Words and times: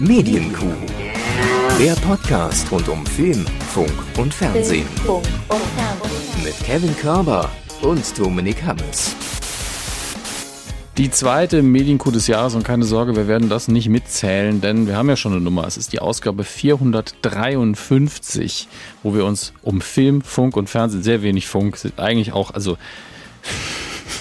Medienkuh. 0.00 0.72
Der 1.78 1.92
Podcast 1.96 2.72
rund 2.72 2.88
um 2.88 3.04
Film, 3.04 3.44
Funk 3.68 3.92
und 4.16 4.32
Fernsehen. 4.32 4.86
Mit 6.42 6.58
Kevin 6.64 6.96
Körber 6.96 7.50
und 7.82 8.18
Dominik 8.18 8.62
Hammes. 8.62 9.14
Die 10.96 11.10
zweite 11.10 11.62
Medienkuh 11.62 12.12
des 12.12 12.28
Jahres 12.28 12.54
und 12.54 12.64
keine 12.64 12.86
Sorge, 12.86 13.14
wir 13.14 13.28
werden 13.28 13.50
das 13.50 13.68
nicht 13.68 13.90
mitzählen, 13.90 14.62
denn 14.62 14.86
wir 14.86 14.96
haben 14.96 15.10
ja 15.10 15.16
schon 15.16 15.32
eine 15.32 15.42
Nummer. 15.42 15.66
Es 15.66 15.76
ist 15.76 15.92
die 15.92 16.00
Ausgabe 16.00 16.44
453, 16.44 18.68
wo 19.02 19.12
wir 19.12 19.26
uns 19.26 19.52
um 19.60 19.82
Film, 19.82 20.22
Funk 20.22 20.56
und 20.56 20.70
Fernsehen, 20.70 21.02
sehr 21.02 21.20
wenig 21.20 21.46
Funk, 21.46 21.76
sind 21.76 21.98
eigentlich 21.98 22.32
auch, 22.32 22.52
also 22.52 22.78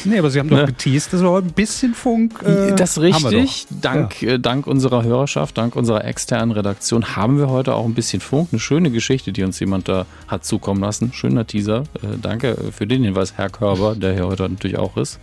Nee, 0.05 0.19
aber 0.19 0.29
Sie 0.29 0.39
haben 0.39 0.49
doch 0.49 0.57
ne? 0.57 0.65
geteased, 0.65 1.13
dass 1.13 1.21
wir 1.21 1.37
ein 1.37 1.51
bisschen 1.51 1.93
Funk. 1.93 2.41
Äh, 2.43 2.75
das 2.75 2.97
ist 2.97 3.01
richtig. 3.01 3.67
Dank, 3.81 4.21
ja. 4.21 4.33
äh, 4.33 4.39
dank 4.39 4.67
unserer 4.67 5.03
Hörerschaft, 5.03 5.57
dank 5.57 5.75
unserer 5.75 6.05
externen 6.05 6.51
Redaktion 6.51 7.15
haben 7.15 7.37
wir 7.37 7.49
heute 7.49 7.75
auch 7.75 7.85
ein 7.85 7.93
bisschen 7.93 8.21
Funk. 8.21 8.49
Eine 8.51 8.59
schöne 8.59 8.91
Geschichte, 8.91 9.31
die 9.31 9.43
uns 9.43 9.59
jemand 9.59 9.87
da 9.87 10.05
hat 10.27 10.45
zukommen 10.45 10.81
lassen. 10.81 11.13
Schöner 11.13 11.45
Teaser. 11.45 11.83
Äh, 12.01 12.17
danke 12.21 12.57
für 12.71 12.87
den 12.87 13.03
Hinweis, 13.03 13.33
Herr 13.35 13.49
Körber, 13.49 13.95
der 13.95 14.13
hier 14.13 14.27
heute 14.27 14.49
natürlich 14.49 14.77
auch 14.77 14.97
ist. 14.97 15.19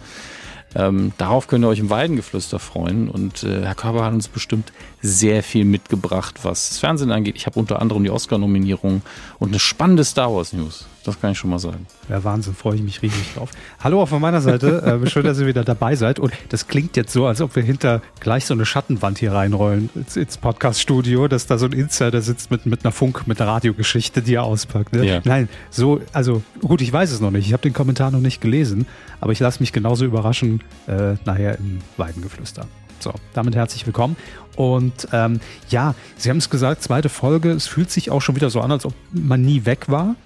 Ähm, 0.75 1.13
darauf 1.17 1.47
könnt 1.47 1.65
ihr 1.65 1.69
euch 1.69 1.79
im 1.79 1.91
Weidengeflüster 1.91 2.59
freuen. 2.59 3.09
Und 3.09 3.43
äh, 3.45 3.63
Herr 3.63 3.75
Körber 3.75 4.05
hat 4.05 4.13
uns 4.13 4.29
bestimmt 4.29 4.73
sehr 5.07 5.43
viel 5.43 5.65
mitgebracht, 5.65 6.41
was 6.43 6.69
das 6.69 6.79
Fernsehen 6.79 7.11
angeht. 7.11 7.37
Ich 7.37 7.47
habe 7.47 7.59
unter 7.59 7.81
anderem 7.81 8.05
die 8.05 8.11
Oscar-Nominierung 8.11 9.03
und 9.39 9.49
eine 9.49 9.59
spannende 9.59 10.05
Star 10.05 10.33
Wars-News. 10.33 10.87
Das 11.07 11.21
kann 11.21 11.31
ich 11.31 11.39
schon 11.39 11.51
mal 11.51 11.61
sagen. 11.61 11.87
Ja, 12.09 12.25
Wahnsinn, 12.25 12.55
freue 12.55 12.75
ich 12.75 12.83
mich 12.83 13.01
riesig 13.01 13.35
drauf. 13.35 13.51
Hallo 13.79 14.03
auch 14.03 14.09
von 14.09 14.21
meiner 14.21 14.41
Seite. 14.41 15.01
äh, 15.05 15.09
schön, 15.09 15.25
dass 15.25 15.39
ihr 15.39 15.47
wieder 15.47 15.63
dabei 15.63 15.95
seid. 15.95 16.19
Und 16.19 16.33
das 16.49 16.67
klingt 16.67 16.97
jetzt 16.97 17.13
so, 17.13 17.27
als 17.27 17.41
ob 17.41 17.55
wir 17.55 17.63
hinter 17.63 18.03
gleich 18.19 18.45
so 18.45 18.55
eine 18.55 18.67
Schattenwand 18.67 19.19
hier 19.19 19.33
reinrollen 19.33 19.89
ins, 19.95 20.17
ins 20.17 20.37
Podcast-Studio, 20.37 21.29
dass 21.29 21.47
da 21.47 21.59
so 21.59 21.67
ein 21.67 21.73
Insider 21.73 22.21
sitzt 22.23 22.51
mit, 22.51 22.67
mit 22.67 22.85
einer 22.85 22.91
Funk, 22.91 23.29
mit 23.29 23.41
einer 23.41 23.53
Radiogeschichte, 23.53 24.21
die 24.21 24.35
er 24.35 24.43
auspackt. 24.43 24.95
Ne? 24.95 25.07
Ja. 25.07 25.21
Nein, 25.25 25.49
so, 25.71 26.01
also 26.13 26.43
gut, 26.61 26.81
ich 26.81 26.93
weiß 26.93 27.13
es 27.13 27.21
noch 27.21 27.31
nicht. 27.31 27.47
Ich 27.47 27.53
habe 27.53 27.63
den 27.63 27.73
Kommentar 27.73 28.11
noch 28.11 28.21
nicht 28.21 28.41
gelesen, 28.41 28.87
aber 29.21 29.31
ich 29.31 29.39
lasse 29.39 29.61
mich 29.61 29.73
genauso 29.73 30.05
überraschen 30.05 30.61
äh, 30.89 31.15
nachher 31.25 31.59
im 31.59 31.79
Weidengeflüster. 31.97 32.67
So, 32.99 33.13
damit 33.35 33.55
herzlich 33.55 33.87
willkommen. 33.87 34.17
Und 34.57 35.09
ähm, 35.13 35.41
ja, 35.69 35.95
Sie 36.17 36.31
haben 36.31 36.39
es 36.39 36.51
gesagt, 36.51 36.83
zweite 36.83 37.09
Folge. 37.09 37.51
Es 37.51 37.67
fühlt 37.67 37.91
sich 37.91 38.11
auch 38.11 38.23
schon 38.23 38.37
wieder 38.37 38.51
so 38.51 38.61
an, 38.61 38.73
als 38.73 38.87
ob 38.87 38.95
man 39.13 39.43
nie 39.43 39.67
weg 39.67 39.89
war. 39.89 40.17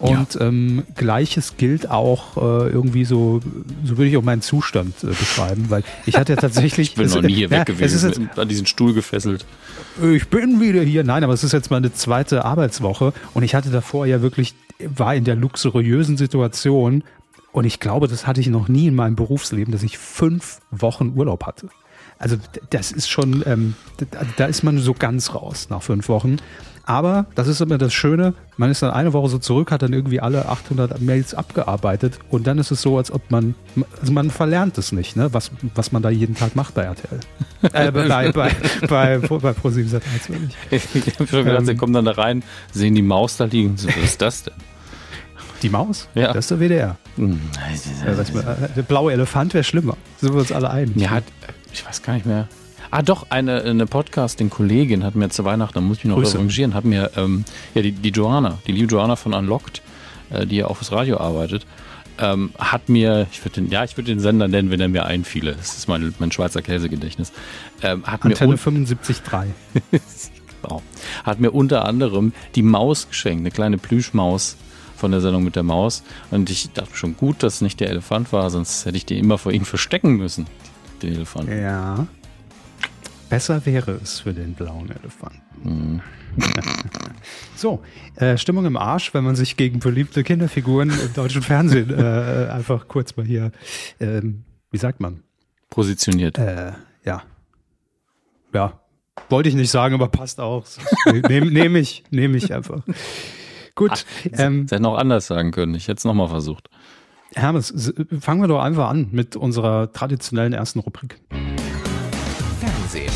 Und 0.00 0.34
ja. 0.34 0.46
ähm, 0.46 0.84
gleiches 0.94 1.58
gilt 1.58 1.90
auch 1.90 2.38
äh, 2.38 2.70
irgendwie 2.70 3.04
so, 3.04 3.40
so 3.84 3.98
würde 3.98 4.08
ich 4.08 4.16
auch 4.16 4.22
meinen 4.22 4.40
Zustand 4.40 4.94
äh, 5.04 5.08
beschreiben, 5.08 5.66
weil 5.68 5.82
ich 6.06 6.16
hatte 6.16 6.32
ja 6.32 6.36
tatsächlich. 6.40 6.90
ich 6.90 6.94
bin 6.94 7.08
noch 7.08 7.20
nie 7.20 7.34
hier 7.34 7.50
weg 7.50 7.66
gewesen, 7.66 8.08
jetzt, 8.08 8.38
an 8.38 8.48
diesen 8.48 8.64
Stuhl 8.64 8.94
gefesselt. 8.94 9.44
Ich 10.02 10.28
bin 10.28 10.58
wieder 10.58 10.80
hier. 10.80 11.04
Nein, 11.04 11.22
aber 11.22 11.34
es 11.34 11.44
ist 11.44 11.52
jetzt 11.52 11.70
meine 11.70 11.92
zweite 11.92 12.46
Arbeitswoche 12.46 13.12
und 13.34 13.42
ich 13.42 13.54
hatte 13.54 13.68
davor 13.68 14.06
ja 14.06 14.22
wirklich, 14.22 14.54
war 14.78 15.14
in 15.14 15.24
der 15.24 15.36
luxuriösen 15.36 16.16
Situation 16.16 17.04
und 17.52 17.66
ich 17.66 17.78
glaube, 17.78 18.08
das 18.08 18.26
hatte 18.26 18.40
ich 18.40 18.46
noch 18.46 18.68
nie 18.68 18.86
in 18.86 18.94
meinem 18.94 19.16
Berufsleben, 19.16 19.70
dass 19.70 19.82
ich 19.82 19.98
fünf 19.98 20.60
Wochen 20.70 21.12
Urlaub 21.14 21.44
hatte. 21.44 21.68
Also 22.20 22.36
das 22.68 22.92
ist 22.92 23.08
schon, 23.08 23.42
ähm, 23.46 23.74
da 24.36 24.44
ist 24.44 24.62
man 24.62 24.78
so 24.78 24.92
ganz 24.92 25.34
raus 25.34 25.68
nach 25.70 25.82
fünf 25.82 26.08
Wochen. 26.08 26.36
Aber 26.84 27.26
das 27.34 27.46
ist 27.46 27.60
immer 27.60 27.78
das 27.78 27.94
Schöne, 27.94 28.34
man 28.56 28.70
ist 28.70 28.82
dann 28.82 28.90
eine 28.90 29.12
Woche 29.12 29.28
so 29.28 29.38
zurück, 29.38 29.70
hat 29.70 29.82
dann 29.82 29.92
irgendwie 29.92 30.20
alle 30.20 30.48
800 30.48 31.00
Mails 31.00 31.34
abgearbeitet 31.34 32.18
und 32.30 32.46
dann 32.46 32.58
ist 32.58 32.72
es 32.72 32.82
so, 32.82 32.98
als 32.98 33.12
ob 33.12 33.30
man, 33.30 33.54
also 34.00 34.12
man 34.12 34.30
verlernt 34.30 34.76
es 34.76 34.90
nicht, 34.90 35.14
ne? 35.14 35.32
was, 35.32 35.52
was 35.74 35.92
man 35.92 36.02
da 36.02 36.10
jeden 36.10 36.34
Tag 36.34 36.56
macht 36.56 36.74
bei 36.74 36.82
RTL. 36.82 37.20
äh, 37.72 37.92
bei, 37.92 38.32
bei, 38.32 38.50
bei, 38.88 39.18
bei, 39.18 39.52
ProSieben 39.52 39.88
Sat 39.88 40.02
Ich 40.70 40.82
habe 41.14 41.26
schon 41.28 41.44
gedacht, 41.44 41.60
ähm, 41.60 41.66
sie 41.66 41.76
kommen 41.76 41.92
dann 41.92 42.06
da 42.06 42.12
rein, 42.12 42.42
sehen 42.72 42.94
die 42.96 43.02
Maus 43.02 43.36
da 43.36 43.44
liegen, 43.44 43.76
so, 43.76 43.86
was 43.86 43.96
ist 43.96 44.20
das 44.20 44.42
denn? 44.42 44.54
Die 45.62 45.68
Maus? 45.68 46.08
Ja. 46.14 46.32
Das 46.32 46.46
ist 46.46 46.50
der 46.50 46.58
WDR. 46.58 46.96
Hm. 47.16 47.38
Ja, 48.04 48.56
der 48.74 48.82
blaue 48.82 49.12
Elefant 49.12 49.52
wäre 49.52 49.62
schlimmer. 49.62 49.96
Sind 50.18 50.32
wir 50.32 50.40
uns 50.40 50.52
alle 50.52 50.70
einig. 50.70 50.96
Ja, 50.96 51.10
hat, 51.10 51.24
ich 51.72 51.86
weiß 51.86 52.02
gar 52.02 52.14
nicht 52.14 52.26
mehr. 52.26 52.48
Ah, 52.90 53.02
doch, 53.02 53.26
eine, 53.30 53.62
eine 53.62 53.86
Podcasting-Kollegin 53.86 55.04
hat 55.04 55.14
mir 55.14 55.28
zu 55.28 55.44
Weihnachten, 55.44 55.74
da 55.74 55.80
muss 55.80 55.98
ich 55.98 56.04
mich 56.04 56.10
noch 56.10 56.20
Grüße. 56.20 56.38
revanchieren, 56.38 56.74
hat 56.74 56.84
mir, 56.84 57.12
ähm, 57.16 57.44
ja, 57.74 57.82
die, 57.82 57.92
die 57.92 58.08
Joanna, 58.08 58.58
die 58.66 58.72
liebe 58.72 58.88
Joanna 58.88 59.14
von 59.14 59.32
Unlocked, 59.32 59.80
äh, 60.30 60.44
die 60.44 60.56
ja 60.56 60.66
auch 60.66 60.76
fürs 60.76 60.90
Radio 60.90 61.18
arbeitet, 61.18 61.66
ähm, 62.18 62.50
hat 62.58 62.88
mir, 62.88 63.28
ich 63.30 63.44
würde 63.44 63.60
den, 63.60 63.70
ja, 63.70 63.84
ich 63.84 63.96
würde 63.96 64.10
den 64.10 64.20
Sender 64.20 64.48
nennen, 64.48 64.70
wenn 64.70 64.80
er 64.80 64.88
mir 64.88 65.06
einfiele. 65.06 65.54
Das 65.54 65.76
ist 65.76 65.88
mein, 65.88 66.14
mein 66.18 66.32
Schweizer 66.32 66.62
Käsegedächtnis. 66.62 67.32
Ähm, 67.82 68.04
hat 68.04 68.24
Antenne 68.24 68.56
75.3. 68.56 69.46
genau. 70.62 70.82
Hat 71.24 71.40
mir 71.40 71.52
unter 71.52 71.84
anderem 71.84 72.32
die 72.56 72.62
Maus 72.62 73.08
geschenkt, 73.08 73.40
eine 73.40 73.50
kleine 73.50 73.78
Plüschmaus 73.78 74.56
von 74.96 75.12
der 75.12 75.20
Sendung 75.20 75.44
mit 75.44 75.56
der 75.56 75.62
Maus. 75.62 76.02
Und 76.30 76.50
ich 76.50 76.70
dachte 76.72 76.94
schon 76.94 77.16
gut, 77.16 77.42
dass 77.42 77.54
es 77.54 77.60
nicht 77.62 77.80
der 77.80 77.88
Elefant 77.88 78.32
war, 78.32 78.50
sonst 78.50 78.84
hätte 78.84 78.96
ich 78.96 79.06
den 79.06 79.18
immer 79.18 79.38
vor 79.38 79.52
ihm 79.52 79.64
verstecken 79.64 80.16
müssen, 80.16 80.46
den 81.02 81.14
Elefanten. 81.14 81.60
Ja. 81.60 82.06
Besser 83.28 83.64
wäre 83.64 83.92
es 84.02 84.20
für 84.20 84.32
den 84.32 84.54
blauen 84.54 84.90
Elefanten. 84.90 85.40
Mhm. 85.62 86.02
so, 87.56 87.82
äh, 88.16 88.36
Stimmung 88.36 88.66
im 88.66 88.76
Arsch, 88.76 89.14
wenn 89.14 89.24
man 89.24 89.36
sich 89.36 89.56
gegen 89.56 89.80
beliebte 89.80 90.22
Kinderfiguren 90.22 90.90
im 90.90 91.12
deutschen 91.14 91.42
Fernsehen 91.42 91.90
äh, 91.90 92.48
einfach 92.50 92.88
kurz 92.88 93.16
mal 93.16 93.26
hier, 93.26 93.52
ähm, 94.00 94.44
wie 94.70 94.78
sagt 94.78 95.00
man? 95.00 95.22
Positioniert. 95.68 96.38
Äh, 96.38 96.72
ja. 97.04 97.22
Ja. 98.52 98.80
Wollte 99.28 99.48
ich 99.48 99.54
nicht 99.54 99.70
sagen, 99.70 99.94
aber 99.94 100.08
passt 100.08 100.40
auch. 100.40 100.66
Nehme 101.28 101.50
nehm 101.50 101.76
ich, 101.76 102.04
nehme 102.10 102.36
ich 102.36 102.52
einfach. 102.52 102.82
Gut. 103.74 103.90
Ach, 103.92 104.04
ähm, 104.32 104.66
Sie 104.66 104.74
hätten 104.74 104.86
auch 104.86 104.96
anders 104.96 105.26
sagen 105.26 105.52
können. 105.52 105.74
Ich 105.74 105.88
hätte 105.88 105.98
es 105.98 106.04
nochmal 106.04 106.28
versucht. 106.28 106.68
Hermes, 107.34 107.92
fangen 108.20 108.40
wir 108.40 108.48
doch 108.48 108.60
einfach 108.60 108.88
an 108.88 109.08
mit 109.12 109.36
unserer 109.36 109.92
traditionellen 109.92 110.52
ersten 110.52 110.80
Rubrik. 110.80 111.20
Fernsehen. 112.60 113.12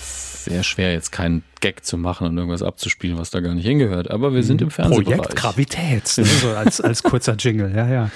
Sehr 0.00 0.62
schwer, 0.62 0.92
jetzt 0.92 1.10
keinen 1.10 1.42
Gag 1.60 1.84
zu 1.84 1.98
machen 1.98 2.28
und 2.28 2.38
irgendwas 2.38 2.62
abzuspielen, 2.62 3.18
was 3.18 3.30
da 3.30 3.40
gar 3.40 3.52
nicht 3.54 3.66
hingehört. 3.66 4.12
Aber 4.12 4.32
wir 4.32 4.44
sind 4.44 4.62
im 4.62 4.70
Fernsehbereich. 4.70 5.16
Projekt 5.16 5.36
Gravität, 5.36 6.18
ne? 6.18 6.24
so 6.24 6.50
als, 6.50 6.80
als 6.80 7.02
kurzer 7.02 7.34
Jingle. 7.36 7.74
Ja, 7.74 7.88
ja. 7.88 8.10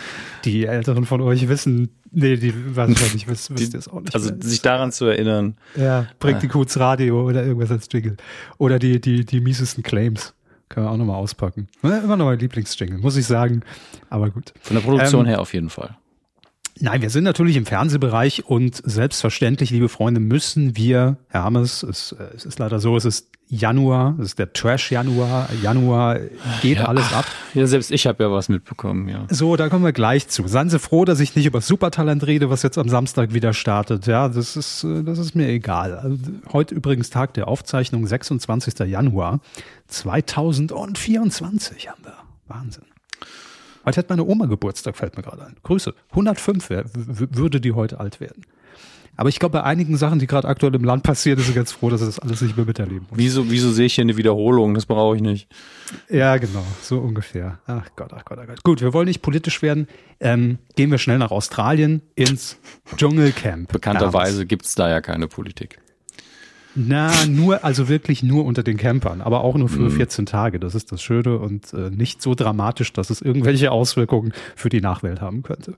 Die 0.45 0.65
Älteren 0.65 1.07
von 1.07 1.21
euch 1.23 1.49
wissen, 1.49 1.91
nee, 2.13 2.37
die 2.37 2.55
wahrscheinlich 2.77 3.27
wisst, 3.27 3.51
wisst 3.59 3.75
ihr 3.75 3.81
es 3.81 3.89
auch 3.89 4.01
nicht. 4.01 4.15
Also 4.15 4.31
mehr. 4.31 4.43
sich 4.43 4.63
daran 4.63 4.93
zu 4.93 5.07
erinnern. 5.07 5.57
Ja, 5.75 6.07
bringt 6.21 6.39
ah. 6.39 6.41
die 6.41 6.49
Kuh 6.49 6.65
Radio 6.77 7.27
oder 7.27 7.45
irgendwas 7.45 7.73
als 7.73 7.89
Jingle. 7.91 8.17
Oder 8.59 8.79
die, 8.79 9.01
die, 9.01 9.25
die 9.25 9.41
miesesten 9.41 9.83
Claims. 9.83 10.33
Können 10.71 10.87
wir 10.87 10.93
auch 10.93 10.97
nochmal 10.97 11.17
auspacken. 11.17 11.69
Immer 11.83 12.17
noch 12.17 12.27
mein 12.27 12.39
Lieblingsjingle, 12.39 12.99
muss 12.99 13.17
ich 13.17 13.27
sagen. 13.27 13.63
Aber 14.09 14.31
gut. 14.31 14.55
Von 14.63 14.77
der 14.77 14.83
Produktion 14.83 15.23
ähm, 15.23 15.27
her 15.27 15.41
auf 15.41 15.53
jeden 15.53 15.69
Fall. 15.69 15.97
Nein, 16.83 17.03
wir 17.03 17.11
sind 17.11 17.25
natürlich 17.25 17.57
im 17.57 17.67
Fernsehbereich 17.67 18.47
und 18.47 18.81
selbstverständlich, 18.85 19.71
liebe 19.71 19.91
Freunde, 19.91 20.19
müssen 20.19 20.79
wir, 20.79 21.19
Herr 21.29 21.45
Hammes, 21.45 21.83
es, 21.83 22.13
äh, 22.13 22.25
es 22.35 22.47
ist 22.47 22.59
leider 22.59 22.81
so, 22.81 22.97
es 22.97 23.05
ist 23.05 23.29
Januar, 23.49 24.17
es 24.19 24.27
ist 24.27 24.39
der 24.39 24.53
Trash-Januar, 24.53 25.49
Januar 25.61 26.21
geht 26.63 26.79
ja, 26.79 26.85
alles 26.85 27.13
ab. 27.13 27.27
Ja, 27.53 27.67
selbst 27.67 27.91
ich 27.91 28.07
habe 28.07 28.23
ja 28.23 28.31
was 28.31 28.49
mitbekommen, 28.49 29.09
ja. 29.09 29.27
So, 29.29 29.57
da 29.57 29.69
kommen 29.69 29.85
wir 29.85 29.93
gleich 29.93 30.29
zu. 30.29 30.47
Seien 30.47 30.71
Sie 30.71 30.79
froh, 30.79 31.05
dass 31.05 31.21
ich 31.21 31.37
nicht 31.37 31.47
über 31.47 31.61
Supertalent 31.61 32.27
rede, 32.27 32.49
was 32.49 32.63
jetzt 32.63 32.79
am 32.79 32.89
Samstag 32.89 33.35
wieder 33.35 33.53
startet. 33.53 34.07
Ja, 34.07 34.29
das 34.29 34.57
ist, 34.57 34.85
äh, 34.85 35.03
das 35.03 35.19
ist 35.19 35.35
mir 35.35 35.49
egal. 35.49 35.99
Also, 35.99 36.17
heute 36.53 36.75
übrigens 36.75 37.11
Tag 37.11 37.35
der 37.35 37.49
Aufzeichnung, 37.49 38.07
26. 38.07 38.89
Januar 38.89 39.41
2024 39.89 41.91
haben 41.91 42.05
wir. 42.05 42.15
Wahnsinn. 42.47 42.90
Heute 43.85 43.99
hat 43.99 44.11
meine 44.11 44.25
Oma 44.25 44.47
Geburtstag, 44.47 44.97
fällt 44.97 45.17
mir 45.17 45.23
gerade 45.23 45.45
ein. 45.45 45.57
Grüße. 45.63 45.95
105 46.11 46.71
wär, 46.71 46.85
würde 46.95 47.61
die 47.61 47.73
heute 47.73 48.01
alt 48.01 48.21
werden. 48.21 48.45
Aber 49.17 49.29
ich 49.29 49.39
glaube, 49.39 49.59
bei 49.59 49.65
einigen 49.65 49.99
Sachen, 49.99 50.19
die 50.19 50.27
gerade 50.27 50.49
aktuell 50.49 50.75
im 50.75 50.85
Land 50.85 51.03
passieren, 51.03 51.39
ist 51.39 51.47
sie 51.47 51.53
ganz 51.53 51.73
froh, 51.73 51.91
dass 51.91 52.01
sie 52.01 52.07
das 52.07 52.19
alles 52.21 52.41
nicht 52.41 52.57
mehr 52.57 52.65
miterleben 52.65 53.07
muss. 53.11 53.19
Wieso, 53.19 53.51
wieso 53.51 53.71
sehe 53.71 53.87
ich 53.87 53.95
hier 53.95 54.05
eine 54.05 54.17
Wiederholung? 54.17 54.73
Das 54.73 54.87
brauche 54.87 55.17
ich 55.17 55.23
nicht. 55.23 55.47
Ja, 56.09 56.39
genau, 56.39 56.65
so 56.81 57.01
ungefähr. 57.01 57.59
Ach 57.67 57.87
Gott, 57.97 58.13
ach 58.15 58.25
Gott, 58.25 58.39
ach 58.41 58.47
Gott. 58.47 58.63
Gut, 58.63 58.81
wir 58.81 58.95
wollen 58.95 59.09
nicht 59.09 59.21
politisch 59.21 59.61
werden. 59.61 59.89
Ähm, 60.21 60.59
gehen 60.75 60.91
wir 60.91 60.97
schnell 60.97 61.19
nach 61.19 61.33
Australien 61.33 62.01
ins 62.15 62.57
Dschungelcamp. 62.97 63.71
Bekannterweise 63.71 64.47
gibt 64.47 64.65
es 64.65 64.75
da 64.75 64.89
ja 64.89 65.01
keine 65.03 65.29
Politik. 65.29 65.79
Na, 66.75 67.11
nur, 67.27 67.65
also 67.65 67.89
wirklich 67.89 68.23
nur 68.23 68.45
unter 68.45 68.63
den 68.63 68.77
Campern, 68.77 69.21
aber 69.21 69.43
auch 69.43 69.57
nur 69.57 69.69
für 69.69 69.81
mhm. 69.81 69.91
14 69.91 70.27
Tage. 70.27 70.61
Das 70.61 70.75
ist 70.75 70.93
das 70.93 71.03
Schöne 71.03 71.39
und 71.39 71.73
äh, 71.73 71.91
nicht 71.91 72.23
so 72.23 72.35
dramatisch, 72.35 72.93
dass 72.93 73.11
es 73.11 73.21
irgendwelche 73.21 73.73
Auswirkungen 73.73 74.33
für 74.55 74.69
die 74.69 74.81
Nachwelt 74.81 75.21
haben 75.21 75.43
könnte. 75.43 75.75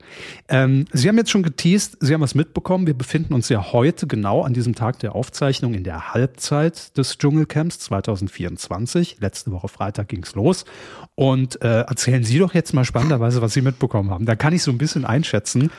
Ähm, 0.48 0.84
Sie 0.92 1.08
haben 1.08 1.16
jetzt 1.16 1.30
schon 1.30 1.42
geteased, 1.42 1.96
Sie 2.00 2.12
haben 2.12 2.20
was 2.20 2.34
mitbekommen. 2.34 2.86
Wir 2.86 2.94
befinden 2.94 3.32
uns 3.32 3.48
ja 3.48 3.72
heute 3.72 4.06
genau 4.06 4.42
an 4.42 4.52
diesem 4.52 4.74
Tag 4.74 4.98
der 4.98 5.14
Aufzeichnung 5.14 5.72
in 5.72 5.84
der 5.84 6.12
Halbzeit 6.12 6.96
des 6.98 7.16
Dschungelcamps 7.16 7.78
2024. 7.78 9.16
Letzte 9.20 9.50
Woche 9.50 9.68
Freitag 9.68 10.08
ging's 10.08 10.34
los. 10.34 10.66
Und 11.14 11.62
äh, 11.62 11.82
erzählen 11.82 12.24
Sie 12.24 12.38
doch 12.38 12.52
jetzt 12.52 12.74
mal 12.74 12.84
spannenderweise, 12.84 13.40
was 13.40 13.54
Sie 13.54 13.62
mitbekommen 13.62 14.10
haben. 14.10 14.26
Da 14.26 14.34
kann 14.34 14.52
ich 14.52 14.62
so 14.62 14.70
ein 14.70 14.78
bisschen 14.78 15.04
einschätzen, 15.04 15.70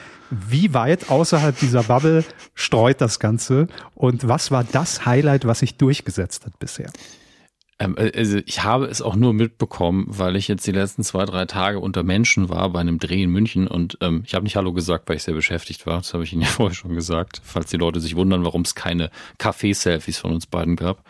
wie 0.49 0.73
weit 0.73 1.09
außerhalb 1.09 1.57
dieser 1.59 1.83
Bubble 1.83 2.23
streut 2.53 3.01
das 3.01 3.19
Ganze 3.19 3.67
und 3.95 4.27
was 4.27 4.51
war 4.51 4.63
das 4.63 5.05
Highlight, 5.05 5.45
was 5.45 5.59
sich 5.59 5.77
durchgesetzt 5.77 6.45
hat 6.45 6.59
bisher? 6.59 6.91
Ähm, 7.79 7.95
äh, 7.97 8.11
also 8.15 8.39
ich 8.45 8.63
habe 8.63 8.85
es 8.85 9.01
auch 9.01 9.15
nur 9.15 9.33
mitbekommen, 9.33 10.05
weil 10.07 10.35
ich 10.35 10.47
jetzt 10.47 10.65
die 10.67 10.71
letzten 10.71 11.03
zwei, 11.03 11.25
drei 11.25 11.45
Tage 11.45 11.79
unter 11.79 12.03
Menschen 12.03 12.49
war 12.49 12.69
bei 12.69 12.79
einem 12.79 12.99
Dreh 12.99 13.23
in 13.23 13.29
München 13.29 13.67
und 13.67 13.97
ähm, 14.01 14.23
ich 14.25 14.35
habe 14.35 14.43
nicht 14.43 14.55
Hallo 14.55 14.73
gesagt, 14.73 15.09
weil 15.09 15.17
ich 15.17 15.23
sehr 15.23 15.33
beschäftigt 15.33 15.85
war. 15.85 15.97
Das 15.97 16.13
habe 16.13 16.23
ich 16.23 16.33
Ihnen 16.33 16.41
ja 16.43 16.47
vorher 16.47 16.75
schon 16.75 16.95
gesagt, 16.95 17.41
falls 17.43 17.69
die 17.69 17.77
Leute 17.77 17.99
sich 17.99 18.15
wundern, 18.15 18.45
warum 18.45 18.61
es 18.61 18.75
keine 18.75 19.09
Kaffee-Selfies 19.37 20.19
von 20.19 20.31
uns 20.31 20.45
beiden 20.45 20.75
gab. 20.75 21.03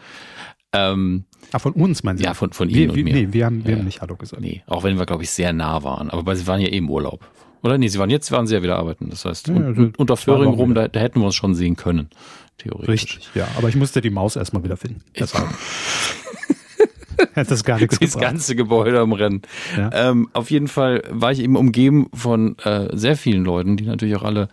Ähm, 0.75 1.25
ah, 1.51 1.59
von 1.59 1.73
uns, 1.73 2.03
meinen 2.03 2.17
Sie? 2.17 2.23
Ja, 2.23 2.33
von, 2.33 2.51
von 2.51 2.69
Ihnen 2.69 2.93
wir, 2.95 3.03
und 3.03 3.03
mir. 3.03 3.13
Nee, 3.13 3.27
wir 3.31 3.45
haben, 3.45 3.63
wir 3.63 3.71
ja. 3.71 3.77
haben 3.77 3.85
nicht 3.85 4.01
Hallo 4.01 4.15
gesagt. 4.15 4.41
Nee, 4.41 4.63
auch 4.65 4.83
wenn 4.83 4.97
wir, 4.97 5.05
glaube 5.05 5.23
ich, 5.23 5.29
sehr 5.29 5.53
nah 5.53 5.83
waren. 5.83 6.09
Aber 6.09 6.35
Sie 6.35 6.47
waren 6.47 6.61
ja 6.61 6.69
eben 6.69 6.87
eh 6.87 6.91
Urlaub. 6.91 7.25
Oder 7.63 7.77
nee, 7.77 7.87
Sie 7.87 7.97
waren 7.97 8.09
jetzt 8.09 8.31
waren 8.31 8.45
Sie 8.45 8.53
ja 8.53 8.61
wieder 8.61 8.77
arbeiten. 8.77 9.09
Das 9.09 9.25
heißt, 9.25 9.47
ja, 9.47 9.55
also 9.55 9.89
unter 9.97 10.17
Föhring 10.17 10.49
rum, 10.49 10.75
da, 10.75 10.87
da, 10.87 10.99
hätten 10.99 11.19
wir 11.21 11.25
uns 11.25 11.35
schon 11.35 11.55
sehen 11.55 11.75
können. 11.75 12.09
Theoretisch. 12.57 12.89
Richtig, 12.89 13.29
ja. 13.33 13.47
Aber 13.57 13.69
ich 13.69 13.75
musste 13.75 14.01
die 14.01 14.09
Maus 14.09 14.35
erstmal 14.35 14.63
wieder 14.63 14.77
finden. 14.77 15.01
Deshalb. 15.17 15.47
Hat 17.35 17.49
das 17.49 17.63
gar 17.63 17.79
nichts 17.79 17.99
Das 17.99 18.17
ganze 18.17 18.55
Gebäude 18.55 18.99
am 18.99 19.13
Rennen. 19.13 19.41
Ja. 19.77 19.89
Ähm, 19.93 20.29
auf 20.33 20.51
jeden 20.51 20.67
Fall 20.67 21.03
war 21.09 21.31
ich 21.31 21.39
eben 21.39 21.55
umgeben 21.55 22.09
von 22.13 22.57
äh, 22.59 22.89
sehr 22.91 23.15
vielen 23.15 23.43
Leuten, 23.43 23.77
die 23.77 23.85
natürlich 23.85 24.15
auch 24.15 24.23
alle 24.23 24.49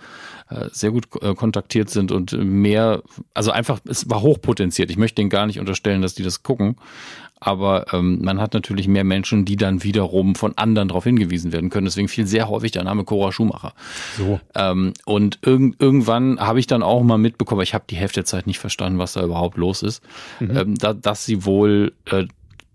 äh, 0.50 0.68
sehr 0.72 0.90
gut 0.90 1.06
äh, 1.22 1.34
kontaktiert 1.34 1.90
sind 1.90 2.12
und 2.12 2.32
mehr, 2.32 3.02
also 3.34 3.50
einfach, 3.50 3.80
es 3.86 4.08
war 4.10 4.22
hochpotenziert. 4.22 4.90
Ich 4.90 4.98
möchte 4.98 5.16
denen 5.16 5.30
gar 5.30 5.46
nicht 5.46 5.58
unterstellen, 5.58 6.02
dass 6.02 6.14
die 6.14 6.22
das 6.22 6.42
gucken. 6.42 6.76
Aber 7.40 7.92
ähm, 7.94 8.20
man 8.22 8.38
hat 8.40 8.52
natürlich 8.52 8.86
mehr 8.86 9.04
Menschen, 9.04 9.46
die 9.46 9.56
dann 9.56 9.82
wiederum 9.82 10.34
von 10.34 10.56
anderen 10.58 10.88
darauf 10.88 11.04
hingewiesen 11.04 11.52
werden 11.52 11.70
können. 11.70 11.86
Deswegen 11.86 12.08
fiel 12.08 12.26
sehr 12.26 12.48
häufig 12.48 12.72
der 12.72 12.84
Name 12.84 13.04
Cora 13.04 13.32
Schumacher. 13.32 13.72
So. 14.18 14.40
Ähm, 14.54 14.92
und 15.06 15.38
irg 15.42 15.74
irgendwann 15.78 16.38
habe 16.38 16.60
ich 16.60 16.66
dann 16.66 16.82
auch 16.82 17.02
mal 17.02 17.18
mitbekommen, 17.18 17.62
ich 17.62 17.72
habe 17.72 17.84
die 17.88 17.96
Hälfte 17.96 18.20
der 18.20 18.26
Zeit 18.26 18.46
nicht 18.46 18.58
verstanden, 18.58 18.98
was 18.98 19.14
da 19.14 19.24
überhaupt 19.24 19.56
los 19.56 19.82
ist, 19.82 20.02
mhm. 20.38 20.56
ähm, 20.56 20.74
da, 20.76 20.92
dass 20.92 21.24
sie 21.24 21.44
wohl 21.46 21.92
äh, 22.04 22.26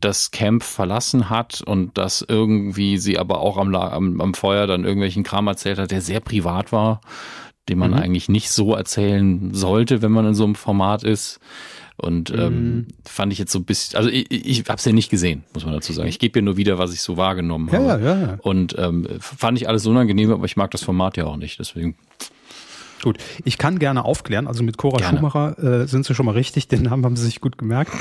das 0.01 0.31
Camp 0.31 0.63
verlassen 0.63 1.29
hat 1.29 1.61
und 1.61 1.97
dass 1.97 2.25
irgendwie 2.27 2.97
sie 2.97 3.17
aber 3.17 3.39
auch 3.39 3.57
am, 3.57 3.73
am, 3.73 4.21
am 4.21 4.33
Feuer 4.33 4.67
dann 4.67 4.83
irgendwelchen 4.83 5.23
Kram 5.23 5.47
erzählt 5.47 5.79
hat, 5.79 5.91
der 5.91 6.01
sehr 6.01 6.19
privat 6.19 6.71
war, 6.71 7.01
den 7.69 7.79
man 7.79 7.91
mhm. 7.91 7.97
eigentlich 7.97 8.29
nicht 8.29 8.51
so 8.51 8.75
erzählen 8.75 9.53
sollte, 9.53 10.01
wenn 10.01 10.11
man 10.11 10.27
in 10.27 10.35
so 10.35 10.43
einem 10.43 10.55
Format 10.55 11.03
ist. 11.03 11.39
Und 11.97 12.29
ähm, 12.31 12.75
mhm. 12.75 12.87
fand 13.05 13.31
ich 13.31 13.39
jetzt 13.39 13.51
so 13.51 13.59
ein 13.59 13.63
bisschen, 13.63 13.97
also 13.97 14.09
ich, 14.09 14.29
ich 14.29 14.59
habe 14.67 14.75
es 14.75 14.85
ja 14.85 14.91
nicht 14.91 15.09
gesehen, 15.09 15.43
muss 15.53 15.63
man 15.63 15.73
dazu 15.73 15.93
sagen. 15.93 16.09
Ich 16.09 16.19
gebe 16.19 16.39
ja 16.39 16.43
nur 16.43 16.57
wieder, 16.57 16.77
was 16.77 16.93
ich 16.93 17.01
so 17.01 17.15
wahrgenommen 17.15 17.69
ja, 17.71 17.79
habe. 17.79 18.03
Ja, 18.03 18.19
ja. 18.19 18.37
Und 18.41 18.75
ähm, 18.77 19.07
fand 19.19 19.57
ich 19.57 19.69
alles 19.69 19.85
unangenehm, 19.85 20.31
aber 20.31 20.45
ich 20.45 20.57
mag 20.57 20.71
das 20.71 20.83
Format 20.83 21.15
ja 21.15 21.25
auch 21.25 21.37
nicht. 21.37 21.57
Deswegen. 21.57 21.95
Gut, 23.01 23.17
ich 23.45 23.57
kann 23.57 23.79
gerne 23.79 24.03
aufklären. 24.03 24.47
Also 24.47 24.63
mit 24.63 24.77
Cora 24.77 24.97
gerne. 24.97 25.17
Schumacher 25.17 25.57
äh, 25.83 25.87
sind 25.87 26.05
Sie 26.05 26.13
schon 26.15 26.25
mal 26.25 26.33
richtig, 26.33 26.67
den 26.67 26.83
Namen 26.83 27.05
haben 27.05 27.15
Sie 27.15 27.25
sich 27.25 27.39
gut 27.39 27.57
gemerkt. 27.57 27.91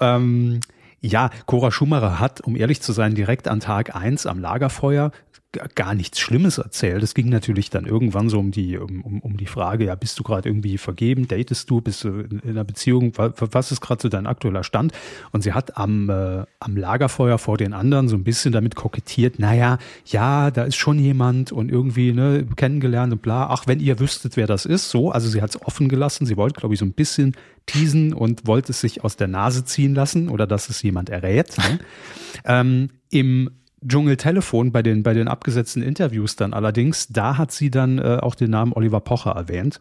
Ähm, 0.00 0.60
ja, 1.00 1.30
Cora 1.46 1.70
Schumacher 1.70 2.20
hat, 2.20 2.40
um 2.42 2.56
ehrlich 2.56 2.80
zu 2.80 2.92
sein, 2.92 3.14
direkt 3.14 3.48
an 3.48 3.60
Tag 3.60 3.94
eins 3.94 4.24
am 4.24 4.38
Lagerfeuer 4.38 5.10
gar 5.52 5.94
nichts 5.94 6.18
Schlimmes 6.18 6.58
erzählt. 6.58 7.02
Es 7.02 7.14
ging 7.14 7.28
natürlich 7.28 7.68
dann 7.68 7.84
irgendwann 7.84 8.28
so 8.28 8.38
um 8.38 8.50
die, 8.50 8.78
um, 8.78 9.20
um 9.20 9.36
die 9.36 9.46
Frage, 9.46 9.84
ja, 9.84 9.94
bist 9.94 10.18
du 10.18 10.22
gerade 10.22 10.48
irgendwie 10.48 10.78
vergeben, 10.78 11.28
datest 11.28 11.68
du, 11.68 11.80
bist 11.80 12.04
du 12.04 12.08
in, 12.08 12.38
in 12.40 12.50
einer 12.50 12.64
Beziehung, 12.64 13.12
was 13.16 13.70
ist 13.70 13.80
gerade 13.80 14.00
so 14.00 14.08
dein 14.08 14.26
aktueller 14.26 14.64
Stand? 14.64 14.92
Und 15.30 15.42
sie 15.42 15.52
hat 15.52 15.76
am, 15.76 16.08
äh, 16.08 16.44
am 16.58 16.76
Lagerfeuer 16.76 17.38
vor 17.38 17.58
den 17.58 17.74
anderen 17.74 18.08
so 18.08 18.16
ein 18.16 18.24
bisschen 18.24 18.52
damit 18.52 18.76
kokettiert, 18.76 19.38
naja, 19.38 19.78
ja, 20.06 20.50
da 20.50 20.64
ist 20.64 20.76
schon 20.76 20.98
jemand 20.98 21.52
und 21.52 21.70
irgendwie 21.70 22.12
ne, 22.12 22.46
kennengelernt 22.56 23.12
und 23.12 23.22
bla, 23.22 23.48
ach, 23.50 23.66
wenn 23.66 23.80
ihr 23.80 24.00
wüsstet, 24.00 24.36
wer 24.36 24.46
das 24.46 24.64
ist, 24.64 24.90
so, 24.90 25.10
also 25.10 25.28
sie 25.28 25.42
hat 25.42 25.50
es 25.50 25.62
offen 25.62 25.88
gelassen, 25.88 26.24
sie 26.26 26.36
wollte, 26.36 26.60
glaube 26.60 26.74
ich, 26.74 26.80
so 26.80 26.86
ein 26.86 26.92
bisschen 26.92 27.36
teasen 27.66 28.12
und 28.14 28.46
wollte 28.46 28.72
es 28.72 28.80
sich 28.80 29.04
aus 29.04 29.16
der 29.16 29.28
Nase 29.28 29.64
ziehen 29.64 29.94
lassen 29.94 30.28
oder 30.28 30.46
dass 30.46 30.68
es 30.68 30.82
jemand 30.82 31.10
errät. 31.10 31.56
Ne? 31.58 31.78
ähm, 32.44 32.88
Im 33.10 33.50
Dschungeltelefon 33.86 34.72
bei 34.72 34.82
den, 34.82 35.02
bei 35.02 35.14
den 35.14 35.28
abgesetzten 35.28 35.82
Interviews 35.82 36.36
dann 36.36 36.54
allerdings, 36.54 37.08
da 37.08 37.38
hat 37.38 37.52
sie 37.52 37.70
dann 37.70 37.98
äh, 37.98 38.18
auch 38.20 38.34
den 38.34 38.50
Namen 38.50 38.72
Oliver 38.72 39.00
Pocher 39.00 39.32
erwähnt. 39.32 39.78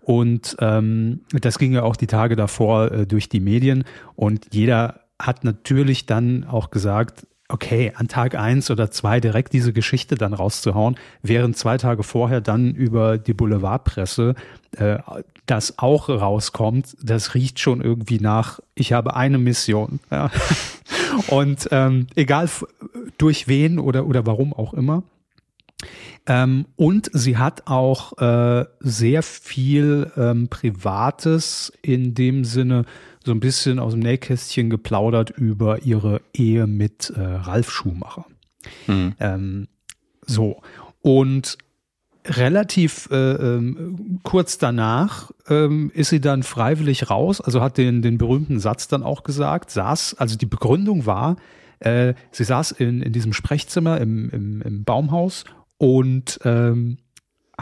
Und 0.00 0.56
ähm, 0.60 1.20
das 1.30 1.58
ging 1.58 1.72
ja 1.72 1.82
auch 1.82 1.96
die 1.96 2.06
Tage 2.06 2.36
davor 2.36 2.90
äh, 2.90 3.06
durch 3.06 3.28
die 3.28 3.40
Medien. 3.40 3.84
Und 4.16 4.48
jeder 4.52 5.00
hat 5.18 5.44
natürlich 5.44 6.06
dann 6.06 6.44
auch 6.44 6.70
gesagt, 6.70 7.26
okay, 7.48 7.92
an 7.94 8.08
Tag 8.08 8.34
eins 8.34 8.70
oder 8.70 8.90
zwei 8.90 9.20
direkt 9.20 9.52
diese 9.52 9.72
Geschichte 9.72 10.14
dann 10.14 10.32
rauszuhauen, 10.32 10.96
während 11.22 11.56
zwei 11.56 11.76
Tage 11.76 12.02
vorher 12.02 12.40
dann 12.40 12.74
über 12.74 13.18
die 13.18 13.34
Boulevardpresse 13.34 14.34
äh, 14.76 14.98
das 15.46 15.78
auch 15.78 16.08
rauskommt, 16.08 16.96
das 17.02 17.34
riecht 17.34 17.60
schon 17.60 17.82
irgendwie 17.82 18.20
nach, 18.20 18.60
ich 18.74 18.92
habe 18.92 19.14
eine 19.16 19.38
Mission. 19.38 20.00
Ja. 20.10 20.30
Und 21.28 21.68
ähm, 21.72 22.06
egal 22.14 22.48
durch 23.18 23.48
wen 23.48 23.78
oder, 23.78 24.06
oder 24.06 24.26
warum 24.26 24.52
auch 24.52 24.74
immer. 24.74 25.02
Ähm, 26.26 26.66
und 26.76 27.10
sie 27.12 27.36
hat 27.36 27.66
auch 27.66 28.16
äh, 28.18 28.64
sehr 28.80 29.22
viel 29.22 30.10
ähm, 30.16 30.48
Privates 30.48 31.72
in 31.82 32.14
dem 32.14 32.44
Sinne 32.44 32.84
so 33.24 33.32
ein 33.32 33.40
bisschen 33.40 33.78
aus 33.78 33.92
dem 33.92 34.00
Nähkästchen 34.00 34.70
geplaudert 34.70 35.30
über 35.30 35.82
ihre 35.82 36.20
Ehe 36.32 36.66
mit 36.66 37.10
äh, 37.10 37.20
Ralf 37.20 37.70
Schumacher. 37.70 38.26
Mhm. 38.86 39.14
Ähm, 39.18 39.68
so. 40.24 40.60
Und 41.00 41.58
relativ 42.24 43.08
äh, 43.10 43.16
ähm, 43.32 44.20
kurz 44.22 44.58
danach 44.58 45.32
ähm, 45.48 45.90
ist 45.94 46.10
sie 46.10 46.20
dann 46.20 46.44
freiwillig 46.44 47.10
raus, 47.10 47.40
also 47.40 47.60
hat 47.60 47.78
den, 47.78 48.02
den 48.02 48.18
berühmten 48.18 48.60
Satz 48.60 48.86
dann 48.86 49.02
auch 49.02 49.24
gesagt, 49.24 49.70
saß, 49.70 50.14
also 50.14 50.36
die 50.36 50.46
Begründung 50.46 51.06
war, 51.06 51.36
äh, 51.84 52.14
sie 52.30 52.44
saß 52.44 52.72
in, 52.72 53.02
in 53.02 53.12
diesem 53.12 53.32
Sprechzimmer 53.32 54.00
im, 54.00 54.30
im, 54.30 54.62
im 54.62 54.84
Baumhaus 54.84 55.44
und 55.78 56.38
ähm, 56.44 56.98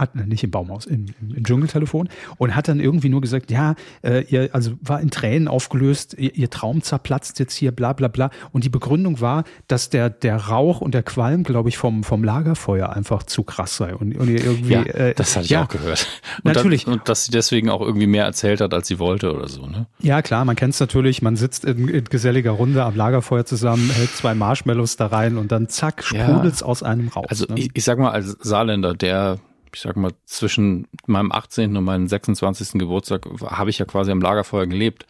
hat 0.00 0.14
nicht 0.16 0.42
im 0.42 0.50
Baumhaus, 0.50 0.86
im, 0.86 1.06
im, 1.20 1.44
Dschungeltelefon 1.44 2.08
und 2.38 2.56
hat 2.56 2.68
dann 2.68 2.80
irgendwie 2.80 3.08
nur 3.08 3.20
gesagt, 3.20 3.50
ja, 3.50 3.74
äh, 4.02 4.24
ihr, 4.28 4.50
also 4.52 4.72
war 4.80 5.00
in 5.00 5.10
Tränen 5.10 5.48
aufgelöst, 5.48 6.16
ihr, 6.18 6.34
ihr, 6.34 6.50
Traum 6.50 6.82
zerplatzt 6.82 7.38
jetzt 7.38 7.54
hier, 7.54 7.70
bla 7.70 7.92
bla 7.92 8.08
bla. 8.08 8.30
Und 8.52 8.64
die 8.64 8.68
Begründung 8.68 9.20
war, 9.20 9.44
dass 9.68 9.90
der, 9.90 10.10
der 10.10 10.36
Rauch 10.36 10.80
und 10.80 10.94
der 10.94 11.02
Qualm, 11.02 11.44
glaube 11.44 11.68
ich, 11.68 11.78
vom, 11.78 12.02
vom 12.02 12.24
Lagerfeuer 12.24 12.90
einfach 12.90 13.22
zu 13.22 13.42
krass 13.42 13.76
sei. 13.76 13.94
Und, 13.94 14.16
und 14.16 14.28
irgendwie. 14.28 14.72
Ja, 14.72 14.82
äh, 14.82 15.14
das 15.14 15.36
hatte 15.36 15.44
ich 15.44 15.50
ja, 15.50 15.64
auch 15.64 15.68
gehört. 15.68 16.06
Und 16.42 16.54
natürlich. 16.54 16.84
Da, 16.84 16.92
und 16.92 17.08
dass 17.08 17.26
sie 17.26 17.32
deswegen 17.32 17.68
auch 17.68 17.80
irgendwie 17.80 18.06
mehr 18.06 18.24
erzählt 18.24 18.60
hat, 18.60 18.72
als 18.74 18.88
sie 18.88 18.98
wollte 18.98 19.34
oder 19.34 19.48
so, 19.48 19.66
ne? 19.66 19.86
Ja, 20.00 20.22
klar, 20.22 20.44
man 20.44 20.56
kennt 20.56 20.74
es 20.74 20.80
natürlich, 20.80 21.22
man 21.22 21.36
sitzt 21.36 21.64
in, 21.64 21.88
in, 21.88 22.04
geselliger 22.04 22.52
Runde 22.52 22.84
am 22.84 22.96
Lagerfeuer 22.96 23.44
zusammen, 23.44 23.90
hält 23.90 24.10
zwei 24.10 24.34
Marshmallows 24.34 24.96
da 24.96 25.06
rein 25.06 25.36
und 25.36 25.52
dann 25.52 25.68
zack, 25.68 26.02
sprudelt's 26.02 26.60
ja. 26.60 26.66
aus 26.66 26.82
einem 26.82 27.08
Rauch. 27.08 27.26
Also 27.28 27.46
ne? 27.48 27.58
ich, 27.58 27.70
ich 27.74 27.84
sag 27.84 27.98
mal, 27.98 28.10
als 28.10 28.36
Saarländer, 28.40 28.94
der 28.94 29.38
ich 29.74 29.80
sag 29.80 29.96
mal, 29.96 30.12
zwischen 30.24 30.88
meinem 31.06 31.32
18. 31.32 31.76
und 31.76 31.84
meinem 31.84 32.08
26. 32.08 32.78
Geburtstag 32.78 33.26
habe 33.46 33.70
ich 33.70 33.78
ja 33.78 33.84
quasi 33.84 34.10
am 34.10 34.20
Lagerfeuer 34.20 34.66
gelebt. 34.66 35.06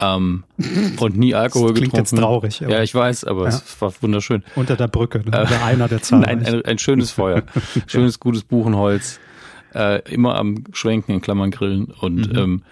Ähm, 0.00 0.44
und 1.00 1.16
nie 1.16 1.34
Alkohol 1.34 1.68
das 1.68 1.78
klingt 1.78 1.92
getrunken. 1.92 2.16
jetzt 2.16 2.20
traurig. 2.20 2.60
Ja, 2.60 2.82
ich 2.82 2.94
weiß, 2.94 3.24
aber 3.24 3.42
ja. 3.42 3.48
es 3.48 3.80
war 3.80 3.92
wunderschön. 4.00 4.42
Unter 4.56 4.76
der 4.76 4.88
Brücke, 4.88 5.20
ne? 5.20 5.30
äh, 5.32 5.64
einer 5.64 5.88
der 5.88 6.02
Zahlen. 6.02 6.22
Nein, 6.22 6.46
ein, 6.46 6.64
ein, 6.64 6.78
schönes 6.78 7.12
Feuer. 7.12 7.42
schönes, 7.86 8.18
gutes 8.18 8.42
Buchenholz. 8.42 9.20
Äh, 9.74 10.00
immer 10.10 10.36
am 10.36 10.64
Schwenken, 10.72 11.12
in 11.12 11.20
Klammern 11.20 11.50
grillen. 11.50 11.86
Und 11.86 12.32
mhm. 12.32 12.38
ähm, 12.38 12.62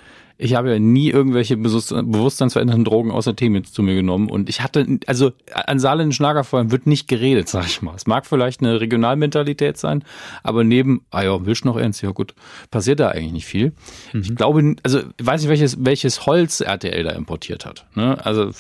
ich 0.43 0.55
habe 0.55 0.71
ja 0.73 0.79
nie 0.79 1.11
irgendwelche 1.11 1.57
bewusstseinsverändernden 1.57 2.85
Drogen 2.85 3.11
außer 3.11 3.37
Tee 3.37 3.51
mit 3.51 3.67
zu 3.67 3.83
mir 3.83 3.95
genommen. 3.95 4.31
Und 4.31 4.49
ich 4.49 4.63
hatte, 4.63 4.99
also 5.07 5.33
an 5.53 5.79
saarländischen 5.79 6.23
Lagerfeuern 6.23 6.71
wird 6.71 6.87
nicht 6.87 7.09
geredet, 7.09 7.49
sag 7.49 7.67
ich 7.67 7.83
mal. 7.83 7.95
Es 7.95 8.07
mag 8.07 8.27
vielleicht 8.27 8.61
eine 8.61 8.81
Regionalmentalität 8.81 9.77
sein, 9.77 10.03
aber 10.43 10.65
neben, 10.65 11.05
ah 11.11 11.23
ja, 11.23 11.45
willst 11.45 11.65
du 11.65 11.69
noch 11.69 11.77
ernst? 11.77 12.01
Ja 12.03 12.11
gut, 12.11 12.35
passiert 12.71 13.01
da 13.01 13.09
eigentlich 13.09 13.33
nicht 13.33 13.47
viel. 13.47 13.73
Mhm. 14.13 14.21
Ich 14.23 14.35
glaube, 14.35 14.77
also 14.83 15.01
ich 15.19 15.27
weiß 15.27 15.43
nicht, 15.43 15.51
welches, 15.51 15.85
welches 15.85 16.25
Holz 16.25 16.61
RTL 16.61 17.05
da 17.05 17.11
importiert 17.11 17.67
hat. 17.67 17.87
Ne? 17.95 18.25
Also, 18.25 18.51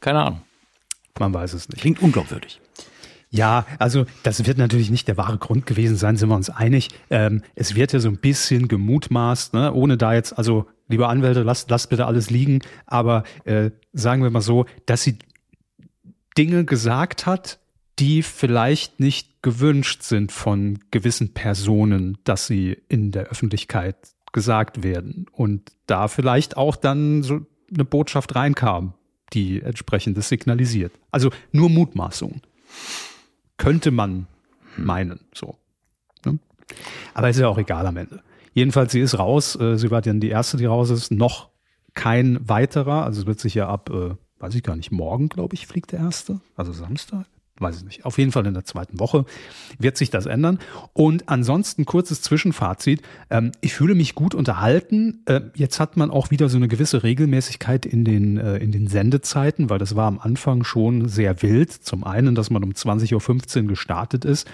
keine 0.00 0.22
Ahnung. 0.22 0.42
Man 1.18 1.32
weiß 1.32 1.54
es 1.54 1.68
nicht. 1.70 1.80
Klingt 1.80 2.02
unglaubwürdig. 2.02 2.60
Ja, 3.36 3.66
also 3.78 4.06
das 4.22 4.46
wird 4.46 4.56
natürlich 4.56 4.90
nicht 4.90 5.08
der 5.08 5.16
wahre 5.16 5.36
Grund 5.36 5.66
gewesen 5.66 5.96
sein, 5.96 6.16
sind 6.16 6.30
wir 6.30 6.36
uns 6.36 6.48
einig. 6.48 6.88
Ähm, 7.10 7.42
es 7.54 7.74
wird 7.74 7.92
ja 7.92 8.00
so 8.00 8.08
ein 8.08 8.16
bisschen 8.16 8.66
gemutmaßt, 8.66 9.52
ne? 9.52 9.72
ohne 9.72 9.98
da 9.98 10.14
jetzt, 10.14 10.38
also 10.38 10.66
liebe 10.88 11.06
Anwälte, 11.06 11.42
lasst, 11.42 11.68
lasst 11.70 11.90
bitte 11.90 12.06
alles 12.06 12.30
liegen, 12.30 12.60
aber 12.86 13.24
äh, 13.44 13.70
sagen 13.92 14.22
wir 14.22 14.30
mal 14.30 14.40
so, 14.40 14.64
dass 14.86 15.02
sie 15.02 15.18
Dinge 16.38 16.64
gesagt 16.64 17.26
hat, 17.26 17.58
die 17.98 18.22
vielleicht 18.22 19.00
nicht 19.00 19.42
gewünscht 19.42 20.02
sind 20.02 20.32
von 20.32 20.78
gewissen 20.90 21.34
Personen, 21.34 22.18
dass 22.24 22.46
sie 22.46 22.78
in 22.88 23.10
der 23.10 23.24
Öffentlichkeit 23.24 23.96
gesagt 24.32 24.82
werden 24.82 25.26
und 25.32 25.72
da 25.86 26.08
vielleicht 26.08 26.56
auch 26.56 26.76
dann 26.76 27.22
so 27.22 27.40
eine 27.72 27.84
Botschaft 27.84 28.34
reinkam, 28.34 28.94
die 29.32 29.62
entsprechendes 29.62 30.28
signalisiert. 30.28 30.92
Also 31.10 31.30
nur 31.52 31.70
Mutmaßungen. 31.70 32.42
Könnte 33.56 33.90
man 33.90 34.26
meinen, 34.76 35.20
so. 35.34 35.56
Ne? 36.24 36.38
Aber 37.14 37.30
ist 37.30 37.38
ja 37.38 37.48
auch 37.48 37.58
egal 37.58 37.86
am 37.86 37.96
Ende. 37.96 38.22
Jedenfalls, 38.52 38.92
sie 38.92 39.00
ist 39.00 39.18
raus. 39.18 39.58
Äh, 39.58 39.76
sie 39.76 39.90
war 39.90 40.02
dann 40.02 40.20
die 40.20 40.28
erste, 40.28 40.56
die 40.56 40.66
raus 40.66 40.90
ist. 40.90 41.10
Noch 41.10 41.50
kein 41.94 42.38
weiterer. 42.48 43.04
Also 43.04 43.20
es 43.20 43.26
wird 43.26 43.40
sich 43.40 43.54
ja 43.54 43.68
ab, 43.68 43.90
äh, 43.90 44.14
weiß 44.38 44.54
ich 44.54 44.62
gar 44.62 44.76
nicht, 44.76 44.92
morgen, 44.92 45.28
glaube 45.28 45.54
ich, 45.54 45.66
fliegt 45.66 45.92
der 45.92 46.00
erste, 46.00 46.40
also 46.56 46.72
Samstag 46.72 47.26
weiß 47.58 47.78
ich 47.78 47.84
nicht, 47.84 48.04
auf 48.04 48.18
jeden 48.18 48.32
Fall 48.32 48.46
in 48.46 48.54
der 48.54 48.64
zweiten 48.64 48.98
Woche 49.00 49.24
wird 49.78 49.96
sich 49.96 50.10
das 50.10 50.26
ändern. 50.26 50.58
Und 50.92 51.28
ansonsten 51.28 51.84
kurzes 51.84 52.22
Zwischenfazit. 52.22 53.02
Ähm, 53.30 53.52
ich 53.60 53.74
fühle 53.74 53.94
mich 53.94 54.14
gut 54.14 54.34
unterhalten. 54.34 55.22
Äh, 55.26 55.42
jetzt 55.54 55.80
hat 55.80 55.96
man 55.96 56.10
auch 56.10 56.30
wieder 56.30 56.48
so 56.48 56.56
eine 56.56 56.68
gewisse 56.68 57.02
Regelmäßigkeit 57.02 57.86
in 57.86 58.04
den, 58.04 58.36
äh, 58.38 58.58
in 58.58 58.72
den 58.72 58.88
Sendezeiten, 58.88 59.70
weil 59.70 59.78
das 59.78 59.96
war 59.96 60.06
am 60.06 60.18
Anfang 60.18 60.64
schon 60.64 61.08
sehr 61.08 61.42
wild. 61.42 61.72
Zum 61.72 62.04
einen, 62.04 62.34
dass 62.34 62.50
man 62.50 62.62
um 62.62 62.70
20.15 62.70 63.62
Uhr 63.62 63.68
gestartet 63.68 64.24
ist 64.24 64.46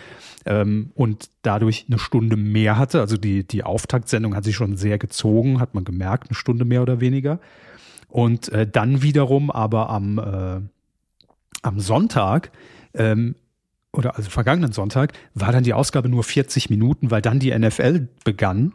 ähm, 0.45 0.91
und 0.95 1.31
dadurch 1.43 1.87
eine 1.89 1.99
Stunde 1.99 2.37
mehr 2.37 2.79
hatte. 2.79 3.01
Also 3.01 3.17
die, 3.17 3.47
die 3.47 3.65
Auftaktsendung 3.65 4.35
hat 4.37 4.45
sich 4.45 4.57
schon 4.57 4.77
sehr 4.77 4.99
gezogen, 4.99 5.61
hat 5.61 5.75
man 5.75 5.85
gemerkt, 5.85 6.29
eine 6.29 6.37
Stunde 6.37 6.65
mehr 6.65 6.83
oder 6.83 7.01
weniger. 7.01 7.41
Und 8.09 8.51
äh, 8.51 8.67
dann 8.67 9.03
wiederum 9.03 9.51
aber 9.51 9.89
am, 9.89 10.19
äh, 10.19 10.61
am 11.63 11.81
Sonntag 11.81 12.51
ähm, 12.95 13.35
oder 13.93 14.17
also 14.17 14.31
vergangenen 14.31 14.73
Sonntag, 14.73 15.13
war 15.35 15.53
dann 15.53 15.65
die 15.65 15.75
Ausgabe 15.75 16.09
nur 16.09 16.25
40 16.25 16.71
Minuten, 16.71 17.11
weil 17.11 17.23
dann 17.23 17.39
die 17.39 17.57
NFL 17.57 18.09
begann. 18.25 18.73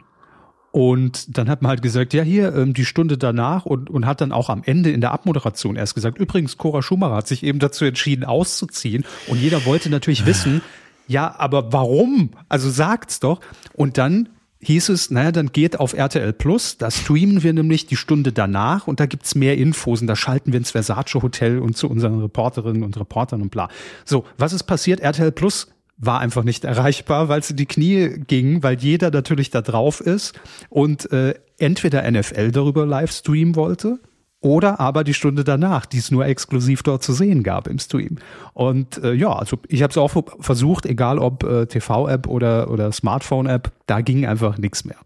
Und 0.70 1.36
dann 1.36 1.48
hat 1.48 1.62
man 1.62 1.70
halt 1.70 1.82
gesagt, 1.82 2.12
ja, 2.14 2.22
hier 2.22 2.54
ähm, 2.54 2.74
die 2.74 2.84
Stunde 2.84 3.18
danach 3.18 3.66
und, 3.66 3.90
und 3.90 4.06
hat 4.06 4.20
dann 4.20 4.32
auch 4.32 4.48
am 4.50 4.62
Ende 4.64 4.90
in 4.90 5.00
der 5.00 5.12
Abmoderation 5.12 5.76
erst 5.76 5.94
gesagt, 5.94 6.18
übrigens, 6.18 6.56
Cora 6.56 6.82
Schumacher 6.82 7.16
hat 7.16 7.26
sich 7.26 7.42
eben 7.42 7.58
dazu 7.58 7.84
entschieden, 7.84 8.24
auszuziehen. 8.24 9.04
Und 9.28 9.40
jeder 9.40 9.64
wollte 9.64 9.90
natürlich 9.90 10.26
wissen, 10.26 10.60
ja, 11.08 11.34
aber 11.38 11.72
warum? 11.72 12.30
Also 12.48 12.68
sagt's 12.70 13.18
doch. 13.18 13.40
Und 13.72 13.96
dann 13.96 14.28
hieß 14.60 14.88
es, 14.88 15.10
naja, 15.10 15.32
dann 15.32 15.52
geht 15.52 15.78
auf 15.78 15.92
RTL 15.92 16.32
Plus, 16.32 16.78
da 16.78 16.90
streamen 16.90 17.42
wir 17.42 17.52
nämlich 17.52 17.86
die 17.86 17.96
Stunde 17.96 18.32
danach 18.32 18.86
und 18.86 19.00
da 19.00 19.06
gibt's 19.06 19.34
mehr 19.34 19.56
Infos 19.56 20.00
und 20.00 20.06
da 20.06 20.16
schalten 20.16 20.52
wir 20.52 20.58
ins 20.58 20.72
Versace 20.72 21.22
Hotel 21.22 21.58
und 21.60 21.76
zu 21.76 21.88
unseren 21.88 22.20
Reporterinnen 22.20 22.82
und 22.82 22.98
Reportern 22.98 23.42
und 23.42 23.50
bla. 23.50 23.68
So, 24.04 24.24
was 24.36 24.52
ist 24.52 24.64
passiert? 24.64 25.00
RTL 25.00 25.32
Plus 25.32 25.68
war 25.96 26.20
einfach 26.20 26.44
nicht 26.44 26.64
erreichbar, 26.64 27.28
weil 27.28 27.40
es 27.40 27.50
in 27.50 27.56
die 27.56 27.66
Knie 27.66 28.20
ging, 28.26 28.62
weil 28.62 28.78
jeder 28.78 29.10
natürlich 29.10 29.50
da 29.50 29.62
drauf 29.62 30.00
ist 30.00 30.38
und 30.70 31.10
äh, 31.12 31.34
entweder 31.58 32.08
NFL 32.08 32.52
darüber 32.52 32.86
live 32.86 33.12
streamen 33.12 33.56
wollte 33.56 33.98
oder 34.40 34.78
aber 34.78 35.04
die 35.04 35.14
Stunde 35.14 35.42
danach, 35.42 35.86
die 35.86 35.98
es 35.98 36.10
nur 36.10 36.26
exklusiv 36.26 36.82
dort 36.82 37.02
zu 37.02 37.12
sehen 37.12 37.42
gab 37.42 37.66
im 37.66 37.78
Stream. 37.78 38.18
Und 38.54 39.02
äh, 39.02 39.12
ja, 39.12 39.32
also 39.32 39.58
ich 39.68 39.82
habe 39.82 39.90
es 39.90 39.98
auch 39.98 40.22
versucht, 40.40 40.86
egal 40.86 41.18
ob 41.18 41.42
äh, 41.42 41.66
TV-App 41.66 42.28
oder, 42.28 42.70
oder 42.70 42.92
Smartphone-App, 42.92 43.72
da 43.86 44.00
ging 44.00 44.26
einfach 44.26 44.58
nichts 44.58 44.84
mehr. 44.84 44.98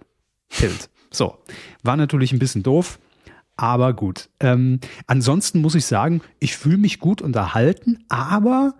Tilt. 0.51 0.91
So, 1.11 1.39
war 1.83 1.97
natürlich 1.97 2.33
ein 2.33 2.39
bisschen 2.39 2.63
doof, 2.63 2.99
aber 3.57 3.95
gut. 3.95 4.29
Ähm, 4.41 4.81
ansonsten 5.07 5.61
muss 5.61 5.75
ich 5.75 5.87
sagen, 5.87 6.21
ich 6.39 6.57
fühle 6.57 6.79
mich 6.79 6.99
gut 6.99 7.23
unterhalten, 7.23 8.05
aber 8.09 8.75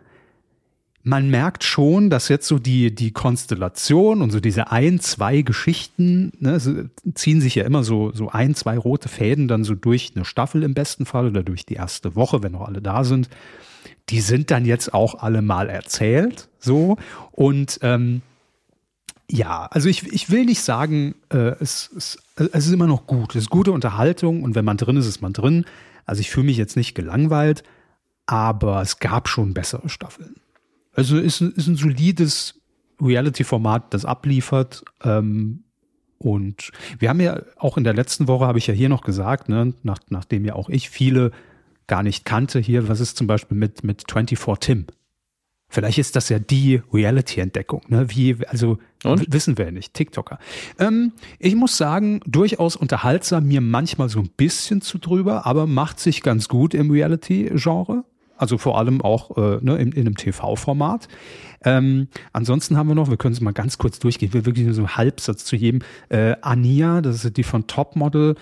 man 1.05 1.31
merkt 1.31 1.65
schon, 1.65 2.11
dass 2.11 2.29
jetzt 2.29 2.47
so 2.47 2.59
die, 2.59 2.95
die 2.95 3.11
Konstellation 3.11 4.23
und 4.23 4.31
so 4.31 4.39
diese 4.39 4.71
ein, 4.71 5.01
zwei 5.01 5.43
Geschichten, 5.43 6.33
ne, 6.39 6.91
ziehen 7.15 7.41
sich 7.41 7.57
ja 7.57 7.65
immer 7.65 7.83
so, 7.83 8.13
so 8.13 8.29
ein, 8.29 8.55
zwei 8.55 8.79
rote 8.79 9.09
Fäden 9.09 9.49
dann 9.49 9.65
so 9.65 9.75
durch 9.75 10.13
eine 10.15 10.25
Staffel 10.25 10.63
im 10.63 10.75
besten 10.75 11.05
Fall 11.05 11.27
oder 11.27 11.43
durch 11.43 11.67
die 11.67 11.75
erste 11.75 12.15
Woche, 12.15 12.43
wenn 12.43 12.53
noch 12.53 12.69
alle 12.69 12.81
da 12.81 13.03
sind. 13.03 13.29
Die 14.11 14.21
sind 14.21 14.51
dann 14.51 14.65
jetzt 14.65 14.95
auch 14.95 15.17
alle 15.17 15.43
mal 15.43 15.69
erzählt, 15.69 16.49
so. 16.59 16.97
Und 17.33 17.81
ähm, 17.83 18.23
ja, 19.29 19.67
also 19.71 19.89
ich, 19.89 20.07
ich 20.13 20.31
will 20.31 20.45
nicht 20.45 20.61
sagen, 20.61 21.15
äh, 21.31 21.57
es, 21.59 21.91
es, 21.97 22.19
es 22.37 22.67
ist 22.67 22.73
immer 22.73 22.87
noch 22.87 23.07
gut. 23.07 23.35
Es 23.35 23.45
ist 23.45 23.51
gute 23.51 23.73
Unterhaltung 23.73 24.45
und 24.45 24.55
wenn 24.55 24.65
man 24.65 24.77
drin 24.77 24.97
ist, 24.97 25.07
ist 25.07 25.23
man 25.23 25.33
drin. 25.33 25.65
Also 26.07 26.21
ich 26.21 26.31
fühle 26.31 26.47
mich 26.47 26.59
jetzt 26.59 26.77
nicht 26.77 26.95
gelangweilt, 26.95 27.65
aber 28.27 28.83
es 28.83 28.99
gab 28.99 29.29
schon 29.29 29.55
bessere 29.55 29.89
Staffeln. 29.89 30.37
Also 30.93 31.19
ist, 31.19 31.41
ist 31.41 31.67
ein 31.67 31.77
solides 31.77 32.61
Reality-Format, 33.01 33.95
das 33.95 34.05
abliefert. 34.05 34.85
Ähm, 35.03 35.65
und 36.19 36.71
wir 36.99 37.09
haben 37.09 37.21
ja 37.21 37.43
auch 37.57 37.77
in 37.77 37.85
der 37.85 37.95
letzten 37.95 38.29
Woche, 38.29 38.47
habe 38.47 38.59
ich 38.59 38.67
ja 38.67 38.75
hier 38.75 38.89
noch 38.89 39.03
gesagt, 39.03 39.49
ne, 39.49 39.75
nach, 39.83 39.99
nachdem 40.09 40.45
ja 40.45 40.55
auch 40.55 40.69
ich 40.69 40.89
viele 40.89 41.33
gar 41.89 42.03
nicht 42.03 42.25
kannte, 42.25 42.61
hier, 42.61 42.89
was 42.89 43.01
ist 43.01 43.17
zum 43.17 43.27
Beispiel 43.27 43.57
mit, 43.57 43.83
mit 43.83 44.05
24 44.11 44.59
Tim? 44.61 44.87
Vielleicht 45.69 45.99
ist 45.99 46.17
das 46.17 46.29
ja 46.29 46.39
die 46.39 46.83
Reality-Entdeckung, 46.93 47.83
ne? 47.89 48.07
Wie, 48.11 48.37
also 48.47 48.79
wissen 49.03 49.57
wir 49.57 49.65
ja 49.65 49.71
nicht, 49.71 49.95
TikToker. 49.95 50.39
Ähm, 50.79 51.13
ich 51.39 51.55
muss 51.55 51.79
sagen, 51.79 52.21
durchaus 52.27 52.77
unterhaltsam, 52.77 53.49
mir 53.49 53.63
manchmal 53.63 54.11
so 54.11 54.21
ein 54.21 54.29
bisschen 54.37 54.83
zu 54.83 54.99
drüber, 54.99 55.47
aber 55.47 55.67
macht 55.67 55.99
sich 55.99 56.23
ganz 56.23 56.49
gut 56.49 56.75
im 56.75 56.91
Reality-Genre 56.91 58.05
also 58.43 58.59
vor 58.59 58.77
allem 58.77 59.01
auch 59.01 59.37
äh, 59.37 59.59
ne, 59.63 59.77
in, 59.77 59.93
in 59.93 60.07
einem 60.07 60.17
TV-Format. 60.17 61.07
Ähm, 61.65 62.09
ansonsten 62.33 62.77
haben 62.77 62.89
wir 62.89 62.97
noch, 62.97 63.09
wir 63.09 63.17
können 63.17 63.35
es 63.35 63.41
mal 63.41 63.53
ganz 63.53 63.79
kurz 63.79 64.01
durchgehen, 64.01 64.35
wir 64.35 64.45
wirklich 64.45 64.67
nur 64.67 64.75
so 64.75 64.83
einen 64.83 64.97
Halbsatz 64.97 65.45
zu 65.45 65.55
jedem. 65.55 65.83
Äh, 66.09 66.35
Ania, 66.43 67.01
das 67.01 67.25
ist 67.25 67.37
die 67.37 67.45
von 67.45 67.69
Topmodel. 67.69 68.35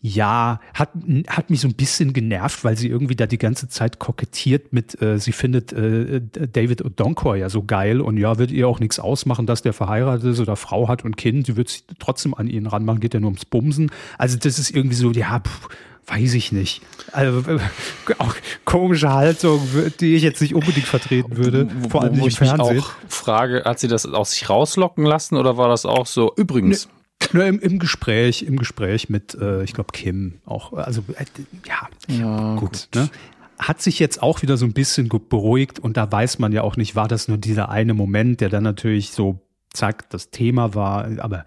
Ja, 0.00 0.60
hat, 0.74 0.90
hat 1.26 1.50
mich 1.50 1.60
so 1.60 1.66
ein 1.66 1.74
bisschen 1.74 2.12
genervt, 2.12 2.62
weil 2.62 2.76
sie 2.76 2.86
irgendwie 2.86 3.16
da 3.16 3.26
die 3.26 3.38
ganze 3.38 3.68
Zeit 3.68 3.98
kokettiert 3.98 4.72
mit, 4.72 5.02
äh, 5.02 5.18
sie 5.18 5.32
findet 5.32 5.72
äh, 5.72 6.20
David 6.20 6.84
Odonkor 6.84 7.34
ja 7.34 7.48
so 7.48 7.64
geil 7.64 8.00
und 8.00 8.16
ja, 8.16 8.38
wird 8.38 8.52
ihr 8.52 8.68
auch 8.68 8.78
nichts 8.78 9.00
ausmachen, 9.00 9.46
dass 9.46 9.62
der 9.62 9.72
verheiratet 9.72 10.30
ist 10.30 10.38
oder 10.38 10.54
Frau 10.54 10.86
hat 10.86 11.04
und 11.04 11.16
Kind, 11.16 11.46
sie 11.46 11.56
wird 11.56 11.70
sich 11.70 11.84
trotzdem 11.98 12.34
an 12.34 12.46
ihn 12.46 12.68
ranmachen, 12.68 13.00
geht 13.00 13.14
ja 13.14 13.20
nur 13.20 13.30
ums 13.30 13.46
Bumsen. 13.46 13.90
Also 14.18 14.38
das 14.38 14.60
ist 14.60 14.70
irgendwie 14.70 14.94
so, 14.94 15.10
ja, 15.10 15.40
pff, 15.40 15.68
weiß 16.06 16.34
ich 16.34 16.52
nicht. 16.52 16.82
Also 17.12 17.42
auch 18.18 18.34
komische 18.64 19.12
Haltung, 19.12 19.60
die 20.00 20.14
ich 20.14 20.22
jetzt 20.22 20.40
nicht 20.40 20.54
unbedingt 20.54 20.86
vertreten 20.86 21.36
würde. 21.36 21.68
Vor 21.90 22.02
allem 22.02 22.14
nicht 22.14 22.40
im 22.40 22.46
Fernsehen. 22.46 22.78
Ich 22.78 22.84
auch 22.84 22.92
frage, 23.08 23.62
hat 23.64 23.80
sie 23.80 23.88
das 23.88 24.06
aus 24.06 24.32
sich 24.32 24.48
rauslocken 24.48 25.04
lassen 25.04 25.36
oder 25.36 25.56
war 25.56 25.68
das 25.68 25.84
auch 25.84 26.06
so? 26.06 26.32
Übrigens. 26.36 26.88
Nur 27.32 27.46
im, 27.46 27.58
im 27.60 27.78
Gespräch, 27.78 28.42
im 28.42 28.56
Gespräch 28.56 29.08
mit, 29.08 29.34
äh, 29.34 29.64
ich 29.64 29.72
glaube, 29.72 29.90
Kim 29.92 30.40
auch. 30.44 30.74
Also 30.74 31.02
äh, 31.16 31.24
ja, 31.66 31.88
ja 32.08 32.54
gut. 32.56 32.70
gut. 32.70 32.88
Ne? 32.94 33.08
Hat 33.58 33.80
sich 33.80 33.98
jetzt 33.98 34.22
auch 34.22 34.42
wieder 34.42 34.58
so 34.58 34.66
ein 34.66 34.74
bisschen 34.74 35.08
beruhigt 35.08 35.78
und 35.78 35.96
da 35.96 36.12
weiß 36.12 36.38
man 36.38 36.52
ja 36.52 36.60
auch 36.60 36.76
nicht, 36.76 36.94
war 36.94 37.08
das 37.08 37.26
nur 37.26 37.38
dieser 37.38 37.70
eine 37.70 37.94
Moment, 37.94 38.42
der 38.42 38.50
dann 38.50 38.64
natürlich 38.64 39.12
so, 39.12 39.40
zack, 39.72 40.10
das 40.10 40.30
Thema 40.30 40.74
war, 40.74 41.08
aber 41.18 41.46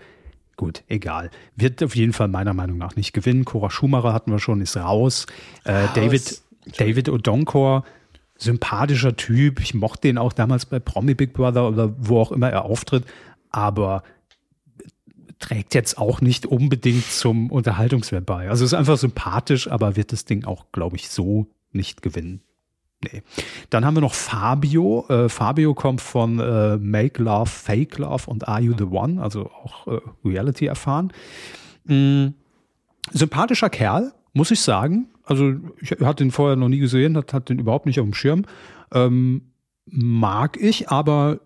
Gut, 0.59 0.83
egal. 0.89 1.31
Wird 1.55 1.81
auf 1.81 1.95
jeden 1.95 2.11
Fall 2.11 2.27
meiner 2.27 2.53
Meinung 2.53 2.77
nach 2.77 2.97
nicht 2.97 3.13
gewinnen. 3.13 3.45
Cora 3.45 3.69
Schumacher 3.69 4.11
hatten 4.11 4.29
wir 4.29 4.39
schon, 4.39 4.59
ist 4.59 4.75
raus. 4.75 5.25
Äh, 5.63 5.87
David, 5.95 6.41
David 6.77 7.07
Odonkor, 7.07 7.85
sympathischer 8.35 9.15
Typ. 9.15 9.61
Ich 9.61 9.73
mochte 9.73 10.09
den 10.09 10.17
auch 10.17 10.33
damals 10.33 10.65
bei 10.65 10.79
Promi 10.79 11.13
Big 11.13 11.31
Brother 11.31 11.69
oder 11.69 11.95
wo 11.97 12.19
auch 12.19 12.33
immer 12.33 12.49
er 12.49 12.65
auftritt. 12.65 13.05
Aber 13.49 14.03
trägt 15.39 15.75
jetzt 15.75 15.97
auch 15.97 16.19
nicht 16.19 16.45
unbedingt 16.45 17.05
zum 17.05 17.49
Unterhaltungswert 17.51 18.25
bei. 18.25 18.49
Also 18.49 18.65
ist 18.65 18.73
einfach 18.73 18.97
sympathisch, 18.97 19.71
aber 19.71 19.95
wird 19.95 20.11
das 20.11 20.25
Ding 20.25 20.43
auch, 20.43 20.65
glaube 20.73 20.97
ich, 20.97 21.07
so 21.07 21.47
nicht 21.71 22.01
gewinnen. 22.01 22.41
Nee. 23.01 23.23
Dann 23.69 23.85
haben 23.85 23.95
wir 23.95 24.01
noch 24.01 24.13
Fabio. 24.13 25.05
Äh, 25.07 25.29
Fabio 25.29 25.73
kommt 25.73 26.01
von 26.01 26.39
äh, 26.39 26.77
Make 26.77 27.23
Love, 27.23 27.45
Fake 27.49 27.97
Love 27.97 28.29
und 28.29 28.47
Are 28.47 28.61
You 28.61 28.73
the 28.77 28.83
One, 28.83 29.21
also 29.21 29.49
auch 29.63 29.87
äh, 29.87 29.99
Reality 30.25 30.65
erfahren. 30.65 31.13
Mhm. 31.85 32.33
Sympathischer 33.11 33.69
Kerl, 33.69 34.11
muss 34.33 34.51
ich 34.51 34.59
sagen. 34.59 35.07
Also 35.23 35.53
ich 35.79 35.91
hatte 35.91 36.23
ihn 36.23 36.31
vorher 36.31 36.57
noch 36.57 36.67
nie 36.67 36.79
gesehen, 36.79 37.15
hat, 37.15 37.33
hat 37.33 37.49
den 37.49 37.59
überhaupt 37.59 37.85
nicht 37.85 37.99
auf 37.99 38.05
dem 38.05 38.13
Schirm. 38.13 38.45
Ähm, 38.91 39.53
mag 39.85 40.57
ich, 40.57 40.89
aber 40.89 41.39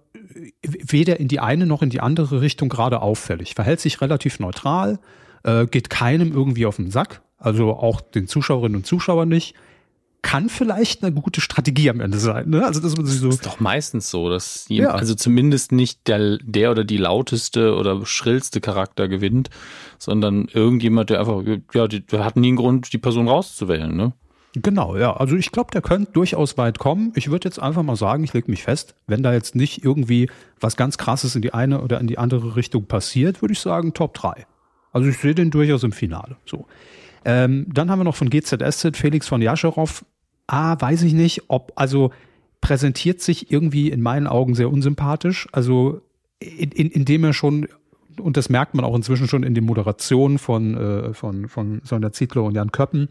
weder 0.63 1.19
in 1.19 1.27
die 1.27 1.39
eine 1.39 1.65
noch 1.67 1.81
in 1.83 1.89
die 1.89 1.99
andere 1.99 2.41
Richtung 2.41 2.69
gerade 2.69 3.01
auffällig. 3.01 3.53
Verhält 3.53 3.79
sich 3.79 4.01
relativ 4.01 4.39
neutral, 4.39 4.99
äh, 5.43 5.67
geht 5.67 5.91
keinem 5.91 6.31
irgendwie 6.31 6.65
auf 6.65 6.77
den 6.77 6.89
Sack, 6.89 7.21
also 7.37 7.73
auch 7.73 8.01
den 8.01 8.27
Zuschauerinnen 8.27 8.77
und 8.77 8.85
Zuschauern 8.85 9.29
nicht 9.29 9.55
kann 10.23 10.49
vielleicht 10.49 11.03
eine 11.03 11.13
gute 11.13 11.41
Strategie 11.41 11.89
am 11.89 11.99
Ende 11.99 12.17
sein. 12.17 12.49
Ne? 12.49 12.65
Also 12.65 12.81
man 12.81 13.05
sich 13.05 13.19
so 13.19 13.27
das 13.27 13.35
ist 13.35 13.45
doch 13.45 13.59
meistens 13.59 14.09
so, 14.09 14.29
dass 14.29 14.65
ja. 14.69 14.89
also 14.89 15.13
zumindest 15.13 15.71
nicht 15.71 16.07
der, 16.07 16.39
der 16.41 16.71
oder 16.71 16.83
die 16.83 16.97
lauteste 16.97 17.75
oder 17.75 18.03
schrillste 18.05 18.59
Charakter 18.59 19.07
gewinnt, 19.07 19.51
sondern 19.99 20.47
irgendjemand, 20.51 21.11
der 21.11 21.19
einfach 21.19 21.43
ja, 21.73 21.87
der 21.87 22.25
hat 22.25 22.37
nie 22.37 22.47
einen 22.47 22.57
Grund, 22.57 22.93
die 22.93 22.97
Person 22.97 23.27
rauszuwählen. 23.27 23.95
Ne? 23.95 24.13
Genau, 24.55 24.95
ja. 24.95 25.15
Also 25.15 25.35
ich 25.35 25.51
glaube, 25.51 25.71
der 25.71 25.81
könnte 25.81 26.13
durchaus 26.13 26.57
weit 26.57 26.79
kommen. 26.79 27.11
Ich 27.15 27.29
würde 27.29 27.47
jetzt 27.47 27.59
einfach 27.59 27.83
mal 27.83 27.95
sagen, 27.95 28.23
ich 28.23 28.33
lege 28.33 28.49
mich 28.49 28.63
fest, 28.63 28.95
wenn 29.07 29.23
da 29.23 29.33
jetzt 29.33 29.55
nicht 29.55 29.83
irgendwie 29.83 30.29
was 30.59 30.77
ganz 30.77 30.97
Krasses 30.97 31.35
in 31.35 31.41
die 31.41 31.53
eine 31.53 31.81
oder 31.81 31.99
in 31.99 32.07
die 32.07 32.17
andere 32.17 32.55
Richtung 32.55 32.85
passiert, 32.85 33.41
würde 33.41 33.53
ich 33.53 33.59
sagen 33.59 33.93
Top 33.93 34.13
3. 34.13 34.45
Also 34.93 35.09
ich 35.09 35.17
sehe 35.17 35.35
den 35.35 35.51
durchaus 35.51 35.83
im 35.83 35.91
Finale. 35.91 36.37
So. 36.45 36.65
Ähm, 37.25 37.67
dann 37.71 37.89
haben 37.89 37.99
wir 37.99 38.03
noch 38.03 38.15
von 38.15 38.29
GZSZ 38.29 38.95
Felix 38.95 39.27
von 39.27 39.41
Jascherow 39.41 40.03
ah, 40.47 40.75
weiß 40.79 41.03
ich 41.03 41.13
nicht, 41.13 41.43
ob, 41.47 41.73
also 41.75 42.11
präsentiert 42.61 43.21
sich 43.21 43.51
irgendwie 43.51 43.89
in 43.89 44.01
meinen 44.01 44.27
Augen 44.27 44.55
sehr 44.55 44.71
unsympathisch. 44.71 45.47
Also 45.51 46.01
in, 46.39 46.71
in, 46.71 46.89
indem 46.89 47.23
er 47.25 47.33
schon 47.33 47.67
und 48.19 48.37
das 48.37 48.49
merkt 48.49 48.75
man 48.75 48.85
auch 48.85 48.95
inzwischen 48.95 49.27
schon 49.27 49.43
in 49.43 49.55
den 49.55 49.65
Moderationen 49.65 50.37
von, 50.37 50.77
äh, 50.77 51.13
von, 51.13 51.47
von 51.47 51.81
Sonja 51.83 52.11
Zietlow 52.11 52.45
und 52.45 52.55
Jan 52.55 52.71
Köppen, 52.71 53.09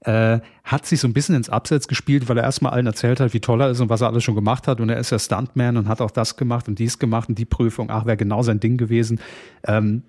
äh, 0.00 0.40
hat 0.64 0.86
sich 0.86 1.00
so 1.00 1.08
ein 1.08 1.12
bisschen 1.12 1.34
ins 1.34 1.48
Abseits 1.48 1.88
gespielt, 1.88 2.28
weil 2.28 2.38
er 2.38 2.44
erstmal 2.44 2.72
allen 2.72 2.86
erzählt 2.86 3.20
hat, 3.20 3.32
wie 3.32 3.40
toll 3.40 3.60
er 3.60 3.70
ist 3.70 3.80
und 3.80 3.88
was 3.88 4.00
er 4.00 4.08
alles 4.08 4.22
schon 4.22 4.34
gemacht 4.34 4.68
hat. 4.68 4.80
Und 4.80 4.90
er 4.90 4.98
ist 4.98 5.10
ja 5.10 5.18
Stuntman 5.18 5.76
und 5.76 5.88
hat 5.88 6.00
auch 6.00 6.10
das 6.10 6.36
gemacht 6.36 6.68
und 6.68 6.78
dies 6.78 6.98
gemacht 6.98 7.28
und 7.28 7.38
die 7.38 7.46
Prüfung. 7.46 7.90
Ach, 7.90 8.04
wäre 8.04 8.16
genau 8.16 8.42
sein 8.42 8.60
Ding 8.60 8.76
gewesen. 8.76 9.20
Ähm, 9.66 10.02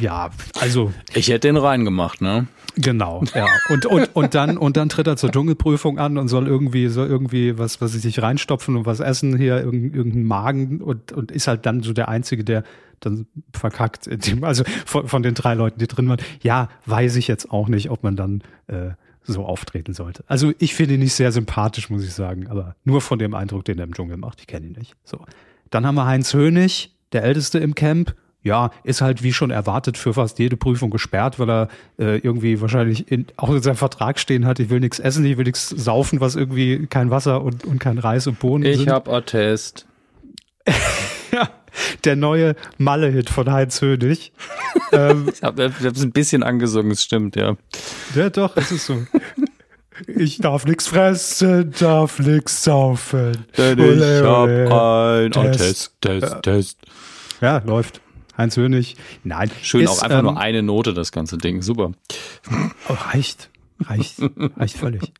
ja, 0.00 0.30
also. 0.58 0.92
Ich 1.14 1.28
hätte 1.28 1.48
den 1.48 1.56
reingemacht, 1.56 2.20
ne? 2.20 2.46
Genau, 2.76 3.22
ja. 3.34 3.46
Und, 3.68 3.86
und, 3.86 4.14
und 4.14 4.34
dann, 4.34 4.56
und 4.56 4.76
dann 4.76 4.88
tritt 4.88 5.06
er 5.06 5.16
zur 5.16 5.30
Dschungelprüfung 5.30 5.98
an 5.98 6.18
und 6.18 6.28
soll 6.28 6.46
irgendwie, 6.46 6.88
soll 6.88 7.08
irgendwie 7.08 7.58
was, 7.58 7.80
was 7.80 7.92
sich 7.92 8.22
reinstopfen 8.22 8.76
und 8.76 8.86
was 8.86 9.00
essen 9.00 9.36
hier, 9.36 9.58
irgendeinen 9.60 10.24
Magen 10.24 10.80
und, 10.80 11.12
und 11.12 11.30
ist 11.32 11.48
halt 11.48 11.66
dann 11.66 11.82
so 11.82 11.92
der 11.92 12.08
Einzige, 12.08 12.44
der 12.44 12.62
dann 13.00 13.26
verkackt. 13.52 14.08
Also 14.42 14.64
von, 14.86 15.08
von 15.08 15.22
den 15.22 15.34
drei 15.34 15.54
Leuten, 15.54 15.78
die 15.78 15.88
drin 15.88 16.08
waren. 16.08 16.20
Ja, 16.42 16.68
weiß 16.86 17.16
ich 17.16 17.28
jetzt 17.28 17.50
auch 17.50 17.68
nicht, 17.68 17.90
ob 17.90 18.02
man 18.02 18.16
dann, 18.16 18.42
äh, 18.68 18.90
so 19.22 19.44
auftreten 19.44 19.92
sollte. 19.92 20.24
Also 20.26 20.52
ich 20.58 20.74
finde 20.74 20.94
ihn 20.94 21.00
nicht 21.00 21.14
sehr 21.14 21.32
sympathisch, 21.32 21.90
muss 21.90 22.04
ich 22.04 22.12
sagen, 22.12 22.48
aber 22.48 22.74
nur 22.84 23.00
von 23.00 23.18
dem 23.18 23.34
Eindruck, 23.34 23.64
den 23.64 23.78
er 23.78 23.84
im 23.84 23.94
Dschungel 23.94 24.16
macht. 24.16 24.40
Ich 24.40 24.46
kenne 24.46 24.66
ihn 24.66 24.72
nicht. 24.72 24.94
So. 25.04 25.24
Dann 25.70 25.86
haben 25.86 25.94
wir 25.94 26.06
Heinz 26.06 26.32
Hönig, 26.34 26.96
der 27.12 27.22
Älteste 27.22 27.58
im 27.58 27.74
Camp, 27.74 28.14
ja, 28.42 28.70
ist 28.84 29.00
halt 29.00 29.22
wie 29.22 29.32
schon 29.32 29.50
erwartet 29.50 29.98
für 29.98 30.14
fast 30.14 30.38
jede 30.38 30.56
Prüfung 30.56 30.90
gesperrt, 30.90 31.38
weil 31.38 31.50
er 31.50 31.68
äh, 31.98 32.18
irgendwie 32.18 32.60
wahrscheinlich 32.60 33.10
in, 33.10 33.26
auch 33.36 33.50
in 33.50 33.62
seinem 33.62 33.76
Vertrag 33.76 34.18
stehen 34.18 34.46
hat, 34.46 34.58
ich 34.60 34.70
will 34.70 34.80
nichts 34.80 34.98
essen, 34.98 35.24
ich 35.24 35.36
will 35.36 35.44
nichts 35.44 35.68
saufen, 35.68 36.20
was 36.20 36.36
irgendwie 36.36 36.86
kein 36.86 37.10
Wasser 37.10 37.42
und, 37.42 37.64
und 37.64 37.78
kein 37.78 37.98
Reis 37.98 38.26
und 38.26 38.38
Bohnen 38.38 38.64
ich 38.64 38.78
sind. 38.78 38.86
Ich 38.86 38.92
hab 38.92 39.08
Attest. 39.08 39.86
ja, 41.32 41.50
der 42.04 42.16
neue 42.16 42.56
Malle-Hit 42.78 43.28
von 43.28 43.50
Heinz 43.50 43.82
Hönig. 43.82 44.32
ähm, 44.92 45.30
ich 45.32 45.42
habe 45.42 45.64
es 45.64 46.02
ein 46.02 46.12
bisschen 46.12 46.42
angesungen, 46.42 46.92
es 46.92 47.02
stimmt, 47.02 47.36
ja. 47.36 47.56
Ja, 48.14 48.30
doch, 48.30 48.56
es 48.56 48.72
ist 48.72 48.86
so. 48.86 49.06
Ich 50.06 50.38
darf 50.38 50.64
nichts 50.64 50.86
fressen, 50.86 51.74
darf 51.78 52.18
nichts 52.20 52.64
saufen. 52.64 53.44
Denn 53.58 53.78
ich 53.78 54.22
hab 54.22 54.48
ein 54.48 55.30
Test, 55.30 55.94
Test, 56.00 56.00
Test, 56.00 56.42
Test. 56.42 56.78
Ja, 57.42 57.58
läuft. 57.66 58.00
Heinz 58.40 58.56
Hönig. 58.56 58.96
Nein. 59.22 59.50
Schön, 59.62 59.82
ist, 59.82 59.90
auch 59.90 60.02
einfach 60.02 60.18
ähm, 60.18 60.24
nur 60.24 60.40
eine 60.40 60.62
Note, 60.62 60.94
das 60.94 61.12
ganze 61.12 61.38
Ding. 61.38 61.62
Super. 61.62 61.92
Oh, 62.88 62.94
reicht. 63.12 63.50
Reicht. 63.80 64.20
reicht 64.56 64.76
völlig. 64.76 65.12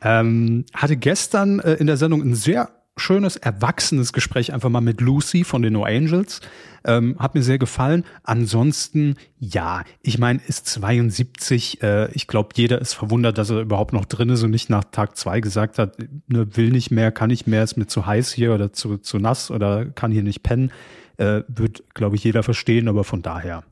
Ähm, 0.00 0.64
hatte 0.74 0.96
gestern 0.96 1.60
äh, 1.60 1.74
in 1.74 1.86
der 1.86 1.96
Sendung 1.96 2.22
ein 2.22 2.34
sehr 2.34 2.70
schönes, 2.96 3.36
erwachsenes 3.36 4.12
Gespräch 4.12 4.52
einfach 4.52 4.68
mal 4.68 4.80
mit 4.80 5.00
Lucy 5.00 5.44
von 5.44 5.62
den 5.62 5.72
No 5.72 5.84
Angels. 5.84 6.40
Ähm, 6.86 7.16
hat 7.18 7.34
mir 7.34 7.42
sehr 7.42 7.58
gefallen. 7.58 8.04
Ansonsten, 8.22 9.16
ja, 9.38 9.82
ich 10.02 10.18
meine, 10.18 10.40
ist 10.46 10.66
72. 10.66 11.82
Äh, 11.82 12.12
ich 12.12 12.26
glaube, 12.28 12.50
jeder 12.54 12.80
ist 12.80 12.92
verwundert, 12.92 13.38
dass 13.38 13.50
er 13.50 13.60
überhaupt 13.60 13.92
noch 13.92 14.04
drin 14.04 14.28
ist 14.28 14.42
und 14.42 14.50
nicht 14.50 14.70
nach 14.70 14.84
Tag 14.84 15.16
zwei 15.16 15.40
gesagt 15.40 15.78
hat, 15.78 15.98
ne, 16.28 16.56
will 16.56 16.70
nicht 16.70 16.90
mehr, 16.90 17.10
kann 17.10 17.28
nicht 17.28 17.46
mehr, 17.46 17.64
ist 17.64 17.76
mir 17.76 17.86
zu 17.86 18.06
heiß 18.06 18.32
hier 18.32 18.54
oder 18.54 18.72
zu, 18.72 18.98
zu 18.98 19.18
nass 19.18 19.50
oder 19.50 19.86
kann 19.86 20.12
hier 20.12 20.22
nicht 20.22 20.42
pennen 20.42 20.70
äh, 21.16 21.42
wird, 21.48 21.84
glaube 21.94 22.16
ich, 22.16 22.24
jeder 22.24 22.42
verstehen, 22.42 22.88
aber 22.88 23.04
von 23.04 23.22
daher 23.22 23.64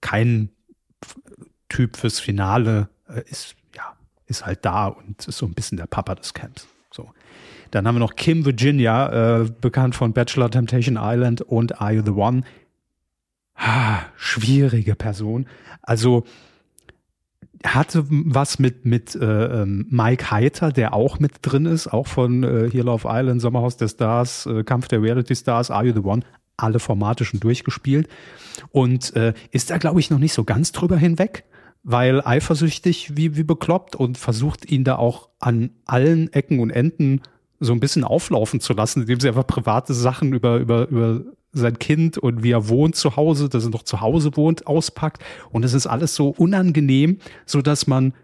kein 0.00 0.50
Typ 1.68 1.96
fürs 1.96 2.20
Finale 2.20 2.88
äh, 3.08 3.22
ist, 3.30 3.54
ja, 3.74 3.96
ist 4.26 4.44
halt 4.44 4.64
da 4.64 4.88
und 4.88 5.26
ist 5.26 5.38
so 5.38 5.46
ein 5.46 5.54
bisschen 5.54 5.78
der 5.78 5.86
Papa 5.86 6.14
des 6.14 6.34
Camps. 6.34 6.66
So. 6.90 7.10
Dann 7.70 7.86
haben 7.86 7.94
wir 7.94 8.00
noch 8.00 8.16
Kim 8.16 8.44
Virginia, 8.44 9.40
äh, 9.40 9.50
bekannt 9.60 9.94
von 9.94 10.12
Bachelor 10.12 10.50
Temptation 10.50 10.98
Island 11.00 11.40
und 11.40 11.80
Are 11.80 11.92
You 11.92 12.02
the 12.04 12.10
One? 12.10 12.42
Ah, 13.54 14.00
schwierige 14.16 14.94
Person. 14.94 15.46
Also 15.82 16.24
hatte 17.64 18.04
was 18.08 18.58
mit 18.58 18.84
mit 18.84 19.14
äh, 19.14 19.62
ähm, 19.62 19.86
Mike 19.88 20.30
Heiter, 20.30 20.72
der 20.72 20.94
auch 20.94 21.20
mit 21.20 21.34
drin 21.42 21.66
ist, 21.66 21.86
auch 21.86 22.06
von 22.06 22.42
äh, 22.42 22.70
Here 22.70 22.84
Love 22.84 23.08
Island, 23.08 23.40
Sommerhaus 23.40 23.76
der 23.76 23.88
Stars, 23.88 24.46
äh, 24.46 24.64
Kampf 24.64 24.88
der 24.88 25.00
Reality 25.00 25.36
Stars, 25.36 25.70
Are 25.70 25.84
You 25.84 25.92
the 25.92 26.00
One? 26.00 26.22
Alle 26.56 26.78
Formate 26.78 27.24
schon 27.24 27.40
durchgespielt 27.40 28.08
und 28.70 29.14
äh, 29.16 29.34
ist 29.50 29.70
da, 29.70 29.78
glaube 29.78 30.00
ich, 30.00 30.10
noch 30.10 30.18
nicht 30.18 30.32
so 30.32 30.44
ganz 30.44 30.72
drüber 30.72 30.96
hinweg, 30.96 31.44
weil 31.82 32.20
eifersüchtig 32.24 33.16
wie, 33.16 33.36
wie 33.36 33.42
bekloppt 33.42 33.96
und 33.96 34.18
versucht 34.18 34.70
ihn 34.70 34.84
da 34.84 34.96
auch 34.96 35.28
an 35.40 35.70
allen 35.84 36.32
Ecken 36.32 36.60
und 36.60 36.70
Enden 36.70 37.22
so 37.60 37.72
ein 37.72 37.80
bisschen 37.80 38.04
auflaufen 38.04 38.60
zu 38.60 38.72
lassen, 38.72 39.02
indem 39.02 39.20
sie 39.20 39.28
einfach 39.28 39.46
private 39.46 39.94
Sachen 39.94 40.32
über, 40.32 40.58
über, 40.58 40.88
über 40.88 41.22
sein 41.52 41.78
Kind 41.78 42.18
und 42.18 42.42
wie 42.42 42.50
er 42.50 42.68
wohnt 42.68 42.96
zu 42.96 43.16
Hause, 43.16 43.48
dass 43.48 43.64
er 43.64 43.70
noch 43.70 43.82
zu 43.82 44.00
Hause 44.00 44.36
wohnt, 44.36 44.66
auspackt. 44.66 45.22
Und 45.50 45.64
es 45.64 45.74
ist 45.74 45.86
alles 45.86 46.14
so 46.14 46.30
unangenehm, 46.30 47.18
so 47.46 47.62
dass 47.62 47.86
man, 47.86 48.14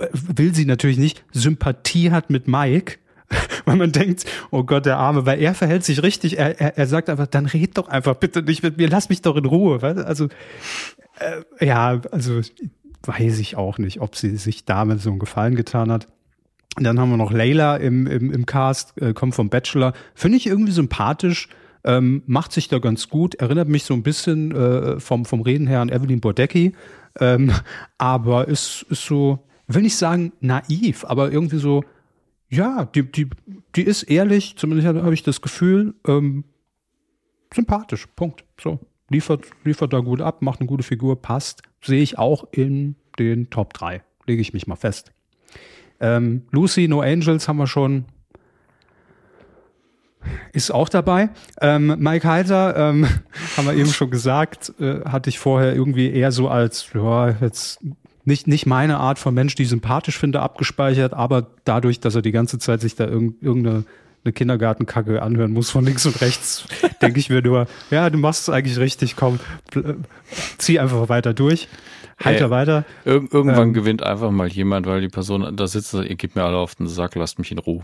äh, 0.00 0.08
will 0.12 0.54
sie 0.54 0.64
natürlich 0.64 0.98
nicht, 0.98 1.24
Sympathie 1.32 2.10
hat 2.10 2.30
mit 2.30 2.48
Mike, 2.48 2.98
weil 3.64 3.76
man 3.76 3.92
denkt, 3.92 4.24
oh 4.50 4.64
Gott, 4.64 4.86
der 4.86 4.98
Arme, 4.98 5.26
weil 5.26 5.40
er 5.40 5.54
verhält 5.54 5.84
sich 5.84 6.02
richtig, 6.02 6.38
er, 6.38 6.60
er, 6.60 6.78
er 6.78 6.86
sagt 6.86 7.08
einfach, 7.08 7.26
dann 7.26 7.46
red 7.46 7.76
doch 7.76 7.88
einfach 7.88 8.14
bitte 8.14 8.42
nicht 8.42 8.62
mit 8.62 8.76
mir, 8.76 8.88
lass 8.88 9.08
mich 9.08 9.22
doch 9.22 9.36
in 9.36 9.44
Ruhe. 9.44 9.82
Also, 9.82 10.28
äh, 11.18 11.64
ja, 11.64 12.00
also 12.10 12.40
weiß 13.02 13.38
ich 13.38 13.56
auch 13.56 13.78
nicht, 13.78 14.00
ob 14.00 14.16
sie 14.16 14.36
sich 14.36 14.64
damit 14.64 15.00
so 15.00 15.10
einen 15.10 15.18
Gefallen 15.18 15.54
getan 15.54 15.90
hat. 15.92 16.08
Und 16.76 16.84
dann 16.84 16.98
haben 16.98 17.10
wir 17.10 17.16
noch 17.16 17.32
Layla 17.32 17.76
im, 17.76 18.06
im, 18.06 18.32
im 18.32 18.46
Cast, 18.46 19.00
äh, 19.00 19.12
kommt 19.12 19.34
vom 19.34 19.48
Bachelor. 19.48 19.92
Finde 20.14 20.38
ich 20.38 20.46
irgendwie 20.46 20.72
sympathisch, 20.72 21.48
ähm, 21.84 22.22
macht 22.26 22.52
sich 22.52 22.68
da 22.68 22.78
ganz 22.78 23.08
gut, 23.08 23.36
erinnert 23.36 23.68
mich 23.68 23.84
so 23.84 23.94
ein 23.94 24.02
bisschen 24.02 24.52
äh, 24.52 24.98
vom, 24.98 25.24
vom 25.24 25.42
Reden 25.42 25.66
her 25.66 25.80
an 25.80 25.90
Evelyn 25.90 26.20
Bordecki, 26.20 26.72
ähm, 27.20 27.52
aber 27.98 28.48
ist, 28.48 28.86
ist 28.88 29.04
so, 29.04 29.46
will 29.68 29.82
nicht 29.82 29.96
sagen 29.96 30.32
naiv, 30.40 31.04
aber 31.06 31.30
irgendwie 31.30 31.58
so, 31.58 31.84
ja, 32.54 32.84
die, 32.84 33.10
die, 33.10 33.28
die 33.74 33.82
ist 33.82 34.04
ehrlich, 34.04 34.56
zumindest 34.56 34.88
habe 34.88 35.14
ich 35.14 35.22
das 35.22 35.40
Gefühl, 35.40 35.94
ähm, 36.06 36.44
sympathisch. 37.52 38.06
Punkt. 38.16 38.44
So. 38.60 38.80
Liefert, 39.10 39.46
liefert 39.64 39.92
da 39.92 40.00
gut 40.00 40.20
ab, 40.20 40.42
macht 40.42 40.60
eine 40.60 40.68
gute 40.68 40.82
Figur, 40.82 41.20
passt. 41.20 41.62
Sehe 41.82 42.02
ich 42.02 42.18
auch 42.18 42.46
in 42.52 42.96
den 43.18 43.50
Top 43.50 43.74
3. 43.74 44.02
Lege 44.26 44.40
ich 44.40 44.52
mich 44.52 44.66
mal 44.66 44.76
fest. 44.76 45.12
Ähm, 46.00 46.42
Lucy, 46.50 46.88
No 46.88 47.00
Angels 47.00 47.48
haben 47.48 47.58
wir 47.58 47.66
schon. 47.66 48.06
Ist 50.52 50.70
auch 50.70 50.88
dabei. 50.88 51.28
Ähm, 51.60 51.96
Mike 51.98 52.26
Heiter, 52.26 52.76
ähm, 52.76 53.06
haben 53.56 53.66
wir 53.66 53.74
eben 53.74 53.90
schon 53.90 54.10
gesagt, 54.10 54.72
äh, 54.80 55.00
hatte 55.04 55.28
ich 55.28 55.38
vorher 55.38 55.74
irgendwie 55.74 56.10
eher 56.10 56.32
so 56.32 56.48
als, 56.48 56.88
ja, 56.94 57.30
jetzt 57.30 57.80
nicht, 58.24 58.46
nicht 58.46 58.66
meine 58.66 58.98
Art 58.98 59.18
von 59.18 59.34
Mensch, 59.34 59.54
die 59.54 59.64
ich 59.64 59.68
sympathisch 59.68 60.18
finde, 60.18 60.40
abgespeichert, 60.40 61.12
aber 61.12 61.46
dadurch, 61.64 62.00
dass 62.00 62.14
er 62.14 62.22
die 62.22 62.32
ganze 62.32 62.58
Zeit 62.58 62.80
sich 62.80 62.96
da 62.96 63.06
irg 63.06 63.34
irgendeine 63.40 63.84
eine 64.24 64.32
Kindergartenkacke 64.32 65.20
anhören 65.20 65.52
muss 65.52 65.70
von 65.70 65.84
links 65.84 66.06
und 66.06 66.18
rechts, 66.22 66.64
denke 67.02 67.20
ich 67.20 67.28
mir 67.28 67.42
nur, 67.42 67.66
ja, 67.90 68.08
du 68.08 68.16
machst 68.16 68.42
es 68.42 68.48
eigentlich 68.48 68.78
richtig, 68.78 69.16
komm, 69.16 69.38
zieh 70.56 70.80
einfach 70.80 71.08
weiter 71.10 71.34
durch. 71.34 71.68
Heiter 72.22 72.44
hey, 72.44 72.50
weiter. 72.50 72.84
Ir 73.04 73.24
irgendwann 73.30 73.68
ähm, 73.68 73.72
gewinnt 73.72 74.02
einfach 74.02 74.30
mal 74.30 74.48
jemand, 74.48 74.86
weil 74.86 75.00
die 75.00 75.08
Person 75.08 75.56
da 75.56 75.66
sitzt, 75.66 75.94
ihr 75.94 76.14
gebt 76.14 76.36
mir 76.36 76.44
alle 76.44 76.56
auf 76.56 76.74
den 76.76 76.86
Sack, 76.86 77.16
lasst 77.16 77.38
mich 77.38 77.50
in 77.50 77.58
Ruhe. 77.58 77.82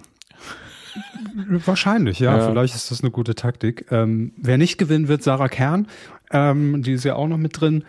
Wahrscheinlich, 1.67 2.21
ja, 2.21 2.37
ja. 2.37 2.49
Vielleicht 2.49 2.75
ist 2.75 2.91
das 2.91 3.03
eine 3.03 3.11
gute 3.11 3.35
Taktik. 3.35 3.87
Ähm, 3.91 4.33
wer 4.37 4.57
nicht 4.57 4.79
gewinnen 4.79 5.09
wird, 5.09 5.23
Sarah 5.23 5.49
Kern. 5.49 5.89
Ähm, 6.31 6.83
die 6.83 6.93
ist 6.93 7.05
ja 7.05 7.17
auch 7.17 7.29
noch 7.29 7.39
mit 7.39 7.61
drin. 7.61 7.85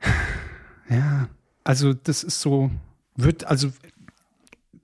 Ja, 0.88 1.28
also 1.64 1.92
das 1.92 2.24
ist 2.24 2.40
so, 2.40 2.70
wird, 3.16 3.44
also 3.44 3.68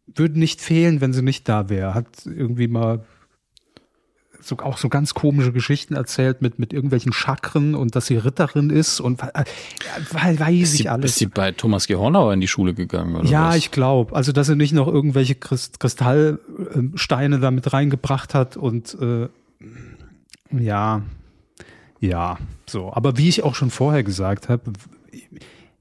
würde 0.07 0.39
nicht 0.39 0.61
fehlen, 0.61 1.01
wenn 1.01 1.13
sie 1.13 1.23
nicht 1.23 1.49
da 1.49 1.69
wäre. 1.69 1.95
Hat 1.95 2.07
irgendwie 2.25 2.69
mal 2.69 3.05
so, 4.41 4.57
auch 4.59 4.79
so 4.79 4.89
ganz 4.89 5.15
komische 5.15 5.53
Geschichten 5.53 5.95
erzählt 5.95 6.43
mit, 6.43 6.59
mit 6.59 6.73
irgendwelchen 6.73 7.13
Chakren 7.13 7.75
und 7.75 7.97
dass 7.97 8.07
sie 8.07 8.17
Ritterin 8.17 8.71
ist 8.71 9.01
und 9.01 9.23
äh, 9.23 9.45
weiß 10.13 10.41
ist 10.41 10.75
ich 10.75 10.81
sie, 10.81 10.89
alles. 10.89 11.13
Ist 11.13 11.19
sie 11.19 11.27
bei 11.27 11.53
Thomas 11.53 11.87
Gehornauer 11.87 12.33
in 12.33 12.41
die 12.41 12.49
Schule 12.49 12.75
gegangen? 12.75 13.17
Oder 13.17 13.29
ja, 13.29 13.49
was? 13.49 13.57
ich 13.57 13.71
glaube. 13.71 14.17
Also, 14.17 14.33
dass 14.33 14.47
sie 14.47 14.57
nicht 14.57 14.73
noch 14.73 14.89
irgendwelche 14.89 15.35
Kristallsteine 15.35 17.39
da 17.41 17.51
mit 17.51 17.71
reingebracht 17.73 18.35
hat 18.35 18.57
und 18.57 18.97
äh, 19.01 19.29
ja, 20.51 21.03
ja, 22.01 22.39
so. 22.67 22.93
Aber 22.93 23.19
wie 23.19 23.29
ich 23.29 23.43
auch 23.43 23.55
schon 23.55 23.71
vorher 23.71 24.05
gesagt 24.05 24.49
habe, 24.49 24.73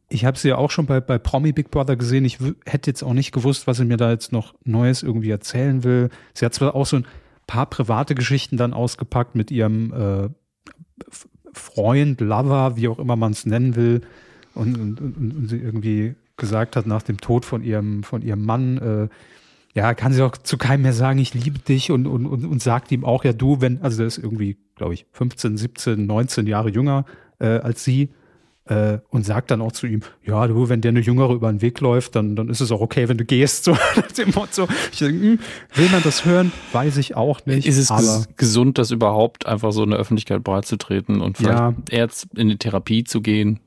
ich 0.10 0.26
habe 0.26 0.38
sie 0.38 0.50
ja 0.50 0.58
auch 0.58 0.72
schon 0.72 0.86
bei, 0.86 1.02
bei 1.02 1.18
Promi 1.18 1.52
Big 1.52 1.70
Brother 1.70 1.96
gesehen. 1.96 2.24
Ich 2.24 2.40
hätte 2.66 2.90
jetzt 2.90 3.04
auch 3.04 3.14
nicht 3.14 3.32
gewusst, 3.32 3.68
was 3.68 3.78
sie 3.78 3.86
mir 3.86 3.98
da 3.98 4.12
jetzt 4.12 4.32
noch 4.32 4.54
Neues 4.64 5.04
irgendwie 5.04 5.30
erzählen 5.30 5.84
will. 5.84 6.10
Sie 6.34 6.46
hat 6.46 6.54
zwar 6.54 6.76
auch 6.76 6.86
so 6.86 6.98
ein 6.98 7.06
paar 7.46 7.66
private 7.66 8.16
Geschichten 8.16 8.58
dann 8.58 8.74
ausgepackt 8.74 9.36
mit 9.36 9.52
ihrem 9.52 9.94
äh, 9.94 10.30
Freund, 11.52 12.22
Lover, 12.22 12.78
wie 12.78 12.88
auch 12.88 13.00
immer 13.00 13.16
man 13.16 13.34
es 13.34 13.46
nennen 13.46 13.76
will. 13.76 14.02
Und, 14.54 14.78
und, 14.78 15.02
und, 15.02 15.18
und, 15.18 15.48
sie 15.50 15.58
irgendwie 15.58 16.16
gesagt 16.38 16.76
hat 16.76 16.88
nach 16.88 17.04
dem 17.04 17.20
Tod 17.20 17.46
von 17.46 17.64
ihrem, 17.64 18.04
von 18.04 18.22
ihrem 18.22 18.44
Mann, 18.44 18.78
äh, 18.78 19.08
ja, 19.74 19.94
kann 19.94 20.14
sie 20.14 20.24
auch 20.24 20.38
zu 20.38 20.58
keinem 20.58 20.84
mehr 20.84 20.94
sagen, 20.94 21.20
ich 21.20 21.34
liebe 21.34 21.60
dich 21.60 21.92
und, 21.92 22.08
und, 22.08 22.26
und, 22.26 22.46
und 22.46 22.62
sagt 22.62 22.92
ihm 22.92 23.06
auch, 23.06 23.24
ja, 23.24 23.34
du, 23.34 23.62
wenn, 23.62 23.82
also 23.82 23.98
der 23.98 24.08
ist 24.08 24.18
irgendwie, 24.18 24.58
glaube 24.76 24.94
ich, 24.94 25.06
15, 25.12 25.58
17, 25.58 26.06
19 26.06 26.48
Jahre 26.48 26.70
jünger 26.70 27.06
äh, 27.40 27.60
als 27.60 27.84
sie 27.84 28.10
äh, 28.70 29.00
und 29.10 29.26
sagt 29.26 29.52
dann 29.52 29.62
auch 29.62 29.72
zu 29.72 29.88
ihm, 29.88 30.02
ja, 30.24 30.48
du, 30.48 30.70
wenn 30.70 30.82
der 30.82 30.90
eine 30.90 31.00
Jüngere 31.00 31.34
über 31.34 31.52
den 31.52 31.62
Weg 31.62 31.80
läuft, 31.80 32.16
dann, 32.16 32.36
dann 32.36 32.50
ist 32.50 32.62
es 32.62 32.72
auch 32.72 32.82
okay, 32.82 33.08
wenn 33.10 33.18
du 33.18 33.26
gehst. 33.26 33.64
So 33.64 33.78
dem 34.18 34.32
Motto. 34.32 34.68
Ich 34.92 35.00
denke, 35.00 35.22
hm, 35.22 35.40
will 35.74 35.90
man 35.90 36.04
das 36.04 36.26
hören? 36.26 36.52
Weiß 36.72 36.98
ich 36.98 37.16
auch 37.16 37.46
nicht. 37.46 37.68
Ist 37.68 37.78
es 37.78 37.90
ges 37.90 38.30
gesund, 38.36 38.78
das 38.78 38.92
überhaupt 38.92 39.46
einfach 39.46 39.72
so 39.72 39.84
in 39.84 39.92
der 39.92 40.00
Öffentlichkeit 40.00 40.44
breitzutreten 40.44 41.22
und 41.22 41.38
vielleicht 41.38 41.58
ja. 41.58 41.74
erst 41.90 42.28
in 42.36 42.50
die 42.50 42.58
Therapie 42.58 43.04
zu 43.04 43.22
gehen? 43.22 43.60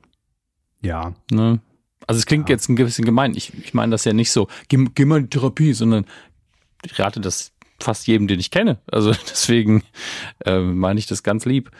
Ja. 0.81 1.13
Ne? 1.31 1.59
Also 2.07 2.19
es 2.19 2.25
klingt 2.25 2.49
ja. 2.49 2.55
jetzt 2.55 2.69
ein 2.69 2.75
bisschen 2.75 3.05
gemein. 3.05 3.33
Ich, 3.35 3.53
ich 3.63 3.73
meine 3.73 3.91
das 3.91 4.05
ja 4.05 4.13
nicht 4.13 4.31
so, 4.31 4.47
geh, 4.67 4.85
geh 4.95 5.05
mal 5.05 5.17
in 5.17 5.23
die 5.23 5.29
Therapie, 5.29 5.73
sondern 5.73 6.05
ich 6.83 6.97
rate 6.99 7.19
das 7.21 7.51
fast 7.79 8.07
jedem, 8.07 8.27
den 8.27 8.39
ich 8.39 8.51
kenne. 8.51 8.79
Also 8.91 9.11
deswegen 9.29 9.83
äh, 10.45 10.59
meine 10.59 10.99
ich 10.99 11.07
das 11.07 11.23
ganz 11.23 11.45
lieb. 11.45 11.71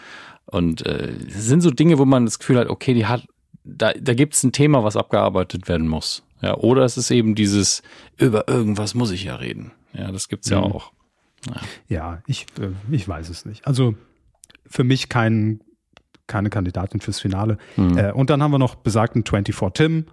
Und 0.51 0.85
äh, 0.85 1.13
es 1.27 1.45
sind 1.45 1.61
so 1.61 1.71
Dinge, 1.71 1.97
wo 1.97 2.05
man 2.05 2.25
das 2.25 2.37
Gefühl 2.37 2.59
hat, 2.59 2.67
okay, 2.67 2.93
die 2.93 3.05
hat, 3.05 3.25
da, 3.63 3.93
da 3.93 4.13
gibt 4.13 4.33
es 4.33 4.43
ein 4.43 4.51
Thema, 4.51 4.83
was 4.83 4.97
abgearbeitet 4.97 5.67
werden 5.69 5.87
muss. 5.87 6.23
Ja, 6.41 6.57
oder 6.57 6.83
es 6.83 6.97
ist 6.97 7.09
eben 7.09 7.35
dieses, 7.35 7.83
über 8.17 8.47
irgendwas 8.47 8.93
muss 8.93 9.11
ich 9.11 9.23
ja 9.23 9.35
reden. 9.35 9.71
Ja, 9.93 10.11
das 10.11 10.27
gibt's 10.27 10.49
ja 10.49 10.59
mhm. 10.59 10.71
auch. 10.71 10.91
Ja, 11.47 11.61
ja 11.87 12.21
ich, 12.27 12.47
äh, 12.59 12.71
ich 12.93 13.07
weiß 13.07 13.29
es 13.29 13.45
nicht. 13.45 13.65
Also 13.65 13.95
für 14.67 14.83
mich 14.83 15.07
kein, 15.07 15.61
keine 16.27 16.49
Kandidatin 16.49 16.99
fürs 16.99 17.19
Finale. 17.19 17.57
Mhm. 17.77 17.97
Äh, 17.97 18.11
und 18.11 18.29
dann 18.29 18.43
haben 18.43 18.51
wir 18.51 18.59
noch 18.59 18.75
besagten 18.75 19.23
24 19.23 19.55
Tim. 19.73 20.05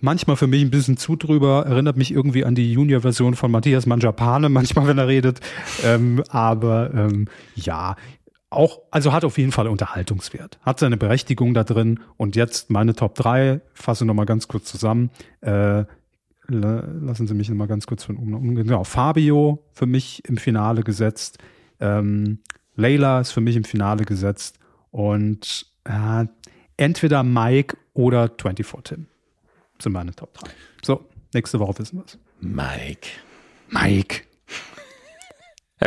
Manchmal 0.00 0.36
für 0.36 0.48
mich 0.48 0.62
ein 0.62 0.70
bisschen 0.70 0.96
zu 0.96 1.16
drüber, 1.16 1.64
erinnert 1.66 1.96
mich 1.96 2.10
irgendwie 2.12 2.44
an 2.44 2.54
die 2.54 2.72
Junior-Version 2.72 3.36
von 3.36 3.50
Matthias 3.50 3.86
Manjapane, 3.86 4.48
manchmal, 4.50 4.88
wenn 4.88 4.98
er 4.98 5.08
redet. 5.08 5.40
Ähm, 5.84 6.24
aber 6.28 6.92
ähm, 6.92 7.28
ja, 7.54 7.96
auch, 8.56 8.80
also 8.90 9.12
hat 9.12 9.24
auf 9.24 9.38
jeden 9.38 9.52
Fall 9.52 9.68
Unterhaltungswert, 9.68 10.58
hat 10.62 10.78
seine 10.78 10.96
Berechtigung 10.96 11.54
da 11.54 11.64
drin. 11.64 12.00
Und 12.16 12.36
jetzt 12.36 12.70
meine 12.70 12.94
Top 12.94 13.14
3, 13.14 13.60
fasse 13.74 14.04
nochmal 14.04 14.26
ganz 14.26 14.48
kurz 14.48 14.64
zusammen. 14.64 15.10
Äh, 15.40 15.84
lassen 16.48 17.26
Sie 17.26 17.34
mich 17.34 17.48
nochmal 17.48 17.68
ganz 17.68 17.86
kurz 17.86 18.04
von 18.04 18.16
um. 18.16 18.54
Genau, 18.54 18.84
Fabio 18.84 19.64
für 19.72 19.86
mich 19.86 20.22
im 20.26 20.36
Finale 20.36 20.82
gesetzt. 20.82 21.38
Ähm, 21.80 22.40
Layla 22.76 23.20
ist 23.20 23.32
für 23.32 23.40
mich 23.40 23.56
im 23.56 23.64
Finale 23.64 24.04
gesetzt. 24.04 24.58
Und 24.90 25.66
äh, 25.84 26.26
entweder 26.76 27.22
Mike 27.22 27.76
oder 27.94 28.28
24 28.28 28.66
Tim 28.84 29.06
sind 29.80 29.92
meine 29.92 30.14
Top 30.14 30.34
3. 30.34 30.50
So, 30.82 31.08
nächste 31.32 31.58
Woche 31.60 31.78
wissen 31.78 31.98
wir 31.98 32.04
es. 32.04 32.18
Mike. 32.40 33.08
Mike. 33.68 34.22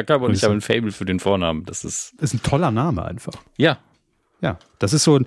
Körber 0.03 0.27
und 0.27 0.33
ich 0.33 0.43
habe 0.43 0.53
ein 0.53 0.61
Fable 0.61 0.91
für 0.91 1.05
den 1.05 1.19
Vornamen. 1.19 1.65
Das 1.65 1.83
ist. 1.83 2.13
Ist 2.21 2.33
ein 2.33 2.43
toller 2.43 2.71
Name 2.71 3.05
einfach. 3.05 3.33
Ja. 3.57 3.79
Ja. 4.41 4.59
Das 4.79 4.93
ist 4.93 5.03
so 5.03 5.17
ein, 5.19 5.25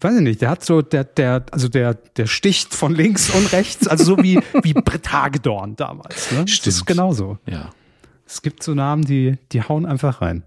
weiß 0.00 0.16
ich 0.16 0.22
nicht, 0.22 0.42
der 0.42 0.50
hat 0.50 0.64
so, 0.64 0.82
der, 0.82 1.04
der, 1.04 1.46
also 1.50 1.68
der, 1.68 1.94
der 1.94 2.26
sticht 2.26 2.74
von 2.74 2.94
links 2.94 3.30
und 3.30 3.52
rechts, 3.52 3.88
also 3.88 4.04
so 4.04 4.22
wie, 4.22 4.38
wie 4.62 4.74
Britt 4.74 5.10
Hagedorn 5.12 5.76
damals. 5.76 6.30
Ne? 6.30 6.46
Stimmt. 6.46 6.66
Das 6.66 6.74
ist 6.74 6.86
genauso. 6.86 7.38
Ja. 7.46 7.70
Es 8.26 8.42
gibt 8.42 8.62
so 8.62 8.74
Namen, 8.74 9.04
die, 9.04 9.38
die 9.52 9.62
hauen 9.62 9.86
einfach 9.86 10.20
rein. 10.20 10.44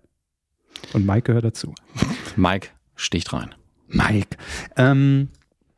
Und 0.94 1.06
Mike 1.06 1.24
gehört 1.24 1.46
dazu. 1.46 1.74
Mike 2.36 2.70
sticht 2.96 3.34
rein. 3.34 3.54
Mike. 3.88 4.38
Ähm, 4.76 5.30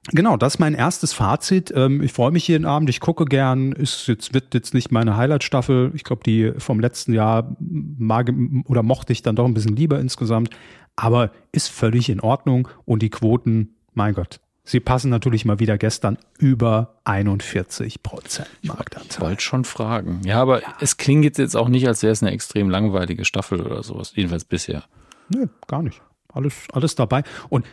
Genau, 0.07 0.38
das 0.38 0.55
ist 0.55 0.59
mein 0.59 0.73
erstes 0.73 1.13
Fazit. 1.13 1.71
Ähm, 1.75 2.01
ich 2.01 2.13
freue 2.13 2.31
mich 2.31 2.47
jeden 2.47 2.65
Abend, 2.65 2.89
ich 2.89 2.99
gucke 2.99 3.25
gern. 3.25 3.73
Ist 3.73 4.07
jetzt 4.07 4.33
wird 4.33 4.53
jetzt 4.53 4.73
nicht 4.73 4.91
meine 4.91 5.17
Highlight-Staffel. 5.17 5.91
Ich 5.93 6.03
glaube, 6.03 6.23
die 6.23 6.53
vom 6.57 6.79
letzten 6.79 7.13
Jahr 7.13 7.55
mag 7.59 8.31
oder 8.65 8.81
mochte 8.81 9.13
ich 9.13 9.21
dann 9.21 9.35
doch 9.35 9.45
ein 9.45 9.53
bisschen 9.53 9.75
lieber 9.75 9.99
insgesamt. 9.99 10.49
Aber 10.95 11.31
ist 11.51 11.69
völlig 11.69 12.09
in 12.09 12.21
Ordnung 12.21 12.67
und 12.85 13.01
die 13.01 13.09
Quoten, 13.09 13.75
mein 13.93 14.13
Gott, 14.13 14.39
sie 14.63 14.79
passen 14.79 15.09
natürlich 15.09 15.45
mal 15.45 15.59
wieder 15.59 15.77
gestern 15.77 16.17
über 16.38 16.99
41 17.03 18.01
Prozent 18.01 18.49
Marktanteil. 18.63 19.09
Ich 19.12 19.19
wollte 19.21 19.41
schon 19.41 19.63
fragen. 19.63 20.21
Ja, 20.25 20.41
aber 20.41 20.62
ja. 20.62 20.75
es 20.79 20.97
klingt 20.97 21.23
jetzt, 21.23 21.38
jetzt 21.38 21.55
auch 21.55 21.69
nicht, 21.69 21.88
als 21.88 22.03
wäre 22.03 22.13
es 22.13 22.23
eine 22.23 22.31
extrem 22.31 22.69
langweilige 22.69 23.25
Staffel 23.25 23.62
oder 23.62 23.83
sowas. 23.83 24.13
Jedenfalls 24.15 24.45
bisher. 24.45 24.83
Nee, 25.29 25.47
gar 25.67 25.83
nicht. 25.83 26.01
Alles, 26.33 26.53
alles 26.71 26.95
dabei. 26.95 27.23
Und 27.49 27.65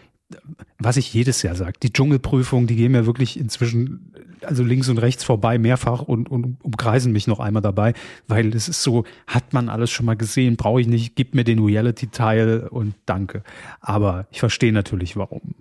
was 0.78 0.96
ich 0.96 1.12
jedes 1.14 1.42
Jahr 1.42 1.54
sage, 1.54 1.78
die 1.82 1.92
Dschungelprüfung, 1.92 2.66
die 2.66 2.76
gehen 2.76 2.92
mir 2.92 3.06
wirklich 3.06 3.38
inzwischen, 3.38 4.12
also 4.42 4.62
links 4.62 4.88
und 4.88 4.98
rechts 4.98 5.24
vorbei, 5.24 5.58
mehrfach 5.58 6.02
und, 6.02 6.28
und 6.28 6.58
umkreisen 6.62 7.12
mich 7.12 7.26
noch 7.26 7.40
einmal 7.40 7.62
dabei, 7.62 7.94
weil 8.26 8.54
es 8.54 8.68
ist 8.68 8.82
so, 8.82 9.04
hat 9.26 9.52
man 9.52 9.68
alles 9.68 9.90
schon 9.90 10.06
mal 10.06 10.16
gesehen, 10.16 10.56
brauche 10.56 10.80
ich 10.80 10.88
nicht, 10.88 11.14
gib 11.14 11.34
mir 11.34 11.44
den 11.44 11.62
Reality-Teil 11.62 12.68
und 12.68 12.94
danke. 13.06 13.42
Aber 13.80 14.26
ich 14.30 14.40
verstehe 14.40 14.72
natürlich, 14.72 15.16
warum, 15.16 15.54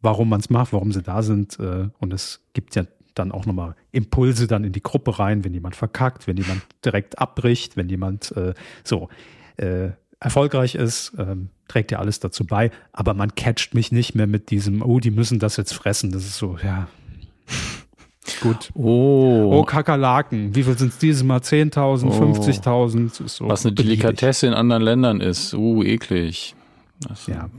warum 0.00 0.28
man 0.28 0.40
es 0.40 0.50
macht, 0.50 0.72
warum 0.72 0.92
sie 0.92 1.02
da 1.02 1.22
sind. 1.22 1.58
Äh, 1.58 1.88
und 1.98 2.12
es 2.12 2.40
gibt 2.52 2.74
ja 2.76 2.84
dann 3.14 3.32
auch 3.32 3.44
nochmal 3.44 3.74
Impulse 3.90 4.46
dann 4.46 4.64
in 4.64 4.72
die 4.72 4.82
Gruppe 4.82 5.18
rein, 5.18 5.44
wenn 5.44 5.52
jemand 5.52 5.76
verkackt, 5.76 6.26
wenn 6.26 6.36
jemand 6.36 6.62
direkt 6.84 7.18
abbricht, 7.18 7.76
wenn 7.76 7.88
jemand 7.88 8.34
äh, 8.36 8.54
so. 8.84 9.08
Äh, 9.56 9.90
erfolgreich 10.22 10.74
ist, 10.74 11.12
ähm, 11.18 11.48
trägt 11.68 11.90
ja 11.90 11.98
alles 11.98 12.20
dazu 12.20 12.46
bei. 12.46 12.70
Aber 12.92 13.14
man 13.14 13.34
catcht 13.34 13.74
mich 13.74 13.92
nicht 13.92 14.14
mehr 14.14 14.26
mit 14.26 14.50
diesem, 14.50 14.82
oh, 14.82 15.00
die 15.00 15.10
müssen 15.10 15.38
das 15.38 15.56
jetzt 15.56 15.72
fressen. 15.72 16.12
Das 16.12 16.24
ist 16.24 16.36
so, 16.36 16.58
ja. 16.62 16.88
Gut. 18.40 18.70
Oh. 18.74 19.50
Oh, 19.52 19.62
Kakerlaken. 19.64 20.54
Wie 20.54 20.62
viel 20.62 20.78
sind 20.78 20.92
es 20.92 20.98
dieses 20.98 21.24
Mal? 21.24 21.40
10.000, 21.40 22.06
oh. 22.06 22.34
50.000? 22.34 23.28
So 23.28 23.48
Was 23.48 23.66
eine 23.66 23.74
Delikatesse 23.74 24.46
in 24.46 24.54
anderen 24.54 24.82
Ländern 24.82 25.20
ist. 25.20 25.54
Uh, 25.54 25.82
eklig. 25.82 26.54
Das 27.00 27.26
ja. 27.26 27.50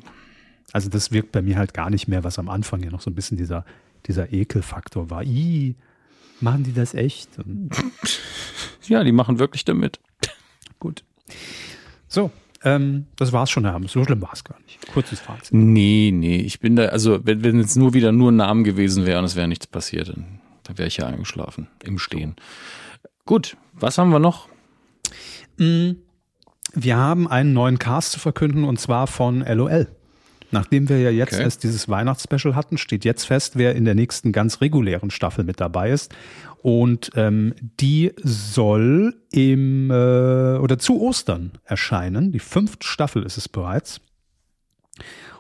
Also 0.72 0.90
das 0.90 1.12
wirkt 1.12 1.32
bei 1.34 1.42
mir 1.42 1.58
halt 1.58 1.74
gar 1.74 1.90
nicht 1.90 2.08
mehr, 2.08 2.24
was 2.24 2.40
am 2.40 2.50
Anfang 2.50 2.82
ja 2.82 2.90
noch 2.90 3.02
so 3.02 3.12
ein 3.12 3.16
bisschen 3.16 3.38
dieser, 3.38 3.66
dieser 4.08 4.32
Ekelfaktor 4.32 5.10
war. 5.10 5.24
Ih, 5.24 5.76
machen 6.40 6.64
die 6.64 6.74
das 6.74 6.94
echt? 6.94 7.30
ja, 8.88 9.04
die 9.04 9.12
machen 9.12 9.40
wirklich 9.40 9.66
damit. 9.66 10.00
Gut. 10.80 11.04
So, 12.08 12.32
ähm, 12.64 13.08
das 13.18 13.34
war's 13.34 13.50
schon, 13.50 13.66
Herr 13.66 13.80
So 13.88 14.04
schlimm 14.04 14.22
war 14.22 14.32
es 14.34 14.44
gar 14.44 14.60
nicht. 14.62 14.80
Kurzes 14.94 15.20
Fazit. 15.20 15.54
Nee, 15.54 16.12
nee. 16.14 16.38
Ich 16.38 16.60
bin 16.60 16.76
da, 16.76 16.86
also 16.86 17.20
wenn, 17.26 17.44
wenn 17.44 17.60
es 17.60 17.76
nur 17.76 17.94
wieder 17.94 18.12
nur 18.12 18.32
ein 18.32 18.38
Name 18.38 18.64
gewesen 18.64 19.06
wäre 19.06 19.20
und 19.20 19.26
es 19.26 19.36
wäre 19.36 19.48
nichts 19.48 19.68
passiert, 19.68 20.10
dann, 20.10 20.40
dann 20.64 20.78
wäre 20.78 20.88
ich 20.88 20.98
ja 20.98 21.08
eingeschlafen 21.08 21.68
im 21.84 22.00
Stehen. 22.00 22.36
Gut, 23.26 23.58
was 23.74 23.98
haben 23.98 24.12
wir 24.12 24.20
noch? 24.20 24.48
Mm, 25.58 25.92
wir 26.74 26.98
haben 26.98 27.28
einen 27.28 27.54
neuen 27.54 27.80
Cast 27.80 28.14
zu 28.14 28.20
verkünden 28.20 28.64
und 28.64 28.80
zwar 28.80 29.08
von 29.08 29.42
LOL. 29.42 29.88
Nachdem 30.52 30.88
wir 30.88 31.00
ja 31.00 31.10
jetzt 31.10 31.34
okay. 31.34 31.44
erst 31.44 31.64
dieses 31.64 31.90
Weihnachtsspecial 31.90 32.56
hatten, 32.56 32.78
steht 32.78 33.06
jetzt 33.06 33.26
fest, 33.26 33.58
wer 33.58 33.76
in 33.76 33.86
der 33.86 33.96
nächsten 33.96 34.32
ganz 34.32 34.62
regulären 34.62 35.10
Staffel 35.10 35.44
mit 35.44 35.60
dabei 35.60 35.90
ist. 35.90 36.14
Und 36.64 37.12
ähm, 37.16 37.54
die 37.62 38.14
soll 38.24 39.18
im 39.34 39.92
äh, 39.92 40.56
oder 40.60 40.80
zu 40.80 41.02
Ostern 41.02 41.52
erscheinen. 41.66 42.32
Die 42.32 42.40
fünfte 42.40 42.88
Staffel 42.88 43.24
ist 43.24 43.36
es 43.36 43.50
bereits. 43.50 44.00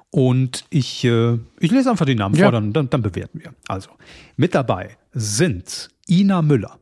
Und 0.09 0.65
ich, 0.69 1.05
äh, 1.05 1.39
ich 1.61 1.71
lese 1.71 1.89
einfach 1.89 2.05
die 2.05 2.15
Namen 2.15 2.35
ja. 2.35 2.43
vor, 2.43 2.51
dann, 2.51 2.73
dann, 2.73 2.89
dann 2.89 3.01
bewerten 3.01 3.39
wir. 3.39 3.55
Also, 3.69 3.91
mit 4.35 4.53
dabei 4.53 4.97
sind 5.13 5.91
Ina 6.09 6.41
Müller. 6.41 6.77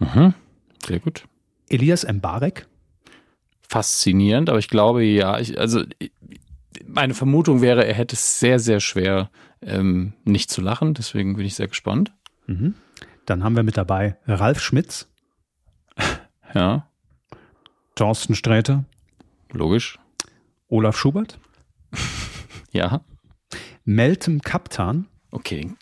Mhm. 0.00 0.34
Sehr 0.84 0.98
gut. 0.98 1.24
Elias 1.68 2.04
Mbarek. 2.12 2.66
Faszinierend, 3.68 4.50
aber 4.50 4.58
ich 4.58 4.68
glaube, 4.68 5.04
ja, 5.04 5.38
ich, 5.38 5.60
also 5.60 5.84
meine 6.88 7.14
Vermutung 7.14 7.62
wäre, 7.62 7.86
er 7.86 7.94
hätte 7.94 8.16
es 8.16 8.40
sehr, 8.40 8.58
sehr 8.58 8.80
schwer, 8.80 9.30
ähm, 9.62 10.14
nicht 10.24 10.50
zu 10.50 10.60
lachen. 10.60 10.92
Deswegen 10.94 11.36
bin 11.36 11.46
ich 11.46 11.54
sehr 11.54 11.68
gespannt. 11.68 12.12
Mhm. 12.48 12.74
Dann 13.26 13.42
haben 13.42 13.56
wir 13.56 13.62
mit 13.62 13.76
dabei 13.76 14.16
Ralf 14.26 14.60
Schmitz. 14.60 15.08
Ja. 16.54 16.88
Thorsten 17.96 18.34
Sträter. 18.34 18.84
Logisch. 19.52 19.98
Olaf 20.68 20.96
Schubert. 20.96 21.38
ja. 22.72 23.02
Meltem 23.84 24.40
Kaptan. 24.40 25.06
Okay. 25.32 25.72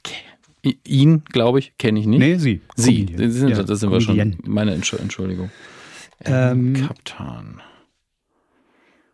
Ihn, 0.87 1.25
glaube 1.25 1.59
ich, 1.59 1.77
kenne 1.77 2.01
ich 2.01 2.07
nicht. 2.07 2.19
Nee, 2.19 2.37
sie. 2.37 2.63
Sie. 2.77 3.07
Das 3.07 3.35
sind, 3.35 3.51
ja, 3.51 3.63
das 3.63 3.81
sind 3.81 3.91
wir 3.93 4.01
schon. 4.01 4.37
Meine 4.47 4.73
Entschuldigung. 4.73 5.51
Ähm, 6.25 6.75
Kaptan. 6.75 7.61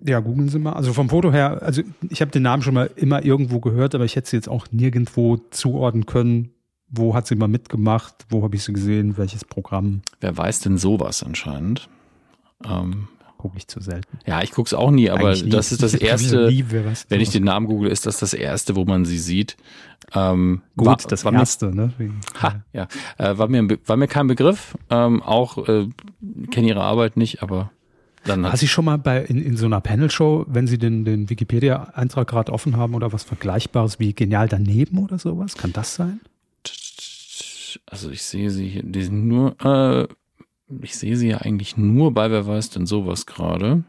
Ja, 0.02 0.20
googeln 0.20 0.48
Sie 0.48 0.58
mal. 0.58 0.72
Also 0.72 0.92
vom 0.92 1.10
Foto 1.10 1.32
her, 1.32 1.62
also 1.62 1.82
ich 2.08 2.20
habe 2.20 2.30
den 2.30 2.42
Namen 2.42 2.62
schon 2.62 2.74
mal 2.74 2.90
immer 2.96 3.24
irgendwo 3.24 3.60
gehört, 3.60 3.94
aber 3.94 4.04
ich 4.04 4.16
hätte 4.16 4.30
sie 4.30 4.36
jetzt 4.36 4.48
auch 4.48 4.66
nirgendwo 4.70 5.38
zuordnen 5.50 6.06
können. 6.06 6.54
Wo 6.90 7.14
hat 7.14 7.26
sie 7.26 7.36
mal 7.36 7.48
mitgemacht? 7.48 8.26
Wo 8.28 8.42
habe 8.42 8.56
ich 8.56 8.64
sie 8.64 8.72
gesehen? 8.72 9.16
Welches 9.16 9.44
Programm? 9.44 10.02
Wer 10.20 10.36
weiß 10.36 10.60
denn 10.60 10.78
sowas 10.78 11.22
anscheinend? 11.22 11.88
Ähm, 12.64 13.08
Gucke 13.40 13.56
ich 13.56 13.68
zu 13.68 13.80
selten. 13.80 14.18
Ja, 14.26 14.42
ich 14.42 14.50
gucke 14.50 14.66
es 14.66 14.74
auch 14.74 14.90
nie, 14.90 15.08
aber 15.08 15.32
nie. 15.32 15.48
das 15.48 15.72
ist 15.72 15.82
das 15.82 15.94
erste. 15.94 16.48
Nie, 16.48 16.62
wenn 17.08 17.20
ich 17.22 17.30
den 17.30 17.44
Namen 17.44 17.68
google, 17.68 17.90
ist 17.90 18.04
das 18.04 18.18
das 18.18 18.34
erste, 18.34 18.76
wo 18.76 18.84
man 18.84 19.06
sie 19.06 19.18
sieht. 19.18 19.56
Ähm, 20.14 20.60
Gut, 20.76 20.86
war, 20.86 20.96
das 20.96 21.24
war 21.24 21.32
erste, 21.32 21.68
mir, 21.68 21.74
ne? 21.74 21.92
Wegen, 21.96 22.20
ha, 22.42 22.62
ja, 22.74 22.86
äh, 23.16 23.38
war 23.38 23.48
mir 23.48 23.78
war 23.86 23.96
mir 23.96 24.08
kein 24.08 24.26
Begriff. 24.26 24.76
Ähm, 24.90 25.22
auch 25.22 25.56
äh, 25.66 25.88
kenne 26.50 26.68
ihre 26.68 26.82
Arbeit 26.82 27.16
nicht, 27.16 27.42
aber 27.42 27.70
dann 28.24 28.44
Hast 28.44 28.60
Sie 28.60 28.68
schon 28.68 28.84
mal 28.84 28.98
bei 28.98 29.22
in, 29.22 29.42
in 29.42 29.56
so 29.56 29.64
einer 29.64 29.80
Panel-Show, 29.80 30.44
wenn 30.46 30.66
Sie 30.66 30.76
den, 30.76 31.06
den 31.06 31.30
Wikipedia-Eintrag 31.30 32.28
gerade 32.28 32.52
offen 32.52 32.76
haben 32.76 32.94
oder 32.94 33.14
was 33.14 33.22
Vergleichbares 33.22 33.98
wie 33.98 34.12
genial 34.12 34.48
daneben 34.48 34.98
oder 34.98 35.18
sowas? 35.18 35.56
Kann 35.56 35.72
das 35.72 35.94
sein? 35.94 36.20
Also 37.86 38.10
ich 38.10 38.22
sehe 38.22 38.50
sie 38.50 38.68
hier, 38.68 38.82
die 38.82 39.02
sind 39.02 39.26
nur, 39.26 39.56
äh, 39.64 40.08
ich 40.82 40.96
sehe 40.96 41.16
sie 41.16 41.28
ja 41.28 41.38
eigentlich 41.38 41.76
nur 41.76 42.12
bei 42.12 42.30
Wer 42.30 42.46
weiß 42.46 42.70
denn 42.70 42.86
sowas 42.86 43.26
gerade. 43.26 43.84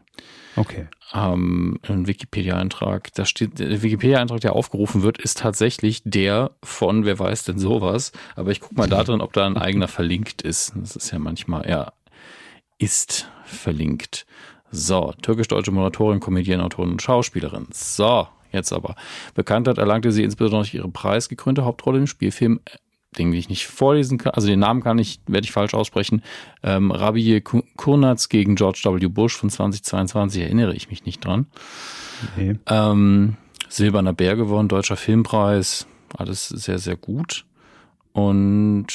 Okay. 0.56 0.88
Ähm, 1.14 1.78
ein 1.86 2.06
Wikipedia-Eintrag, 2.06 3.12
da 3.14 3.24
steht, 3.24 3.58
der 3.58 3.82
Wikipedia-Eintrag, 3.82 4.40
der 4.40 4.54
aufgerufen 4.54 5.02
wird, 5.02 5.18
ist 5.18 5.38
tatsächlich 5.38 6.02
der 6.04 6.52
von 6.62 7.04
Wer 7.04 7.18
weiß 7.18 7.44
denn 7.44 7.58
sowas. 7.58 8.12
Aber 8.36 8.50
ich 8.50 8.60
gucke 8.60 8.74
mal 8.74 8.88
da 8.88 9.04
drin, 9.04 9.20
ob 9.20 9.32
da 9.32 9.46
ein 9.46 9.56
eigener 9.56 9.88
verlinkt 9.88 10.42
ist. 10.42 10.72
Das 10.76 10.96
ist 10.96 11.10
ja 11.10 11.18
manchmal, 11.18 11.68
ja, 11.68 11.92
ist 12.78 13.30
verlinkt. 13.44 14.26
So, 14.70 15.12
türkisch-deutsche 15.20 15.70
Moderatorin, 15.70 16.20
Comedian, 16.20 16.60
Autorin 16.60 16.92
und 16.92 17.02
Schauspielerin. 17.02 17.66
So, 17.72 18.26
jetzt 18.52 18.72
aber. 18.72 18.94
Bekanntheit 19.34 19.78
erlangte 19.78 20.12
sie 20.12 20.22
insbesondere 20.22 20.62
durch 20.62 20.74
ihre 20.74 20.88
preisgekrönte 20.88 21.64
Hauptrolle 21.64 21.98
im 21.98 22.06
Spielfilm 22.06 22.60
den 23.18 23.32
ich 23.32 23.48
nicht 23.48 23.66
vorlesen 23.66 24.18
kann, 24.18 24.32
also 24.32 24.48
den 24.48 24.60
Namen 24.60 24.82
kann 24.82 24.98
ich, 24.98 25.20
werde 25.26 25.44
ich 25.44 25.52
falsch 25.52 25.74
aussprechen. 25.74 26.22
Ähm, 26.62 26.90
Rabie 26.90 27.42
Kurnatz 27.42 28.28
gegen 28.28 28.54
George 28.54 28.80
W. 28.84 29.06
Bush 29.08 29.36
von 29.36 29.50
2022 29.50 30.42
erinnere 30.42 30.74
ich 30.74 30.88
mich 30.88 31.04
nicht 31.04 31.24
dran. 31.24 31.46
Okay. 32.32 32.58
Ähm, 32.66 33.36
Silberner 33.68 34.12
Bär 34.12 34.36
gewonnen, 34.36 34.68
Deutscher 34.68 34.96
Filmpreis, 34.96 35.86
alles 36.16 36.48
sehr, 36.48 36.78
sehr 36.78 36.96
gut. 36.96 37.44
Und 38.12 38.86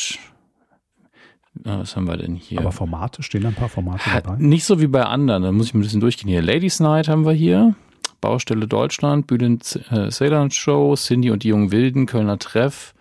was 1.63 1.95
haben 1.95 2.07
wir 2.07 2.17
denn 2.17 2.35
hier? 2.35 2.59
Aber 2.59 2.71
Formate, 2.71 3.23
stehen 3.23 3.41
da 3.41 3.49
ein 3.49 3.55
paar 3.55 3.69
Formate 3.69 4.03
dabei? 4.11 4.35
Nicht 4.37 4.65
so 4.65 4.79
wie 4.79 4.87
bei 4.87 5.03
anderen, 5.03 5.43
da 5.43 5.51
muss 5.51 5.67
ich 5.67 5.73
ein 5.73 5.81
bisschen 5.81 5.99
durchgehen 5.99 6.29
hier. 6.29 6.41
Ladies 6.41 6.79
Night 6.79 7.07
haben 7.07 7.25
wir 7.25 7.33
hier, 7.33 7.75
Baustelle 8.21 8.67
Deutschland, 8.67 9.27
Bühlen 9.27 9.59
äh, 9.91 10.11
Sailor 10.11 10.49
Show, 10.51 10.95
Cindy 10.95 11.31
und 11.31 11.43
die 11.43 11.49
jungen 11.49 11.71
Wilden, 11.71 12.05
Kölner 12.05 12.39
Treff. 12.39 12.93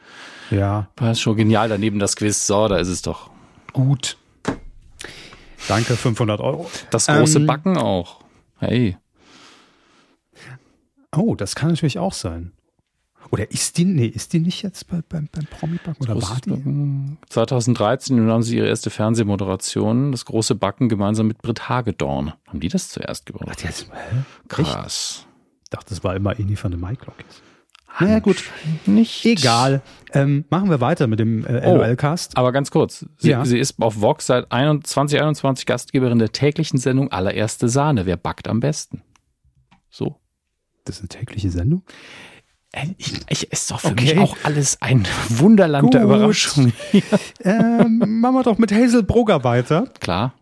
Ja. 0.50 0.88
War 0.96 1.14
schon 1.14 1.36
genial, 1.36 1.68
daneben 1.68 1.98
das 1.98 2.16
Quiz, 2.16 2.46
so, 2.46 2.68
da 2.68 2.78
ist 2.78 2.88
es 2.88 3.02
doch. 3.02 3.30
Gut. 3.72 4.16
Danke, 5.68 5.96
500 5.96 6.40
Euro. 6.40 6.70
Das 6.90 7.06
große 7.06 7.38
ähm, 7.38 7.46
Backen 7.46 7.76
auch. 7.76 8.20
Hey. 8.58 8.96
Oh, 11.14 11.34
das 11.34 11.54
kann 11.54 11.70
natürlich 11.70 11.98
auch 11.98 12.12
sein. 12.12 12.52
Oder 13.30 13.50
ist 13.50 13.78
die, 13.78 13.84
nee, 13.84 14.06
ist 14.06 14.32
die 14.32 14.38
nicht 14.38 14.62
jetzt 14.62 14.86
bei, 14.86 15.02
beim, 15.08 15.28
beim 15.32 15.46
Promi-Backen 15.46 16.02
oder 16.02 16.22
war 16.22 16.38
die? 16.44 17.16
2013 17.28 18.30
haben 18.30 18.42
sie 18.42 18.56
ihre 18.56 18.68
erste 18.68 18.90
Fernsehmoderation, 18.90 20.12
das 20.12 20.24
große 20.24 20.54
Backen 20.54 20.88
gemeinsam 20.88 21.26
mit 21.26 21.42
Britt 21.42 21.68
Hagedorn. 21.68 22.32
Haben 22.46 22.60
die 22.60 22.68
das 22.68 22.88
zuerst 22.88 23.26
gebaut? 23.26 23.48
Ach, 23.50 23.60
jetzt, 23.60 23.88
hä? 23.90 24.16
Krass. 24.48 25.26
Ich 25.64 25.70
dachte, 25.70 25.90
das 25.90 26.04
war 26.04 26.14
immer 26.14 26.38
Eni 26.38 26.56
von 26.56 26.70
der 26.70 26.78
Maiklok. 26.78 27.16
Na 27.98 28.08
ja, 28.08 28.18
gut. 28.18 28.44
Nicht. 28.84 29.24
Egal. 29.24 29.80
Ähm, 30.12 30.44
machen 30.50 30.68
wir 30.68 30.80
weiter 30.80 31.06
mit 31.06 31.18
dem 31.18 31.46
äh, 31.46 31.72
LOL-Cast. 31.72 32.34
Oh, 32.36 32.40
aber 32.40 32.52
ganz 32.52 32.70
kurz. 32.70 33.06
Sie, 33.16 33.30
ja. 33.30 33.44
sie 33.44 33.58
ist 33.58 33.80
auf 33.80 34.00
Vox 34.00 34.26
seit 34.26 34.46
2021 34.50 35.66
Gastgeberin 35.66 36.18
der 36.18 36.30
täglichen 36.30 36.78
Sendung 36.78 37.10
Allererste 37.10 37.68
Sahne. 37.68 38.04
Wer 38.04 38.16
backt 38.16 38.48
am 38.48 38.60
besten? 38.60 39.02
So. 39.88 40.16
Das 40.84 40.96
ist 40.96 41.00
eine 41.00 41.08
tägliche 41.08 41.50
Sendung? 41.50 41.82
Äh, 42.76 42.88
ich, 42.98 43.20
ich, 43.28 43.52
ist 43.52 43.70
doch 43.70 43.80
für 43.80 43.88
okay. 43.88 44.14
mich 44.14 44.18
auch 44.18 44.36
alles 44.42 44.80
ein 44.82 45.06
Wunderland 45.28 45.84
Gut. 45.84 45.94
der 45.94 46.02
Überraschung. 46.02 46.72
ähm, 47.40 48.20
machen 48.20 48.34
wir 48.34 48.42
doch 48.42 48.58
mit 48.58 48.72
Hazel 48.72 49.02
Brugger 49.02 49.44
weiter. 49.44 49.88
Klar. 50.00 50.34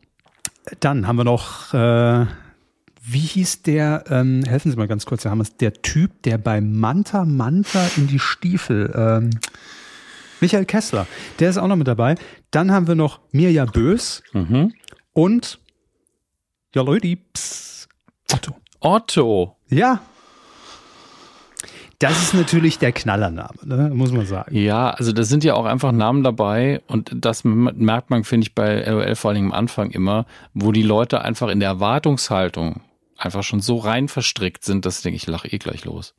Dann 0.80 1.06
haben 1.06 1.16
wir 1.16 1.24
noch, 1.24 1.72
äh, 1.74 2.26
wie 3.02 3.18
hieß 3.18 3.62
der, 3.62 4.04
ähm, 4.08 4.42
helfen 4.44 4.70
Sie 4.70 4.76
mal 4.76 4.88
ganz 4.88 5.06
kurz, 5.06 5.24
wir 5.24 5.30
haben 5.30 5.40
es, 5.40 5.56
der 5.56 5.74
Typ, 5.74 6.22
der 6.22 6.38
bei 6.38 6.60
Manta 6.60 7.24
Manta 7.24 7.86
in 7.96 8.08
die 8.08 8.18
Stiefel, 8.18 8.92
ähm, 8.96 9.30
Michael 10.40 10.64
Kessler, 10.64 11.06
der 11.38 11.50
ist 11.50 11.58
auch 11.58 11.68
noch 11.68 11.76
mit 11.76 11.86
dabei. 11.86 12.16
Dann 12.50 12.72
haben 12.72 12.88
wir 12.88 12.94
noch 12.94 13.20
Mirja 13.30 13.66
Bös 13.66 14.22
mhm. 14.32 14.72
und 15.12 15.60
ja 16.74 16.82
Leute, 16.82 17.16
Otto. 18.32 18.56
Otto. 18.80 19.56
Ja, 19.68 20.00
das 21.98 22.22
ist 22.22 22.34
natürlich 22.34 22.78
der 22.78 22.92
Knallername, 22.92 23.58
ne? 23.64 23.90
muss 23.92 24.12
man 24.12 24.26
sagen. 24.26 24.56
Ja, 24.56 24.90
also 24.90 25.12
da 25.12 25.22
sind 25.24 25.44
ja 25.44 25.54
auch 25.54 25.64
einfach 25.64 25.92
Namen 25.92 26.22
dabei 26.22 26.82
und 26.86 27.10
das 27.14 27.44
merkt 27.44 28.10
man, 28.10 28.24
finde 28.24 28.46
ich, 28.46 28.54
bei 28.54 28.82
LOL 28.84 29.14
vor 29.14 29.30
allem 29.30 29.46
am 29.46 29.52
Anfang 29.52 29.90
immer, 29.90 30.26
wo 30.52 30.72
die 30.72 30.82
Leute 30.82 31.22
einfach 31.22 31.48
in 31.48 31.60
der 31.60 31.68
Erwartungshaltung 31.70 32.80
einfach 33.16 33.42
schon 33.42 33.60
so 33.60 33.78
rein 33.78 34.08
verstrickt 34.08 34.64
sind, 34.64 34.86
dass 34.86 34.98
ich 34.98 35.02
denke, 35.02 35.16
ich 35.16 35.26
lache 35.26 35.48
eh 35.48 35.58
gleich 35.58 35.84
los. 35.84 36.14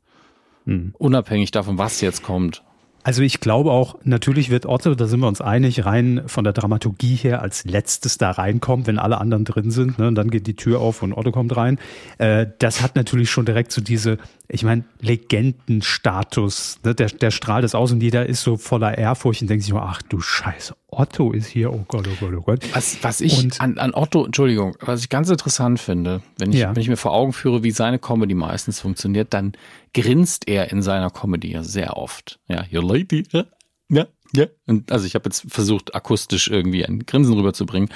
Hm. 0.66 0.94
Unabhängig 0.98 1.52
davon, 1.52 1.78
was 1.78 2.02
jetzt 2.02 2.24
kommt. 2.24 2.64
Also 3.06 3.22
ich 3.22 3.40
glaube 3.40 3.72
auch, 3.72 4.00
natürlich 4.04 4.50
wird 4.50 4.66
Otto, 4.66 4.96
da 4.96 5.06
sind 5.06 5.20
wir 5.20 5.28
uns 5.28 5.40
einig, 5.40 5.86
rein 5.86 6.24
von 6.26 6.44
der 6.44 6.54
Dramaturgie 6.54 7.14
her 7.14 7.40
als 7.40 7.64
letztes 7.64 8.18
da 8.18 8.32
reinkommen, 8.32 8.88
wenn 8.88 8.98
alle 8.98 9.20
anderen 9.20 9.46
drin 9.46 9.70
sind. 9.70 10.00
Ne, 10.00 10.08
und 10.08 10.16
dann 10.16 10.32
geht 10.32 10.48
die 10.48 10.56
Tür 10.56 10.80
auf 10.80 11.04
und 11.04 11.14
Otto 11.14 11.32
kommt 11.32 11.56
rein. 11.56 11.78
Äh, 12.18 12.48
das 12.58 12.82
hat 12.82 12.96
natürlich 12.96 13.30
schon 13.30 13.46
direkt 13.46 13.72
so 13.72 13.80
diese, 13.80 14.18
ich 14.48 14.64
meine, 14.64 14.86
Legendenstatus. 15.02 16.80
Ne, 16.84 16.96
der, 16.96 17.10
der 17.10 17.30
strahlt 17.30 17.64
es 17.64 17.76
aus 17.76 17.92
und 17.92 18.02
jeder 18.02 18.26
ist 18.26 18.42
so 18.42 18.58
voller 18.58 18.98
Ehrfurcht 18.98 19.44
und 19.44 19.52
denkt 19.52 19.66
sich, 19.66 19.76
ach 19.76 20.02
du 20.02 20.20
Scheiße, 20.20 20.76
Otto 20.90 21.32
ist 21.32 21.46
hier, 21.46 21.72
oh 21.72 21.86
Gott, 21.88 22.08
oh 22.08 22.18
Gott, 22.20 22.34
oh 22.36 22.42
Gott. 22.42 22.64
Was, 22.74 22.98
was 23.04 23.22
ich 23.22 23.62
an, 23.62 23.78
an 23.78 23.94
Otto, 23.94 24.26
Entschuldigung, 24.26 24.78
was 24.80 25.02
ich 25.02 25.10
ganz 25.10 25.30
interessant 25.30 25.80
finde, 25.80 26.24
wenn 26.40 26.52
ich, 26.52 26.58
ja. 26.58 26.76
wenn 26.76 26.82
ich 26.82 26.90
mir 26.90 26.98
vor 26.98 27.12
Augen 27.12 27.34
führe, 27.34 27.62
wie 27.62 27.70
seine 27.70 28.00
Comedy 28.00 28.34
meistens 28.34 28.80
funktioniert, 28.80 29.32
dann 29.32 29.54
grinst 29.96 30.48
er 30.48 30.72
in 30.72 30.82
seiner 30.82 31.10
Comedy 31.10 31.54
ja 31.54 31.64
sehr 31.64 31.98
oft. 31.98 32.40
Ja, 32.48 32.66
your 32.72 32.84
lady, 32.84 33.24
ja, 33.32 33.46
ja, 33.90 34.06
ja. 34.34 34.46
Und 34.68 34.92
also 34.92 35.08
ich 35.08 35.16
habe 35.16 35.26
jetzt 35.26 35.46
versucht, 35.48 35.96
akustisch 35.96 36.50
irgendwie 36.50 36.86
ein 36.86 37.06
Grinsen 37.06 37.34
rüberzubringen, 37.34 37.90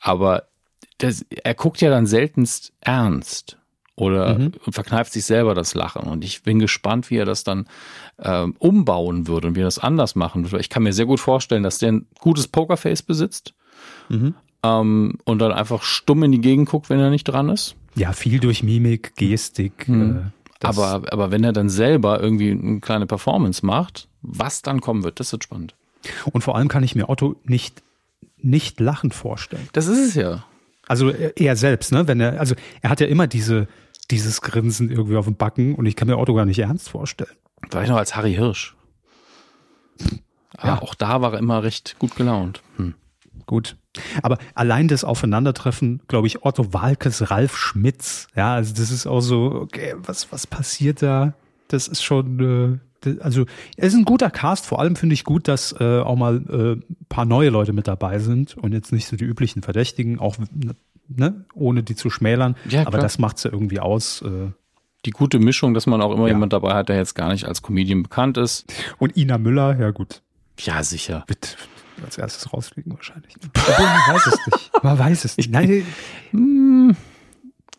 aber 0.00 0.48
das, 0.98 1.24
er 1.30 1.54
guckt 1.54 1.80
ja 1.80 1.90
dann 1.90 2.06
seltenst 2.06 2.72
ernst 2.80 3.58
oder 3.94 4.38
mhm. 4.38 4.52
verkneift 4.70 5.12
sich 5.12 5.26
selber 5.26 5.54
das 5.54 5.74
Lachen. 5.74 6.04
Und 6.04 6.24
ich 6.24 6.42
bin 6.42 6.58
gespannt, 6.58 7.10
wie 7.10 7.16
er 7.16 7.26
das 7.26 7.44
dann 7.44 7.66
ähm, 8.18 8.56
umbauen 8.58 9.26
würde 9.26 9.48
und 9.48 9.56
wie 9.56 9.60
er 9.60 9.66
das 9.66 9.78
anders 9.78 10.14
machen 10.14 10.50
würde. 10.50 10.60
Ich 10.60 10.70
kann 10.70 10.82
mir 10.82 10.94
sehr 10.94 11.06
gut 11.06 11.20
vorstellen, 11.20 11.62
dass 11.62 11.78
der 11.78 11.92
ein 11.92 12.06
gutes 12.18 12.48
Pokerface 12.48 13.02
besitzt 13.02 13.52
mhm. 14.08 14.34
ähm, 14.62 15.18
und 15.24 15.38
dann 15.40 15.52
einfach 15.52 15.82
stumm 15.82 16.22
in 16.22 16.32
die 16.32 16.40
Gegend 16.40 16.70
guckt, 16.70 16.88
wenn 16.88 17.00
er 17.00 17.10
nicht 17.10 17.24
dran 17.24 17.50
ist. 17.50 17.76
Ja, 17.94 18.14
viel 18.14 18.40
durch 18.40 18.62
Mimik, 18.62 19.16
Gestik. 19.16 19.86
Mhm. 19.86 20.16
Äh, 20.16 20.41
aber, 20.64 21.12
aber 21.12 21.30
wenn 21.30 21.44
er 21.44 21.52
dann 21.52 21.68
selber 21.68 22.20
irgendwie 22.20 22.50
eine 22.50 22.80
kleine 22.80 23.06
Performance 23.06 23.64
macht, 23.64 24.08
was 24.22 24.62
dann 24.62 24.80
kommen 24.80 25.04
wird, 25.04 25.20
das 25.20 25.32
wird 25.32 25.44
spannend. 25.44 25.74
Und 26.32 26.42
vor 26.42 26.56
allem 26.56 26.68
kann 26.68 26.82
ich 26.82 26.94
mir 26.94 27.08
Otto 27.08 27.36
nicht, 27.44 27.82
nicht 28.38 28.80
lachend 28.80 29.14
vorstellen. 29.14 29.68
Das 29.72 29.86
ist 29.86 29.98
es 29.98 30.14
ja. 30.14 30.44
Also 30.88 31.10
er 31.10 31.56
selbst, 31.56 31.92
ne? 31.92 32.08
Wenn 32.08 32.20
er, 32.20 32.40
also 32.40 32.54
er 32.80 32.90
hat 32.90 33.00
ja 33.00 33.06
immer 33.06 33.26
diese, 33.26 33.68
dieses 34.10 34.40
Grinsen 34.40 34.90
irgendwie 34.90 35.16
auf 35.16 35.26
dem 35.26 35.36
Backen 35.36 35.74
und 35.74 35.86
ich 35.86 35.96
kann 35.96 36.08
mir 36.08 36.18
Otto 36.18 36.34
gar 36.34 36.44
nicht 36.44 36.58
ernst 36.58 36.88
vorstellen. 36.88 37.30
Vielleicht 37.70 37.90
noch 37.90 37.98
als 37.98 38.16
Harry 38.16 38.34
Hirsch. 38.34 38.74
Aber 40.56 40.68
ja. 40.68 40.82
auch 40.82 40.94
da 40.94 41.20
war 41.20 41.34
er 41.34 41.38
immer 41.38 41.62
recht 41.62 41.96
gut 41.98 42.16
gelaunt. 42.16 42.62
Hm. 42.76 42.94
Gut. 43.46 43.76
Aber 44.22 44.38
allein 44.54 44.88
das 44.88 45.04
Aufeinandertreffen, 45.04 46.00
glaube 46.08 46.26
ich, 46.26 46.44
Otto 46.44 46.72
Walkes, 46.72 47.30
Ralf 47.30 47.56
Schmitz, 47.56 48.28
ja, 48.34 48.54
also 48.54 48.74
das 48.74 48.90
ist 48.90 49.06
auch 49.06 49.20
so, 49.20 49.52
okay, 49.52 49.94
was, 49.98 50.32
was 50.32 50.46
passiert 50.46 51.02
da? 51.02 51.34
Das 51.68 51.88
ist 51.88 52.02
schon, 52.02 52.80
äh, 53.04 53.16
also 53.20 53.44
es 53.76 53.88
ist 53.88 53.98
ein 53.98 54.04
guter 54.04 54.30
Cast, 54.30 54.66
vor 54.66 54.80
allem 54.80 54.96
finde 54.96 55.14
ich 55.14 55.24
gut, 55.24 55.48
dass 55.48 55.74
äh, 55.78 56.00
auch 56.00 56.16
mal 56.16 56.80
äh, 56.80 56.94
paar 57.08 57.24
neue 57.24 57.50
Leute 57.50 57.72
mit 57.72 57.88
dabei 57.88 58.18
sind 58.18 58.56
und 58.56 58.72
jetzt 58.72 58.92
nicht 58.92 59.06
so 59.06 59.16
die 59.16 59.24
üblichen 59.24 59.62
Verdächtigen, 59.62 60.18
auch 60.18 60.36
ne, 61.08 61.44
ohne 61.54 61.82
die 61.82 61.96
zu 61.96 62.10
schmälern. 62.10 62.56
Ja, 62.68 62.86
aber 62.86 62.98
das 62.98 63.18
macht 63.18 63.38
es 63.38 63.44
ja 63.44 63.52
irgendwie 63.52 63.80
aus. 63.80 64.22
Äh, 64.22 64.52
die 65.04 65.10
gute 65.10 65.40
Mischung, 65.40 65.74
dass 65.74 65.86
man 65.86 66.00
auch 66.00 66.12
immer 66.12 66.28
ja. 66.28 66.34
jemand 66.34 66.52
dabei 66.52 66.74
hat, 66.74 66.88
der 66.88 66.96
jetzt 66.96 67.14
gar 67.14 67.32
nicht 67.32 67.44
als 67.44 67.60
Comedian 67.60 68.04
bekannt 68.04 68.36
ist. 68.36 68.72
Und 68.98 69.16
Ina 69.16 69.36
Müller, 69.36 69.76
ja 69.78 69.90
gut. 69.90 70.22
Ja, 70.60 70.84
sicher. 70.84 71.24
Bitte 71.26 71.56
als 72.04 72.18
erstes 72.18 72.52
rausfliegen 72.52 72.92
wahrscheinlich. 72.94 73.34
Obwohl, 73.36 73.84
man 73.84 74.14
weiß 74.14 74.26
es 74.26 74.46
nicht. 74.46 74.70
Man 74.82 74.98
weiß 74.98 75.24
es 75.24 75.36
nicht. 75.36 75.50
Nein, 75.50 75.86
hm. 76.30 76.96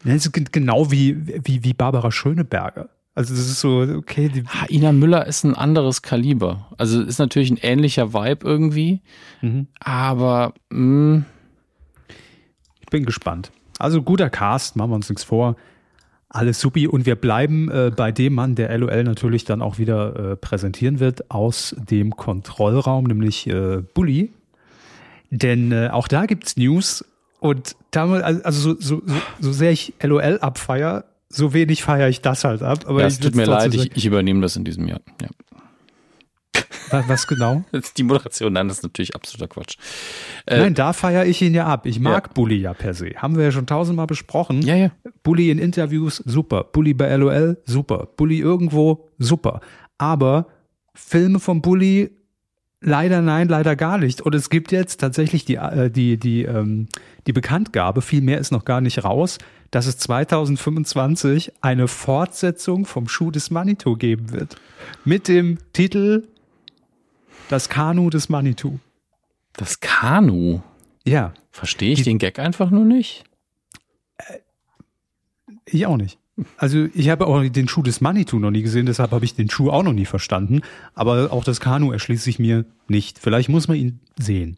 das 0.03 0.25
ist 0.25 0.53
genau 0.53 0.91
wie, 0.91 1.17
wie, 1.45 1.63
wie 1.63 1.73
Barbara 1.73 2.11
Schöneberger. 2.11 2.89
Also 3.15 3.35
das 3.35 3.47
ist 3.47 3.59
so, 3.59 3.81
okay. 3.81 4.29
Die 4.29 4.43
Ina 4.75 4.91
Müller 4.91 5.27
ist 5.27 5.43
ein 5.43 5.55
anderes 5.55 6.01
Kaliber. 6.01 6.67
Also 6.77 7.01
ist 7.01 7.19
natürlich 7.19 7.51
ein 7.51 7.57
ähnlicher 7.57 8.13
Vibe 8.13 8.45
irgendwie. 8.45 9.01
Mhm. 9.41 9.67
Aber 9.79 10.53
mh. 10.71 11.23
ich 12.79 12.87
bin 12.87 13.05
gespannt. 13.05 13.51
Also 13.77 14.01
guter 14.01 14.29
Cast, 14.29 14.75
machen 14.75 14.91
wir 14.91 14.95
uns 14.95 15.09
nichts 15.09 15.23
vor. 15.23 15.55
Alles 16.33 16.59
supi. 16.59 16.87
Und 16.87 17.05
wir 17.05 17.15
bleiben 17.15 17.69
äh, 17.69 17.91
bei 17.95 18.11
dem 18.11 18.33
Mann, 18.33 18.55
der 18.55 18.75
LOL 18.75 19.03
natürlich 19.03 19.45
dann 19.45 19.61
auch 19.61 19.77
wieder 19.77 20.31
äh, 20.31 20.35
präsentieren 20.35 20.99
wird, 20.99 21.29
aus 21.29 21.75
dem 21.77 22.15
Kontrollraum, 22.15 23.05
nämlich 23.05 23.45
äh, 23.47 23.83
Bully. 23.93 24.31
Denn 25.29 25.71
äh, 25.71 25.89
auch 25.91 26.07
da 26.07 26.25
gibt's 26.25 26.57
News. 26.57 27.05
Und 27.39 27.75
damals, 27.91 28.43
also 28.43 28.73
so, 28.73 28.81
so, 28.81 29.01
so, 29.05 29.15
so 29.39 29.51
sehr 29.51 29.71
ich 29.71 29.93
LOL 30.01 30.39
abfeier, 30.41 31.05
so 31.29 31.53
wenig 31.53 31.83
feiere 31.83 32.09
ich 32.09 32.21
das 32.21 32.43
halt 32.43 32.63
ab. 32.63 32.85
Aber 32.87 33.01
ja, 33.01 33.07
es 33.07 33.19
tut 33.19 33.35
mir 33.35 33.45
leid, 33.45 33.73
ich, 33.75 33.95
ich, 33.95 34.05
übernehme 34.05 34.41
das 34.41 34.55
in 34.55 34.63
diesem 34.63 34.87
Jahr. 34.87 35.01
Ja. 35.21 35.27
Was, 37.07 37.27
genau? 37.27 37.63
Die 37.97 38.03
Moderation, 38.03 38.53
nein, 38.53 38.67
das 38.67 38.77
ist 38.77 38.83
natürlich 38.83 39.15
absoluter 39.15 39.47
Quatsch. 39.47 39.77
Äh, 40.45 40.59
nein, 40.59 40.73
da 40.73 40.93
feiere 40.93 41.25
ich 41.25 41.41
ihn 41.41 41.53
ja 41.53 41.65
ab. 41.65 41.85
Ich 41.85 41.99
mag 41.99 42.27
ja. 42.27 42.33
Bully 42.33 42.57
ja 42.57 42.73
per 42.73 42.93
se. 42.93 43.11
Haben 43.15 43.35
wir 43.37 43.45
ja 43.45 43.51
schon 43.51 43.65
tausendmal 43.65 44.07
besprochen. 44.07 44.61
Ja, 44.61 44.75
ja. 44.75 44.91
Bully 45.23 45.49
in 45.49 45.59
Interviews, 45.59 46.17
super. 46.17 46.63
Bully 46.63 46.93
bei 46.93 47.15
LOL, 47.15 47.57
super. 47.65 48.07
Bully 48.15 48.39
irgendwo, 48.39 49.09
super. 49.17 49.61
Aber 49.97 50.47
Filme 50.93 51.39
von 51.39 51.61
Bully, 51.61 52.11
leider 52.81 53.21
nein, 53.21 53.47
leider 53.47 53.75
gar 53.75 53.97
nicht. 53.97 54.21
Und 54.21 54.35
es 54.35 54.49
gibt 54.49 54.71
jetzt 54.71 54.99
tatsächlich 54.99 55.45
die, 55.45 55.55
äh, 55.55 55.89
die, 55.89 56.17
die, 56.17 56.43
ähm, 56.43 56.87
die 57.25 57.33
Bekanntgabe, 57.33 58.01
viel 58.01 58.21
mehr 58.21 58.37
ist 58.37 58.51
noch 58.51 58.65
gar 58.65 58.81
nicht 58.81 59.03
raus, 59.03 59.37
dass 59.71 59.87
es 59.87 59.97
2025 59.97 61.53
eine 61.61 61.87
Fortsetzung 61.87 62.85
vom 62.85 63.07
Schuh 63.07 63.31
des 63.31 63.49
Manitou 63.49 63.95
geben 63.95 64.31
wird. 64.31 64.57
Mit 65.05 65.27
dem 65.27 65.57
Titel 65.71 66.27
das 67.53 67.69
Kanu 67.69 68.09
des 68.09 68.29
Manitou. 68.29 68.79
Das 69.53 69.79
Kanu? 69.79 70.61
Ja. 71.05 71.33
Verstehe 71.51 71.91
ich 71.91 71.99
Die, 71.99 72.03
den 72.03 72.17
Gag 72.17 72.39
einfach 72.39 72.71
nur 72.71 72.83
nicht? 72.83 73.25
Äh, 74.17 74.39
ich 75.65 75.85
auch 75.85 75.97
nicht. 75.97 76.17
Also 76.57 76.87
ich 76.95 77.09
habe 77.09 77.27
auch 77.27 77.43
den 77.43 77.67
Schuh 77.67 77.83
des 77.83 78.01
Manitou 78.01 78.39
noch 78.39 78.49
nie 78.49 78.63
gesehen, 78.63 78.87
deshalb 78.87 79.11
habe 79.11 79.23
ich 79.23 79.35
den 79.35 79.51
Schuh 79.51 79.69
auch 79.69 79.83
noch 79.83 79.93
nie 79.93 80.07
verstanden. 80.07 80.61
Aber 80.95 81.31
auch 81.31 81.43
das 81.43 81.59
Kanu 81.59 81.91
erschließt 81.91 82.23
sich 82.23 82.39
mir 82.39 82.65
nicht. 82.87 83.19
Vielleicht 83.19 83.49
muss 83.49 83.67
man 83.67 83.77
ihn 83.77 83.99
sehen. 84.17 84.55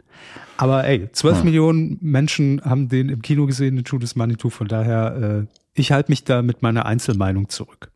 Aber 0.55 0.85
ey, 0.85 1.11
12 1.11 1.39
hm. 1.39 1.43
Millionen 1.43 1.97
Menschen 1.99 2.61
haben 2.63 2.87
den 2.87 3.09
im 3.09 3.21
Kino 3.21 3.45
gesehen, 3.45 3.75
den 3.75 3.85
Schuh 3.85 3.99
des 3.99 4.15
Manitou. 4.15 4.49
Von 4.49 4.69
daher, 4.69 5.43
äh, 5.43 5.57
ich 5.73 5.91
halte 5.91 6.13
mich 6.13 6.23
da 6.23 6.41
mit 6.41 6.61
meiner 6.61 6.85
Einzelmeinung 6.85 7.49
zurück. 7.49 7.91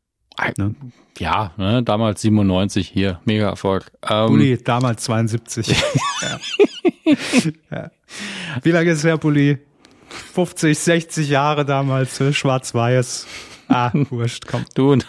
Ne? 0.58 0.76
Ja, 1.18 1.52
ne, 1.58 1.84
damals 1.84 2.22
97 2.22 2.88
hier, 2.88 3.20
mega 3.26 3.50
Erfolg. 3.50 3.92
Ähm, 4.10 4.28
Bulli, 4.28 4.58
damals 4.58 5.04
72. 5.04 5.68
ja. 6.22 7.16
ja. 7.72 7.92
Wie 8.64 8.72
lange 8.72 8.92
ist 8.92 9.04
der 9.04 9.18
Bulli? 9.18 9.60
50, 10.34 10.78
60 10.78 11.30
Jahre 11.30 11.66
damals, 11.66 12.20
ne? 12.20 12.34
schwarz-weiß. 12.34 13.28
Ah, 13.68 13.92
wurscht, 14.10 14.46
komm. 14.48 14.66
Du 14.76 14.94
und, 14.94 15.06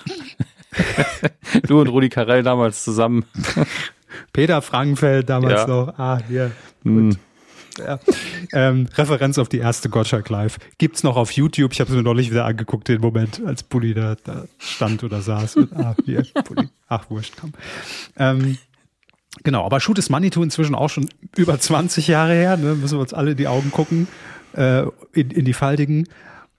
du 1.62 1.80
und 1.80 1.88
Rudi 1.88 2.08
Carell 2.08 2.42
damals 2.42 2.84
zusammen. 2.84 3.24
Peter 4.32 4.60
Frankenfeld 4.62 5.28
damals 5.28 5.62
ja. 5.62 5.66
noch. 5.66 5.98
Ah, 5.98 6.20
hier. 6.28 6.50
Hm. 6.84 7.16
Ja. 7.78 7.98
Ähm, 8.52 8.88
Referenz 8.94 9.38
auf 9.38 9.48
die 9.48 9.58
erste 9.58 9.88
Gottschalk 9.88 10.28
Live. 10.28 10.58
Gibt's 10.78 11.02
noch 11.02 11.16
auf 11.16 11.32
YouTube. 11.32 11.72
Ich 11.72 11.80
habe 11.80 11.90
es 11.90 11.96
mir 11.96 12.02
neulich 12.02 12.30
wieder 12.30 12.44
angeguckt, 12.44 12.88
den 12.88 13.00
Moment, 13.00 13.42
als 13.44 13.62
Bulli 13.62 13.94
da, 13.94 14.16
da 14.24 14.44
stand 14.58 15.04
oder 15.04 15.22
saß. 15.22 15.56
Und, 15.56 15.72
ah, 15.76 15.94
hier, 16.04 16.24
Bulli. 16.46 16.68
Ach, 16.88 17.08
wurscht, 17.10 17.34
komm. 17.40 17.52
Ähm, 18.16 18.58
genau, 19.44 19.64
aber 19.64 19.80
Shoot 19.80 19.98
is 19.98 20.10
Manitou 20.10 20.42
inzwischen 20.42 20.74
auch 20.74 20.88
schon 20.88 21.08
über 21.36 21.58
20 21.58 22.08
Jahre 22.08 22.34
her. 22.34 22.56
Ne? 22.56 22.74
Müssen 22.74 22.96
wir 22.98 23.02
uns 23.02 23.14
alle 23.14 23.32
in 23.32 23.36
die 23.36 23.48
Augen 23.48 23.70
gucken, 23.70 24.08
äh, 24.54 24.82
in, 25.12 25.30
in 25.30 25.44
die 25.44 25.54
Faltigen. 25.54 26.06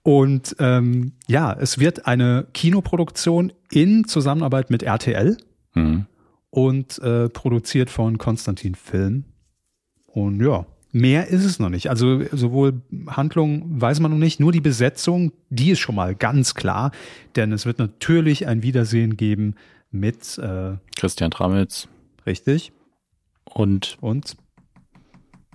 Und 0.02 0.56
ähm, 0.58 1.12
ja, 1.28 1.52
es 1.52 1.78
wird 1.78 2.06
eine 2.06 2.46
Kinoproduktion 2.54 3.52
in 3.70 4.04
Zusammenarbeit 4.04 4.70
mit 4.70 4.82
RTL 4.82 5.36
mhm. 5.74 6.06
und 6.50 6.98
äh, 6.98 7.28
produziert 7.28 7.88
von 7.88 8.18
Konstantin 8.18 8.74
Film. 8.74 9.24
Und 10.06 10.40
ja, 10.44 10.66
Mehr 10.92 11.28
ist 11.28 11.44
es 11.44 11.58
noch 11.58 11.70
nicht. 11.70 11.88
Also 11.88 12.22
sowohl 12.32 12.82
Handlung 13.06 13.80
weiß 13.80 14.00
man 14.00 14.10
noch 14.10 14.18
nicht, 14.18 14.40
nur 14.40 14.52
die 14.52 14.60
Besetzung, 14.60 15.32
die 15.48 15.70
ist 15.70 15.80
schon 15.80 15.94
mal 15.94 16.14
ganz 16.14 16.54
klar, 16.54 16.92
denn 17.34 17.50
es 17.52 17.64
wird 17.64 17.78
natürlich 17.78 18.46
ein 18.46 18.62
Wiedersehen 18.62 19.16
geben 19.16 19.54
mit 19.90 20.36
äh, 20.38 20.76
Christian 20.94 21.30
Tramitz. 21.30 21.88
Richtig. 22.26 22.72
Und 23.44 23.96
und 24.02 24.36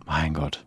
mein 0.08 0.34
Gott. 0.34 0.66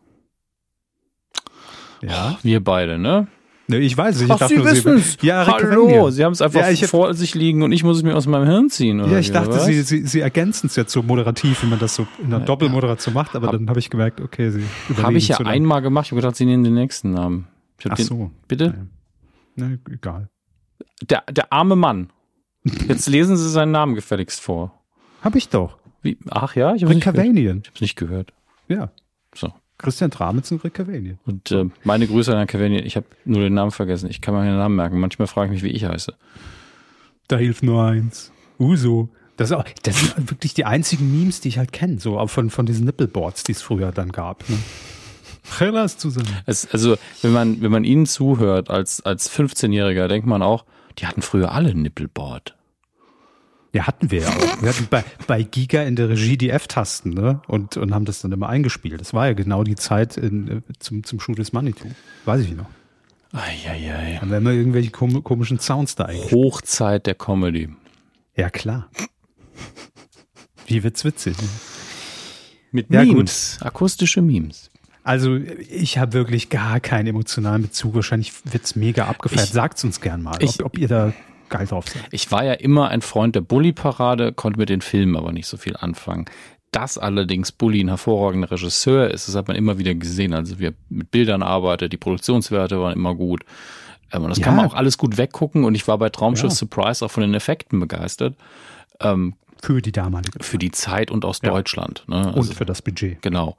Ja. 2.03 2.37
Oh, 2.37 2.39
wir 2.43 2.63
beide, 2.63 2.99
ne? 2.99 3.27
Ich 3.73 3.97
weiß 3.97 4.17
es. 4.17 4.23
Ich 4.23 4.31
Ach, 4.31 4.49
Sie 4.49 4.63
wissen 4.65 4.97
es. 4.97 5.17
Ja, 5.23 5.47
Hallo, 5.47 6.11
Sie 6.11 6.25
haben 6.25 6.33
es 6.33 6.43
einfach 6.43 6.69
ja, 6.69 6.87
vor 6.87 7.15
sich 7.15 7.35
liegen 7.35 7.63
und 7.63 7.73
ich 7.73 7.85
muss 7.85 7.99
es 7.99 8.03
mir 8.03 8.17
aus 8.17 8.27
meinem 8.27 8.47
Hirn 8.47 8.71
ziehen. 8.71 8.99
ja, 9.11 9.19
ich 9.19 9.33
dachte, 9.33 9.61
Sie, 9.61 9.83
Sie, 9.83 10.07
Sie 10.07 10.21
ergänzen 10.21 10.67
es 10.67 10.77
jetzt 10.77 10.93
so 10.93 11.03
moderativ, 11.03 11.63
wie 11.63 11.67
man 11.67 11.79
das 11.79 11.95
so 11.95 12.07
in 12.19 12.27
einer 12.27 12.41
ja, 12.41 12.45
Doppelmoderation 12.45 13.15
macht, 13.15 13.37
aber 13.37 13.49
hab, 13.49 13.53
dann 13.53 13.69
habe 13.69 13.79
ich 13.79 13.91
gemerkt, 13.91 14.21
okay, 14.21 14.51
Sie 14.51 14.65
Habe 15.03 15.17
ich 15.17 15.29
ja 15.29 15.39
einmal 15.39 15.83
gemacht. 15.83 16.07
Ich 16.07 16.13
habe 16.13 16.21
gedacht, 16.21 16.37
Sie 16.37 16.45
nehmen 16.47 16.65
den 16.65 16.75
nächsten 16.75 17.13
Namen. 17.13 17.49
Ach 17.89 17.97
den, 17.97 18.07
so. 18.07 18.31
Bitte? 18.49 18.87
Ne, 19.57 19.79
egal. 19.91 20.29
Der, 21.09 21.23
der 21.31 21.53
arme 21.53 21.77
Mann. 21.77 22.11
Jetzt 22.89 23.09
lesen 23.09 23.37
Sie 23.37 23.49
seinen 23.49 23.73
Namen 23.73 23.95
gefälligst 23.95 24.41
vor. 24.41 24.75
Hab 25.23 25.35
ich 25.35 25.49
doch. 25.49 25.79
Wie? 26.03 26.19
Ach 26.31 26.57
ja, 26.57 26.75
ich 26.75 26.83
habe 26.83 26.95
es 26.95 27.33
nicht, 27.33 27.81
nicht 27.81 27.97
gehört. 27.97 28.33
Ja. 28.69 28.91
So. 29.35 29.53
Christian 29.81 30.11
Tramitz 30.11 30.51
und 30.51 30.63
Rick 30.65 30.75
Cavanian. 30.75 31.19
Und 31.27 31.51
äh, 31.51 31.67
meine 31.85 32.07
Grüße 32.07 32.31
an 32.31 32.39
Herrn 32.39 32.47
Cavanian. 32.47 32.85
Ich 32.85 32.97
habe 32.97 33.07
nur 33.25 33.43
den 33.43 33.55
Namen 33.55 33.71
vergessen. 33.71 34.09
Ich 34.11 34.21
kann 34.21 34.35
mir 34.35 34.45
den 34.45 34.57
Namen 34.57 34.77
merken. 34.77 35.01
Manchmal 35.01 35.29
frage 35.29 35.55
ich 35.55 35.63
mich, 35.63 35.73
wie 35.73 35.75
ich 35.77 35.85
heiße. 35.85 36.15
Da 37.29 37.37
hilft 37.37 37.63
nur 37.63 37.85
eins. 37.85 38.33
Uso. 38.59 39.09
Das, 39.37 39.53
auch, 39.53 39.65
das 39.83 39.99
sind 39.99 40.31
wirklich 40.31 40.53
die 40.53 40.67
einzigen 40.67 41.11
Memes, 41.11 41.41
die 41.41 41.49
ich 41.49 41.59
halt 41.59 41.73
kenne, 41.73 41.99
so 41.99 42.27
von, 42.27 42.51
von 42.51 42.67
diesen 42.67 42.85
Nippleboards, 42.85 43.43
die 43.45 43.53
es 43.53 43.63
früher 43.63 43.91
dann 43.91 44.13
gab. 44.13 44.49
Ne? 44.51 44.59
Hellas 45.59 45.97
zusammen. 45.97 46.29
Es, 46.45 46.71
also, 46.71 46.97
wenn 47.23 47.33
man, 47.33 47.63
wenn 47.63 47.71
man 47.71 47.85
ihnen 47.85 48.05
zuhört 48.05 48.69
als, 48.69 49.01
als 49.01 49.31
15-Jähriger, 49.31 50.09
denkt 50.09 50.27
man 50.27 50.43
auch, 50.43 50.67
die 50.99 51.07
hatten 51.07 51.23
früher 51.23 51.53
alle 51.53 51.71
ein 51.71 51.83
Nippelboard. 51.83 52.55
Ja, 53.73 53.87
hatten 53.87 54.11
wir 54.11 54.23
ja 54.23 54.29
auch. 54.29 54.63
Wir 54.63 54.69
hatten 54.71 54.89
bei, 54.91 55.05
bei 55.27 55.43
Giga 55.43 55.83
in 55.83 55.95
der 55.95 56.09
Regie 56.09 56.37
die 56.37 56.51
F-Tasten, 56.51 57.11
ne? 57.11 57.41
Und, 57.47 57.77
und 57.77 57.95
haben 57.95 58.05
das 58.05 58.21
dann 58.21 58.33
immer 58.33 58.49
eingespielt. 58.49 59.01
Das 59.01 59.15
war 59.15 59.29
ja 59.29 59.33
genau 59.35 59.63
die 59.63 59.77
Zeit 59.77 60.17
in, 60.17 60.49
äh, 60.49 60.61
zum, 60.81 61.05
zum 61.05 61.21
Shoot 61.21 61.39
des 61.39 61.53
Manitou. 61.53 61.89
Weiß 62.25 62.41
ich 62.41 62.57
noch. 62.57 62.67
Eieiei. 63.33 64.19
Haben 64.21 64.31
wir 64.31 64.39
immer 64.39 64.51
irgendwelche 64.51 64.91
komischen 64.91 65.61
Sounds 65.61 65.95
da 65.95 66.07
eigentlich. 66.07 66.33
Hochzeit 66.33 67.07
der 67.07 67.15
Comedy. 67.15 67.69
Ja, 68.37 68.51
klar. 68.51 68.89
Wie 70.67 70.83
wird's 70.83 71.05
witzig? 71.05 71.41
Ne? 71.41 71.49
Mit 72.73 72.91
ja, 72.91 73.05
Memes, 73.05 73.57
gut. 73.59 73.67
akustische 73.67 74.23
Memes. 74.23 74.71
Also 75.03 75.37
ich 75.37 75.99
habe 75.99 76.13
wirklich 76.13 76.51
gar 76.51 76.81
keinen 76.81 77.09
emotionalen 77.09 77.63
Bezug. 77.63 77.95
Wahrscheinlich 77.95 78.33
wird's 78.45 78.77
mega 78.77 79.07
abgefeiert. 79.07 79.47
Ich, 79.47 79.53
Sagt's 79.53 79.85
uns 79.85 80.01
gern 80.01 80.23
mal, 80.23 80.37
ich, 80.41 80.61
ob, 80.61 80.67
ob 80.67 80.79
ihr 80.79 80.89
da 80.89 81.13
geil 81.51 81.67
drauf 81.67 81.89
sein. 81.89 82.03
Ich 82.11 82.31
war 82.33 82.45
ja 82.45 82.55
immer 82.55 82.89
ein 82.89 83.03
Freund 83.03 83.35
der 83.35 83.41
Bully-Parade, 83.43 84.33
konnte 84.33 84.59
mit 84.59 84.69
den 84.69 84.81
Filmen 84.81 85.17
aber 85.17 85.33
nicht 85.33 85.47
so 85.47 85.57
viel 85.57 85.77
anfangen. 85.77 86.27
Dass 86.73 86.99
allerdings 86.99 87.53
Bully 87.53 87.83
ein 87.83 87.89
hervorragender 87.89 88.51
Regisseur 88.51 89.11
ist, 89.11 89.27
das 89.27 89.35
hat 89.35 89.49
man 89.49 89.57
immer 89.57 89.79
wieder 89.79 89.95
gesehen. 89.95 90.33
Also 90.33 90.59
wie 90.61 90.67
er 90.67 90.75
mit 90.89 91.11
Bildern 91.11 91.43
arbeitet, 91.43 91.93
die 91.93 91.97
Produktionswerte 91.97 92.81
waren 92.81 92.93
immer 92.95 93.15
gut. 93.15 93.43
Ähm, 94.13 94.23
und 94.23 94.31
das 94.31 94.39
ja. 94.39 94.45
kann 94.45 94.57
man 94.57 94.67
auch 94.67 94.75
alles 94.75 94.97
gut 94.97 95.19
weggucken. 95.19 95.65
Und 95.65 95.75
ich 95.75 95.89
war 95.89 95.99
bei 95.99 96.09
Traumschiff 96.09 96.51
ja. 96.51 96.57
Surprise 96.57 97.05
auch 97.05 97.11
von 97.11 97.23
den 97.23 97.35
Effekten 97.35 97.81
begeistert. 97.81 98.37
Ähm, 99.01 99.35
für 99.63 99.83
die 99.83 99.93
damalige 99.93 100.43
Für 100.43 100.59
die 100.59 100.71
Zeit 100.71 101.11
und 101.11 101.25
aus 101.25 101.41
ja. 101.43 101.51
Deutschland. 101.51 102.05
Ne? 102.07 102.29
Also, 102.29 102.39
und 102.39 102.55
für 102.55 102.65
das 102.65 102.83
Budget. 102.83 103.21
Genau. 103.21 103.57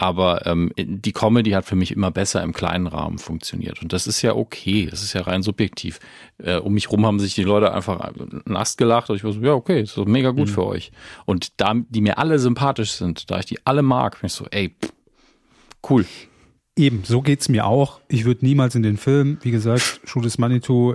Aber 0.00 0.46
ähm, 0.46 0.70
die 0.76 1.12
Comedy 1.12 1.50
hat 1.50 1.64
für 1.64 1.74
mich 1.74 1.90
immer 1.90 2.12
besser 2.12 2.40
im 2.44 2.52
kleinen 2.52 2.86
Rahmen 2.86 3.18
funktioniert. 3.18 3.82
Und 3.82 3.92
das 3.92 4.06
ist 4.06 4.22
ja 4.22 4.34
okay, 4.34 4.86
das 4.86 5.02
ist 5.02 5.12
ja 5.12 5.22
rein 5.22 5.42
subjektiv. 5.42 5.98
Äh, 6.38 6.58
um 6.58 6.74
mich 6.74 6.90
rum 6.92 7.04
haben 7.04 7.18
sich 7.18 7.34
die 7.34 7.42
Leute 7.42 7.74
einfach 7.74 8.12
nass 8.44 8.76
gelacht 8.76 9.10
und 9.10 9.16
ich 9.16 9.24
war 9.24 9.32
so, 9.32 9.40
ja, 9.40 9.54
okay, 9.54 9.82
ist 9.82 9.96
doch 9.96 10.06
mega 10.06 10.30
gut 10.30 10.48
mhm. 10.48 10.52
für 10.52 10.66
euch. 10.66 10.92
Und 11.26 11.60
da, 11.60 11.74
die 11.74 12.00
mir 12.00 12.16
alle 12.18 12.38
sympathisch 12.38 12.92
sind, 12.92 13.28
da 13.28 13.40
ich 13.40 13.46
die 13.46 13.58
alle 13.66 13.82
mag, 13.82 14.20
bin 14.20 14.28
ich 14.28 14.34
so, 14.34 14.46
ey, 14.52 14.76
cool. 15.90 16.06
Eben, 16.76 17.02
so 17.04 17.20
geht's 17.20 17.48
mir 17.48 17.66
auch. 17.66 18.00
Ich 18.06 18.24
würde 18.24 18.46
niemals 18.46 18.76
in 18.76 18.84
den 18.84 18.98
Film, 18.98 19.38
wie 19.42 19.50
gesagt, 19.50 20.00
Schuh 20.04 20.20
des 20.20 20.38
Manitou 20.38 20.94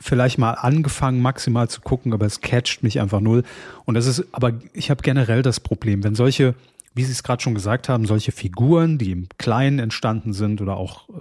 vielleicht 0.00 0.38
mal 0.38 0.54
angefangen, 0.54 1.22
maximal 1.22 1.68
zu 1.68 1.80
gucken, 1.80 2.12
aber 2.12 2.26
es 2.26 2.40
catcht 2.40 2.82
mich 2.82 3.00
einfach 3.00 3.20
null. 3.20 3.44
Und 3.84 3.94
das 3.94 4.06
ist, 4.06 4.24
aber 4.32 4.52
ich 4.72 4.90
habe 4.90 5.02
generell 5.02 5.42
das 5.42 5.60
Problem, 5.60 6.02
wenn 6.02 6.16
solche 6.16 6.56
wie 6.94 7.04
Sie 7.04 7.12
es 7.12 7.22
gerade 7.22 7.42
schon 7.42 7.54
gesagt 7.54 7.88
haben, 7.88 8.06
solche 8.06 8.32
Figuren, 8.32 8.98
die 8.98 9.12
im 9.12 9.28
Kleinen 9.38 9.78
entstanden 9.78 10.32
sind 10.32 10.60
oder 10.60 10.76
auch, 10.76 11.08
äh, 11.08 11.12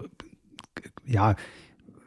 ja, 1.05 1.36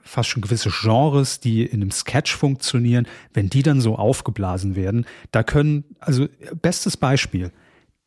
fast 0.03 0.29
schon 0.29 0.43
gewisse 0.43 0.71
Genres, 0.71 1.41
die 1.41 1.65
in 1.65 1.81
einem 1.81 1.91
Sketch 1.91 2.35
funktionieren, 2.37 3.07
wenn 3.33 3.49
die 3.49 3.63
dann 3.63 3.81
so 3.81 3.97
aufgeblasen 3.97 4.77
werden, 4.77 5.07
da 5.31 5.43
können, 5.43 5.85
also 5.99 6.29
bestes 6.61 6.97
Beispiel, 6.97 7.51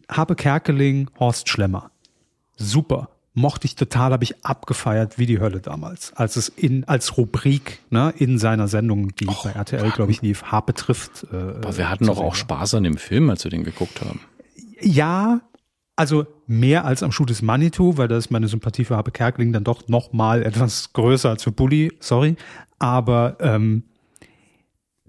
Habe 0.10 0.36
Kerkeling, 0.36 1.10
Horst 1.20 1.50
Schlemmer. 1.50 1.92
Super. 2.56 3.10
mochte 3.34 3.66
ich 3.66 3.76
total, 3.76 4.14
habe 4.14 4.24
ich 4.24 4.44
abgefeiert 4.46 5.20
wie 5.20 5.26
die 5.28 5.40
Hölle 5.40 5.60
damals, 5.60 6.12
als 6.16 6.38
es 6.38 6.50
in 6.50 6.86
als 6.86 7.18
Rubrik 7.18 7.80
ne, 7.92 8.14
in 8.18 8.40
seiner 8.40 8.68
Sendung, 8.68 9.14
die 9.16 9.28
Och, 9.28 9.44
bei 9.44 9.52
RTL, 9.52 9.92
glaube 9.92 10.12
ich, 10.12 10.22
lief, 10.22 10.44
Harpe 10.44 10.74
trifft. 10.74 11.28
Äh, 11.32 11.36
Aber 11.36 11.78
wir 11.78 11.90
hatten 11.90 12.08
doch 12.08 12.20
auch 12.20 12.36
Spaß 12.36 12.76
an 12.76 12.84
dem 12.84 12.98
Film, 12.98 13.30
als 13.30 13.44
wir 13.44 13.52
den 13.52 13.64
geguckt 13.64 14.02
haben. 14.02 14.22
Ja, 14.82 15.42
also 15.96 16.28
mehr 16.46 16.86
als 16.86 17.04
am 17.04 17.12
Schuh 17.12 17.26
des 17.26 17.42
Manitou, 17.42 17.98
weil 17.98 18.08
da 18.08 18.18
ist 18.18 18.30
meine 18.30 18.48
Sympathie 18.48 18.86
für 18.86 18.96
Habe 18.96 19.12
Kerkeling 19.12 19.52
dann 19.52 19.64
doch 19.64 19.88
noch 19.88 20.14
mal 20.14 20.44
etwas 20.44 20.94
größer 20.94 21.30
als 21.30 21.44
für 21.44 21.52
Bully, 21.52 21.92
sorry. 22.00 22.36
Aber 22.80 23.38
ähm, 23.40 23.84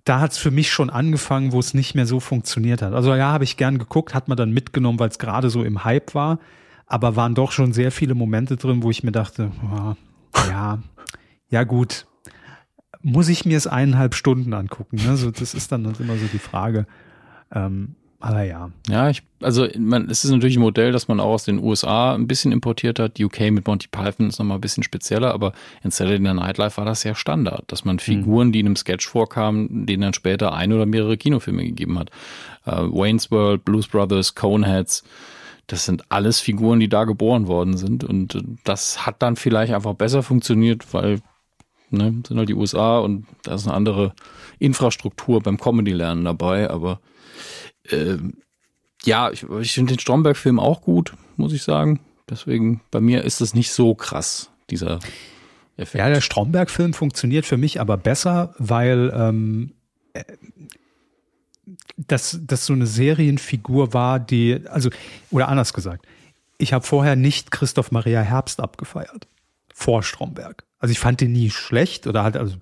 da 0.05 0.21
hat's 0.21 0.39
für 0.39 0.51
mich 0.51 0.71
schon 0.71 0.89
angefangen, 0.89 1.53
wo 1.53 1.61
es 1.61 1.75
nicht 1.75 1.95
mehr 1.95 2.07
so 2.07 2.21
funktioniert 2.21 2.81
hat. 2.81 2.95
Also 2.95 3.14
ja, 3.14 3.31
habe 3.31 3.45
ich 3.45 3.59
gern 3.59 3.79
geguckt, 3.79 4.14
hat 4.14 4.29
man 4.29 4.39
dann 4.39 4.51
mitgenommen, 4.51 4.99
weil 4.99 5.11
es 5.11 5.19
gerade 5.19 5.51
so 5.51 5.62
im 5.62 5.85
Hype 5.85 6.14
war. 6.14 6.39
Aber 6.87 7.16
waren 7.16 7.35
doch 7.35 7.53
schon 7.53 7.75
sehr 7.75 7.93
viele 7.93 8.14
Momente 8.14 8.57
drin, 8.57 8.83
wo 8.83 8.91
ich 8.91 9.05
mir 9.05 9.12
dachte, 9.12 9.51
oh, 9.62 9.95
ja, 10.49 10.79
ja 11.51 11.64
gut, 11.64 12.07
muss 13.03 13.29
ich 13.29 13.45
mir 13.45 13.59
es 13.59 13.66
eineinhalb 13.66 14.14
Stunden 14.14 14.55
angucken. 14.55 14.97
Ne? 14.97 15.19
So, 15.19 15.31
das 15.31 15.53
ist 15.53 15.71
dann 15.71 15.85
immer 15.85 16.16
so 16.16 16.27
die 16.33 16.39
Frage. 16.39 16.87
Ähm, 17.53 17.95
aber 18.21 18.43
ja. 18.43 18.71
Ja, 18.89 19.11
ich, 19.11 19.23
also 19.41 19.69
man, 19.79 20.11
es 20.11 20.25
ist 20.25 20.33
natürlich 20.33 20.57
ein 20.57 20.62
Modell, 20.62 20.91
das 20.91 21.07
man 21.07 21.21
auch 21.21 21.35
aus 21.35 21.45
den 21.45 21.62
USA 21.62 22.14
ein 22.14 22.27
bisschen 22.27 22.51
importiert 22.51 22.99
hat. 22.99 23.21
UK 23.21 23.53
mit 23.53 23.66
Monty 23.66 23.87
Python 23.89 24.29
ist 24.29 24.39
nochmal 24.41 24.59
ein 24.59 24.61
bisschen 24.61 24.83
spezieller, 24.83 25.33
aber 25.33 25.53
in 25.85 25.93
Saturday 25.93 26.19
Night 26.19 26.59
Live 26.59 26.79
war 26.79 26.85
das 26.85 27.05
ja 27.05 27.14
Standard, 27.14 27.64
dass 27.69 27.85
man 27.85 28.01
Figuren, 28.01 28.51
die 28.51 28.61
in 28.61 28.66
einem 28.66 28.77
Sketch 28.77 29.07
vorkamen, 29.07 29.87
denen 29.87 30.03
dann 30.03 30.14
später 30.14 30.53
ein 30.53 30.73
oder 30.73 30.85
mehrere 30.85 31.16
Kinofilme 31.16 31.64
gegeben 31.64 31.99
hat. 31.99 32.11
Äh, 32.66 32.73
Wayne's 32.73 33.31
World, 33.31 33.64
Blues 33.64 33.87
Brothers, 33.87 34.35
Coneheads, 34.35 35.05
das 35.69 35.85
sind 35.85 36.05
alles 36.09 36.41
Figuren, 36.41 36.81
die 36.81 36.89
da 36.89 37.05
geboren 37.05 37.47
worden 37.47 37.77
sind 37.77 38.03
und 38.03 38.43
das 38.64 39.07
hat 39.07 39.23
dann 39.23 39.37
vielleicht 39.37 39.73
einfach 39.73 39.95
besser 39.95 40.23
funktioniert, 40.23 40.93
weil 40.93 41.21
ne, 41.91 42.23
sind 42.27 42.39
halt 42.39 42.49
die 42.49 42.55
USA 42.55 42.99
und 42.99 43.27
da 43.45 43.55
ist 43.55 43.66
eine 43.66 43.77
andere 43.77 44.14
Infrastruktur 44.59 45.41
beim 45.41 45.59
Comedy-Lernen 45.59 46.25
dabei, 46.25 46.71
aber 46.71 47.01
ähm, 47.91 48.34
ja, 49.05 49.30
ich, 49.30 49.45
ich 49.45 49.72
finde 49.72 49.95
den 49.95 50.01
Stromberg-Film 50.01 50.59
auch 50.59 50.82
gut, 50.82 51.14
muss 51.36 51.53
ich 51.53 51.62
sagen. 51.62 52.01
Deswegen, 52.28 52.80
bei 52.91 53.01
mir 53.01 53.24
ist 53.24 53.41
es 53.41 53.55
nicht 53.55 53.72
so 53.72 53.95
krass, 53.95 54.51
dieser 54.70 54.99
Effekt. 55.76 56.01
Ja, 56.01 56.09
der 56.09 56.20
Stromberg-Film 56.20 56.93
funktioniert 56.93 57.47
für 57.47 57.57
mich 57.57 57.80
aber 57.80 57.97
besser, 57.97 58.55
weil 58.59 59.12
ähm, 59.14 59.72
äh, 60.12 60.24
das, 61.97 62.39
das 62.43 62.66
so 62.66 62.72
eine 62.72 62.86
Serienfigur 62.86 63.93
war, 63.93 64.20
die, 64.20 64.61
also, 64.68 64.91
oder 65.30 65.49
anders 65.49 65.72
gesagt, 65.72 66.07
ich 66.59 66.72
habe 66.72 66.84
vorher 66.84 67.16
nicht 67.16 67.51
Christoph 67.51 67.93
Maria 67.93 68.20
Herbst 68.20 68.61
abgefeiert. 68.61 69.28
Vor 69.72 70.03
Stromberg. 70.03 70.64
Also 70.81 70.93
ich 70.93 71.01
fand 71.01 71.20
den 71.20 71.33
nie 71.33 71.51
schlecht 71.51 72.07
oder 72.07 72.22
halt, 72.22 72.37
also 72.37 72.55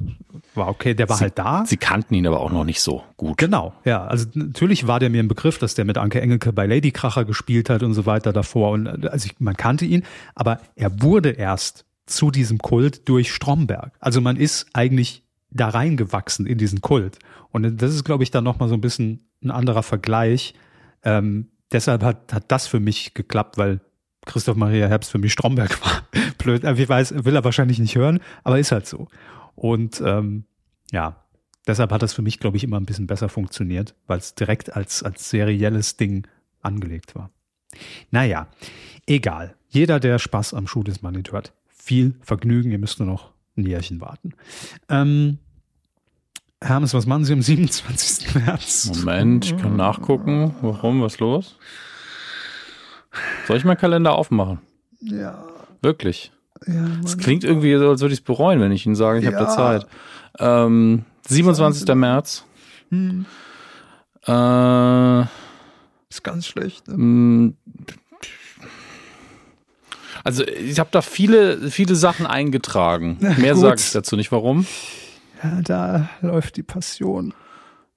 war 0.54 0.68
okay, 0.68 0.94
der 0.94 1.08
war 1.08 1.16
Sie, 1.16 1.24
halt 1.24 1.38
da. 1.38 1.64
Sie 1.66 1.76
kannten 1.76 2.14
ihn 2.14 2.26
aber 2.26 2.40
auch 2.40 2.50
noch 2.50 2.64
nicht 2.64 2.80
so 2.80 3.04
gut. 3.16 3.36
Genau, 3.36 3.74
ja. 3.84 4.06
Also 4.06 4.26
natürlich 4.34 4.86
war 4.86 5.00
der 5.00 5.10
mir 5.10 5.22
ein 5.22 5.28
Begriff, 5.28 5.58
dass 5.58 5.74
der 5.74 5.84
mit 5.84 5.98
Anke 5.98 6.20
Engelke 6.20 6.52
bei 6.52 6.66
Ladykracher 6.66 7.26
gespielt 7.26 7.68
hat 7.68 7.82
und 7.82 7.92
so 7.92 8.06
weiter 8.06 8.32
davor. 8.32 8.70
Und 8.70 9.06
also 9.06 9.26
ich, 9.26 9.38
man 9.38 9.56
kannte 9.56 9.84
ihn, 9.84 10.02
aber 10.34 10.60
er 10.76 11.02
wurde 11.02 11.30
erst 11.30 11.84
zu 12.06 12.30
diesem 12.30 12.58
Kult 12.58 13.08
durch 13.08 13.32
Stromberg. 13.32 13.92
Also 14.00 14.20
man 14.20 14.36
ist 14.36 14.66
eigentlich 14.72 15.22
da 15.50 15.68
reingewachsen 15.68 16.46
in 16.46 16.58
diesen 16.58 16.80
Kult. 16.80 17.18
Und 17.50 17.82
das 17.82 17.94
ist, 17.94 18.04
glaube 18.04 18.22
ich, 18.22 18.30
dann 18.30 18.44
nochmal 18.44 18.68
so 18.68 18.74
ein 18.74 18.80
bisschen 18.80 19.28
ein 19.42 19.50
anderer 19.50 19.82
Vergleich. 19.82 20.54
Ähm, 21.02 21.48
deshalb 21.72 22.02
hat, 22.02 22.32
hat 22.32 22.44
das 22.48 22.66
für 22.66 22.80
mich 22.80 23.14
geklappt, 23.14 23.58
weil 23.58 23.80
Christoph 24.24 24.56
Maria 24.56 24.86
Herbst 24.86 25.10
für 25.10 25.18
mich 25.18 25.32
Stromberg 25.32 25.80
war. 25.84 26.02
Blöd, 26.46 26.64
ich 26.64 26.88
weiß, 26.88 27.24
will 27.24 27.34
er 27.34 27.44
wahrscheinlich 27.44 27.78
nicht 27.78 27.96
hören, 27.96 28.20
aber 28.44 28.58
ist 28.58 28.72
halt 28.72 28.86
so. 28.86 29.08
Und 29.56 30.00
ähm, 30.04 30.44
ja, 30.92 31.24
deshalb 31.66 31.90
hat 31.90 32.02
das 32.02 32.14
für 32.14 32.22
mich, 32.22 32.38
glaube 32.38 32.56
ich, 32.56 32.64
immer 32.64 32.78
ein 32.78 32.86
bisschen 32.86 33.06
besser 33.08 33.28
funktioniert, 33.28 33.94
weil 34.06 34.18
es 34.18 34.34
direkt 34.34 34.76
als, 34.76 35.02
als 35.02 35.28
serielles 35.28 35.96
Ding 35.96 36.26
angelegt 36.62 37.14
war. 37.14 37.30
Naja, 38.10 38.46
egal. 39.06 39.56
Jeder, 39.68 39.98
der 39.98 40.18
Spaß 40.18 40.54
am 40.54 40.66
Schuh 40.66 40.84
des 40.84 41.02
Mannes 41.02 41.32
hat, 41.32 41.52
viel 41.68 42.14
Vergnügen. 42.20 42.70
Ihr 42.70 42.78
müsst 42.78 43.00
nur 43.00 43.08
noch 43.08 43.32
ein 43.56 43.66
Jährchen 43.66 44.00
warten. 44.00 44.34
Ähm, 44.88 45.38
Hermes, 46.62 46.94
was 46.94 47.06
machen 47.06 47.24
Sie 47.24 47.32
am 47.32 47.42
27. 47.42 48.34
März? 48.46 48.92
Moment, 48.94 49.46
ich 49.46 49.56
kann 49.56 49.76
nachgucken. 49.76 50.54
Warum? 50.62 51.02
Was 51.02 51.14
ist 51.14 51.20
los? 51.20 51.58
Soll 53.46 53.56
ich 53.56 53.64
meinen 53.64 53.78
Kalender 53.78 54.14
aufmachen? 54.14 54.60
Ja. 55.00 55.44
Wirklich? 55.82 56.32
Es 57.04 57.18
klingt 57.18 57.44
irgendwie 57.44 57.76
so, 57.76 57.88
als 57.90 58.00
würde 58.00 58.14
ich 58.14 58.20
es 58.20 58.24
bereuen, 58.24 58.60
wenn 58.60 58.72
ich 58.72 58.86
Ihnen 58.86 58.94
sage, 58.94 59.18
ich 59.18 59.24
Ja. 59.24 59.32
habe 59.32 59.44
da 59.44 59.48
Zeit. 59.50 59.86
Ähm, 60.38 61.04
27. 61.28 61.94
März. 61.94 62.44
Hm, 62.90 63.26
Äh, 64.26 65.20
ist 66.10 66.22
ganz 66.24 66.46
schlecht. 66.46 66.88
Ne? 66.88 66.96
mh, 66.96 67.52
also 70.24 70.44
ich 70.44 70.78
habe 70.80 70.88
da 70.90 71.02
viele, 71.02 71.70
viele 71.70 71.94
Sachen 71.94 72.26
eingetragen. 72.26 73.18
Mehr 73.38 73.54
sage 73.56 73.76
ich 73.80 73.92
dazu 73.92 74.16
nicht. 74.16 74.32
Warum? 74.32 74.66
Ja, 75.42 75.60
da 75.62 76.08
läuft 76.22 76.56
die 76.56 76.62
Passion. 76.64 77.34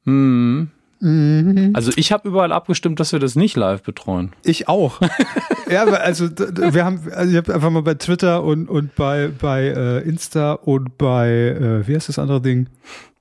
Hm. 0.05 0.70
Mhm. 1.01 1.71
Also 1.73 1.91
ich 1.95 2.11
habe 2.11 2.27
überall 2.27 2.51
abgestimmt, 2.51 2.99
dass 2.99 3.11
wir 3.13 3.19
das 3.19 3.35
nicht 3.35 3.55
live 3.55 3.83
betreuen. 3.83 4.31
Ich 4.43 4.67
auch. 4.67 4.99
ja, 5.69 5.83
aber 5.83 6.01
also 6.01 6.29
wir 6.29 6.83
haben, 6.83 7.01
also 7.11 7.31
ich 7.31 7.37
habe 7.37 7.53
einfach 7.53 7.69
mal 7.69 7.83
bei 7.83 7.93
Twitter 7.93 8.43
und 8.43 8.69
und 8.69 8.95
bei 8.95 9.29
bei 9.29 9.67
äh, 9.67 9.99
Insta 9.99 10.53
und 10.53 10.97
bei 10.97 11.29
äh, 11.29 11.87
wie 11.87 11.95
heißt 11.95 12.09
das 12.09 12.19
andere 12.19 12.41
Ding? 12.41 12.67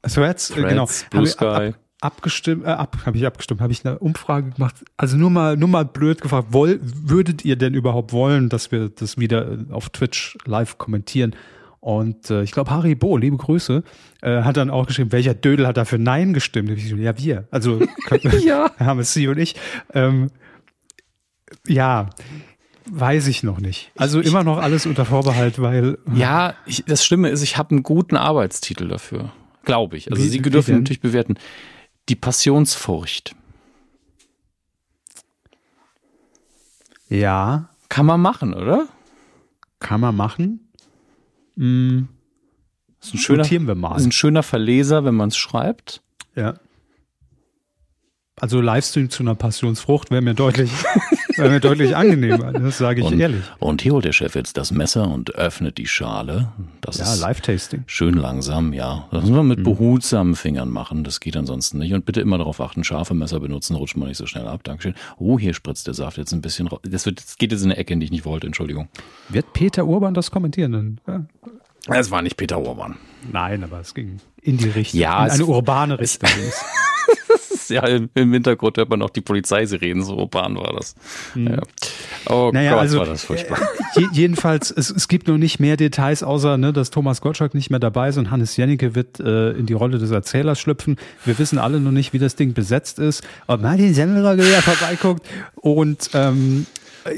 Threads, 0.02 0.50
äh, 0.50 0.62
genau. 0.62 0.86
Threads, 0.86 1.04
Hab 1.04 1.10
Blue 1.10 1.26
Sky. 1.26 1.44
ab, 1.44 1.74
abgestimmt, 2.00 2.64
äh, 2.64 2.70
ab, 2.70 2.96
habe 3.06 3.16
ich 3.16 3.26
abgestimmt, 3.26 3.60
habe 3.60 3.72
ich 3.72 3.84
eine 3.84 3.98
Umfrage 3.98 4.50
gemacht. 4.50 4.84
Also 4.96 5.16
nur 5.16 5.30
mal 5.30 5.56
nur 5.56 5.68
mal 5.68 5.84
blöd 5.84 6.20
gefragt, 6.20 6.48
woll, 6.50 6.80
würdet 6.82 7.44
ihr 7.44 7.56
denn 7.56 7.74
überhaupt 7.74 8.12
wollen, 8.12 8.48
dass 8.48 8.72
wir 8.72 8.88
das 8.88 9.18
wieder 9.18 9.52
äh, 9.52 9.58
auf 9.70 9.90
Twitch 9.90 10.36
live 10.44 10.78
kommentieren? 10.78 11.34
Und 11.80 12.28
äh, 12.30 12.42
ich 12.42 12.50
glaube, 12.52 12.70
Harry 12.70 12.94
Bo, 12.94 13.16
liebe 13.16 13.36
Grüße, 13.36 13.84
äh, 14.22 14.42
hat 14.42 14.56
dann 14.56 14.68
auch 14.70 14.86
geschrieben, 14.86 15.12
welcher 15.12 15.34
Dödel 15.34 15.66
hat 15.66 15.76
dafür 15.76 15.98
Nein 15.98 16.34
gestimmt? 16.34 16.70
Ich 16.70 16.90
ja, 16.90 17.16
wir. 17.18 17.46
Also 17.50 17.80
Ja. 18.44 18.70
haben 18.78 18.98
es 19.00 19.12
Sie 19.14 19.28
und 19.28 19.38
ich. 19.38 19.54
Ähm, 19.94 20.30
ja, 21.66 22.10
weiß 22.90 23.28
ich 23.28 23.42
noch 23.44 23.60
nicht. 23.60 23.92
Also 23.96 24.20
immer 24.20 24.42
noch 24.44 24.58
alles 24.58 24.86
unter 24.86 25.04
Vorbehalt, 25.04 25.60
weil 25.60 25.98
Ja, 26.14 26.54
ich, 26.66 26.84
das 26.86 27.04
Schlimme 27.04 27.28
ist, 27.28 27.42
ich 27.42 27.56
habe 27.58 27.70
einen 27.70 27.82
guten 27.84 28.16
Arbeitstitel 28.16 28.88
dafür. 28.88 29.30
Glaube 29.64 29.96
ich. 29.96 30.10
Also 30.10 30.22
Wie- 30.22 30.28
Sie 30.28 30.42
dürfen 30.42 30.74
natürlich 30.78 31.00
bewerten. 31.00 31.38
Die 32.08 32.16
Passionsfurcht. 32.16 33.34
ja, 37.08 37.68
Kann 37.88 38.06
man 38.06 38.20
machen, 38.20 38.52
oder? 38.54 38.86
kann 39.80 40.00
man 40.00 40.16
machen. 40.16 40.67
Mm, 41.58 42.04
Ist 43.02 43.14
ein 43.14 43.18
schöner, 43.18 43.42
notieren 43.42 43.66
wir 43.66 43.74
mal. 43.74 43.96
ist 43.96 44.04
ein 44.06 44.12
schöner 44.12 44.42
Verleser, 44.44 45.04
wenn 45.04 45.14
man 45.16 45.28
es 45.28 45.36
schreibt. 45.36 46.02
Ja. 46.36 46.54
Also 48.36 48.60
Livestream 48.60 49.10
zu 49.10 49.24
einer 49.24 49.34
Passionsfrucht 49.34 50.10
wäre 50.12 50.22
mir 50.22 50.34
deutlich, 50.34 50.70
wäre 51.38 51.50
mir 51.50 51.60
deutlich 51.60 51.96
angenehmer. 51.96 52.52
Das 52.52 52.78
sage 52.78 53.00
ich 53.00 53.06
Und, 53.06 53.18
ehrlich. 53.20 53.42
und 53.58 53.82
hier 53.82 53.92
holt 53.92 54.04
der 54.04 54.12
Chef 54.12 54.34
jetzt 54.34 54.56
das 54.56 54.70
Messer 54.72 55.08
und 55.08 55.34
öffnet 55.34 55.78
die 55.78 55.86
Schale. 55.86 56.52
Das 56.80 56.98
Ja, 56.98 57.14
Live-Tasting. 57.14 57.84
schön 57.86 58.14
langsam, 58.14 58.72
ja. 58.72 59.06
Das 59.10 59.22
müssen 59.22 59.34
wir 59.36 59.42
mit 59.42 59.64
behutsamen 59.64 60.34
Fingern 60.36 60.68
machen. 60.70 61.04
Das 61.04 61.20
geht 61.20 61.36
ansonsten 61.36 61.78
nicht. 61.78 61.92
Und 61.94 62.04
bitte 62.04 62.20
immer 62.20 62.38
darauf 62.38 62.60
achten, 62.60 62.84
scharfe 62.84 63.14
Messer 63.14 63.40
benutzen, 63.40 63.76
rutscht 63.76 63.96
man 63.96 64.08
nicht 64.08 64.18
so 64.18 64.26
schnell 64.26 64.46
ab. 64.46 64.62
Dankeschön. 64.64 64.94
Oh, 65.18 65.38
hier 65.38 65.54
spritzt 65.54 65.86
der 65.86 65.94
Saft 65.94 66.18
jetzt 66.18 66.32
ein 66.32 66.40
bisschen 66.42 66.66
raus. 66.68 66.80
Das, 66.82 67.06
wird, 67.06 67.18
das 67.20 67.38
geht 67.38 67.52
jetzt 67.52 67.62
in 67.62 67.70
eine 67.70 67.78
Ecke, 67.78 67.92
in 67.94 68.00
die 68.00 68.04
ich 68.06 68.12
nicht 68.12 68.24
wollte. 68.24 68.46
Entschuldigung. 68.46 68.88
Wird 69.28 69.52
Peter 69.52 69.86
Urban 69.86 70.14
das 70.14 70.30
kommentieren? 70.30 70.72
Dann? 70.72 71.00
Ja. 71.06 71.24
Es 71.96 72.10
war 72.10 72.20
nicht 72.22 72.36
Peter 72.36 72.58
Urban. 72.60 72.96
Nein, 73.32 73.64
aber 73.64 73.80
es 73.80 73.94
ging 73.94 74.18
in 74.42 74.58
die 74.58 74.68
Richtung. 74.68 75.00
Ja, 75.00 75.24
in 75.24 75.30
eine 75.32 75.46
urbane 75.46 75.98
Richtung. 75.98 76.28
Ja, 77.78 77.86
im, 77.86 78.08
im 78.14 78.32
Hintergrund 78.32 78.76
hört 78.76 78.88
man 78.88 78.98
noch 78.98 79.10
die 79.10 79.20
Polizeisirenen, 79.20 80.02
so 80.02 80.16
urban 80.16 80.56
war 80.56 80.72
das. 80.72 80.94
Ja. 81.34 81.60
Oh. 82.28 82.50
Naja, 82.52 82.72
Gott, 82.72 82.80
also 82.80 82.98
war 82.98 83.06
das 83.06 83.24
furchtbar. 83.24 83.58
Je, 83.96 84.06
jedenfalls, 84.12 84.70
es, 84.70 84.90
es 84.90 85.08
gibt 85.08 85.28
noch 85.28 85.38
nicht 85.38 85.60
mehr 85.60 85.76
Details, 85.76 86.22
außer 86.22 86.56
ne, 86.56 86.72
dass 86.72 86.90
Thomas 86.90 87.20
Gottschalk 87.20 87.54
nicht 87.54 87.70
mehr 87.70 87.80
dabei 87.80 88.08
ist 88.08 88.16
und 88.16 88.30
Hannes 88.30 88.56
Jennecke 88.56 88.94
wird 88.94 89.20
äh, 89.20 89.50
in 89.50 89.66
die 89.66 89.74
Rolle 89.74 89.98
des 89.98 90.10
Erzählers 90.10 90.58
schlüpfen. 90.58 90.96
Wir 91.24 91.38
wissen 91.38 91.58
alle 91.58 91.80
noch 91.80 91.92
nicht, 91.92 92.12
wie 92.12 92.18
das 92.18 92.36
Ding 92.36 92.54
besetzt 92.54 92.98
ist. 92.98 93.22
Ob 93.46 93.62
Martin 93.62 93.94
Semmelrogge 93.94 94.44
wieder 94.44 94.62
vorbeiguckt 94.62 95.26
und 95.56 96.10
ähm, 96.14 96.66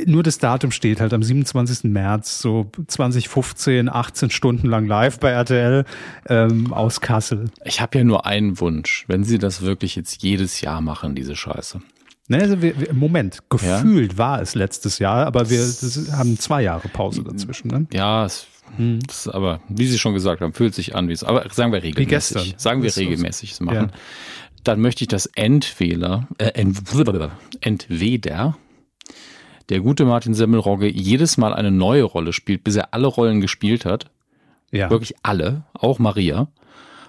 nur 0.06 0.22
das 0.22 0.38
Datum 0.38 0.70
steht 0.70 1.00
halt 1.00 1.12
am 1.12 1.22
27. 1.22 1.84
März, 1.84 2.40
so 2.40 2.70
2015, 2.86 3.88
18 3.88 4.30
Stunden 4.30 4.68
lang 4.68 4.86
live 4.86 5.18
bei 5.18 5.30
RTL 5.30 5.84
ähm, 6.28 6.72
aus 6.72 7.00
Kassel. 7.00 7.50
Ich 7.64 7.80
habe 7.80 7.98
ja 7.98 8.04
nur 8.04 8.26
einen 8.26 8.60
Wunsch, 8.60 9.04
wenn 9.08 9.24
sie 9.24 9.38
das 9.38 9.62
wirklich 9.62 9.96
jetzt 9.96 10.22
jedes 10.22 10.60
Jahr 10.60 10.80
machen, 10.80 11.14
diese 11.14 11.36
Scheiße. 11.36 11.80
Ne, 12.28 12.40
also 12.42 12.62
wir, 12.62 12.78
wir, 12.78 12.94
Moment, 12.94 13.40
gefühlt 13.50 14.12
ja. 14.12 14.18
war 14.18 14.40
es 14.40 14.54
letztes 14.54 15.00
Jahr, 15.00 15.26
aber 15.26 15.50
wir 15.50 15.62
haben 16.12 16.38
zwei 16.38 16.62
Jahre 16.62 16.86
Pause 16.88 17.24
dazwischen. 17.24 17.68
Ne? 17.68 17.86
Ja, 17.92 18.24
es, 18.24 18.46
hm. 18.76 19.00
das, 19.04 19.26
aber 19.26 19.60
wie 19.68 19.86
Sie 19.86 19.98
schon 19.98 20.14
gesagt 20.14 20.40
haben, 20.40 20.52
fühlt 20.52 20.74
sich 20.74 20.94
an 20.94 21.08
wie 21.08 21.12
es. 21.12 21.24
Aber 21.24 21.44
sagen 21.50 21.72
wir 21.72 21.82
regelmäßig. 21.82 22.06
Wie 22.06 22.08
gestern. 22.08 22.54
Sagen 22.56 22.82
wir 22.84 22.96
regelmäßig 22.96 23.52
es 23.52 23.60
machen. 23.60 23.90
Ja. 23.90 23.98
Dann 24.62 24.80
möchte 24.80 25.02
ich 25.02 25.08
das 25.08 25.26
Entweder, 25.26 26.28
äh, 26.38 26.52
entweder 26.54 27.32
der 29.70 29.80
gute 29.80 30.04
Martin 30.04 30.34
Semmelrogge 30.34 30.88
jedes 30.88 31.36
Mal 31.38 31.54
eine 31.54 31.70
neue 31.70 32.02
Rolle 32.02 32.32
spielt, 32.32 32.64
bis 32.64 32.76
er 32.76 32.92
alle 32.92 33.06
Rollen 33.06 33.40
gespielt 33.40 33.84
hat. 33.84 34.10
Ja. 34.72 34.90
Wirklich 34.90 35.14
alle, 35.22 35.62
auch 35.72 35.98
Maria. 35.98 36.48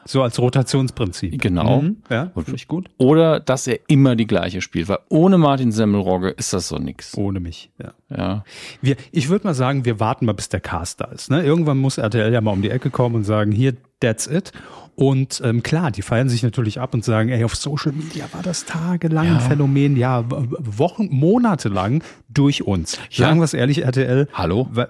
So 0.06 0.24
als 0.24 0.40
Rotationsprinzip. 0.40 1.42
Genau. 1.42 1.82
Mhm. 1.82 1.98
Ja, 2.10 2.32
finde 2.34 2.56
ich 2.56 2.68
gut. 2.68 2.90
Oder 2.98 3.40
dass 3.40 3.68
er 3.68 3.80
immer 3.88 4.16
die 4.16 4.28
gleiche 4.28 4.62
spielt, 4.62 4.90
weil 4.90 5.00
ohne 5.10 5.38
Martin 5.38 5.72
Semmelrogge 5.72 6.30
ist 6.30 6.54
das 6.54 6.68
so 6.68 6.78
nix. 6.78 7.18
Ohne 7.18 7.40
mich, 7.40 7.72
ja. 7.82 7.94
ja. 8.10 8.44
Wir, 8.82 8.96
ich 9.12 9.30
würde 9.30 9.48
mal 9.48 9.54
sagen, 9.54 9.86
wir 9.86 10.00
warten 10.00 10.26
mal, 10.26 10.34
bis 10.34 10.50
der 10.50 10.60
Cast 10.60 11.02
da 11.02 11.06
ist. 11.06 11.30
Ne? 11.30 11.44
Irgendwann 11.44 11.78
muss 11.78 11.98
RTL 11.98 12.34
ja 12.34 12.42
mal 12.42 12.52
um 12.52 12.62
die 12.62 12.70
Ecke 12.70 12.90
kommen 12.90 13.16
und 13.16 13.24
sagen, 13.24 13.52
hier, 13.52 13.76
that's 14.00 14.28
it. 14.28 14.52
Und 14.96 15.42
ähm, 15.44 15.64
klar, 15.64 15.92
die 15.92 16.02
feiern 16.02 16.30
sich 16.30 16.44
natürlich 16.44 16.80
ab 16.80 16.94
und 16.94 17.04
sagen, 17.04 17.30
ey, 17.30 17.44
auf 17.44 17.56
Social 17.56 17.92
Media 17.92 18.26
war 18.34 18.44
das 18.44 18.66
tagelang 18.66 19.26
ja. 19.26 19.34
ein 19.36 19.40
Phänomen, 19.40 19.96
ja, 19.96 20.26
Wochen, 20.28 21.08
Monate 21.10 21.70
lang 21.70 22.04
durch 22.30 22.64
uns. 22.64 22.98
Sagen 23.10 23.40
wir 23.40 23.46
es 23.46 23.54
ehrlich, 23.54 23.84
RTL. 23.84 24.28
Hallo? 24.34 24.68
Weil, 24.72 24.90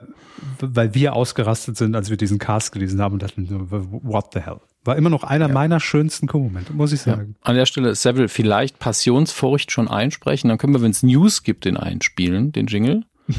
weil 0.59 0.95
wir 0.95 1.13
ausgerastet 1.13 1.77
sind, 1.77 1.95
als 1.95 2.09
wir 2.09 2.17
diesen 2.17 2.39
Cast 2.39 2.71
gelesen 2.71 3.01
haben 3.01 3.13
und 3.13 3.23
dachten, 3.23 3.47
what 3.69 4.33
the 4.33 4.39
hell? 4.39 4.59
War 4.83 4.95
immer 4.95 5.09
noch 5.09 5.23
einer 5.23 5.47
ja. 5.47 5.53
meiner 5.53 5.79
schönsten 5.79 6.27
Co-Momente, 6.27 6.73
muss 6.73 6.91
ich 6.91 7.01
sagen. 7.01 7.35
Ja. 7.39 7.49
An 7.49 7.55
der 7.55 7.67
Stelle, 7.67 7.93
Seville, 7.93 8.29
vielleicht 8.29 8.79
Passionsfurcht 8.79 9.71
schon 9.71 9.87
einsprechen. 9.87 10.49
Dann 10.49 10.57
können 10.57 10.73
wir, 10.73 10.81
wenn 10.81 10.91
es 10.91 11.03
News 11.03 11.43
gibt, 11.43 11.65
den 11.65 11.77
einspielen, 11.77 12.51
den 12.51 12.65
Jingle. 12.65 13.03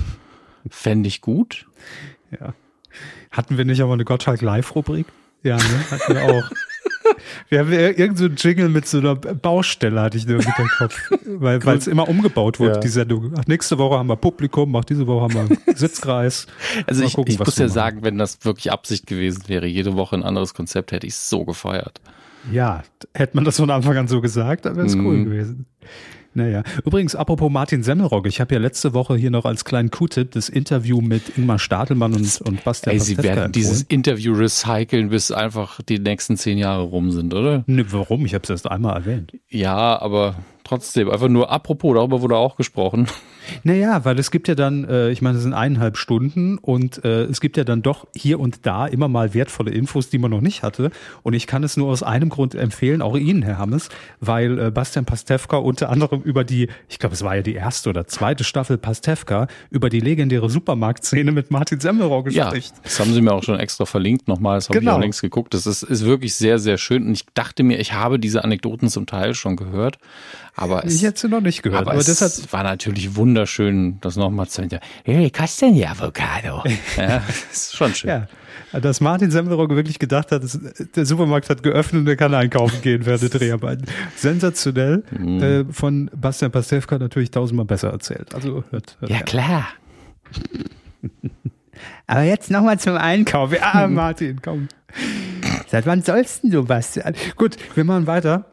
Fände 0.70 1.08
ich 1.08 1.20
gut. 1.20 1.66
Ja. 2.30 2.54
Hatten 3.32 3.58
wir 3.58 3.64
nicht 3.64 3.80
aber 3.80 3.94
eine 3.94 4.04
Gottschalk 4.04 4.40
Live-Rubrik? 4.40 5.06
Ja, 5.42 5.56
ne? 5.56 5.90
Hatten 5.90 6.14
wir 6.14 6.24
auch. 6.24 6.50
Wir 7.48 7.60
haben 7.60 7.72
irgend 7.72 8.18
so 8.18 8.24
einen 8.24 8.36
Jingle 8.36 8.68
mit 8.68 8.86
so 8.86 8.98
einer 8.98 9.14
Baustelle, 9.14 10.00
hatte 10.00 10.18
ich 10.18 10.26
nur 10.26 10.40
im 10.40 10.68
Kopf. 10.78 11.10
weil 11.26 11.76
es 11.76 11.86
immer 11.86 12.08
umgebaut 12.08 12.60
wurde, 12.60 12.74
ja. 12.74 12.78
die 12.78 12.88
Sendung. 12.88 13.32
Ach, 13.36 13.46
nächste 13.46 13.78
Woche 13.78 13.98
haben 13.98 14.08
wir 14.08 14.16
Publikum, 14.16 14.74
ach, 14.76 14.84
diese 14.84 15.06
Woche 15.06 15.22
haben 15.22 15.48
wir 15.48 15.58
Sitzkreis. 15.76 16.46
Also 16.86 17.04
ich, 17.04 17.14
gucken, 17.14 17.32
ich 17.32 17.38
muss 17.38 17.56
ja 17.56 17.64
machen. 17.64 17.74
sagen, 17.74 17.98
wenn 18.02 18.18
das 18.18 18.44
wirklich 18.44 18.72
Absicht 18.72 19.06
gewesen 19.06 19.44
wäre, 19.48 19.66
jede 19.66 19.96
Woche 19.96 20.16
ein 20.16 20.22
anderes 20.22 20.54
Konzept, 20.54 20.92
hätte 20.92 21.06
ich 21.06 21.16
so 21.16 21.44
gefeiert. 21.44 22.00
Ja, 22.50 22.82
hätte 23.14 23.36
man 23.36 23.44
das 23.44 23.56
von 23.56 23.70
Anfang 23.70 23.96
an 23.96 24.08
so 24.08 24.20
gesagt, 24.20 24.64
dann 24.64 24.76
wäre 24.76 24.86
es 24.86 24.96
mm. 24.96 25.06
cool 25.06 25.24
gewesen. 25.24 25.66
Naja, 26.34 26.62
übrigens, 26.84 27.14
apropos 27.14 27.50
Martin 27.50 27.82
Semmelrogge, 27.82 28.28
ich 28.28 28.40
habe 28.40 28.54
ja 28.54 28.60
letzte 28.60 28.94
Woche 28.94 29.16
hier 29.16 29.30
noch 29.30 29.44
als 29.44 29.64
kleinen 29.64 29.90
Q-Tip 29.90 30.30
das 30.32 30.48
Interview 30.48 31.00
mit 31.00 31.36
Ingmar 31.36 31.58
Stadelmann 31.58 32.14
und, 32.14 32.40
und 32.42 32.64
Bastian 32.64 32.94
Ey, 32.94 33.00
Sie 33.00 33.18
werden 33.18 33.28
empfohlen. 33.30 33.52
dieses 33.52 33.82
Interview 33.82 34.32
recyceln, 34.34 35.10
bis 35.10 35.30
einfach 35.30 35.80
die 35.82 35.98
nächsten 35.98 36.36
zehn 36.36 36.58
Jahre 36.58 36.82
rum 36.82 37.10
sind, 37.10 37.34
oder? 37.34 37.64
Ne, 37.66 37.84
warum? 37.92 38.24
Ich 38.24 38.34
habe 38.34 38.44
es 38.44 38.50
erst 38.50 38.70
einmal 38.70 38.96
erwähnt. 38.96 39.32
Ja, 39.48 40.00
aber 40.00 40.36
trotzdem, 40.64 41.10
einfach 41.10 41.28
nur 41.28 41.50
apropos, 41.50 41.94
darüber 41.94 42.22
wurde 42.22 42.36
auch 42.36 42.56
gesprochen. 42.56 43.08
Naja, 43.64 44.04
weil 44.04 44.18
es 44.18 44.30
gibt 44.30 44.48
ja 44.48 44.54
dann, 44.54 44.84
äh, 44.84 45.10
ich 45.10 45.22
meine, 45.22 45.36
es 45.36 45.42
sind 45.42 45.54
eineinhalb 45.54 45.96
Stunden 45.96 46.58
und 46.58 47.04
äh, 47.04 47.24
es 47.24 47.40
gibt 47.40 47.56
ja 47.56 47.64
dann 47.64 47.82
doch 47.82 48.06
hier 48.14 48.40
und 48.40 48.66
da 48.66 48.86
immer 48.86 49.08
mal 49.08 49.34
wertvolle 49.34 49.70
Infos, 49.70 50.10
die 50.10 50.18
man 50.18 50.30
noch 50.30 50.40
nicht 50.40 50.62
hatte. 50.62 50.90
Und 51.22 51.34
ich 51.34 51.46
kann 51.46 51.64
es 51.64 51.76
nur 51.76 51.88
aus 51.88 52.02
einem 52.02 52.28
Grund 52.28 52.54
empfehlen, 52.54 53.02
auch 53.02 53.16
Ihnen, 53.16 53.42
Herr 53.42 53.58
Hammes, 53.58 53.88
weil 54.20 54.58
äh, 54.58 54.70
Bastian 54.70 55.04
Pastewka 55.04 55.56
unter 55.56 55.90
anderem 55.90 56.22
über 56.22 56.44
die, 56.44 56.68
ich 56.88 56.98
glaube, 56.98 57.14
es 57.14 57.22
war 57.22 57.36
ja 57.36 57.42
die 57.42 57.54
erste 57.54 57.90
oder 57.90 58.06
zweite 58.06 58.44
Staffel 58.44 58.78
Pastewka, 58.78 59.48
über 59.70 59.88
die 59.88 60.00
legendäre 60.00 60.48
Supermarktszene 60.48 61.32
mit 61.32 61.50
Martin 61.50 61.80
Semmelrohr 61.80 62.24
gespricht. 62.24 62.74
Ja, 62.76 62.82
das 62.82 63.00
haben 63.00 63.12
Sie 63.12 63.20
mir 63.20 63.32
auch 63.32 63.42
schon 63.42 63.58
extra 63.58 63.84
verlinkt 63.86 64.28
nochmal, 64.28 64.58
das 64.58 64.68
habe 64.68 64.78
genau. 64.78 64.92
ich 64.92 64.96
auch 64.96 65.00
längst 65.00 65.20
geguckt. 65.20 65.54
Das 65.54 65.66
ist, 65.66 65.82
ist 65.82 66.04
wirklich 66.04 66.34
sehr, 66.34 66.58
sehr 66.58 66.78
schön. 66.78 67.06
Und 67.06 67.12
ich 67.12 67.26
dachte 67.34 67.62
mir, 67.62 67.78
ich 67.80 67.92
habe 67.92 68.18
diese 68.18 68.44
Anekdoten 68.44 68.88
zum 68.88 69.06
Teil 69.06 69.34
schon 69.34 69.56
gehört. 69.56 69.98
Aber 70.54 70.84
es, 70.84 70.96
ich 70.96 71.02
hätte 71.02 71.18
sie 71.20 71.28
noch 71.28 71.40
nicht 71.40 71.62
gehört. 71.62 71.82
Aber, 71.82 71.92
aber 71.92 72.00
es 72.00 72.52
war 72.52 72.62
natürlich 72.62 73.16
wunderschön, 73.16 73.98
das 74.00 74.16
nochmal 74.16 74.48
zu 74.48 74.62
hören. 74.62 74.80
Hey, 75.04 75.30
Castagna-Avocado. 75.30 76.62
ja, 76.96 77.22
ist 77.50 77.74
schon 77.74 77.94
schön. 77.94 78.10
Ja. 78.10 78.80
Dass 78.80 79.00
Martin 79.00 79.30
Semmelrogge 79.30 79.76
wirklich 79.76 79.98
gedacht 79.98 80.30
hat, 80.30 80.42
der 80.94 81.06
Supermarkt 81.06 81.48
hat 81.50 81.62
geöffnet 81.62 82.00
und 82.02 82.08
er 82.08 82.16
kann 82.16 82.34
einkaufen 82.34 82.82
gehen 82.82 83.04
während 83.06 83.22
der 83.22 83.30
Dreharbeiten. 83.30 83.86
Sensationell. 84.16 85.04
Mhm. 85.10 85.42
Äh, 85.42 85.64
von 85.72 86.10
Bastian 86.14 86.50
Pastewka 86.52 86.98
natürlich 86.98 87.30
tausendmal 87.30 87.66
besser 87.66 87.90
erzählt. 87.90 88.34
Also 88.34 88.64
hört, 88.70 88.96
hört 89.00 89.10
Ja, 89.10 89.16
her. 89.16 89.24
klar. 89.24 89.68
Aber 92.06 92.22
jetzt 92.22 92.50
nochmal 92.50 92.78
zum 92.78 92.96
Einkauf. 92.96 93.52
Ah, 93.60 93.88
Martin, 93.88 94.40
komm. 94.42 94.68
Seit 95.68 95.86
wann 95.86 96.02
sollst 96.02 96.40
du, 96.44 96.64
Bastian? 96.64 97.14
Gut, 97.36 97.56
wir 97.74 97.84
machen 97.84 98.06
weiter. 98.06 98.44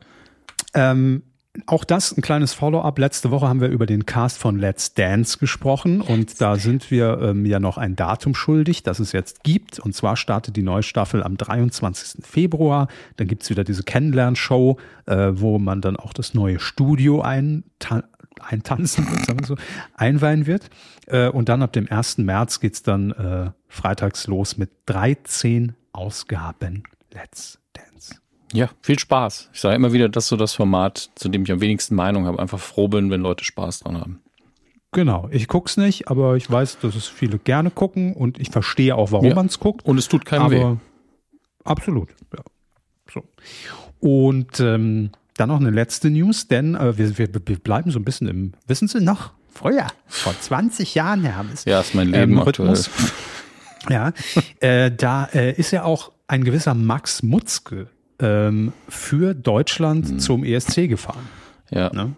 Ähm, 0.74 1.24
auch 1.66 1.84
das 1.84 2.16
ein 2.16 2.22
kleines 2.22 2.54
Follow-up. 2.54 3.00
Letzte 3.00 3.32
Woche 3.32 3.48
haben 3.48 3.60
wir 3.60 3.70
über 3.70 3.86
den 3.86 4.06
Cast 4.06 4.38
von 4.38 4.60
Let's 4.60 4.94
Dance 4.94 5.40
gesprochen 5.40 6.02
und 6.02 6.40
da 6.42 6.58
sind 6.58 6.92
wir 6.92 7.20
ähm, 7.22 7.46
ja 7.46 7.60
noch 7.60 7.78
ein 7.78 7.96
Datum 7.96 8.36
schuldig, 8.36 8.84
das 8.84 9.00
es 9.00 9.12
jetzt 9.14 9.44
gibt. 9.44 9.80
Und 9.80 9.96
zwar 9.96 10.16
startet 10.16 10.56
die 10.56 10.62
neue 10.62 10.84
Staffel 10.84 11.24
am 11.24 11.38
23. 11.38 12.24
Februar. 12.24 12.88
Dann 13.18 13.28
gibt's 13.28 13.50
wieder 13.50 13.64
diese 13.64 13.84
Kennenlernshow, 13.84 14.78
äh, 15.08 15.32
wo 15.34 15.58
man 15.58 15.82
dann 15.82 15.96
auch 15.96 16.14
das 16.14 16.34
neue 16.34 16.60
Studio 16.60 17.22
eintan 17.22 18.04
eintanzen 18.42 19.06
wird, 19.12 19.26
sagen 19.26 19.40
wir 19.42 19.48
so, 19.48 19.58
einweihen 19.96 20.46
wird. 20.46 20.70
Äh, 21.08 21.28
und 21.28 21.50
dann 21.50 21.62
ab 21.62 21.74
dem 21.74 21.92
1. 21.92 22.20
März 22.20 22.62
geht's 22.62 22.84
dann 22.84 23.12
äh, 23.12 23.52
freitags 23.68 24.28
los 24.28 24.58
mit 24.58 24.70
13 24.86 25.74
Ausgaben 25.92 26.84
Let's 27.12 27.59
ja, 28.54 28.70
viel 28.82 28.98
Spaß. 28.98 29.50
Ich 29.54 29.62
sage 29.62 29.76
immer 29.76 29.94
wieder, 29.94 30.10
dass 30.10 30.28
so 30.28 30.36
das 30.36 30.54
Format, 30.54 31.10
zu 31.16 31.30
dem 31.30 31.44
ich 31.44 31.52
am 31.52 31.62
wenigsten 31.62 31.96
Meinung 31.96 32.26
habe, 32.26 32.40
einfach 32.40 32.60
froh 32.60 32.88
bin, 32.88 33.12
wenn 33.12 33.22
Leute 33.22 33.44
Spaß 33.44 33.82
dran 33.82 34.00
haben. 34.00 34.22
Genau, 34.92 35.30
ich 35.32 35.48
guck's 35.48 35.78
nicht, 35.78 36.08
aber 36.08 36.36
ich 36.36 36.50
weiß, 36.50 36.80
dass 36.80 36.96
es 36.96 37.06
viele 37.06 37.38
gerne 37.38 37.70
gucken 37.70 38.14
und 38.14 38.40
ich 38.40 38.50
verstehe 38.50 38.96
auch, 38.96 39.12
warum 39.12 39.28
ja. 39.28 39.36
man 39.36 39.46
es 39.46 39.60
guckt. 39.60 39.86
Und 39.86 40.00
es 40.00 40.08
tut 40.08 40.26
keinem 40.26 40.50
weh. 40.50 40.78
Absolut, 41.64 42.10
ja. 42.36 42.44
So. 43.14 43.24
Und 44.00 44.60
ähm, 44.60 45.12
dann 45.38 45.50
noch 45.50 45.60
eine 45.60 45.70
letzte 45.70 46.10
News, 46.10 46.48
denn 46.48 46.74
äh, 46.74 46.98
wir, 46.98 47.18
wir, 47.20 47.30
wir 47.34 47.60
bleiben 47.60 47.92
so 47.92 48.00
ein 48.00 48.06
bisschen 48.06 48.28
im, 48.28 48.54
wissen 48.66 48.88
Sie 48.88 49.00
noch, 49.00 49.32
früher, 49.48 49.88
vor 50.08 50.34
20 50.40 50.96
Jahren, 50.96 51.24
Herr 51.24 51.36
Hammes. 51.36 51.66
Ja, 51.66 51.82
ist 51.82 51.94
mein 51.94 52.08
Leben 52.08 52.34
ähm, 52.34 52.40
aktuell. 52.40 52.80
Ja, 53.90 54.12
äh, 54.60 54.92
da 54.92 55.26
äh, 55.26 55.54
ist 55.54 55.70
ja 55.72 55.84
auch 55.84 56.12
ein 56.28 56.44
gewisser 56.44 56.74
Max 56.74 57.22
Mutzke 57.22 57.90
ähm, 58.20 58.74
für 58.88 59.34
Deutschland 59.34 60.10
mhm. 60.10 60.20
zum 60.20 60.44
ESC 60.44 60.88
gefahren. 60.88 61.28
Ja. 61.72 61.92
Ne? 61.94 62.16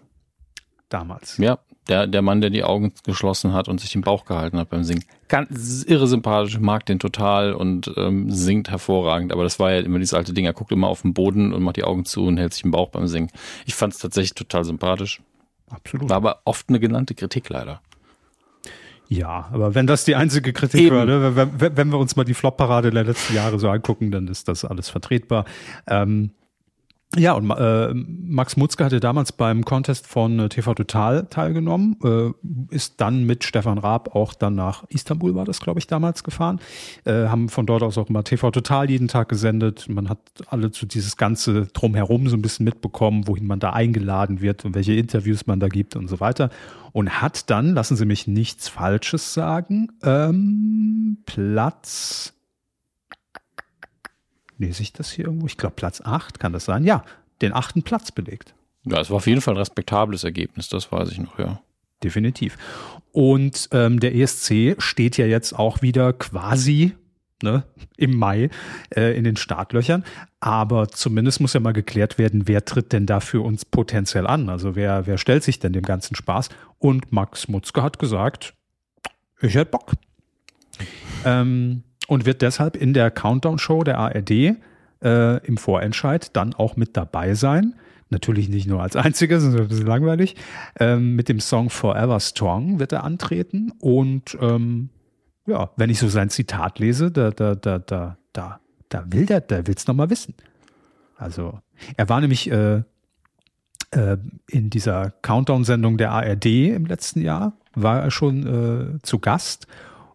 Damals. 0.88 1.38
Ja, 1.38 1.58
der, 1.88 2.06
der 2.06 2.22
Mann, 2.22 2.40
der 2.40 2.50
die 2.50 2.64
Augen 2.64 2.92
geschlossen 3.04 3.54
hat 3.54 3.68
und 3.68 3.80
sich 3.80 3.90
den 3.92 4.02
Bauch 4.02 4.24
gehalten 4.24 4.58
hat 4.58 4.70
beim 4.70 4.84
Singen. 4.84 5.04
Ganz 5.28 5.84
irre 5.84 6.06
sympathisch, 6.06 6.58
mag 6.60 6.86
den 6.86 6.98
total 6.98 7.54
und 7.54 7.92
ähm, 7.96 8.30
singt 8.30 8.70
hervorragend. 8.70 9.32
Aber 9.32 9.42
das 9.42 9.58
war 9.58 9.72
ja 9.72 9.80
immer 9.80 9.98
dieses 9.98 10.14
alte 10.14 10.32
Ding. 10.32 10.44
Er 10.44 10.52
guckt 10.52 10.70
immer 10.70 10.88
auf 10.88 11.02
den 11.02 11.14
Boden 11.14 11.52
und 11.52 11.62
macht 11.62 11.76
die 11.76 11.84
Augen 11.84 12.04
zu 12.04 12.24
und 12.24 12.36
hält 12.36 12.52
sich 12.52 12.62
den 12.62 12.70
Bauch 12.70 12.90
beim 12.90 13.08
Singen. 13.08 13.30
Ich 13.66 13.74
fand 13.74 13.94
es 13.94 13.98
tatsächlich 13.98 14.34
total 14.34 14.64
sympathisch. 14.64 15.22
Absolut. 15.70 16.08
War 16.08 16.16
aber 16.16 16.40
oft 16.44 16.68
eine 16.68 16.78
genannte 16.78 17.14
Kritik 17.14 17.48
leider. 17.48 17.80
Ja, 19.12 19.48
aber 19.52 19.74
wenn 19.74 19.86
das 19.86 20.04
die 20.04 20.16
einzige 20.16 20.52
Kritik 20.52 20.80
Eben. 20.80 20.96
war, 20.96 21.04
ne? 21.04 21.36
wenn, 21.36 21.76
wenn, 21.76 21.88
wir 21.90 21.98
uns 21.98 22.16
mal 22.16 22.24
die 22.24 22.32
Flop-Parade 22.32 22.90
der 22.90 23.04
letzten 23.04 23.34
Jahre 23.34 23.58
so 23.58 23.68
angucken, 23.68 24.10
dann 24.10 24.26
ist 24.26 24.48
das 24.48 24.64
alles 24.64 24.88
vertretbar. 24.88 25.44
Ähm, 25.86 26.30
ja, 27.16 27.34
und 27.34 27.50
äh, 27.50 27.92
Max 27.92 28.56
Mutzke 28.56 28.84
hatte 28.84 28.98
damals 28.98 29.32
beim 29.32 29.66
Contest 29.66 30.06
von 30.06 30.38
äh, 30.38 30.48
TV 30.48 30.72
Total 30.72 31.26
teilgenommen, 31.26 31.96
äh, 32.02 32.30
ist 32.74 33.02
dann 33.02 33.24
mit 33.24 33.44
Stefan 33.44 33.76
Raab 33.76 34.14
auch 34.14 34.32
dann 34.32 34.54
nach 34.54 34.84
Istanbul, 34.88 35.34
war 35.34 35.44
das, 35.44 35.60
glaube 35.60 35.78
ich, 35.78 35.86
damals 35.86 36.24
gefahren. 36.24 36.58
Äh, 37.04 37.26
haben 37.26 37.50
von 37.50 37.66
dort 37.66 37.82
aus 37.82 37.98
auch 37.98 38.08
immer 38.08 38.24
TV 38.24 38.50
Total 38.50 38.88
jeden 38.88 39.08
Tag 39.08 39.28
gesendet. 39.28 39.90
Man 39.90 40.08
hat 40.08 40.20
alle 40.46 40.70
zu 40.70 40.86
dieses 40.86 41.18
ganze 41.18 41.66
Drumherum 41.66 42.28
so 42.28 42.36
ein 42.36 42.42
bisschen 42.42 42.64
mitbekommen, 42.64 43.28
wohin 43.28 43.46
man 43.46 43.60
da 43.60 43.70
eingeladen 43.70 44.40
wird 44.40 44.64
und 44.64 44.74
welche 44.74 44.94
Interviews 44.94 45.46
man 45.46 45.60
da 45.60 45.68
gibt 45.68 45.96
und 45.96 46.08
so 46.08 46.18
weiter. 46.18 46.48
Und 46.92 47.20
hat 47.20 47.50
dann, 47.50 47.74
lassen 47.74 47.96
Sie 47.96 48.06
mich 48.06 48.26
nichts 48.26 48.68
Falsches 48.68 49.34
sagen, 49.34 49.88
ähm, 50.02 51.18
Platz 51.26 52.32
lese 54.62 54.82
ich 54.82 54.92
das 54.92 55.10
hier 55.10 55.26
irgendwo? 55.26 55.46
Ich 55.46 55.56
glaube 55.56 55.74
Platz 55.76 56.00
8, 56.00 56.40
kann 56.40 56.52
das 56.52 56.64
sein? 56.64 56.84
Ja, 56.84 57.04
den 57.42 57.52
achten 57.52 57.82
Platz 57.82 58.12
belegt. 58.12 58.54
Ja, 58.84 59.00
es 59.00 59.10
war 59.10 59.18
auf 59.18 59.26
jeden 59.26 59.40
Fall 59.40 59.54
ein 59.54 59.58
respektables 59.58 60.24
Ergebnis, 60.24 60.68
das 60.68 60.90
weiß 60.90 61.10
ich 61.10 61.18
noch, 61.18 61.38
ja. 61.38 61.60
Definitiv. 62.02 62.58
Und 63.12 63.68
ähm, 63.70 64.00
der 64.00 64.14
ESC 64.14 64.74
steht 64.78 65.16
ja 65.18 65.26
jetzt 65.26 65.56
auch 65.56 65.82
wieder 65.82 66.12
quasi 66.12 66.94
ne, 67.42 67.64
im 67.96 68.16
Mai 68.16 68.50
äh, 68.90 69.16
in 69.16 69.24
den 69.24 69.36
Startlöchern. 69.36 70.04
Aber 70.40 70.88
zumindest 70.88 71.40
muss 71.40 71.52
ja 71.52 71.60
mal 71.60 71.72
geklärt 71.72 72.18
werden, 72.18 72.48
wer 72.48 72.64
tritt 72.64 72.92
denn 72.92 73.06
da 73.06 73.20
für 73.20 73.40
uns 73.40 73.64
potenziell 73.64 74.26
an? 74.26 74.48
Also 74.48 74.74
wer, 74.74 75.06
wer 75.06 75.18
stellt 75.18 75.44
sich 75.44 75.58
denn 75.58 75.72
dem 75.72 75.84
ganzen 75.84 76.16
Spaß? 76.16 76.48
Und 76.78 77.12
Max 77.12 77.48
Mutzke 77.48 77.82
hat 77.82 77.98
gesagt, 77.98 78.54
ich 79.40 79.54
hätte 79.54 79.70
Bock. 79.70 79.92
Ähm, 81.24 81.82
und 82.12 82.26
wird 82.26 82.42
deshalb 82.42 82.76
in 82.76 82.92
der 82.92 83.10
Countdown-Show 83.10 83.84
der 83.84 83.96
ARD 83.98 84.30
äh, 85.02 85.46
im 85.46 85.56
Vorentscheid 85.56 86.36
dann 86.36 86.52
auch 86.52 86.76
mit 86.76 86.94
dabei 86.94 87.32
sein. 87.32 87.74
Natürlich 88.10 88.50
nicht 88.50 88.66
nur 88.66 88.82
als 88.82 88.96
einziger, 88.96 89.40
sonst 89.40 89.54
ist 89.54 89.60
ein 89.60 89.68
bisschen 89.68 89.86
langweilig. 89.86 90.36
Ähm, 90.78 91.16
mit 91.16 91.30
dem 91.30 91.40
Song 91.40 91.70
Forever 91.70 92.20
Strong 92.20 92.78
wird 92.78 92.92
er 92.92 93.04
antreten. 93.04 93.72
Und 93.80 94.36
ähm, 94.42 94.90
ja, 95.46 95.70
wenn 95.76 95.88
ich 95.88 95.98
so 95.98 96.08
sein 96.08 96.28
Zitat 96.28 96.78
lese, 96.78 97.10
da, 97.10 97.30
da, 97.30 97.54
da, 97.54 97.78
da, 97.78 98.18
da, 98.34 98.60
da 98.90 99.04
will 99.06 99.24
der, 99.24 99.40
der 99.40 99.66
will 99.66 99.74
es 99.74 99.86
nochmal 99.86 100.10
wissen. 100.10 100.34
Also, 101.16 101.60
er 101.96 102.10
war 102.10 102.20
nämlich 102.20 102.50
äh, 102.50 102.82
äh, 103.92 104.18
in 104.50 104.68
dieser 104.68 105.12
Countdown-Sendung 105.22 105.96
der 105.96 106.10
ARD 106.10 106.44
im 106.44 106.84
letzten 106.84 107.22
Jahr, 107.22 107.54
war 107.74 108.02
er 108.02 108.10
schon 108.10 108.98
äh, 108.98 109.02
zu 109.02 109.18
Gast 109.18 109.66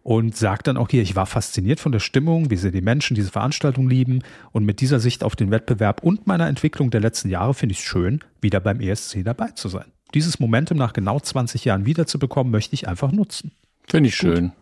und 0.02 0.36
sagt 0.36 0.66
dann 0.66 0.76
auch 0.76 0.88
hier, 0.88 1.02
ich 1.02 1.16
war 1.16 1.26
fasziniert 1.26 1.80
von 1.80 1.92
der 1.92 2.00
Stimmung, 2.00 2.50
wie 2.50 2.56
sie 2.56 2.70
die 2.70 2.80
Menschen 2.80 3.14
diese 3.14 3.30
Veranstaltung 3.30 3.88
lieben 3.88 4.22
und 4.52 4.64
mit 4.64 4.80
dieser 4.80 5.00
Sicht 5.00 5.24
auf 5.24 5.36
den 5.36 5.50
Wettbewerb 5.50 6.02
und 6.02 6.26
meiner 6.26 6.48
Entwicklung 6.48 6.90
der 6.90 7.00
letzten 7.00 7.28
Jahre 7.28 7.54
finde 7.54 7.72
ich 7.72 7.78
es 7.78 7.84
schön, 7.84 8.20
wieder 8.40 8.60
beim 8.60 8.80
ESC 8.80 9.24
dabei 9.24 9.48
zu 9.48 9.68
sein. 9.68 9.86
Dieses 10.14 10.40
Momentum 10.40 10.78
nach 10.78 10.92
genau 10.92 11.20
20 11.20 11.64
Jahren 11.64 11.84
wiederzubekommen, 11.84 12.50
möchte 12.50 12.74
ich 12.74 12.88
einfach 12.88 13.12
nutzen. 13.12 13.52
Finde 13.86 14.08
ich 14.08 14.18
Gut. 14.18 14.36
schön. 14.36 14.52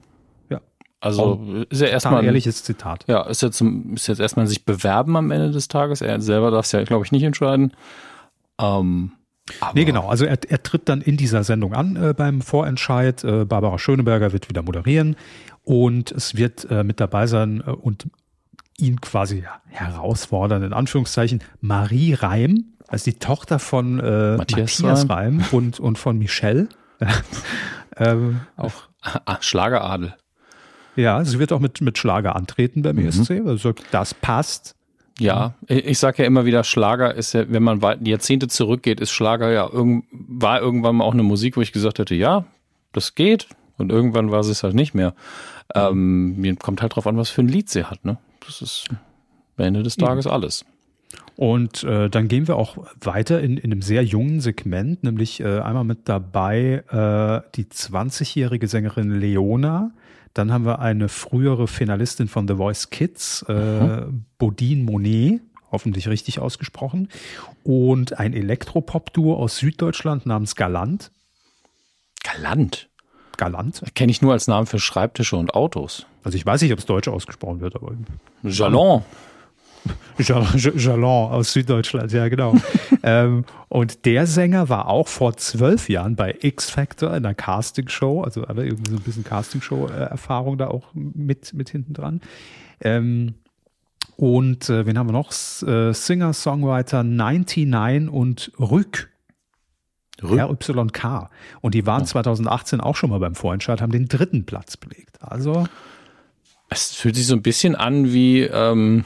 Ja. 0.51 0.61
Also 1.01 1.65
ist 1.69 1.81
ja 1.81 1.89
erstmal 1.89 2.21
ein 2.21 2.27
ehrliches 2.27 2.65
Zitat. 2.65 3.05
Ja, 3.07 3.23
ist 3.23 3.43
jetzt, 3.43 3.61
ist 3.61 4.09
jetzt 4.09 4.19
erstmal 4.19 4.47
sich 4.47 4.65
bewerben 4.65 5.17
am 5.17 5.31
Ende 5.31 5.53
des 5.53 5.69
Tages. 5.69 6.01
Er 6.01 6.21
selber 6.21 6.51
darf 6.51 6.67
es 6.67 6.73
ja, 6.73 6.83
glaube 6.85 7.05
ich, 7.05 7.13
nicht 7.13 7.23
entscheiden. 7.23 7.73
Ähm, 8.61 9.13
aber 9.61 9.75
nee, 9.75 9.85
genau. 9.85 10.09
Also 10.09 10.25
er, 10.25 10.39
er 10.49 10.63
tritt 10.63 10.89
dann 10.89 11.01
in 11.01 11.17
dieser 11.17 11.45
Sendung 11.45 11.73
an 11.73 11.97
äh, 11.97 12.15
beim 12.15 12.41
Vorentscheid. 12.41 13.23
Äh, 13.25 13.45
Barbara 13.45 13.79
Schöneberger 13.79 14.33
wird 14.33 14.49
wieder 14.49 14.63
moderieren 14.63 15.17
und 15.63 16.13
es 16.13 16.37
wird 16.37 16.67
äh, 16.71 16.85
mit 16.85 17.01
dabei 17.01 17.27
sein 17.27 17.63
äh, 17.67 17.71
und 17.71 18.09
ihn 18.79 19.01
quasi 19.01 19.45
herausfordern, 19.69 20.63
in 20.63 20.73
Anführungszeichen, 20.73 21.43
Marie 21.61 22.15
Reim, 22.15 22.65
also 22.89 23.05
die 23.11 23.19
Tochter 23.19 23.59
von 23.59 23.99
äh, 24.01 24.37
Matthias, 24.37 24.81
Matthias 24.81 25.09
Reim. 25.09 25.45
und, 25.53 25.81
und 25.81 25.99
von 25.99 26.19
Michelle. 26.19 26.69
ähm, 27.97 28.41
auch 28.57 28.73
ah, 29.03 29.39
Schlageradel. 29.41 30.15
Ja, 30.95 31.25
sie 31.25 31.39
wird 31.39 31.53
auch 31.53 31.61
mit, 31.61 31.81
mit 31.81 31.99
Schlager 31.99 32.37
antreten 32.37 32.83
beim 32.83 32.97
mhm. 32.97 33.09
ESC. 33.09 33.43
Also 33.47 33.75
das 33.91 34.15
passt. 34.15 34.75
Ja, 35.19 35.55
ich 35.67 35.99
sage 35.99 36.23
ja 36.23 36.27
immer 36.27 36.45
wieder, 36.45 36.63
Schlager 36.63 37.15
ist 37.15 37.33
ja, 37.33 37.51
wenn 37.51 37.63
man 37.63 37.81
Jahrzehnte 38.05 38.49
zurückgeht, 38.49 39.01
ist 39.01 39.11
Schlager 39.11 39.51
ja 39.51 39.69
irgend, 39.71 40.05
war 40.11 40.61
irgendwann 40.61 40.97
mal 40.97 41.05
auch 41.05 41.15
eine 41.15 41.23
Musik, 41.23 41.57
wo 41.57 41.63
ich 41.63 41.73
gesagt 41.73 41.99
hätte, 41.99 42.15
ja, 42.15 42.45
das 42.93 43.15
geht. 43.15 43.49
Und 43.79 43.93
irgendwann 43.93 44.31
war 44.31 44.41
es 44.41 44.63
halt 44.63 44.75
nicht 44.75 44.95
mehr. 44.95 45.15
Ähm, 45.75 46.37
mir 46.37 46.57
kommt 46.57 46.83
halt 46.83 46.97
drauf 46.97 47.07
an, 47.07 47.17
was 47.17 47.31
für 47.31 47.43
ein 47.43 47.49
Lied 47.49 47.69
sie 47.69 47.85
hat. 47.85 48.05
Ne? 48.05 48.19
Das 48.45 48.63
ist 48.63 48.87
am 49.57 49.65
Ende 49.65 49.83
des 49.83 49.97
Tages 49.97 50.27
alles. 50.27 50.65
Und 51.37 51.85
äh, 51.85 52.09
dann 52.09 52.29
gehen 52.29 52.49
wir 52.49 52.57
auch 52.57 52.79
weiter 53.01 53.41
in, 53.41 53.59
in 53.59 53.73
einem 53.73 53.83
sehr 53.83 54.03
jungen 54.03 54.41
Segment, 54.41 55.05
nämlich 55.05 55.41
äh, 55.41 55.61
einmal 55.61 55.85
mit 55.85 56.09
dabei 56.09 56.83
äh, 56.89 57.51
die 57.55 57.65
20-jährige 57.65 58.69
Sängerin 58.69 59.11
Leona. 59.11 59.91
Dann 60.37 60.53
haben 60.53 60.67
wir 60.67 60.81
eine 60.81 61.09
frühere 61.09 61.67
Finalistin 61.67 62.29
von 62.29 62.47
The 62.47 62.57
Voice 62.57 62.91
Kids, 62.91 63.43
äh, 63.49 63.53
mhm. 63.55 64.27
Bodine 64.37 64.85
Monet, 64.85 65.41
hoffentlich 65.73 66.09
richtig 66.09 66.41
ausgesprochen. 66.41 67.09
Und 67.65 68.19
ein 68.19 68.35
Elektropop-Duo 68.35 69.35
aus 69.35 69.57
Süddeutschland 69.57 70.27
namens 70.27 70.55
Galant. 70.55 71.11
Galant? 72.23 72.91
Galant. 73.39 73.83
Kenne 73.95 74.11
ich 74.13 74.21
nur 74.21 74.33
als 74.33 74.47
Namen 74.47 74.67
für 74.67 74.79
Schreibtische 74.79 75.37
und 75.37 75.55
Autos. 75.55 76.07
Also 76.23 76.37
ich 76.37 76.45
weiß 76.45 76.61
nicht, 76.61 76.73
ob 76.73 76.81
es 76.81 76.87
Deutsch 76.87 77.09
ausgesprochen 77.09 77.61
wird, 77.61 77.75
aber. 77.75 77.93
Jalon. 78.43 79.05
Jalon 80.19 81.33
aus 81.33 81.53
Süddeutschland, 81.53 82.13
ja 82.13 82.29
genau. 82.29 82.55
ähm, 83.03 83.45
und 83.69 84.05
der 84.05 84.27
Sänger 84.27 84.69
war 84.69 84.89
auch 84.89 85.09
vor 85.09 85.37
zwölf 85.37 85.89
Jahren 85.89 86.17
bei 86.17 86.37
X 86.41 86.71
Factor 86.71 87.11
in 87.11 87.25
einer 87.25 87.35
Castingshow, 87.35 88.23
also 88.23 88.47
aber 88.47 88.65
irgendwie 88.65 88.91
so 88.91 88.97
ein 88.97 89.03
bisschen 89.03 89.25
Castingshow-Erfahrung 89.25 90.59
da 90.59 90.69
auch 90.69 90.89
mit, 90.95 91.55
mit 91.55 91.71
hinten 91.71 91.95
dran. 91.95 92.21
Ähm, 92.81 93.35
und 94.17 94.71
äh, 94.71 94.87
wen 94.87 94.99
haben 94.99 95.09
wir 95.09 95.13
noch? 95.13 95.33
Äh, 95.63 95.93
Singer, 95.93 96.33
Songwriter 96.33 97.03
99 97.03 98.09
und 98.09 98.53
Rück. 98.59 99.11
RYK. 100.23 101.29
Und 101.61 101.75
die 101.75 101.87
waren 101.87 102.07
2018 102.07 102.81
auch 102.81 102.97
schon 102.97 103.11
mal 103.11 103.21
beim 103.21 103.35
Vorentscheid, 103.35 103.83
haben 103.83 103.93
den 103.93 104.09
dritten 104.09 104.47
Platz 104.47 104.77
belegt. 104.77 105.23
Also. 105.23 105.67
Es 106.69 106.95
fühlt 106.95 107.15
sich 107.15 107.27
so 107.27 107.35
ein 107.35 107.43
bisschen 107.43 107.77
an 107.77 108.13
wie, 108.13 108.41
ähm, 108.43 109.05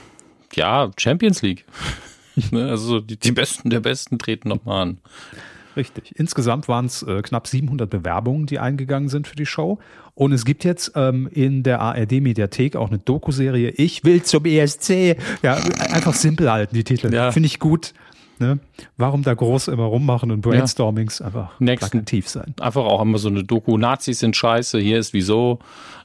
ja, 0.55 0.91
Champions 0.97 1.43
League. 1.43 1.65
Ne, 2.53 2.71
also 2.71 3.01
die, 3.01 3.19
die, 3.19 3.33
Besten 3.33 3.69
der 3.71 3.81
Besten 3.81 4.19
treten 4.19 4.49
nochmal 4.49 4.83
an. 4.83 4.99
Richtig. 5.77 6.15
Insgesamt 6.17 6.69
waren 6.69 6.87
es 6.87 7.03
äh, 7.03 7.23
knapp 7.23 7.47
700 7.47 7.91
Bewerbungen, 7.91 8.47
die 8.47 8.59
eingegangen 8.59 9.09
sind 9.09 9.29
für 9.29 9.37
die 9.37 9.45
Show. 9.47 9.79
Und 10.15 10.33
es 10.33 10.45
gibt 10.45 10.65
jetzt 10.65 10.93
ähm, 10.95 11.29
in 11.33 11.63
der 11.63 11.81
ARD-Mediathek 11.81 12.77
auch 12.77 12.89
eine 12.89 12.99
Doku-Serie 12.99 13.71
Ich 13.71 14.05
will 14.05 14.23
zum 14.23 14.45
ESC. 14.45 15.17
Ja, 15.43 15.55
einfach 15.91 16.15
simpel 16.15 16.51
halten, 16.51 16.75
die 16.75 16.85
Titel. 16.85 17.13
Ja. 17.13 17.31
Finde 17.33 17.49
ich 17.49 17.59
gut. 17.59 17.95
Ne? 18.39 18.59
Warum 18.97 19.23
da 19.23 19.35
groß 19.35 19.69
immer 19.69 19.85
rummachen 19.85 20.31
und 20.31 20.41
Brainstormings 20.41 21.19
ja. 21.19 21.27
einfach 21.27 21.59
tief 22.07 22.29
sein. 22.29 22.55
Einfach 22.59 22.85
auch 22.85 23.03
immer 23.03 23.19
so 23.19 23.29
eine 23.29 23.45
Doku, 23.45 23.77
Nazis 23.77 24.21
sind 24.21 24.35
scheiße, 24.35 24.79
hier 24.79 24.99
ist 24.99 25.13
wieso. 25.13 25.59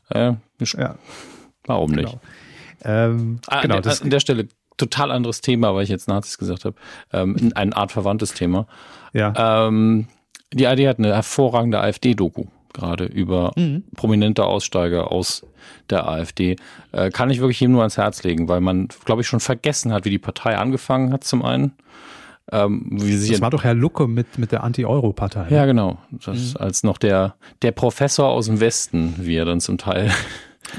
Äh, 0.09 0.33
ja. 0.59 0.97
Warum 1.65 1.91
nicht? 1.91 2.17
Ähm, 2.85 3.39
ah, 3.47 3.61
genau, 3.61 3.81
das, 3.81 4.01
an 4.01 4.09
der 4.09 4.19
Stelle 4.19 4.47
total 4.77 5.11
anderes 5.11 5.41
Thema, 5.41 5.73
weil 5.73 5.83
ich 5.83 5.89
jetzt 5.89 6.07
Nazis 6.07 6.37
gesagt 6.37 6.65
habe. 6.65 6.75
Ähm, 7.11 7.51
ein 7.55 7.73
artverwandtes 7.73 8.33
Thema. 8.33 8.67
Ja. 9.13 9.67
Ähm, 9.67 10.07
die 10.53 10.67
ARD 10.67 10.87
hat 10.87 10.99
eine 10.99 11.13
hervorragende 11.13 11.79
AfD-Doku 11.79 12.45
gerade 12.75 13.05
über 13.05 13.53
mhm. 13.55 13.83
prominente 13.95 14.43
Aussteiger 14.43 15.11
aus 15.11 15.45
der 15.89 16.07
AfD. 16.07 16.57
Äh, 16.91 17.09
kann 17.09 17.29
ich 17.29 17.39
wirklich 17.39 17.61
ihm 17.61 17.71
nur 17.71 17.81
ans 17.81 17.97
Herz 17.97 18.23
legen, 18.23 18.47
weil 18.47 18.61
man, 18.61 18.89
glaube 19.05 19.21
ich, 19.21 19.27
schon 19.27 19.39
vergessen 19.39 19.91
hat, 19.91 20.05
wie 20.05 20.09
die 20.09 20.19
Partei 20.19 20.57
angefangen 20.57 21.11
hat 21.11 21.23
zum 21.23 21.43
einen. 21.43 21.71
Ähm, 22.51 22.85
wie 22.91 23.17
sie 23.17 23.31
das 23.31 23.41
war 23.41 23.49
doch 23.49 23.63
Herr 23.63 23.73
Lucke 23.73 24.07
mit, 24.07 24.37
mit 24.37 24.51
der 24.51 24.63
Anti-Euro-Partei. 24.63 25.47
Ja, 25.49 25.65
genau. 25.65 25.97
Das 26.11 26.53
mhm. 26.53 26.57
als 26.59 26.83
noch 26.83 26.99
der, 26.99 27.35
der 27.63 27.71
Professor 27.71 28.27
aus 28.27 28.45
dem 28.45 28.59
Westen, 28.59 29.15
wie 29.17 29.35
er 29.35 29.45
dann 29.45 29.61
zum 29.61 29.79
Teil 29.79 30.11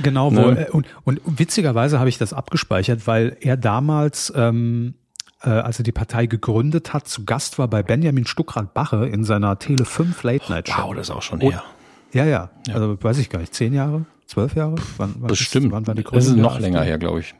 Genau, 0.02 0.30
ne? 0.30 0.66
wo, 0.70 0.76
und, 0.76 0.86
und 1.04 1.20
witzigerweise 1.24 1.98
habe 1.98 2.08
ich 2.08 2.18
das 2.18 2.32
abgespeichert, 2.32 3.06
weil 3.06 3.36
er 3.40 3.56
damals, 3.56 4.32
ähm, 4.36 4.94
äh, 5.42 5.50
als 5.50 5.78
er 5.78 5.84
die 5.84 5.92
Partei 5.92 6.26
gegründet 6.26 6.92
hat, 6.92 7.08
zu 7.08 7.24
Gast 7.24 7.58
war 7.58 7.68
bei 7.68 7.82
Benjamin 7.82 8.26
Stuckrad-Bache 8.26 9.06
in 9.06 9.24
seiner 9.24 9.58
Tele 9.58 9.84
5 9.84 10.22
Late 10.22 10.52
Night 10.52 10.68
Show. 10.68 10.82
Wow, 10.82 10.94
das 10.94 11.08
ist 11.08 11.14
auch 11.14 11.22
schon 11.22 11.40
her. 11.40 11.62
ja, 12.12 12.24
ja, 12.24 12.50
ja, 12.66 12.74
Also 12.74 13.02
weiß 13.02 13.18
ich 13.18 13.30
gar 13.30 13.38
nicht, 13.38 13.54
zehn 13.54 13.72
Jahre, 13.72 14.06
zwölf 14.26 14.54
Jahre? 14.54 14.76
Wann, 14.96 15.14
wann 15.18 15.28
Bestimmt. 15.28 15.66
Ist, 15.66 15.72
wann 15.72 15.86
war 15.86 15.94
die 15.94 16.04
Gründung? 16.04 16.18
Das 16.18 16.28
ist 16.28 16.36
noch 16.36 16.58
länger 16.58 16.82
her, 16.82 16.98
glaube 16.98 17.20
ich 17.20 17.34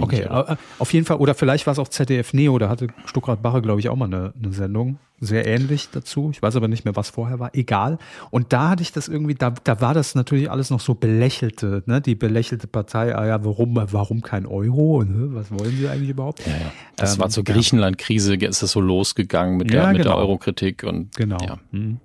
okay, 0.00 0.22
äh, 0.22 0.56
auf 0.78 0.92
jeden 0.92 1.06
Fall, 1.06 1.16
oder 1.18 1.34
vielleicht 1.34 1.66
war 1.66 1.72
es 1.72 1.78
auch 1.78 1.88
ZDF 1.88 2.32
Neo, 2.32 2.58
da 2.58 2.68
hatte 2.68 2.88
Stuckrad 3.06 3.42
Bache, 3.42 3.62
glaube 3.62 3.80
ich, 3.80 3.88
auch 3.88 3.96
mal 3.96 4.06
eine, 4.06 4.32
eine, 4.40 4.52
Sendung, 4.52 4.98
sehr 5.20 5.46
ähnlich 5.46 5.88
dazu. 5.90 6.30
Ich 6.32 6.42
weiß 6.42 6.56
aber 6.56 6.68
nicht 6.68 6.84
mehr, 6.84 6.96
was 6.96 7.10
vorher 7.10 7.38
war. 7.38 7.54
Egal. 7.54 7.98
Und 8.30 8.52
da 8.52 8.70
hatte 8.70 8.82
ich 8.82 8.92
das 8.92 9.08
irgendwie, 9.08 9.34
da, 9.34 9.54
da 9.64 9.80
war 9.80 9.94
das 9.94 10.14
natürlich 10.14 10.50
alles 10.50 10.70
noch 10.70 10.80
so 10.80 10.94
belächelte, 10.94 11.82
ne? 11.86 12.00
Die 12.00 12.14
belächelte 12.14 12.66
Partei, 12.66 13.14
ah 13.14 13.26
ja, 13.26 13.44
warum, 13.44 13.76
warum 13.76 14.22
kein 14.22 14.46
Euro? 14.46 15.02
Ne? 15.02 15.34
Was 15.34 15.50
wollen 15.50 15.76
sie 15.76 15.88
eigentlich 15.88 16.10
überhaupt? 16.10 16.46
Ja, 16.46 16.52
ja. 16.52 16.72
Das 16.96 17.14
ähm, 17.14 17.20
war 17.20 17.30
zur 17.30 17.44
Griechenland-Krise, 17.44 18.36
ist 18.36 18.62
das 18.62 18.70
so 18.70 18.80
losgegangen 18.80 19.56
mit 19.56 19.72
der, 19.72 19.82
ja, 19.82 19.86
genau. 19.86 19.98
mit 19.98 20.06
der. 20.06 20.16
Euro-Kritik 20.16 20.84
und 20.84 21.14
genau. 21.14 21.38
Ja. 21.44 21.58
Hm. 21.70 21.98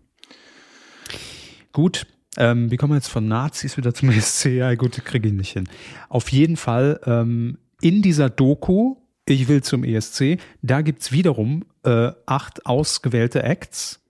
Gut, 1.72 2.08
ähm, 2.40 2.72
wie 2.72 2.78
kommen 2.78 2.94
wir 2.94 2.98
jetzt 2.98 3.10
von 3.10 3.28
Nazis 3.28 3.78
wieder 3.78 3.94
zum 3.94 4.10
ESC? 4.10 4.46
Ja, 4.46 4.74
gut, 4.76 4.94
kriege 5.06 5.28
ich 5.28 5.34
nicht 5.34 5.52
hin. 5.52 5.68
Auf 6.08 6.32
jeden 6.32 6.58
Fall 6.58 7.00
ähm, 7.06 7.58
in 7.82 8.02
dieser 8.02 8.30
Doku, 8.30 8.96
ich 9.28 9.48
will 9.48 9.62
zum 9.62 9.84
ESC, 9.84 10.40
da 10.62 10.82
gibt's 10.82 11.12
wiederum 11.12 11.66
äh, 11.84 12.12
acht 12.26 12.66
ausgewählte 12.66 13.44
Acts 13.44 14.02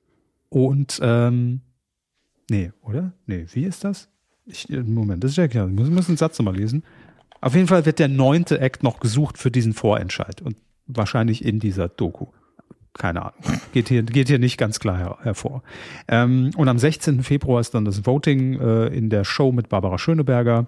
und 0.49 0.99
ähm, 1.01 1.61
nee, 2.49 2.71
oder? 2.81 3.13
Nee, 3.25 3.45
wie 3.51 3.63
ist 3.63 3.83
das? 3.83 4.09
Ich, 4.45 4.69
äh, 4.69 4.81
Moment, 4.81 5.23
das 5.23 5.31
ist 5.31 5.37
ja 5.37 5.47
klar. 5.47 5.67
Ich 5.67 5.73
muss, 5.73 5.89
muss 5.89 6.07
einen 6.07 6.17
Satz 6.17 6.39
nochmal 6.39 6.55
lesen. 6.55 6.83
Auf 7.41 7.55
jeden 7.55 7.67
Fall 7.67 7.85
wird 7.85 7.99
der 7.99 8.07
neunte 8.07 8.59
Act 8.59 8.83
noch 8.83 8.99
gesucht 8.99 9.37
für 9.37 9.51
diesen 9.51 9.73
Vorentscheid 9.73 10.41
und 10.41 10.57
wahrscheinlich 10.87 11.43
in 11.43 11.59
dieser 11.59 11.87
Doku 11.87 12.27
keine 12.93 13.21
Ahnung. 13.21 13.61
Geht 13.71 13.89
hier, 13.89 14.03
geht 14.03 14.27
hier 14.27 14.39
nicht 14.39 14.57
ganz 14.57 14.79
klar 14.79 14.97
her, 14.97 15.17
hervor. 15.21 15.63
Ähm, 16.07 16.51
und 16.57 16.67
am 16.67 16.79
16. 16.79 17.23
Februar 17.23 17.61
ist 17.61 17.73
dann 17.73 17.85
das 17.85 18.05
Voting 18.05 18.59
äh, 18.59 18.87
in 18.87 19.09
der 19.09 19.23
Show 19.23 19.51
mit 19.51 19.69
Barbara 19.69 19.97
Schöneberger. 19.97 20.67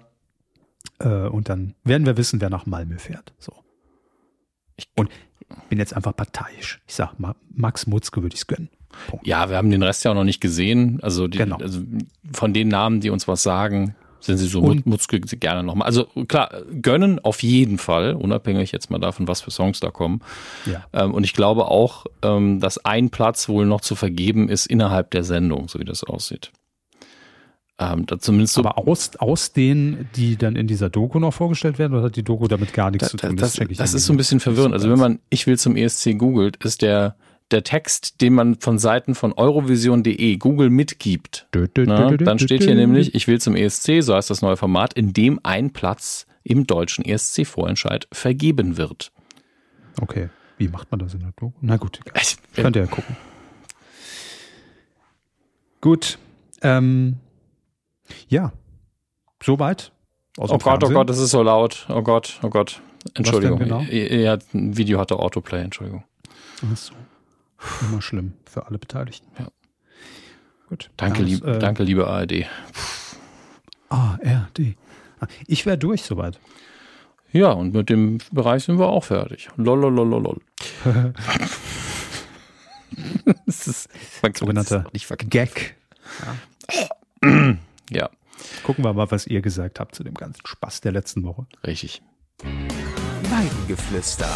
Äh, 0.98 1.08
und 1.08 1.48
dann 1.48 1.74
werden 1.84 2.06
wir 2.06 2.16
wissen, 2.16 2.40
wer 2.40 2.50
nach 2.50 2.66
Malmö 2.66 2.98
fährt. 2.98 3.32
So. 3.38 3.52
Und 4.96 5.10
bin 5.68 5.78
jetzt 5.78 5.94
einfach 5.94 6.16
parteiisch. 6.16 6.80
Ich 6.86 6.94
sag 6.94 7.18
mal, 7.18 7.34
Max 7.54 7.86
Mutzke 7.86 8.22
würde 8.22 8.34
ich 8.34 8.40
es 8.40 8.46
gönnen. 8.46 8.70
Punkt. 9.08 9.26
Ja, 9.26 9.48
wir 9.48 9.56
haben 9.56 9.70
den 9.70 9.82
Rest 9.82 10.04
ja 10.04 10.10
auch 10.10 10.14
noch 10.14 10.24
nicht 10.24 10.40
gesehen. 10.40 10.98
Also, 11.02 11.28
die, 11.28 11.38
Genau. 11.38 11.56
also 11.56 11.80
von 12.32 12.52
den 12.52 12.68
Namen, 12.68 13.00
die 13.00 13.10
uns 13.10 13.26
was 13.26 13.42
sagen, 13.42 13.94
sind 14.22 14.38
sie 14.38 14.46
so 14.46 14.60
Und- 14.60 14.86
Mutzke 14.86 15.20
gerne 15.20 15.62
nochmal. 15.62 15.86
Also 15.86 16.04
klar, 16.28 16.50
gönnen 16.80 17.18
auf 17.24 17.42
jeden 17.42 17.76
Fall, 17.78 18.14
unabhängig 18.14 18.72
jetzt 18.72 18.90
mal 18.90 18.98
davon, 18.98 19.28
was 19.28 19.40
für 19.40 19.50
Songs 19.50 19.80
da 19.80 19.90
kommen. 19.90 20.20
Ja. 20.64 20.84
Ähm, 20.92 21.12
und 21.12 21.24
ich 21.24 21.32
glaube 21.34 21.66
auch, 21.66 22.06
ähm, 22.22 22.60
dass 22.60 22.78
ein 22.84 23.10
Platz 23.10 23.48
wohl 23.48 23.66
noch 23.66 23.80
zu 23.80 23.94
vergeben 23.94 24.48
ist 24.48 24.66
innerhalb 24.66 25.10
der 25.10 25.24
Sendung, 25.24 25.68
so 25.68 25.78
wie 25.80 25.84
das 25.84 26.04
aussieht. 26.04 26.50
Ähm, 27.78 28.06
zumindest 28.20 28.54
so 28.54 28.60
Aber 28.60 28.78
aus, 28.86 29.16
aus 29.18 29.52
denen, 29.52 30.08
die 30.14 30.36
dann 30.36 30.54
in 30.56 30.66
dieser 30.66 30.88
Doku 30.90 31.18
noch 31.18 31.32
vorgestellt 31.34 31.78
werden, 31.78 31.94
oder 31.94 32.04
hat 32.04 32.16
die 32.16 32.22
Doku 32.22 32.46
damit 32.46 32.72
gar 32.74 32.90
nichts 32.90 33.08
Da, 33.08 33.10
zu 33.10 33.16
tun? 33.16 33.36
das 33.36 33.52
das 33.52 33.58
irgendwie 33.58 33.82
ist 33.96 34.06
so 34.06 34.12
ein 34.12 34.16
bisschen 34.16 34.40
verwirrend. 34.40 34.74
Also 34.74 34.88
wenn 34.90 34.98
man 34.98 35.18
Ich 35.30 35.46
will 35.46 35.58
zum 35.58 35.74
ESC 35.76 36.14
googelt, 36.16 36.62
ist 36.64 36.82
der, 36.82 37.16
der 37.52 37.64
Text, 37.64 38.20
den 38.20 38.34
man 38.34 38.56
von 38.56 38.78
Seiten 38.78 39.14
von 39.14 39.32
eurovision.de 39.32 40.36
Google 40.36 40.70
mitgibt. 40.70 41.46
Na, 41.54 41.66
dö, 42.10 42.16
dann 42.16 42.38
steht 42.38 42.64
hier 42.64 42.74
nämlich, 42.74 43.14
ich 43.14 43.28
will 43.28 43.40
zum 43.40 43.54
ESC, 43.54 44.00
so 44.02 44.14
heißt 44.14 44.30
das 44.30 44.42
neue 44.42 44.56
Format, 44.56 44.94
in 44.94 45.12
dem 45.12 45.40
ein 45.42 45.72
Platz 45.72 46.26
im 46.42 46.66
deutschen 46.66 47.04
ESC-Vorentscheid 47.04 48.08
vergeben 48.12 48.76
wird. 48.76 49.12
Okay, 50.00 50.30
wie 50.58 50.68
macht 50.68 50.90
man 50.90 51.00
das 51.00 51.14
in 51.14 51.20
der 51.20 51.32
Doku? 51.32 51.52
Na 51.60 51.76
gut, 51.76 52.00
egal. 52.04 52.20
Ich, 52.22 52.36
könnt 52.54 52.76
ihr 52.76 52.82
ja 52.82 52.88
gucken. 52.88 53.16
Gut, 55.80 56.18
ähm, 56.62 57.16
ja, 58.28 58.52
soweit. 59.42 59.92
aus 60.38 60.50
oh 60.50 60.54
Gott, 60.54 60.62
oh 60.62 60.70
Fernsehen. 60.70 60.94
Gott, 60.94 61.10
das 61.10 61.18
ist 61.18 61.30
so 61.30 61.42
laut. 61.42 61.86
Oh 61.88 62.02
Gott, 62.02 62.38
oh 62.42 62.48
Gott. 62.48 62.80
Entschuldigung. 63.14 63.58
genau? 63.58 63.80
Ja, 63.80 64.38
ein 64.54 64.76
Video 64.76 64.98
hatte 65.00 65.18
Autoplay, 65.18 65.62
Entschuldigung. 65.62 66.04
Ach 66.72 66.76
so. 66.76 66.94
Immer 67.82 68.02
schlimm 68.02 68.34
für 68.44 68.66
alle 68.66 68.78
Beteiligten. 68.78 69.28
Ja. 69.38 69.48
Gut. 70.68 70.90
Danke, 70.96 71.20
Ja, 71.20 71.26
lieb, 71.26 71.44
äh, 71.44 71.58
danke 71.58 71.82
liebe 71.82 72.06
ARD. 72.06 72.46
ARD. 73.88 74.76
Ich 75.46 75.66
wäre 75.66 75.78
durch 75.78 76.02
soweit. 76.02 76.40
Ja, 77.30 77.52
und 77.52 77.72
mit 77.74 77.88
dem 77.88 78.18
Bereich 78.30 78.64
sind 78.64 78.78
wir 78.78 78.88
auch 78.88 79.04
fertig. 79.04 79.48
Lololololol. 79.56 80.40
das 83.46 83.68
ist, 83.68 83.88
man 84.22 84.34
Sogenannter 84.34 84.84
nicht 84.92 85.06
vergessen. 85.06 85.30
Gag. 85.30 85.76
Ja, 87.90 88.10
Gucken 88.64 88.84
wir 88.84 88.92
mal, 88.92 89.10
was 89.10 89.26
ihr 89.26 89.40
gesagt 89.40 89.80
habt 89.80 89.94
zu 89.94 90.04
dem 90.04 90.14
ganzen 90.14 90.46
Spaß 90.46 90.80
der 90.80 90.92
letzten 90.92 91.24
Woche. 91.24 91.46
richtig. 91.66 92.02
Weidengeflüster. 93.30 94.28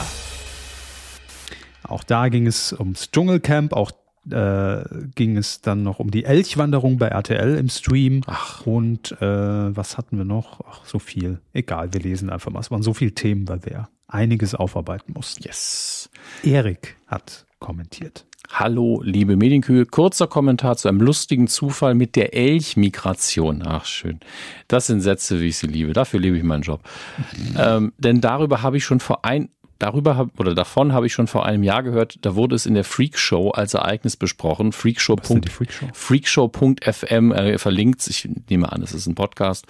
Auch 1.89 2.05
da 2.05 2.28
ging 2.28 2.47
es 2.47 2.72
ums 2.72 3.11
Dschungelcamp, 3.11 3.72
auch 3.72 3.93
äh, 4.30 4.82
ging 5.14 5.37
es 5.37 5.61
dann 5.61 5.82
noch 5.82 5.99
um 5.99 6.11
die 6.11 6.24
Elchwanderung 6.24 6.99
bei 6.99 7.09
RTL 7.09 7.57
im 7.57 7.68
Stream. 7.68 8.22
Ach. 8.26 8.66
Und 8.66 9.12
äh, 9.20 9.76
was 9.76 9.99
hatten 9.99 10.18
wir 10.18 10.24
noch? 10.24 10.61
Ach, 10.68 10.84
so 10.84 10.99
viel. 10.99 11.41
Egal, 11.53 11.93
wir 11.93 12.01
lesen 12.01 12.30
einfach 12.30 12.51
mal. 12.51 12.61
Es 12.61 12.70
waren 12.70 12.82
so 12.82 12.95
viele 12.95 13.12
Themen, 13.12 13.49
weil 13.49 13.64
wir 13.64 13.89
einiges 14.09 14.55
aufarbeiten 14.55 15.12
mussten. 15.14 15.45
Yes. 15.45 16.11
Erik 16.43 16.97
hat 17.07 17.47
kommentiert. 17.59 18.26
Hallo, 18.53 19.03
liebe 19.03 19.37
Medienkühe. 19.37 19.87
Kurzer 19.87 20.28
Kommentar 20.28 20.76
zu 20.76 20.89
einem 20.89 21.01
lustigen 21.01 21.49
Zufall 21.49 21.95
mit 21.95 22.14
der 22.16 22.34
Elchmigration. 22.34 23.62
Ach, 23.66 23.84
schön. 23.84 24.20
Das 24.68 24.87
sind 24.87 25.01
Sätze, 25.01 25.41
wie 25.41 25.49
ich 25.49 25.59
sie 25.59 25.66
liebe. 25.66 25.93
Dafür 25.93 26.20
liebe 26.20 26.37
ich 26.37 26.45
meinen 26.45 26.62
Job. 26.62 26.80
ähm, 27.59 27.93
denn 27.99 28.20
darüber 28.20 28.62
habe 28.62 28.76
ich 28.76 28.84
schon 28.84 29.01
vor 29.01 29.24
ein, 29.24 29.51
darüber 29.79 30.16
hab, 30.16 30.39
oder 30.41 30.55
davon 30.55 30.93
habe 30.93 31.07
ich 31.07 31.12
schon 31.12 31.27
vor 31.27 31.45
einem 31.47 31.62
Jahr 31.62 31.83
gehört. 31.83 32.18
Da 32.22 32.35
wurde 32.35 32.55
es 32.55 32.66
in 32.66 32.74
der 32.74 32.85
Freak 32.85 33.18
Show 33.18 33.51
als 33.51 33.74
Ereignis 33.74 34.16
besprochen. 34.16 34.72
Freakshow. 34.72 35.16
Freakshow? 35.16 35.89
Freakshow.fm 35.93 37.33
äh, 37.33 37.59
verlinkt, 37.59 38.07
ich 38.07 38.29
nehme 38.49 38.72
an, 38.72 38.83
es 38.83 38.93
ist 38.93 39.07
ein 39.07 39.14
Podcast, 39.14 39.66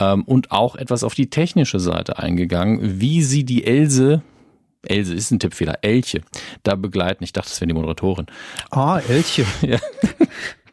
ähm, 0.00 0.22
und 0.24 0.50
auch 0.52 0.76
etwas 0.76 1.04
auf 1.04 1.14
die 1.14 1.30
technische 1.30 1.80
Seite 1.80 2.18
eingegangen, 2.18 3.00
wie 3.00 3.22
sie 3.22 3.44
die 3.44 3.64
Else, 3.64 4.22
Else 4.82 5.14
ist 5.14 5.30
ein 5.30 5.38
Tippfehler, 5.38 5.78
Elche, 5.82 6.22
da 6.62 6.74
begleiten. 6.76 7.24
Ich 7.24 7.32
dachte, 7.32 7.48
das 7.48 7.60
wäre 7.60 7.68
die 7.68 7.74
Moderatorin 7.74 8.26
Ah, 8.70 9.00
Elche. 9.08 9.44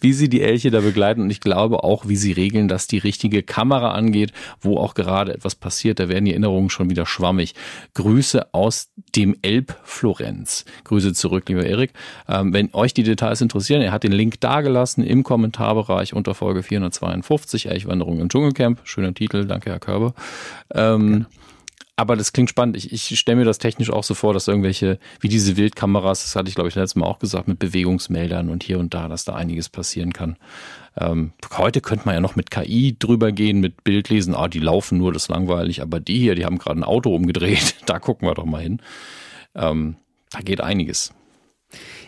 wie 0.00 0.12
sie 0.12 0.28
die 0.28 0.42
Elche 0.42 0.70
da 0.70 0.80
begleiten 0.80 1.22
und 1.22 1.30
ich 1.30 1.40
glaube 1.40 1.84
auch, 1.84 2.08
wie 2.08 2.16
sie 2.16 2.32
regeln, 2.32 2.68
dass 2.68 2.86
die 2.86 2.98
richtige 2.98 3.42
Kamera 3.42 3.92
angeht, 3.92 4.32
wo 4.60 4.78
auch 4.78 4.94
gerade 4.94 5.34
etwas 5.34 5.54
passiert. 5.54 6.00
Da 6.00 6.08
werden 6.08 6.24
die 6.24 6.32
Erinnerungen 6.32 6.70
schon 6.70 6.90
wieder 6.90 7.06
schwammig. 7.06 7.54
Grüße 7.94 8.52
aus 8.52 8.90
dem 9.16 9.36
Elb 9.42 9.76
Florenz. 9.84 10.64
Grüße 10.84 11.12
zurück, 11.12 11.48
lieber 11.48 11.64
Erik. 11.64 11.92
Ähm, 12.28 12.52
wenn 12.52 12.72
euch 12.74 12.94
die 12.94 13.02
Details 13.02 13.40
interessieren, 13.40 13.82
er 13.82 13.92
hat 13.92 14.04
den 14.04 14.12
Link 14.12 14.40
dagelassen 14.40 15.04
im 15.04 15.22
Kommentarbereich 15.22 16.14
unter 16.14 16.34
Folge 16.34 16.62
452, 16.62 17.66
Elchwanderung 17.66 18.20
im 18.20 18.28
Dschungelcamp. 18.28 18.80
Schöner 18.84 19.14
Titel, 19.14 19.46
danke 19.46 19.70
Herr 19.70 19.80
Körber. 19.80 20.14
Ähm, 20.74 21.26
aber 21.98 22.14
das 22.14 22.32
klingt 22.32 22.48
spannend. 22.48 22.76
Ich, 22.76 22.92
ich 22.92 23.18
stelle 23.18 23.38
mir 23.38 23.44
das 23.44 23.58
technisch 23.58 23.90
auch 23.90 24.04
so 24.04 24.14
vor, 24.14 24.32
dass 24.32 24.46
irgendwelche, 24.46 25.00
wie 25.18 25.28
diese 25.28 25.56
Wildkameras, 25.56 26.22
das 26.22 26.36
hatte 26.36 26.48
ich 26.48 26.54
glaube 26.54 26.68
ich 26.68 26.76
letztes 26.76 26.94
Mal 26.94 27.06
auch 27.06 27.18
gesagt, 27.18 27.48
mit 27.48 27.58
Bewegungsmeldern 27.58 28.50
und 28.50 28.62
hier 28.62 28.78
und 28.78 28.94
da, 28.94 29.08
dass 29.08 29.24
da 29.24 29.34
einiges 29.34 29.68
passieren 29.68 30.12
kann. 30.12 30.36
Ähm, 30.96 31.32
heute 31.56 31.80
könnte 31.80 32.06
man 32.06 32.14
ja 32.14 32.20
noch 32.20 32.36
mit 32.36 32.52
KI 32.52 32.94
drüber 32.96 33.32
gehen, 33.32 33.58
mit 33.58 33.82
Bildlesen, 33.82 34.36
ah, 34.36 34.46
die 34.46 34.60
laufen 34.60 34.96
nur, 34.96 35.12
das 35.12 35.24
ist 35.24 35.28
langweilig, 35.28 35.82
aber 35.82 35.98
die 35.98 36.20
hier, 36.20 36.36
die 36.36 36.44
haben 36.44 36.58
gerade 36.58 36.78
ein 36.78 36.84
Auto 36.84 37.12
umgedreht, 37.12 37.74
da 37.86 37.98
gucken 37.98 38.28
wir 38.28 38.34
doch 38.34 38.44
mal 38.44 38.62
hin. 38.62 38.80
Ähm, 39.56 39.96
da 40.30 40.38
geht 40.38 40.60
einiges. 40.60 41.12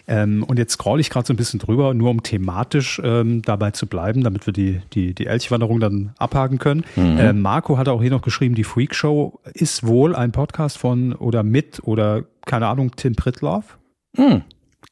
Ähm, 0.07 0.43
und 0.43 0.59
jetzt 0.59 0.73
scroll 0.73 1.01
ich 1.01 1.11
gerade 1.11 1.27
so 1.27 1.33
ein 1.33 1.37
bisschen 1.37 1.61
drüber, 1.61 1.95
nur 1.95 2.11
um 2.11 2.23
thematisch 2.23 3.01
ähm, 3.05 3.43
dabei 3.43 3.71
zu 3.71 3.87
bleiben, 3.87 4.23
damit 4.23 4.47
wir 4.47 4.53
die, 4.53 4.81
die, 4.93 5.15
die 5.15 5.27
Elchwanderung 5.27 5.81
dann 5.81 6.13
abhaken 6.19 6.59
können. 6.59 6.85
Ähm, 6.97 7.43
Marco 7.43 7.79
hat 7.79 7.89
auch 7.89 8.01
hier 8.01 8.11
noch 8.11 8.23
geschrieben, 8.23 8.55
die 8.55 8.65
Freak 8.65 8.95
Show 8.95 9.41
ist 9.55 9.87
wohl 9.87 10.15
ein 10.15 10.33
Podcast 10.33 10.79
von 10.79 11.13
oder 11.13 11.43
mit 11.43 11.81
oder 11.85 12.25
keine 12.47 12.67
Ahnung, 12.69 12.93
Tim 12.97 13.15
Pritloff. 13.15 13.79
Hm. 14.17 14.43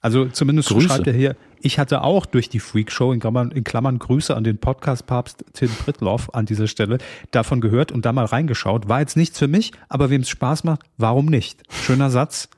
Also 0.01 0.27
zumindest 0.27 0.69
Grüße. 0.69 0.89
schreibt 0.89 1.07
er 1.07 1.13
hier, 1.13 1.37
ich 1.61 1.79
hatte 1.79 2.03
auch 2.03 2.25
durch 2.27 2.49
die 2.49 2.61
Freak 2.61 2.93
Show, 2.93 3.13
in 3.13 3.21
Klammern, 3.21 3.51
in 3.51 3.65
Klammern 3.65 3.99
Grüße 3.99 4.35
an 4.37 4.45
den 4.45 4.59
Podcast-Papst 4.59 5.45
Tim 5.55 5.71
Pritloff 5.71 6.33
an 6.35 6.47
dieser 6.47 6.69
Stelle, 6.69 6.99
davon 7.33 7.61
gehört 7.61 7.91
und 7.91 8.07
da 8.07 8.13
mal 8.13 8.27
reingeschaut. 8.27 8.89
War 8.89 9.01
jetzt 9.01 9.17
nichts 9.17 9.39
für 9.39 9.49
mich, 9.49 9.73
aber 9.89 10.11
wem 10.11 10.21
es 10.21 10.29
Spaß 10.29 10.65
macht, 10.65 10.83
warum 10.99 11.27
nicht? 11.27 11.63
Schöner 11.71 12.11
Satz, 12.11 12.49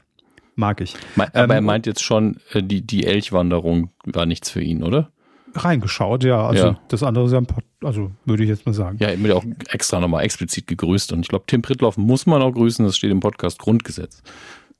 mag 0.56 0.80
ich. 0.80 0.94
Aber 1.16 1.54
er 1.54 1.58
Ähm, 1.58 1.64
meint 1.64 1.86
jetzt 1.86 2.02
schon, 2.02 2.36
äh, 2.52 2.62
die, 2.62 2.82
die 2.82 3.06
Elchwanderung 3.06 3.90
war 4.04 4.26
nichts 4.26 4.50
für 4.50 4.60
ihn, 4.60 4.82
oder? 4.82 5.10
Reingeschaut, 5.54 6.22
ja. 6.24 6.46
Also 6.46 6.66
Ja. 6.68 6.80
das 6.88 7.02
andere 7.02 7.24
ist 7.26 7.32
ja 7.32 7.38
ein 7.38 7.46
Pod, 7.46 7.64
also 7.82 8.12
würde 8.24 8.42
ich 8.44 8.48
jetzt 8.48 8.66
mal 8.66 8.72
sagen. 8.72 8.98
Ja, 9.00 9.08
er 9.08 9.18
wird 9.18 9.28
ja 9.30 9.34
auch 9.34 9.44
extra 9.70 9.98
nochmal 10.00 10.22
explizit 10.24 10.66
gegrüßt. 10.68 11.12
Und 11.12 11.20
ich 11.22 11.28
glaube, 11.28 11.44
Tim 11.48 11.62
Pritloff 11.62 11.96
muss 11.96 12.26
man 12.26 12.40
auch 12.42 12.52
grüßen, 12.52 12.84
das 12.84 12.96
steht 12.96 13.10
im 13.10 13.20
Podcast 13.20 13.58
Grundgesetz. 13.58 14.22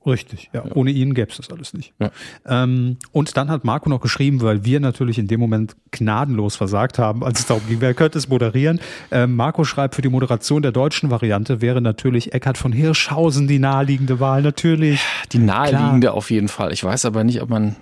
Richtig, 0.03 0.49
ja. 0.51 0.63
Ohne 0.73 0.89
ihn 0.89 1.13
gäbe 1.13 1.29
es 1.29 1.37
das 1.37 1.51
alles 1.51 1.73
nicht. 1.73 1.93
Ja. 1.99 2.09
Ähm, 2.47 2.97
und 3.11 3.37
dann 3.37 3.51
hat 3.51 3.63
Marco 3.63 3.87
noch 3.87 4.01
geschrieben, 4.01 4.41
weil 4.41 4.65
wir 4.65 4.79
natürlich 4.79 5.19
in 5.19 5.27
dem 5.27 5.39
Moment 5.39 5.75
gnadenlos 5.91 6.55
versagt 6.55 6.97
haben, 6.97 7.23
als 7.23 7.41
es 7.41 7.45
darum 7.45 7.61
ging, 7.67 7.81
wer 7.81 7.93
könnte 7.93 8.17
es 8.17 8.27
moderieren. 8.27 8.79
Ähm, 9.11 9.35
Marco 9.35 9.63
schreibt, 9.63 9.93
für 9.93 10.01
die 10.01 10.09
Moderation 10.09 10.63
der 10.63 10.71
deutschen 10.71 11.11
Variante 11.11 11.61
wäre 11.61 11.81
natürlich 11.81 12.33
Eckhard 12.33 12.57
von 12.57 12.73
Hirschhausen 12.73 13.47
die 13.47 13.59
naheliegende 13.59 14.19
Wahl. 14.19 14.41
Natürlich. 14.41 15.01
Die 15.33 15.39
naheliegende 15.39 16.13
auf 16.13 16.31
jeden 16.31 16.47
Fall. 16.47 16.73
Ich 16.73 16.83
weiß 16.83 17.05
aber 17.05 17.23
nicht, 17.23 17.41
ob 17.41 17.49
man. 17.49 17.75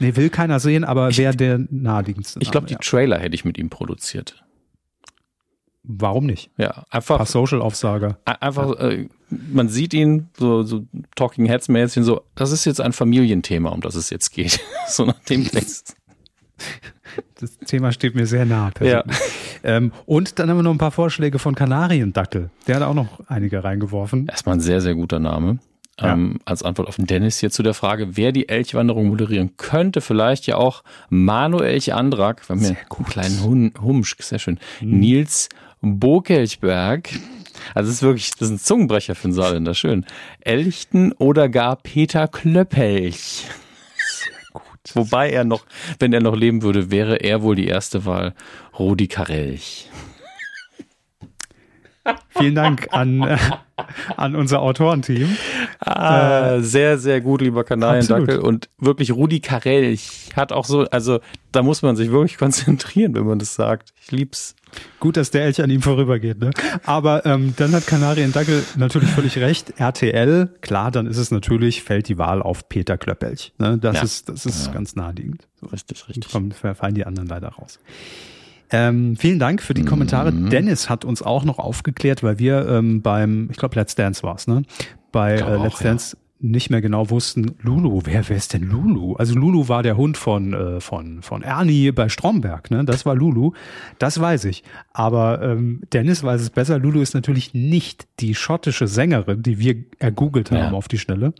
Nee, 0.00 0.16
will 0.16 0.30
keiner 0.30 0.60
sehen, 0.60 0.84
aber 0.84 1.10
wer 1.16 1.32
der 1.32 1.60
naheliegendste 1.70 2.40
Ich 2.40 2.50
glaube, 2.50 2.66
die 2.66 2.74
Name, 2.74 2.84
Trailer 2.84 3.18
hätte 3.18 3.34
ich 3.34 3.44
mit 3.44 3.58
ihm 3.58 3.68
produziert. 3.68 4.42
Ja. 5.88 5.94
Warum 6.00 6.26
nicht? 6.26 6.50
Ja, 6.58 6.70
Ein 6.70 6.84
einfach. 6.90 7.16
paar 7.16 7.26
Social-Aufsager. 7.26 8.18
Ein- 8.24 8.36
Einfach, 8.42 8.78
äh, 8.78 9.08
man 9.30 9.68
sieht 9.68 9.94
ihn 9.94 10.28
so, 10.38 10.62
so 10.62 10.84
Talking 11.16 11.46
Heads 11.46 11.68
Mädchen 11.68 12.04
so, 12.04 12.22
das 12.34 12.52
ist 12.52 12.64
jetzt 12.64 12.80
ein 12.80 12.92
Familienthema, 12.92 13.70
um 13.70 13.80
das 13.80 13.94
es 13.94 14.10
jetzt 14.10 14.30
geht. 14.30 14.60
so 14.88 15.04
nach 15.06 15.18
dem 15.24 15.44
Text. 15.44 15.96
Das 17.40 17.56
Thema 17.58 17.92
steht 17.92 18.14
mir 18.14 18.26
sehr 18.26 18.44
nah. 18.44 18.70
persönlich. 18.70 19.16
Ähm, 19.64 19.92
und 20.06 20.38
dann 20.38 20.50
haben 20.50 20.58
wir 20.58 20.62
noch 20.62 20.72
ein 20.72 20.78
paar 20.78 20.90
Vorschläge 20.90 21.38
von 21.38 21.54
Kanariendackel. 21.54 22.50
Der 22.66 22.76
hat 22.76 22.82
auch 22.82 22.94
noch 22.94 23.20
einige 23.28 23.64
reingeworfen. 23.64 24.26
Erstmal 24.28 24.56
ein 24.56 24.60
sehr, 24.60 24.80
sehr 24.80 24.94
guter 24.94 25.18
Name. 25.18 25.58
Ja. 26.00 26.12
Ähm, 26.12 26.38
als 26.44 26.62
Antwort 26.62 26.86
auf 26.86 26.96
den 26.96 27.06
Dennis 27.06 27.38
hier 27.40 27.50
zu 27.50 27.62
der 27.64 27.74
Frage, 27.74 28.16
wer 28.16 28.30
die 28.30 28.48
Elchwanderung 28.48 29.08
moderieren 29.08 29.56
könnte, 29.56 30.00
vielleicht 30.00 30.46
ja 30.46 30.56
auch 30.56 30.84
Manuel 31.10 31.80
Andrak, 31.90 32.48
wir 32.48 32.54
haben 32.54 32.60
hier 32.60 32.76
einen 32.96 33.06
kleinen 33.06 33.72
Humsch, 33.80 34.14
sehr 34.20 34.38
schön, 34.38 34.60
Hm. 34.78 35.00
Nils 35.00 35.48
Bokelchberg, 35.80 37.10
also 37.74 37.88
es 37.88 37.96
ist 37.96 38.02
wirklich, 38.02 38.30
das 38.32 38.48
ist 38.48 38.50
ein 38.50 38.58
Zungenbrecher 38.58 39.14
für 39.14 39.24
einen 39.24 39.34
Saarländer, 39.34 39.74
schön, 39.74 40.06
Elchten 40.40 41.12
oder 41.12 41.48
gar 41.48 41.76
Peter 41.76 42.28
Klöppelch. 42.28 43.44
Gut. 44.52 44.64
Wobei 44.94 45.30
er 45.30 45.44
noch, 45.44 45.64
wenn 45.98 46.12
er 46.12 46.20
noch 46.20 46.36
leben 46.36 46.62
würde, 46.62 46.90
wäre 46.90 47.16
er 47.16 47.42
wohl 47.42 47.56
die 47.56 47.66
erste 47.66 48.04
Wahl 48.06 48.34
Rudi 48.78 49.08
Karelch. 49.08 49.88
Vielen 52.30 52.54
Dank 52.54 52.88
an, 52.90 53.22
äh, 53.22 53.36
an 54.16 54.34
unser 54.34 54.60
Autorenteam. 54.62 55.36
Ah, 55.80 56.54
äh, 56.54 56.62
sehr, 56.62 56.98
sehr 56.98 57.20
gut, 57.20 57.40
lieber 57.40 57.64
Kanariendackel. 57.64 58.38
Und 58.38 58.68
wirklich 58.78 59.12
Rudi 59.12 59.40
Carell 59.40 59.98
hat 60.34 60.52
auch 60.52 60.64
so, 60.64 60.84
also 60.84 61.20
da 61.52 61.62
muss 61.62 61.82
man 61.82 61.96
sich 61.96 62.10
wirklich 62.10 62.38
konzentrieren, 62.38 63.14
wenn 63.14 63.26
man 63.26 63.38
das 63.38 63.54
sagt. 63.54 63.92
Ich 64.00 64.10
lieb's. 64.10 64.54
Gut, 65.00 65.16
dass 65.16 65.30
der 65.30 65.44
Elch 65.44 65.62
an 65.62 65.70
ihm 65.70 65.82
vorübergeht, 65.82 66.40
ne? 66.40 66.50
Aber 66.84 67.24
ähm, 67.24 67.54
dann 67.56 67.72
hat 67.72 67.86
Kanariendackel 67.86 68.64
natürlich 68.76 69.10
völlig 69.10 69.38
recht. 69.38 69.74
RTL, 69.78 70.48
klar, 70.60 70.90
dann 70.90 71.06
ist 71.06 71.18
es 71.18 71.30
natürlich, 71.30 71.82
fällt 71.82 72.08
die 72.08 72.18
Wahl 72.18 72.42
auf 72.42 72.68
Peter 72.68 72.98
Klöppelch. 72.98 73.52
Ne? 73.58 73.78
Das 73.78 73.96
ja. 73.96 74.02
ist, 74.02 74.28
das 74.28 74.46
ist 74.46 74.66
ja. 74.66 74.72
ganz 74.72 74.96
naheliegend. 74.96 75.46
So. 75.60 75.66
Richtig, 75.66 76.08
richtig. 76.08 76.32
Kommen, 76.32 76.52
fallen 76.52 76.94
die 76.94 77.06
anderen 77.06 77.28
leider 77.28 77.48
raus. 77.48 77.78
Ähm, 78.70 79.16
vielen 79.16 79.38
Dank 79.38 79.62
für 79.62 79.74
die 79.74 79.84
Kommentare. 79.84 80.30
Mhm. 80.30 80.50
Dennis 80.50 80.90
hat 80.90 81.04
uns 81.04 81.22
auch 81.22 81.44
noch 81.44 81.58
aufgeklärt, 81.58 82.22
weil 82.22 82.38
wir 82.38 82.68
ähm, 82.68 83.00
beim, 83.00 83.48
ich 83.50 83.56
glaube, 83.56 83.76
Let's 83.76 83.94
Dance 83.94 84.22
war's, 84.22 84.46
ne? 84.46 84.62
Bei 85.10 85.34
äh, 85.34 85.56
Let's 85.56 85.76
auch, 85.76 85.82
Dance 85.82 86.16
ja. 86.16 86.27
Nicht 86.40 86.70
mehr 86.70 86.80
genau 86.80 87.10
wussten, 87.10 87.56
Lulu, 87.62 88.02
wer, 88.04 88.28
wer 88.28 88.36
ist 88.36 88.52
denn 88.52 88.62
Lulu? 88.62 89.14
Also 89.14 89.34
Lulu 89.34 89.68
war 89.68 89.82
der 89.82 89.96
Hund 89.96 90.16
von, 90.16 90.52
äh, 90.54 90.80
von, 90.80 91.22
von 91.22 91.42
Ernie 91.42 91.90
bei 91.90 92.08
Stromberg, 92.08 92.70
ne? 92.70 92.84
Das 92.84 93.04
war 93.04 93.14
Lulu. 93.14 93.52
Das 93.98 94.20
weiß 94.20 94.44
ich. 94.44 94.62
Aber 94.92 95.42
ähm, 95.42 95.82
Dennis 95.92 96.22
weiß 96.22 96.40
es 96.40 96.50
besser. 96.50 96.78
Lulu 96.78 97.00
ist 97.00 97.14
natürlich 97.14 97.54
nicht 97.54 98.06
die 98.20 98.34
schottische 98.34 98.86
Sängerin, 98.86 99.42
die 99.42 99.58
wir 99.58 99.76
ergoogelt 99.98 100.50
haben 100.50 100.58
ja. 100.58 100.72
auf 100.72 100.88
die 100.88 100.98
Schnelle 100.98 101.32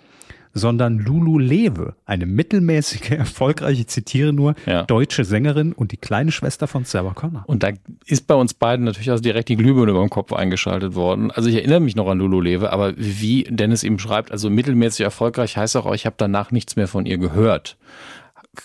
sondern 0.55 0.99
Lulu 0.99 1.39
Lewe, 1.39 1.95
eine 2.05 2.27
mittelmäßige, 2.27 3.11
erfolgreiche, 3.19 3.81
ich 3.81 3.89
zitiere 3.89 4.33
nur, 4.33 4.55
ja. 4.67 4.83
deutsche 4.85 5.25
Sängerin 5.25 5.73
und 5.73 5.93
die 5.93 5.97
kleine 5.97 6.33
Schwester 6.33 6.67
von 6.67 6.85
Sarah 6.85 7.15
Connor. 7.15 7.45
Und 7.47 7.63
da 7.63 7.71
ist 8.07 8.27
bei 8.27 8.35
uns 8.35 8.55
beiden 8.55 8.85
natürlich 8.85 9.11
auch 9.11 9.21
direkt 9.21 9.49
die 9.49 9.57
Glühbirne 9.57 9.91
über 9.91 10.01
dem 10.01 10.11
Kopf 10.11 10.33
eingeschaltet 10.33 10.95
worden. 10.95 11.31
Also 11.31 11.49
ich 11.49 11.57
erinnere 11.57 11.81
mich 11.81 11.97
noch 11.97 12.09
an 12.09 12.19
Lulu 12.19 12.41
Lewe, 12.41 12.73
aber 12.73 12.95
wie 12.97 13.45
Dennis 13.45 13.83
eben 13.83 13.99
schreibt, 13.99 14.33
also 14.33 14.51
mittelmäßig 14.51 15.01
erfolgreich 15.01 15.57
heißt 15.57 15.77
auch, 15.77 15.93
ich 15.95 16.07
habe 16.07 16.17
danach 16.19 16.51
nichts 16.51 16.77
mehr 16.77 16.89
von 16.89 17.07
ihr 17.07 17.19
gehört 17.19 17.77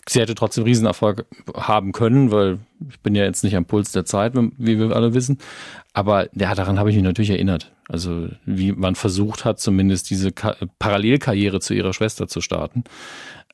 sie 0.07 0.19
hätte 0.19 0.35
trotzdem 0.35 0.63
Riesenerfolg 0.63 1.25
haben 1.55 1.91
können, 1.91 2.31
weil 2.31 2.59
ich 2.89 2.99
bin 2.99 3.15
ja 3.15 3.23
jetzt 3.23 3.43
nicht 3.43 3.55
am 3.55 3.65
Puls 3.65 3.91
der 3.91 4.05
Zeit, 4.05 4.33
wie 4.35 4.79
wir 4.79 4.95
alle 4.95 5.13
wissen. 5.13 5.37
Aber 5.93 6.29
ja, 6.35 6.55
daran 6.55 6.79
habe 6.79 6.89
ich 6.89 6.95
mich 6.95 7.03
natürlich 7.03 7.29
erinnert. 7.31 7.71
Also 7.87 8.29
wie 8.45 8.71
man 8.71 8.95
versucht 8.95 9.45
hat, 9.45 9.59
zumindest 9.59 10.09
diese 10.09 10.31
Ka 10.31 10.55
Parallelkarriere 10.79 11.59
zu 11.59 11.73
ihrer 11.73 11.93
Schwester 11.93 12.27
zu 12.27 12.41
starten. 12.41 12.83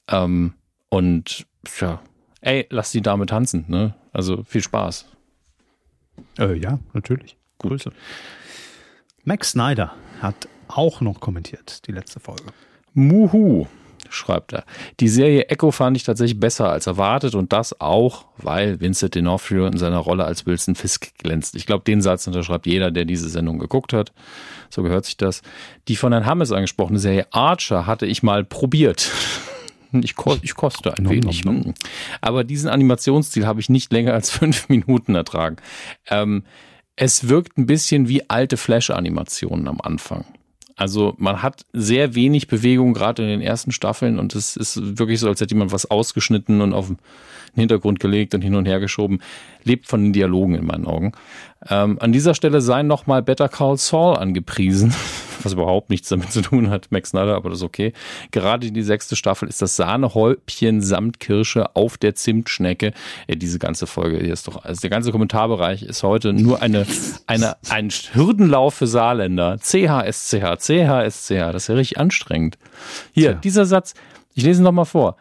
Ähm, 0.07 0.53
und 0.89 1.45
ja, 1.79 2.01
ey, 2.41 2.67
lass 2.69 2.91
die 2.91 3.01
Dame 3.01 3.25
tanzen. 3.25 3.65
Ne? 3.67 3.95
Also 4.13 4.43
viel 4.43 4.61
Spaß. 4.61 5.05
Äh, 6.37 6.57
ja, 6.57 6.79
natürlich. 6.93 7.37
Gut. 7.57 7.71
Grüße. 7.71 7.91
Max 9.23 9.51
Snyder 9.51 9.93
hat 10.21 10.47
auch 10.67 11.01
noch 11.01 11.19
kommentiert, 11.19 11.87
die 11.87 11.91
letzte 11.91 12.19
Folge. 12.19 12.43
Muhu 12.93 13.67
schreibt 14.09 14.53
er. 14.53 14.63
Die 14.99 15.07
Serie 15.07 15.45
Echo 15.45 15.71
fand 15.71 15.97
ich 15.97 16.03
tatsächlich 16.03 16.39
besser 16.39 16.69
als 16.69 16.87
erwartet 16.87 17.35
und 17.35 17.53
das 17.53 17.79
auch, 17.79 18.25
weil 18.37 18.79
Vincent 18.79 19.15
D'Onofrio 19.15 19.67
in 19.67 19.77
seiner 19.77 19.97
Rolle 19.97 20.25
als 20.25 20.45
Wilson 20.45 20.75
Fisk 20.75 21.17
glänzt. 21.19 21.55
Ich 21.55 21.65
glaube, 21.65 21.83
den 21.83 22.01
Satz 22.01 22.27
unterschreibt 22.27 22.65
jeder, 22.65 22.91
der 22.91 23.05
diese 23.05 23.29
Sendung 23.29 23.59
geguckt 23.59 23.93
hat. 23.93 24.11
So 24.69 24.83
gehört 24.83 25.05
sich 25.05 25.17
das. 25.17 25.41
Die 25.87 25.95
von 25.95 26.11
Herrn 26.11 26.25
Hammes 26.25 26.51
angesprochene 26.51 26.99
Serie 26.99 27.27
Archer 27.31 27.85
hatte 27.85 28.05
ich 28.05 28.23
mal 28.23 28.43
probiert. 28.43 29.09
Ich, 29.91 30.15
ko 30.15 30.37
ich 30.43 30.53
koste 30.53 30.95
ein 30.95 31.05
no, 31.05 31.09
wenig. 31.09 31.45
No, 31.45 31.51
no. 31.51 31.73
Aber 32.21 32.43
diesen 32.43 32.69
Animationsstil 32.69 33.47
habe 33.47 33.59
ich 33.59 33.69
nicht 33.69 33.91
länger 33.91 34.13
als 34.13 34.29
fünf 34.29 34.69
Minuten 34.69 35.15
ertragen. 35.15 35.55
Ähm, 36.11 36.43
es 36.95 37.27
wirkt 37.27 37.57
ein 37.57 37.65
bisschen 37.65 38.07
wie 38.07 38.29
alte 38.29 38.55
Flash-Animationen 38.55 39.67
am 39.67 39.81
Anfang. 39.81 40.25
Also 40.79 41.13
man 41.17 41.43
hat 41.43 41.65
sehr 41.73 42.15
wenig 42.15 42.47
Bewegung 42.47 42.93
gerade 42.93 43.21
in 43.23 43.27
den 43.27 43.41
ersten 43.41 43.73
Staffeln 43.73 44.17
und 44.17 44.33
es 44.33 44.55
ist 44.55 44.97
wirklich 44.97 45.19
so, 45.19 45.27
als 45.27 45.41
hätte 45.41 45.53
jemand 45.53 45.73
was 45.73 45.91
ausgeschnitten 45.91 46.61
und 46.61 46.73
auf 46.73 46.87
den 46.87 46.97
Hintergrund 47.53 47.99
gelegt 47.99 48.33
und 48.33 48.41
hin 48.41 48.55
und 48.55 48.65
her 48.65 48.79
geschoben. 48.79 49.19
Lebt 49.65 49.87
von 49.87 50.01
den 50.01 50.13
Dialogen 50.13 50.55
in 50.55 50.65
meinen 50.65 50.85
Augen. 50.85 51.11
Ähm, 51.67 51.97
an 51.99 52.13
dieser 52.13 52.33
Stelle 52.33 52.61
sei 52.61 52.83
nochmal 52.83 53.21
Better 53.21 53.49
Call 53.49 53.75
Saul 53.77 54.15
angepriesen, 54.15 54.93
was 55.43 55.51
überhaupt 55.51 55.89
nichts 55.89 56.07
damit 56.07 56.31
zu 56.31 56.41
tun 56.41 56.69
hat, 56.69 56.87
Max 56.91 57.09
Snyder, 57.09 57.35
aber 57.35 57.49
das 57.49 57.59
ist 57.59 57.65
okay. 57.65 57.91
Gerade 58.31 58.71
die 58.71 58.81
sechste 58.81 59.17
Staffel 59.17 59.49
ist 59.49 59.61
das 59.61 59.75
Sahnehäubchen 59.75 60.81
samt 60.81 61.19
Kirsche 61.19 61.75
auf 61.75 61.97
der 61.97 62.15
Zimtschnecke. 62.15 62.93
Ja, 63.27 63.35
diese 63.35 63.59
ganze 63.59 63.87
Folge 63.87 64.19
hier 64.19 64.31
ist 64.31 64.47
doch, 64.47 64.63
also 64.63 64.79
der 64.79 64.89
ganze 64.89 65.11
Kommentarbereich 65.11 65.83
ist 65.83 66.03
heute 66.03 66.31
nur 66.31 66.61
eine, 66.61 66.85
eine, 67.27 67.57
ein 67.69 67.89
Hürdenlauf 67.89 68.75
für 68.75 68.87
Saarländer. 68.87 69.57
CHSCH, 69.57 70.59
CHSCH, 70.69 71.51
das 71.51 71.63
ist 71.63 71.67
ja 71.67 71.75
richtig 71.75 71.97
anstrengend. 71.97 72.57
Hier, 73.11 73.31
Tja. 73.31 73.39
dieser 73.39 73.65
Satz, 73.65 73.93
ich 74.33 74.43
lese 74.43 74.61
ihn 74.61 74.63
nochmal 74.63 74.85
vor 74.85 75.17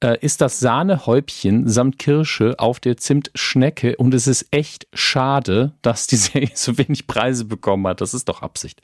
äh, 0.00 0.18
ist 0.20 0.40
das 0.40 0.60
Sahnehäubchen 0.60 1.68
samt 1.68 1.98
Kirsche 1.98 2.54
auf 2.58 2.80
der 2.80 2.96
Zimtschnecke 2.96 3.96
und 3.96 4.14
es 4.14 4.26
ist 4.26 4.46
echt 4.50 4.86
schade, 4.92 5.72
dass 5.82 6.06
die 6.06 6.16
Serie 6.16 6.50
so 6.54 6.78
wenig 6.78 7.06
Preise 7.06 7.44
bekommen 7.44 7.86
hat. 7.86 8.00
Das 8.00 8.14
ist 8.14 8.28
doch 8.28 8.42
Absicht. 8.42 8.80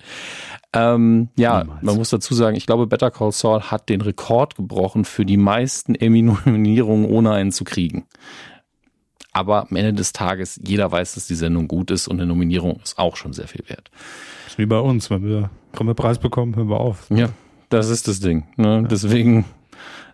Ähm, 0.73 1.29
ja, 1.37 1.62
Niemals. 1.62 1.83
man 1.83 1.97
muss 1.97 2.11
dazu 2.11 2.35
sagen, 2.35 2.57
ich 2.57 2.67
glaube, 2.67 2.87
Better 2.87 3.11
Call 3.11 3.33
Saul 3.33 3.62
hat 3.62 3.89
den 3.89 4.01
Rekord 4.01 4.57
gebrochen 4.57 5.05
für 5.05 5.25
die 5.25 5.37
meisten 5.37 5.95
Emmy-Nominierungen, 5.95 7.09
ohne 7.09 7.33
einen 7.33 7.53
zu 7.53 7.65
kriegen. 7.65 8.07
Aber 9.35 9.66
am 9.68 9.76
Ende 9.76 9.93
des 9.93 10.12
Tages, 10.12 10.61
jeder 10.64 10.91
weiß, 10.91 11.14
dass 11.14 11.26
die 11.26 11.35
Sendung 11.35 11.66
gut 11.66 11.91
ist 11.91 12.07
und 12.07 12.18
eine 12.18 12.26
Nominierung 12.26 12.78
ist 12.82 12.99
auch 12.99 13.16
schon 13.16 13.32
sehr 13.32 13.49
viel 13.49 13.64
wert. 13.68 13.91
ist 14.47 14.59
wie 14.59 14.64
bei 14.64 14.78
uns, 14.78 15.11
wenn 15.11 15.26
wir 15.26 15.51
einen 15.78 15.95
Preis 15.97 16.20
bekommen, 16.20 16.55
hören 16.55 16.70
wir 16.70 16.78
auf. 16.78 17.11
Ja, 17.11 17.30
das 17.68 17.91
ist 17.91 18.07
das 18.07 18.20
Ding. 18.20 18.45
Ne? 18.57 18.82
Ja. 18.82 18.89
Deswegen 18.89 19.45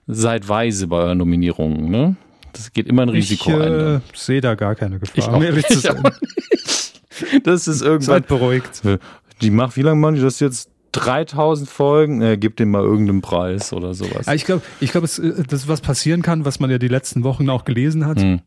seid 0.07 0.49
weise 0.49 0.87
bei 0.87 0.97
euren 0.97 1.19
Nominierungen. 1.19 1.91
Ne? 1.91 2.17
Das 2.55 2.73
geht 2.73 2.87
immer 2.87 3.03
ein 3.03 3.11
Risiko 3.11 3.51
ich, 3.51 3.57
ein. 3.57 3.73
Ich 4.09 4.15
äh, 4.15 4.17
sehe 4.17 4.41
da 4.41 4.55
gar 4.55 4.75
keine 4.75 4.99
Gefahr, 4.99 5.19
ich 5.19 5.29
um 5.29 5.43
ehrlich 5.43 5.67
zu 5.67 5.81
sein. 5.81 6.03
das 7.45 7.69
ist 7.69 7.83
irgendwann. 7.83 8.01
Seid 8.01 8.27
beruhigt. 8.27 8.85
Äh, 8.87 8.99
die 9.43 9.51
macht, 9.51 9.77
wie 9.77 9.83
lange 9.83 10.01
machen 10.01 10.15
die 10.15 10.23
das 10.23 10.41
jetzt? 10.41 10.71
3000 10.93 11.69
Folgen, 11.69 12.23
äh, 12.23 12.37
gibt 12.37 12.59
dem 12.59 12.71
mal 12.71 12.83
irgendeinen 12.83 13.21
Preis 13.21 13.73
oder 13.73 13.95
sowas. 13.95 14.27
ich 14.35 14.45
glaube, 14.45 14.63
ich 14.81 14.91
glaube, 14.91 15.07
äh, 15.07 15.45
das 15.47 15.69
was 15.69 15.83
passieren 15.83 16.23
kann, 16.23 16.47
was 16.47 16.59
man 16.59 16.71
ja 16.71 16.79
die 16.79 16.89
letzten 16.89 17.23
Wochen 17.23 17.49
auch 17.51 17.65
gelesen 17.65 18.07
hat. 18.07 18.21
Hm 18.21 18.41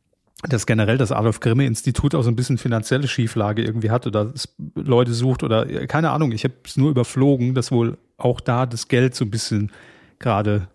dass 0.50 0.66
generell 0.66 0.98
das 0.98 1.12
Adolf 1.12 1.40
Grimme 1.40 1.66
Institut 1.66 2.16
auch 2.16 2.22
so 2.22 2.30
ein 2.30 2.36
bisschen 2.36 2.58
finanzielle 2.58 3.08
Schieflage 3.08 3.64
irgendwie 3.64 3.92
hat 3.92 4.06
oder 4.08 4.34
Leute 4.76 5.14
sucht 5.14 5.44
oder 5.44 5.88
keine 5.88 6.12
Ahnung, 6.12 6.32
ich 6.32 6.44
habe 6.44 6.54
es 6.66 6.78
nur 6.78 6.92
überflogen, 6.92 7.54
dass 7.54 7.72
wohl 7.72 7.98
auch 8.18 8.42
da 8.42 8.66
das 8.66 8.88
Geld 8.88 9.16
so 9.16 9.26
ein 9.26 9.32
bisschen 9.32 9.72
gerade 10.20 10.68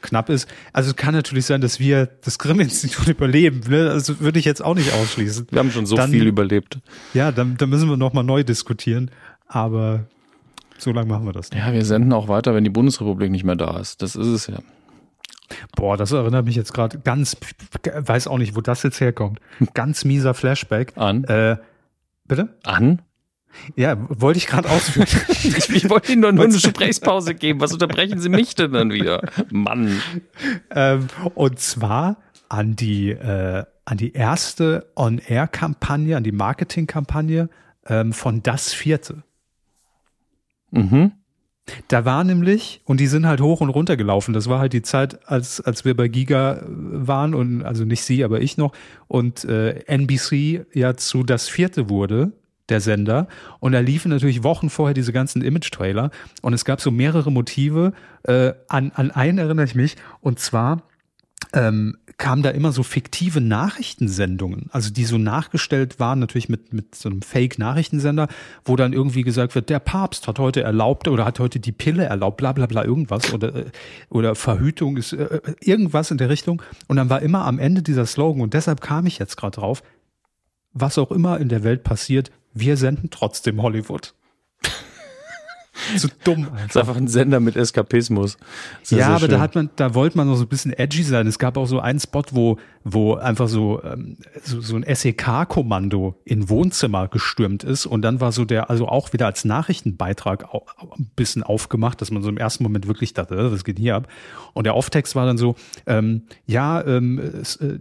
knapp 0.00 0.28
ist. 0.28 0.48
Also 0.72 0.90
es 0.90 0.96
kann 0.96 1.14
natürlich 1.14 1.46
sein, 1.46 1.60
dass 1.60 1.78
wir 1.78 2.06
das 2.24 2.38
Grimm-Institut 2.38 3.08
überleben. 3.08 3.60
Ne? 3.68 3.90
Also 3.90 4.20
würde 4.20 4.38
ich 4.38 4.44
jetzt 4.44 4.62
auch 4.64 4.74
nicht 4.74 4.92
ausschließen. 4.92 5.46
Wir 5.50 5.58
haben 5.58 5.70
schon 5.70 5.86
so 5.86 5.96
dann, 5.96 6.10
viel 6.10 6.26
überlebt. 6.26 6.78
Ja, 7.14 7.32
dann, 7.32 7.56
dann 7.56 7.70
müssen 7.70 7.88
wir 7.88 7.96
nochmal 7.96 8.24
neu 8.24 8.42
diskutieren. 8.42 9.10
Aber 9.46 10.04
so 10.78 10.92
lange 10.92 11.08
machen 11.08 11.26
wir 11.26 11.32
das. 11.32 11.50
Nicht. 11.50 11.60
Ja, 11.60 11.72
wir 11.72 11.84
senden 11.84 12.12
auch 12.12 12.28
weiter, 12.28 12.54
wenn 12.54 12.64
die 12.64 12.70
Bundesrepublik 12.70 13.30
nicht 13.30 13.44
mehr 13.44 13.56
da 13.56 13.78
ist. 13.78 14.02
Das 14.02 14.16
ist 14.16 14.26
es 14.26 14.46
ja. 14.48 14.58
Boah, 15.76 15.96
das 15.96 16.12
erinnert 16.12 16.44
mich 16.44 16.56
jetzt 16.56 16.72
gerade 16.72 16.98
ganz, 16.98 17.36
weiß 17.94 18.26
auch 18.26 18.38
nicht, 18.38 18.56
wo 18.56 18.60
das 18.60 18.82
jetzt 18.82 19.00
herkommt. 19.00 19.40
Ganz 19.74 20.04
mieser 20.04 20.34
Flashback. 20.34 20.92
An? 20.96 21.24
Äh, 21.24 21.56
bitte? 22.26 22.56
An? 22.64 23.02
Ja, 23.76 23.96
wollte 24.08 24.38
ich 24.38 24.46
gerade 24.46 24.70
ausführen. 24.70 25.06
ich, 25.28 25.68
ich, 25.68 25.90
wollte 25.90 26.12
Ihnen 26.12 26.22
nur 26.22 26.30
eine 26.30 26.48
Gesprächspause 26.48 27.34
geben. 27.34 27.60
Was 27.60 27.72
unterbrechen 27.72 28.18
Sie 28.18 28.28
mich 28.28 28.54
denn 28.54 28.72
dann 28.72 28.90
wieder? 28.90 29.22
Mann. 29.50 30.00
Ähm, 30.74 31.08
und 31.34 31.58
zwar 31.58 32.16
an 32.48 32.76
die, 32.76 33.10
äh, 33.10 33.64
an 33.84 33.96
die 33.96 34.12
erste 34.12 34.90
On-Air-Kampagne, 34.96 36.16
an 36.16 36.24
die 36.24 36.32
Marketing-Kampagne 36.32 37.48
ähm, 37.86 38.12
von 38.12 38.42
Das 38.42 38.72
Vierte. 38.72 39.22
Mhm. 40.70 41.12
Da 41.88 42.04
war 42.04 42.24
nämlich, 42.24 42.80
und 42.84 42.98
die 42.98 43.06
sind 43.06 43.26
halt 43.26 43.40
hoch 43.40 43.60
und 43.60 43.68
runter 43.68 43.96
gelaufen. 43.96 44.34
Das 44.34 44.48
war 44.48 44.58
halt 44.58 44.72
die 44.72 44.82
Zeit, 44.82 45.28
als, 45.28 45.60
als 45.60 45.84
wir 45.84 45.96
bei 45.96 46.08
Giga 46.08 46.56
äh, 46.56 46.64
waren 46.66 47.34
und 47.34 47.62
also 47.62 47.84
nicht 47.84 48.02
sie, 48.02 48.24
aber 48.24 48.40
ich 48.40 48.56
noch 48.56 48.72
und 49.06 49.44
äh, 49.44 49.84
NBC 49.86 50.66
ja 50.72 50.96
zu 50.96 51.22
das 51.22 51.48
vierte 51.48 51.88
wurde 51.88 52.32
der 52.68 52.80
Sender. 52.80 53.28
Und 53.60 53.72
da 53.72 53.80
liefen 53.80 54.10
natürlich 54.10 54.42
Wochen 54.42 54.70
vorher 54.70 54.94
diese 54.94 55.12
ganzen 55.12 55.42
Image-Trailer. 55.42 56.10
Und 56.42 56.52
es 56.52 56.64
gab 56.64 56.80
so 56.80 56.90
mehrere 56.90 57.30
Motive. 57.30 57.92
Äh, 58.22 58.52
an, 58.68 58.92
an 58.94 59.10
einen 59.10 59.38
erinnere 59.38 59.66
ich 59.66 59.74
mich. 59.74 59.96
Und 60.20 60.38
zwar 60.38 60.82
ähm, 61.52 61.98
kamen 62.18 62.42
da 62.42 62.50
immer 62.50 62.72
so 62.72 62.82
fiktive 62.82 63.40
Nachrichtensendungen, 63.40 64.68
also 64.70 64.90
die 64.90 65.04
so 65.04 65.18
nachgestellt 65.18 65.98
waren, 66.00 66.18
natürlich 66.18 66.48
mit, 66.48 66.72
mit 66.72 66.94
so 66.94 67.08
einem 67.08 67.22
Fake-Nachrichtensender, 67.22 68.28
wo 68.64 68.76
dann 68.76 68.92
irgendwie 68.92 69.22
gesagt 69.22 69.54
wird, 69.54 69.70
der 69.70 69.78
Papst 69.78 70.28
hat 70.28 70.38
heute 70.38 70.62
erlaubt 70.62 71.08
oder 71.08 71.24
hat 71.24 71.38
heute 71.40 71.60
die 71.60 71.72
Pille 71.72 72.04
erlaubt, 72.04 72.36
bla 72.36 72.52
bla 72.52 72.66
bla 72.66 72.84
irgendwas 72.84 73.32
oder, 73.32 73.54
äh, 73.54 73.64
oder 74.08 74.34
Verhütung 74.34 74.96
ist 74.96 75.12
äh, 75.12 75.40
irgendwas 75.60 76.10
in 76.10 76.18
der 76.18 76.28
Richtung. 76.28 76.62
Und 76.88 76.96
dann 76.96 77.10
war 77.10 77.22
immer 77.22 77.44
am 77.44 77.58
Ende 77.58 77.82
dieser 77.82 78.06
Slogan, 78.06 78.42
und 78.42 78.54
deshalb 78.54 78.80
kam 78.80 79.06
ich 79.06 79.18
jetzt 79.18 79.36
gerade 79.36 79.60
drauf, 79.60 79.82
was 80.72 80.98
auch 80.98 81.10
immer 81.10 81.38
in 81.38 81.48
der 81.48 81.64
Welt 81.64 81.84
passiert, 81.84 82.30
wir 82.54 82.76
senden 82.76 83.10
trotzdem 83.10 83.62
Hollywood. 83.62 84.14
Zu 85.96 86.08
dumm 86.24 86.44
einfach. 86.44 86.58
Das 86.58 86.66
ist 86.70 86.76
einfach 86.76 86.96
ein 86.96 87.08
Sender 87.08 87.40
mit 87.40 87.56
Eskapismus. 87.56 88.36
Ja, 88.88 89.08
aber 89.08 89.20
schön. 89.20 89.30
da 89.30 89.40
hat 89.40 89.54
man, 89.54 89.70
da 89.76 89.94
wollte 89.94 90.16
man 90.16 90.26
noch 90.26 90.36
so 90.36 90.44
ein 90.44 90.48
bisschen 90.48 90.72
edgy 90.72 91.02
sein. 91.02 91.26
Es 91.26 91.38
gab 91.38 91.56
auch 91.56 91.66
so 91.66 91.80
einen 91.80 92.00
Spot, 92.00 92.22
wo, 92.30 92.58
wo 92.84 93.14
einfach 93.14 93.48
so, 93.48 93.82
ähm, 93.82 94.16
so, 94.42 94.60
so 94.60 94.76
ein 94.76 94.84
SEK-Kommando 94.86 96.14
in 96.24 96.48
Wohnzimmer 96.48 97.08
gestürmt 97.08 97.64
ist 97.64 97.86
und 97.86 98.02
dann 98.02 98.20
war 98.20 98.32
so 98.32 98.44
der, 98.44 98.70
also 98.70 98.88
auch 98.88 99.12
wieder 99.12 99.26
als 99.26 99.44
Nachrichtenbeitrag 99.44 100.52
auch 100.52 100.66
ein 100.98 101.10
bisschen 101.16 101.42
aufgemacht, 101.42 102.00
dass 102.00 102.10
man 102.10 102.22
so 102.22 102.28
im 102.28 102.38
ersten 102.38 102.62
Moment 102.64 102.86
wirklich 102.86 103.14
dachte, 103.14 103.34
äh, 103.34 103.52
was 103.52 103.64
geht 103.64 103.78
hier 103.78 103.96
ab? 103.96 104.08
Und 104.54 104.64
der 104.64 104.74
Auftext 104.74 105.14
war 105.14 105.26
dann 105.26 105.38
so, 105.38 105.56
ähm, 105.86 106.22
ja, 106.46 106.84
ähm, 106.84 107.18
es, 107.18 107.56
äh, 107.56 107.78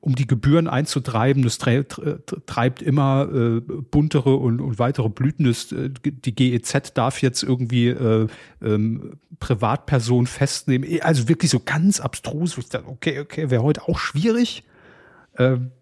um 0.00 0.14
die 0.14 0.26
Gebühren 0.26 0.68
einzutreiben, 0.68 1.42
das 1.42 1.58
treibt 1.58 2.82
immer 2.82 3.28
äh, 3.32 3.60
buntere 3.60 4.36
und, 4.36 4.60
und 4.60 4.78
weitere 4.78 5.08
Blüten. 5.08 5.44
Das, 5.44 5.72
äh, 5.72 5.90
die 6.04 6.34
GEZ 6.34 6.94
darf 6.94 7.22
jetzt 7.22 7.42
irgendwie 7.42 7.88
äh, 7.88 8.26
ähm, 8.62 9.18
Privatpersonen 9.40 10.26
festnehmen. 10.26 10.88
Also 11.02 11.28
wirklich 11.28 11.50
so 11.50 11.60
ganz 11.60 12.00
abstrus. 12.00 12.58
Okay, 12.86 13.20
okay, 13.20 13.50
wäre 13.50 13.62
heute 13.62 13.88
auch 13.88 13.98
schwierig. 13.98 14.64
Ähm, 15.38 15.72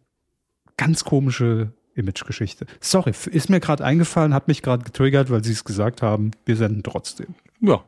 ganz 0.76 1.04
komische 1.04 1.72
Imagegeschichte. 1.94 2.66
Sorry, 2.80 3.12
ist 3.30 3.50
mir 3.50 3.60
gerade 3.60 3.84
eingefallen, 3.84 4.32
hat 4.32 4.48
mich 4.48 4.62
gerade 4.62 4.84
getriggert, 4.84 5.30
weil 5.30 5.44
sie 5.44 5.52
es 5.52 5.64
gesagt 5.64 6.02
haben. 6.02 6.30
Wir 6.46 6.56
senden 6.56 6.82
trotzdem. 6.82 7.34
Ja. 7.60 7.84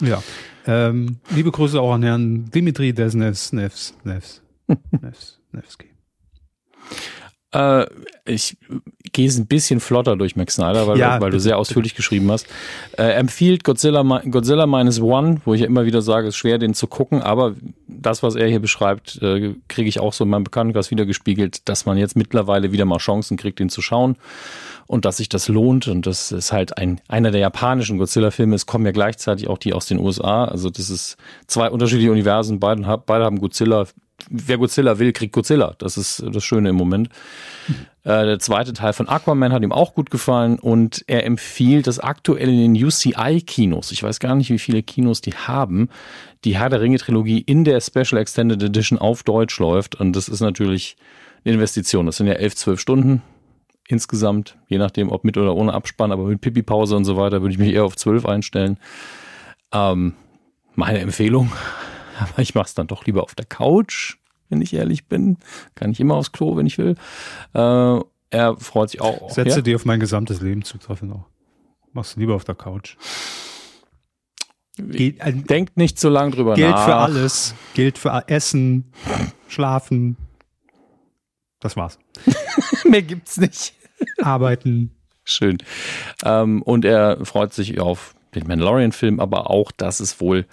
Ja. 0.00 0.22
Ähm, 0.66 1.18
liebe 1.30 1.50
Grüße 1.50 1.80
auch 1.80 1.92
an 1.92 2.02
Herrn 2.02 2.50
Dimitri 2.50 2.92
Desnevs, 2.92 3.52
Nevs, 3.52 3.94
Nevs, 4.04 4.42
Nevs, 5.00 5.40
Nevsky. 5.52 5.90
Äh, 7.52 7.86
ich 8.24 8.56
gehe 9.12 9.28
es 9.28 9.38
ein 9.38 9.46
bisschen 9.46 9.80
flotter 9.80 10.16
durch 10.16 10.36
Max 10.36 10.54
Snyder, 10.54 10.86
weil, 10.86 10.98
ja, 10.98 11.20
weil 11.20 11.30
du 11.30 11.38
sehr 11.38 11.58
ausführlich 11.58 11.94
geschrieben 11.94 12.30
hast. 12.30 12.46
Äh, 12.96 13.12
empfiehlt 13.12 13.64
Godzilla, 13.64 14.02
Godzilla 14.30 14.66
Minus 14.66 15.00
One, 15.00 15.40
wo 15.44 15.54
ich 15.54 15.60
ja 15.60 15.66
immer 15.66 15.84
wieder 15.84 16.02
sage, 16.02 16.28
es 16.28 16.34
ist 16.34 16.38
schwer, 16.38 16.58
den 16.58 16.74
zu 16.74 16.86
gucken, 16.86 17.20
aber 17.20 17.54
das, 17.86 18.22
was 18.22 18.34
er 18.36 18.48
hier 18.48 18.60
beschreibt, 18.60 19.20
äh, 19.20 19.54
kriege 19.68 19.88
ich 19.88 20.00
auch 20.00 20.12
so 20.12 20.24
in 20.24 20.30
meinem 20.30 20.44
Bekanntenkreis 20.44 20.90
wieder 20.90 21.04
gespiegelt, 21.04 21.68
dass 21.68 21.84
man 21.84 21.98
jetzt 21.98 22.16
mittlerweile 22.16 22.72
wieder 22.72 22.84
mal 22.84 22.98
Chancen 22.98 23.36
kriegt, 23.36 23.58
den 23.58 23.68
zu 23.68 23.82
schauen 23.82 24.16
und 24.86 25.04
dass 25.04 25.18
sich 25.18 25.28
das 25.28 25.48
lohnt. 25.48 25.88
Und 25.88 26.06
das 26.06 26.32
ist 26.32 26.52
halt 26.52 26.78
ein, 26.78 27.00
einer 27.08 27.30
der 27.30 27.40
japanischen 27.40 27.98
Godzilla-Filme. 27.98 28.54
Es 28.54 28.66
kommen 28.66 28.86
ja 28.86 28.92
gleichzeitig 28.92 29.48
auch 29.48 29.58
die 29.58 29.72
aus 29.72 29.86
den 29.86 29.98
USA. 29.98 30.44
Also 30.44 30.70
das 30.70 30.90
ist 30.90 31.16
zwei 31.46 31.70
unterschiedliche 31.70 32.12
Universen. 32.12 32.60
Beide, 32.60 33.02
beide 33.04 33.24
haben 33.24 33.40
Godzilla 33.40 33.86
wer 34.32 34.58
Godzilla 34.58 34.98
will, 34.98 35.12
kriegt 35.12 35.32
Godzilla. 35.32 35.74
Das 35.78 35.96
ist 35.96 36.24
das 36.26 36.42
Schöne 36.42 36.70
im 36.70 36.76
Moment. 36.76 37.08
Äh, 38.04 38.24
der 38.24 38.38
zweite 38.38 38.72
Teil 38.72 38.92
von 38.92 39.08
Aquaman 39.08 39.52
hat 39.52 39.62
ihm 39.62 39.72
auch 39.72 39.94
gut 39.94 40.10
gefallen 40.10 40.58
und 40.58 41.04
er 41.06 41.24
empfiehlt 41.24 41.86
das 41.86 41.98
aktuell 41.98 42.48
in 42.48 42.74
den 42.74 42.84
UCI-Kinos. 42.84 43.92
Ich 43.92 44.02
weiß 44.02 44.18
gar 44.18 44.34
nicht, 44.34 44.50
wie 44.50 44.58
viele 44.58 44.82
Kinos 44.82 45.20
die 45.20 45.34
haben. 45.34 45.88
Die 46.44 46.58
Herr 46.58 46.70
der 46.70 46.80
Ringe-Trilogie 46.80 47.40
in 47.40 47.64
der 47.64 47.80
Special 47.80 48.20
Extended 48.20 48.62
Edition 48.62 48.98
auf 48.98 49.22
Deutsch 49.22 49.58
läuft 49.58 49.94
und 49.94 50.16
das 50.16 50.28
ist 50.28 50.40
natürlich 50.40 50.96
eine 51.44 51.54
Investition. 51.54 52.06
Das 52.06 52.16
sind 52.16 52.26
ja 52.26 52.34
elf, 52.34 52.56
zwölf 52.56 52.80
Stunden 52.80 53.22
insgesamt, 53.88 54.56
je 54.68 54.78
nachdem, 54.78 55.10
ob 55.10 55.24
mit 55.24 55.36
oder 55.36 55.54
ohne 55.54 55.74
Abspann, 55.74 56.12
aber 56.12 56.24
mit 56.24 56.40
Pipi-Pause 56.40 56.96
und 56.96 57.04
so 57.04 57.16
weiter 57.16 57.42
würde 57.42 57.52
ich 57.52 57.58
mich 57.58 57.72
eher 57.74 57.84
auf 57.84 57.96
zwölf 57.96 58.26
einstellen. 58.26 58.78
Ähm, 59.72 60.14
meine 60.74 61.00
Empfehlung. 61.00 61.52
Aber 62.18 62.40
ich 62.42 62.54
mache 62.54 62.66
es 62.66 62.74
dann 62.74 62.86
doch 62.86 63.06
lieber 63.06 63.22
auf 63.22 63.34
der 63.34 63.46
Couch, 63.46 64.16
wenn 64.52 64.60
ich 64.60 64.74
ehrlich 64.74 65.08
bin. 65.08 65.38
Kann 65.74 65.90
ich 65.90 65.98
immer 65.98 66.14
aufs 66.14 66.30
Klo, 66.30 66.56
wenn 66.56 66.66
ich 66.66 66.78
will. 66.78 66.94
Äh, 67.54 68.00
er 68.30 68.56
freut 68.58 68.90
sich 68.90 69.00
auch. 69.00 69.30
Setze 69.30 69.56
ja? 69.56 69.62
dir 69.62 69.76
auf 69.76 69.84
mein 69.84 69.98
gesamtes 69.98 70.40
Leben 70.40 70.62
zutreffen 70.62 71.12
auch. 71.12 71.26
Machst 71.92 72.16
du 72.16 72.20
lieber 72.20 72.34
auf 72.34 72.44
der 72.44 72.54
Couch. 72.54 72.96
Geht, 74.76 75.20
äh, 75.20 75.32
Denkt 75.32 75.76
nicht 75.76 75.98
so 75.98 76.08
lange 76.08 76.32
drüber 76.32 76.54
gilt 76.54 76.70
nach. 76.70 76.76
Gilt 76.76 76.86
für 76.86 76.96
alles. 76.96 77.54
Gilt 77.74 77.98
für 77.98 78.24
Essen, 78.28 78.92
Schlafen. 79.48 80.16
Das 81.60 81.76
war's. 81.76 81.98
Mehr 82.84 83.02
gibt's 83.02 83.38
nicht. 83.38 83.74
Arbeiten. 84.20 84.92
Schön. 85.24 85.58
Ähm, 86.24 86.62
und 86.62 86.84
er 86.84 87.24
freut 87.24 87.52
sich 87.52 87.80
auf 87.80 88.14
den 88.34 88.46
Mandalorian-Film, 88.46 89.20
aber 89.20 89.50
auch, 89.50 89.72
dass 89.72 90.00
es 90.00 90.20
wohl 90.20 90.46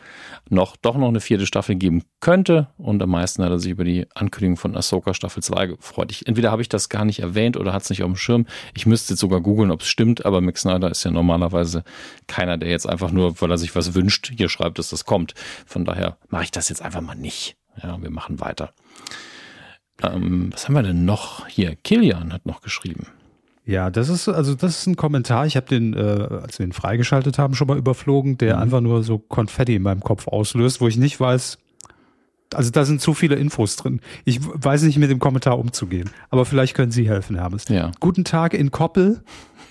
noch 0.49 0.75
doch 0.75 0.97
noch 0.97 1.07
eine 1.07 1.21
vierte 1.21 1.45
Staffel 1.45 1.75
geben 1.75 2.03
könnte. 2.19 2.67
Und 2.77 3.01
am 3.01 3.09
meisten 3.09 3.43
hat 3.43 3.51
er 3.51 3.59
sich 3.59 3.71
über 3.71 3.84
die 3.84 4.07
Ankündigung 4.15 4.57
von 4.57 4.75
Ahsoka 4.75 5.13
Staffel 5.13 5.41
2 5.41 5.67
gefreut. 5.67 6.11
Ich, 6.11 6.27
entweder 6.27 6.51
habe 6.51 6.61
ich 6.61 6.69
das 6.69 6.89
gar 6.89 7.05
nicht 7.05 7.19
erwähnt 7.19 7.55
oder 7.57 7.73
hat 7.73 7.84
es 7.84 7.89
nicht 7.89 8.03
auf 8.03 8.09
dem 8.09 8.15
Schirm. 8.15 8.45
Ich 8.73 8.86
müsste 8.86 9.13
jetzt 9.13 9.21
sogar 9.21 9.41
googeln, 9.41 9.71
ob 9.71 9.82
es 9.82 9.88
stimmt, 9.88 10.25
aber 10.25 10.41
Max 10.41 10.61
Snyder 10.61 10.91
ist 10.91 11.03
ja 11.03 11.11
normalerweise 11.11 11.84
keiner, 12.27 12.57
der 12.57 12.69
jetzt 12.69 12.88
einfach 12.88 13.11
nur, 13.11 13.39
weil 13.41 13.51
er 13.51 13.57
sich 13.57 13.75
was 13.75 13.93
wünscht, 13.93 14.32
hier 14.36 14.49
schreibt, 14.49 14.80
dass 14.80 14.89
das 14.89 15.05
kommt. 15.05 15.34
Von 15.65 15.86
daher 15.86 16.17
mache 16.30 16.43
ich 16.43 16.51
das 16.51 16.69
jetzt 16.69 16.82
einfach 16.82 17.01
mal 17.01 17.15
nicht. 17.15 17.55
Ja, 17.82 18.01
wir 18.01 18.09
machen 18.09 18.41
weiter. 18.41 18.73
Ähm, 20.01 20.49
was 20.51 20.67
haben 20.67 20.75
wir 20.75 20.84
denn 20.84 21.05
noch 21.05 21.47
hier? 21.47 21.75
Kilian 21.75 22.34
hat 22.34 22.45
noch 22.45 22.61
geschrieben. 22.61 23.07
Ja, 23.70 23.91
das 23.91 24.09
ist 24.09 24.28
also 24.28 24.55
das 24.55 24.80
ist 24.80 24.88
ein 24.88 24.95
Kommentar. 24.95 25.45
Ich 25.45 25.55
habe 25.55 25.67
den, 25.67 25.93
äh, 25.93 25.99
als 25.99 26.57
wir 26.57 26.65
ihn 26.65 26.74
freigeschaltet 26.74 27.38
haben, 27.38 27.53
schon 27.53 27.67
mal 27.67 27.78
überflogen, 27.78 28.36
der 28.39 28.55
mhm. 28.55 28.63
einfach 28.63 28.82
nur 28.82 29.03
so 29.03 29.20
Konfetti 29.20 29.76
in 29.76 29.84
meinem 29.84 29.99
Kopf 29.99 30.28
auslöst, 30.28 30.82
wo 30.82 30.88
ich 30.88 30.97
nicht 30.97 31.20
weiß. 31.20 31.59
Also 32.55 32.72
da 32.72 32.84
sind 32.84 32.99
zu 32.99 33.13
viele 33.13 33.36
Infos 33.36 33.76
drin. 33.76 34.01
Ich 34.26 34.39
weiß 34.41 34.82
nicht 34.82 34.97
mit 34.97 35.11
dem 35.11 35.20
Kommentar 35.20 35.59
umzugehen. 35.59 36.09
Aber 36.32 36.45
vielleicht 36.45 36.74
können 36.74 36.91
Sie 36.91 37.07
helfen, 37.07 37.36
Hermes. 37.36 37.65
Ja. 37.70 37.91
Guten 37.99 38.24
Tag 38.24 38.55
in 38.55 38.72
Koppel. 38.72 39.22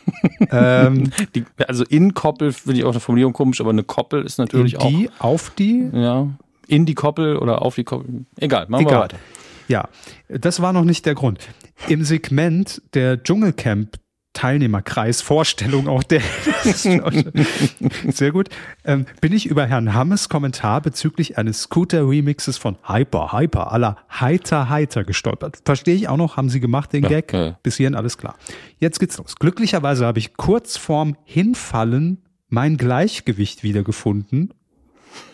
ähm, 0.53 1.11
die, 1.35 1.45
also 1.67 1.83
in 1.85 2.15
Koppel 2.15 2.53
finde 2.53 2.79
ich 2.79 2.85
auch 2.85 2.93
eine 2.93 3.01
Formulierung 3.01 3.33
komisch, 3.33 3.61
aber 3.61 3.71
eine 3.71 3.83
Koppel 3.83 4.25
ist 4.25 4.39
natürlich 4.39 4.75
in 4.75 4.89
die, 4.89 5.11
auch. 5.19 5.25
auf 5.25 5.51
die? 5.51 5.91
Ja. 5.93 6.29
In 6.69 6.87
die 6.87 6.95
Koppel 6.95 7.37
oder 7.37 7.63
auf 7.63 7.75
die 7.75 7.83
Koppel. 7.83 8.27
Egal, 8.37 8.67
machen 8.69 8.87
Egal. 8.87 8.95
wir 8.95 9.03
weiter. 9.03 9.19
Ja, 9.67 9.89
das 10.29 10.63
war 10.63 10.73
noch 10.73 10.85
nicht 10.85 11.05
der 11.05 11.15
Grund. 11.15 11.41
Im 11.87 12.05
Segment 12.05 12.83
der 12.95 13.23
Dschungelcamp 13.23 13.97
Teilnehmerkreis 14.35 15.21
Vorstellung 15.21 15.89
auch 15.89 16.05
der 16.05 16.21
sehr 18.09 18.31
gut 18.31 18.51
ähm, 18.85 19.07
bin 19.21 19.33
ich 19.33 19.47
über 19.47 19.67
Herrn 19.67 19.95
Hammes 19.95 20.29
Kommentar 20.29 20.81
bezüglich 20.81 21.39
eines 21.39 21.63
Scooter 21.63 22.09
Remixes 22.09 22.57
von 22.57 22.77
Hyper 22.87 23.33
Hyper 23.33 23.73
aller 23.73 23.97
Heiter 24.09 24.69
Heiter 24.69 25.03
gestolpert. 25.03 25.59
Verstehe 25.65 25.97
ich 25.97 26.09
auch 26.09 26.17
noch, 26.17 26.37
haben 26.37 26.51
Sie 26.51 26.61
gemacht 26.61 26.93
den 26.93 27.03
Gag? 27.03 27.33
Ja, 27.33 27.47
ja. 27.47 27.59
Bis 27.65 27.79
hierhin 27.79 27.97
alles 27.97 28.17
klar. 28.17 28.37
Jetzt 28.79 29.01
geht's 29.01 29.19
los. 29.19 29.35
Glücklicherweise 29.37 30.07
habe 30.07 30.21
ich 30.21 30.37
kurz 30.37 30.77
vorm 30.77 31.17
Hinfallen 31.25 32.23
mein 32.49 32.77
Gleichgewicht 32.77 33.65
wiedergefunden 33.65 34.55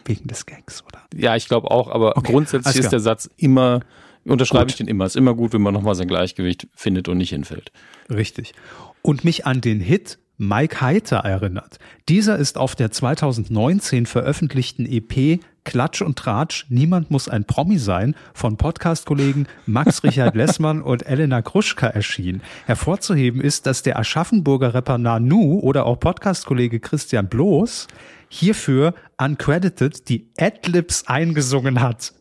wegen 0.06 0.28
des 0.28 0.46
Gags, 0.46 0.82
oder? 0.82 1.02
Ja, 1.14 1.36
ich 1.36 1.46
glaube 1.48 1.70
auch, 1.70 1.90
aber 1.90 2.16
okay, 2.16 2.32
grundsätzlich 2.32 2.76
ist 2.76 2.92
der 2.92 3.00
Satz 3.00 3.28
immer 3.36 3.80
unterschreibe 4.24 4.64
gut. 4.64 4.70
ich 4.72 4.76
den 4.76 4.88
immer. 4.88 5.06
Ist 5.06 5.16
immer 5.16 5.34
gut, 5.34 5.52
wenn 5.52 5.62
man 5.62 5.74
nochmal 5.74 5.94
sein 5.94 6.08
Gleichgewicht 6.08 6.66
findet 6.74 7.08
und 7.08 7.18
nicht 7.18 7.30
hinfällt. 7.30 7.72
Richtig. 8.10 8.54
Und 9.02 9.24
mich 9.24 9.46
an 9.46 9.60
den 9.60 9.80
Hit 9.80 10.18
Mike 10.36 10.80
Heiter 10.80 11.18
erinnert. 11.18 11.78
Dieser 12.08 12.36
ist 12.36 12.58
auf 12.58 12.74
der 12.74 12.90
2019 12.90 14.06
veröffentlichten 14.06 14.84
EP 14.84 15.40
Klatsch 15.64 16.02
und 16.02 16.18
Tratsch, 16.18 16.66
Niemand 16.68 17.10
muss 17.10 17.28
ein 17.28 17.44
Promi 17.44 17.78
sein, 17.78 18.14
von 18.34 18.56
Podcast-Kollegen 18.56 19.46
Max 19.66 20.04
Richard 20.04 20.36
Lessmann 20.36 20.82
und 20.82 21.06
Elena 21.06 21.40
Kruschka 21.40 21.86
erschienen. 21.86 22.42
Hervorzuheben 22.66 23.40
ist, 23.40 23.66
dass 23.66 23.82
der 23.82 23.98
Aschaffenburger 23.98 24.74
Rapper 24.74 24.98
Nanu 24.98 25.58
oder 25.60 25.86
auch 25.86 25.98
Podcast-Kollege 25.98 26.80
Christian 26.80 27.28
Bloß 27.28 27.88
hierfür 28.28 28.94
uncredited 29.16 30.08
die 30.08 30.28
Adlibs 30.38 31.06
eingesungen 31.06 31.80
hat. 31.80 32.12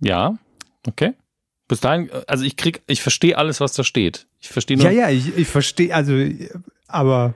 Ja, 0.00 0.36
okay. 0.86 1.14
Bis 1.68 1.80
dahin, 1.80 2.10
also 2.26 2.44
ich 2.44 2.56
krieg, 2.56 2.82
ich 2.86 3.02
verstehe 3.02 3.36
alles, 3.36 3.60
was 3.60 3.72
da 3.72 3.82
steht. 3.82 4.26
Ich 4.40 4.48
verstehe 4.48 4.76
nur. 4.76 4.86
Ja, 4.86 4.92
ja, 4.92 5.10
ich, 5.10 5.36
ich 5.36 5.48
verstehe, 5.48 5.94
also, 5.94 6.12
aber. 6.86 7.34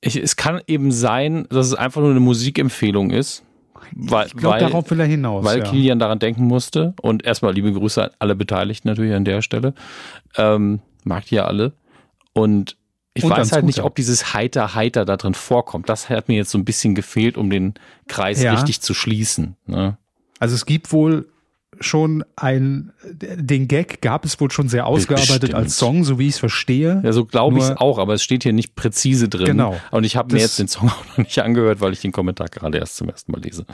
Ich, 0.00 0.16
es 0.16 0.36
kann 0.36 0.60
eben 0.66 0.92
sein, 0.92 1.46
dass 1.50 1.66
es 1.66 1.74
einfach 1.74 2.00
nur 2.00 2.10
eine 2.10 2.20
Musikempfehlung 2.20 3.10
ist. 3.10 3.42
Weil, 3.92 4.26
ich 4.26 4.34
glaube, 4.34 4.58
darauf 4.58 4.90
will 4.90 5.00
er 5.00 5.06
hinaus. 5.06 5.44
Weil 5.44 5.58
ja. 5.58 5.64
Kilian 5.64 5.98
daran 5.98 6.18
denken 6.18 6.44
musste. 6.44 6.94
Und 7.00 7.24
erstmal 7.24 7.54
liebe 7.54 7.72
Grüße 7.72 8.04
an 8.04 8.10
alle 8.18 8.36
Beteiligten 8.36 8.88
natürlich 8.88 9.14
an 9.14 9.24
der 9.24 9.42
Stelle. 9.42 9.74
Ähm, 10.36 10.80
mag 11.04 11.26
die 11.26 11.36
ja 11.36 11.46
alle. 11.46 11.72
Und 12.32 12.76
ich 13.14 13.24
und 13.24 13.30
weiß 13.30 13.52
halt 13.52 13.64
nicht, 13.64 13.80
ob 13.80 13.96
dieses 13.96 14.34
Heiter 14.34 14.74
Heiter 14.74 15.04
da 15.04 15.16
drin 15.16 15.34
vorkommt. 15.34 15.88
Das 15.88 16.08
hat 16.08 16.28
mir 16.28 16.36
jetzt 16.36 16.50
so 16.50 16.58
ein 16.58 16.64
bisschen 16.64 16.94
gefehlt, 16.94 17.36
um 17.36 17.50
den 17.50 17.74
Kreis 18.06 18.42
ja. 18.42 18.52
richtig 18.52 18.80
zu 18.80 18.94
schließen. 18.94 19.56
Ne? 19.66 19.96
Also 20.38 20.54
es 20.54 20.66
gibt 20.66 20.92
wohl 20.92 21.26
schon 21.80 22.24
ein, 22.36 22.92
den 23.04 23.68
Gag 23.68 24.00
gab 24.00 24.24
es 24.24 24.40
wohl 24.40 24.50
schon 24.50 24.68
sehr 24.68 24.86
ausgearbeitet 24.86 25.40
Bestimmt. 25.40 25.54
als 25.54 25.76
Song, 25.76 26.04
so 26.04 26.18
wie 26.18 26.26
ich 26.26 26.34
es 26.34 26.38
verstehe. 26.38 27.00
Ja, 27.04 27.12
so 27.12 27.24
glaube 27.24 27.58
ich 27.58 27.64
es 27.64 27.76
auch, 27.76 27.98
aber 27.98 28.14
es 28.14 28.22
steht 28.22 28.42
hier 28.42 28.52
nicht 28.52 28.74
präzise 28.74 29.28
drin. 29.28 29.46
Genau. 29.46 29.78
Und 29.90 30.04
ich 30.04 30.16
habe 30.16 30.34
mir 30.34 30.40
jetzt 30.40 30.58
den 30.58 30.68
Song 30.68 30.88
auch 30.88 31.04
noch 31.06 31.18
nicht 31.18 31.38
angehört, 31.40 31.80
weil 31.80 31.92
ich 31.92 32.00
den 32.00 32.12
Kommentar 32.12 32.48
gerade 32.48 32.78
erst 32.78 32.96
zum 32.96 33.08
ersten 33.08 33.32
Mal 33.32 33.40
lese. 33.40 33.64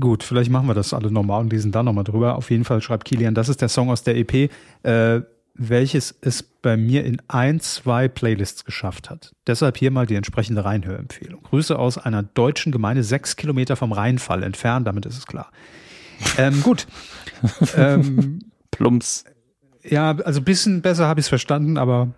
Gut, 0.00 0.22
vielleicht 0.22 0.50
machen 0.50 0.66
wir 0.66 0.74
das 0.74 0.94
alle 0.94 1.10
nochmal 1.10 1.40
und 1.42 1.52
lesen 1.52 1.72
da 1.72 1.82
nochmal 1.82 2.04
drüber. 2.04 2.36
Auf 2.36 2.50
jeden 2.50 2.64
Fall 2.64 2.80
schreibt 2.80 3.04
Kilian, 3.04 3.34
das 3.34 3.48
ist 3.48 3.60
der 3.60 3.68
Song 3.68 3.90
aus 3.90 4.02
der 4.02 4.16
EP. 4.16 4.50
Äh, 4.82 5.20
welches 5.58 6.14
es 6.20 6.42
bei 6.42 6.76
mir 6.76 7.04
in 7.04 7.22
ein, 7.28 7.60
zwei 7.60 8.08
Playlists 8.08 8.64
geschafft 8.64 9.08
hat. 9.08 9.34
Deshalb 9.46 9.78
hier 9.78 9.90
mal 9.90 10.06
die 10.06 10.14
entsprechende 10.14 10.64
Reinhörempfehlung. 10.64 11.42
Grüße 11.44 11.78
aus 11.78 11.96
einer 11.96 12.22
deutschen 12.22 12.72
Gemeinde, 12.72 13.02
sechs 13.02 13.36
Kilometer 13.36 13.76
vom 13.76 13.92
Rheinfall 13.92 14.42
entfernt, 14.42 14.86
damit 14.86 15.06
ist 15.06 15.16
es 15.16 15.26
klar. 15.26 15.50
Ähm, 16.38 16.62
gut. 16.62 16.86
ähm, 17.76 18.40
Plumps. 18.70 19.24
Ja, 19.82 20.16
also 20.16 20.40
ein 20.40 20.44
bisschen 20.44 20.82
besser 20.82 21.06
habe 21.06 21.20
ich 21.20 21.26
es 21.26 21.28
verstanden, 21.28 21.78
aber 21.78 22.08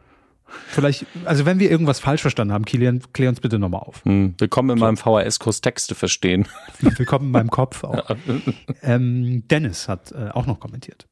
vielleicht, 0.68 1.06
also 1.24 1.44
wenn 1.44 1.58
wir 1.58 1.70
irgendwas 1.70 2.00
falsch 2.00 2.22
verstanden 2.22 2.52
haben, 2.52 2.64
Kilian, 2.64 3.02
klär 3.12 3.28
uns 3.28 3.40
bitte 3.40 3.58
nochmal 3.58 3.82
auf. 3.82 4.04
Hm, 4.04 4.34
willkommen 4.38 4.70
in 4.70 4.78
meinem 4.78 4.96
VHS-Kurs 4.96 5.60
Texte 5.60 5.94
verstehen. 5.94 6.48
Willkommen 6.80 7.26
in 7.26 7.32
meinem 7.32 7.50
Kopf 7.50 7.84
auch. 7.84 8.16
ähm, 8.82 9.46
Dennis 9.48 9.88
hat 9.88 10.12
äh, 10.12 10.30
auch 10.32 10.46
noch 10.46 10.60
kommentiert. 10.60 11.06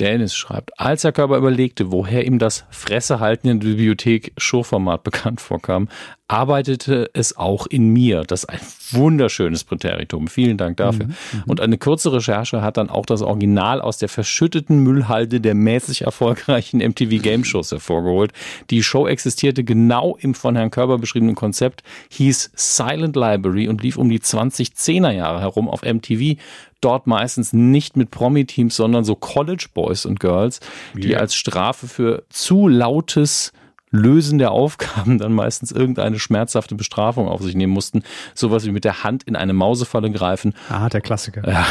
Dennis 0.00 0.34
schreibt, 0.34 0.78
als 0.80 1.04
Herr 1.04 1.12
Körber 1.12 1.38
überlegte, 1.38 1.92
woher 1.92 2.26
ihm 2.26 2.38
das 2.38 2.64
Fressehalten 2.70 3.48
in 3.48 3.60
der 3.60 3.68
Bibliothek 3.68 4.32
Showformat 4.36 5.04
bekannt 5.04 5.40
vorkam, 5.40 5.88
arbeitete 6.26 7.10
es 7.12 7.36
auch 7.36 7.66
in 7.66 7.88
mir. 7.88 8.22
Das 8.22 8.44
ist 8.44 8.48
ein 8.48 8.60
wunderschönes 8.92 9.64
Präteritum. 9.64 10.28
Vielen 10.28 10.56
Dank 10.56 10.78
dafür. 10.78 11.06
Mhm, 11.06 11.42
Und 11.46 11.60
eine 11.60 11.76
kurze 11.76 12.12
Recherche 12.12 12.62
hat 12.62 12.78
dann 12.78 12.88
auch 12.88 13.04
das 13.04 13.20
Original 13.20 13.82
aus 13.82 13.98
der 13.98 14.08
verschütteten 14.08 14.78
Müllhalde 14.78 15.40
der 15.40 15.54
mäßig 15.54 16.02
erfolgreichen 16.02 16.78
MTV 16.78 17.22
Game 17.22 17.44
Shows 17.44 17.72
hervorgeholt. 17.72 18.32
Die 18.70 18.82
Show 18.82 19.06
existierte 19.06 19.64
genau 19.64 20.16
im 20.18 20.34
von 20.34 20.56
Herrn 20.56 20.70
Körber 20.70 20.96
beschriebenen 20.96 21.34
Konzept, 21.34 21.82
hieß 22.08 22.52
Silent 22.54 23.16
Library 23.16 23.68
und 23.68 23.82
lief 23.82 23.98
um 23.98 24.08
die 24.08 24.20
2010er 24.20 25.10
Jahre 25.10 25.40
herum 25.40 25.68
auf 25.68 25.82
MTV 25.82 26.40
dort 26.80 27.06
meistens 27.06 27.52
nicht 27.52 27.96
mit 27.96 28.10
Promi-Teams, 28.10 28.76
sondern 28.76 29.04
so 29.04 29.14
College 29.14 29.66
Boys 29.72 30.04
und 30.04 30.20
Girls, 30.20 30.60
die 30.94 31.10
yeah. 31.10 31.20
als 31.20 31.34
Strafe 31.34 31.88
für 31.88 32.24
zu 32.28 32.68
lautes 32.68 33.52
Lösen 33.94 34.38
der 34.38 34.50
Aufgaben 34.50 35.18
dann 35.18 35.32
meistens 35.32 35.70
irgendeine 35.70 36.18
schmerzhafte 36.18 36.74
Bestrafung 36.74 37.28
auf 37.28 37.42
sich 37.42 37.54
nehmen 37.54 37.72
mussten. 37.72 38.02
Sowas 38.34 38.66
wie 38.66 38.72
mit 38.72 38.84
der 38.84 39.04
Hand 39.04 39.22
in 39.22 39.36
eine 39.36 39.52
Mausefalle 39.52 40.10
greifen. 40.10 40.54
Ah, 40.68 40.88
der 40.88 41.00
Klassiker. 41.00 41.48
Ja, 41.48 41.64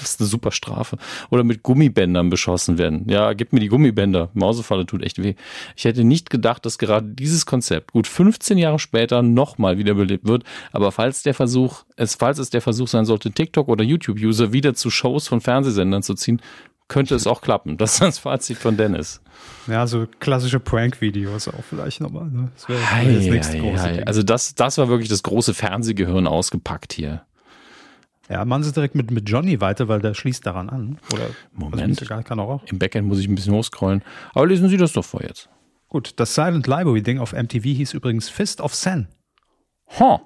das 0.00 0.10
ist 0.10 0.20
eine 0.20 0.28
super 0.28 0.52
Strafe. 0.52 0.96
Oder 1.30 1.44
mit 1.44 1.62
Gummibändern 1.62 2.30
beschossen 2.30 2.78
werden. 2.78 3.04
Ja, 3.08 3.34
gib 3.34 3.52
mir 3.52 3.60
die 3.60 3.68
Gummibänder. 3.68 4.30
Mausefalle 4.32 4.86
tut 4.86 5.02
echt 5.02 5.22
weh. 5.22 5.34
Ich 5.76 5.84
hätte 5.84 6.02
nicht 6.02 6.30
gedacht, 6.30 6.64
dass 6.64 6.78
gerade 6.78 7.06
dieses 7.08 7.44
Konzept 7.44 7.92
gut 7.92 8.06
15 8.06 8.56
Jahre 8.56 8.78
später 8.78 9.22
nochmal 9.22 9.76
wiederbelebt 9.76 10.26
wird. 10.26 10.44
Aber 10.72 10.92
falls 10.92 11.22
der 11.22 11.34
Versuch, 11.34 11.84
es, 11.96 12.14
falls 12.14 12.38
es 12.38 12.50
der 12.50 12.62
Versuch 12.62 12.88
sein 12.88 13.04
sollte, 13.04 13.30
TikTok 13.30 13.68
oder 13.68 13.84
YouTube-User 13.84 14.52
wieder 14.52 14.74
zu 14.74 14.90
Shows 14.90 15.28
von 15.28 15.42
Fernsehsendern 15.42 16.02
zu 16.02 16.14
ziehen, 16.14 16.40
könnte 16.88 17.14
es 17.14 17.26
auch 17.26 17.40
klappen. 17.40 17.76
Das 17.76 17.94
ist 17.94 18.02
das 18.02 18.18
Fazit 18.18 18.58
von 18.58 18.76
Dennis. 18.76 19.20
Ja, 19.66 19.86
so 19.86 20.06
klassische 20.20 20.60
Prank-Videos 20.60 21.48
auch 21.48 21.64
vielleicht 21.68 22.00
nochmal. 22.00 22.26
Ne? 22.26 22.50
Das 22.54 22.68
wäre 22.68 22.80
wär 22.80 23.12
jetzt 23.12 23.30
nichts 23.30 23.52
Großes. 23.52 24.06
Also 24.06 24.22
das, 24.22 24.54
das 24.54 24.78
war 24.78 24.88
wirklich 24.88 25.08
das 25.08 25.22
große 25.22 25.54
Fernsehgehirn 25.54 26.26
ausgepackt 26.26 26.92
hier. 26.92 27.26
Ja, 28.28 28.44
machen 28.44 28.64
Sie 28.64 28.72
direkt 28.72 28.94
mit, 28.94 29.10
mit 29.10 29.28
Johnny 29.28 29.60
weiter, 29.60 29.88
weil 29.88 30.00
der 30.00 30.14
schließt 30.14 30.44
daran 30.46 30.68
an. 30.68 30.98
Oder 31.12 31.28
Moment. 31.52 32.00
Also 32.00 32.22
kann 32.22 32.40
auch. 32.40 32.62
Im 32.64 32.78
Backend 32.78 33.06
muss 33.06 33.18
ich 33.18 33.28
ein 33.28 33.34
bisschen 33.34 33.54
hochscrollen. 33.54 34.02
Aber 34.34 34.46
lesen 34.46 34.68
Sie 34.68 34.76
das 34.76 34.92
doch 34.92 35.04
vor 35.04 35.22
jetzt. 35.22 35.48
Gut, 35.88 36.14
das 36.16 36.34
Silent 36.34 36.66
Library-Ding 36.66 37.20
auf 37.20 37.32
MTV 37.32 37.62
hieß 37.62 37.94
übrigens 37.94 38.28
Fist 38.28 38.60
of 38.60 38.74
Sen. 38.74 39.08
Ha. 40.00 40.20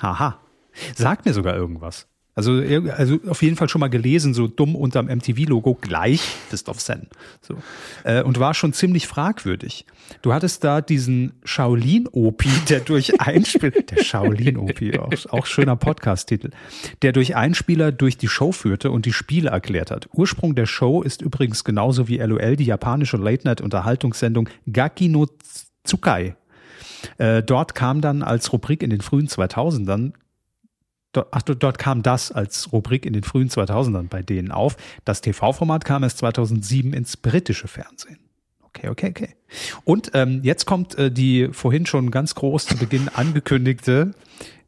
Haha. 0.00 0.40
Sagt 0.94 1.24
mir 1.24 1.32
sogar 1.32 1.54
irgendwas. 1.54 2.08
Also, 2.34 2.62
also 2.96 3.18
auf 3.28 3.42
jeden 3.42 3.56
Fall 3.56 3.68
schon 3.68 3.80
mal 3.80 3.88
gelesen, 3.88 4.32
so 4.32 4.46
dumm 4.46 4.74
unterm 4.74 5.06
MTV-Logo 5.06 5.74
gleich 5.74 6.20
Fist 6.20 6.70
of 6.70 6.78
Zen. 6.78 7.08
So. 7.42 7.56
Äh, 8.04 8.22
und 8.22 8.40
war 8.40 8.54
schon 8.54 8.72
ziemlich 8.72 9.06
fragwürdig. 9.06 9.84
Du 10.22 10.32
hattest 10.32 10.64
da 10.64 10.80
diesen 10.80 11.34
Shaolin-Opi, 11.44 12.48
der 12.70 12.80
durch 12.80 13.20
Einspieler, 13.20 13.82
der 13.90 14.02
Shaolin-Opi, 14.02 14.98
auch, 14.98 15.12
auch 15.28 15.46
schöner 15.46 15.76
Podcast-Titel, 15.76 16.50
der 17.02 17.12
durch 17.12 17.36
Einspieler 17.36 17.92
durch 17.92 18.16
die 18.16 18.28
Show 18.28 18.52
führte 18.52 18.90
und 18.90 19.04
die 19.04 19.12
Spiele 19.12 19.50
erklärt 19.50 19.90
hat. 19.90 20.08
Ursprung 20.14 20.54
der 20.54 20.66
Show 20.66 21.02
ist 21.02 21.20
übrigens 21.20 21.64
genauso 21.64 22.08
wie 22.08 22.16
LOL 22.16 22.56
die 22.56 22.64
japanische 22.64 23.18
Late-Night-Unterhaltungssendung 23.18 24.48
Gaki 24.72 25.08
no 25.08 25.26
Tsukai. 25.84 26.34
Äh, 27.18 27.42
dort 27.42 27.74
kam 27.74 28.00
dann 28.00 28.22
als 28.22 28.52
Rubrik 28.54 28.82
in 28.82 28.88
den 28.88 29.02
frühen 29.02 29.26
2000ern 29.26 30.12
Dort, 30.12 30.21
ach, 31.30 31.42
dort 31.42 31.78
kam 31.78 32.02
das 32.02 32.32
als 32.32 32.72
Rubrik 32.72 33.06
in 33.06 33.12
den 33.12 33.22
frühen 33.22 33.48
2000ern 33.48 34.08
bei 34.08 34.22
denen 34.22 34.50
auf. 34.50 34.76
Das 35.04 35.20
TV-Format 35.20 35.84
kam 35.84 36.02
erst 36.02 36.18
2007 36.18 36.92
ins 36.92 37.16
britische 37.16 37.68
Fernsehen. 37.68 38.18
Okay, 38.62 38.88
okay, 38.88 39.10
okay. 39.10 39.28
Und 39.84 40.12
ähm, 40.14 40.40
jetzt 40.42 40.64
kommt 40.64 40.96
äh, 40.96 41.10
die 41.10 41.48
vorhin 41.52 41.84
schon 41.84 42.10
ganz 42.10 42.34
groß 42.34 42.66
zu 42.66 42.76
Beginn 42.78 43.08
angekündigte 43.14 44.12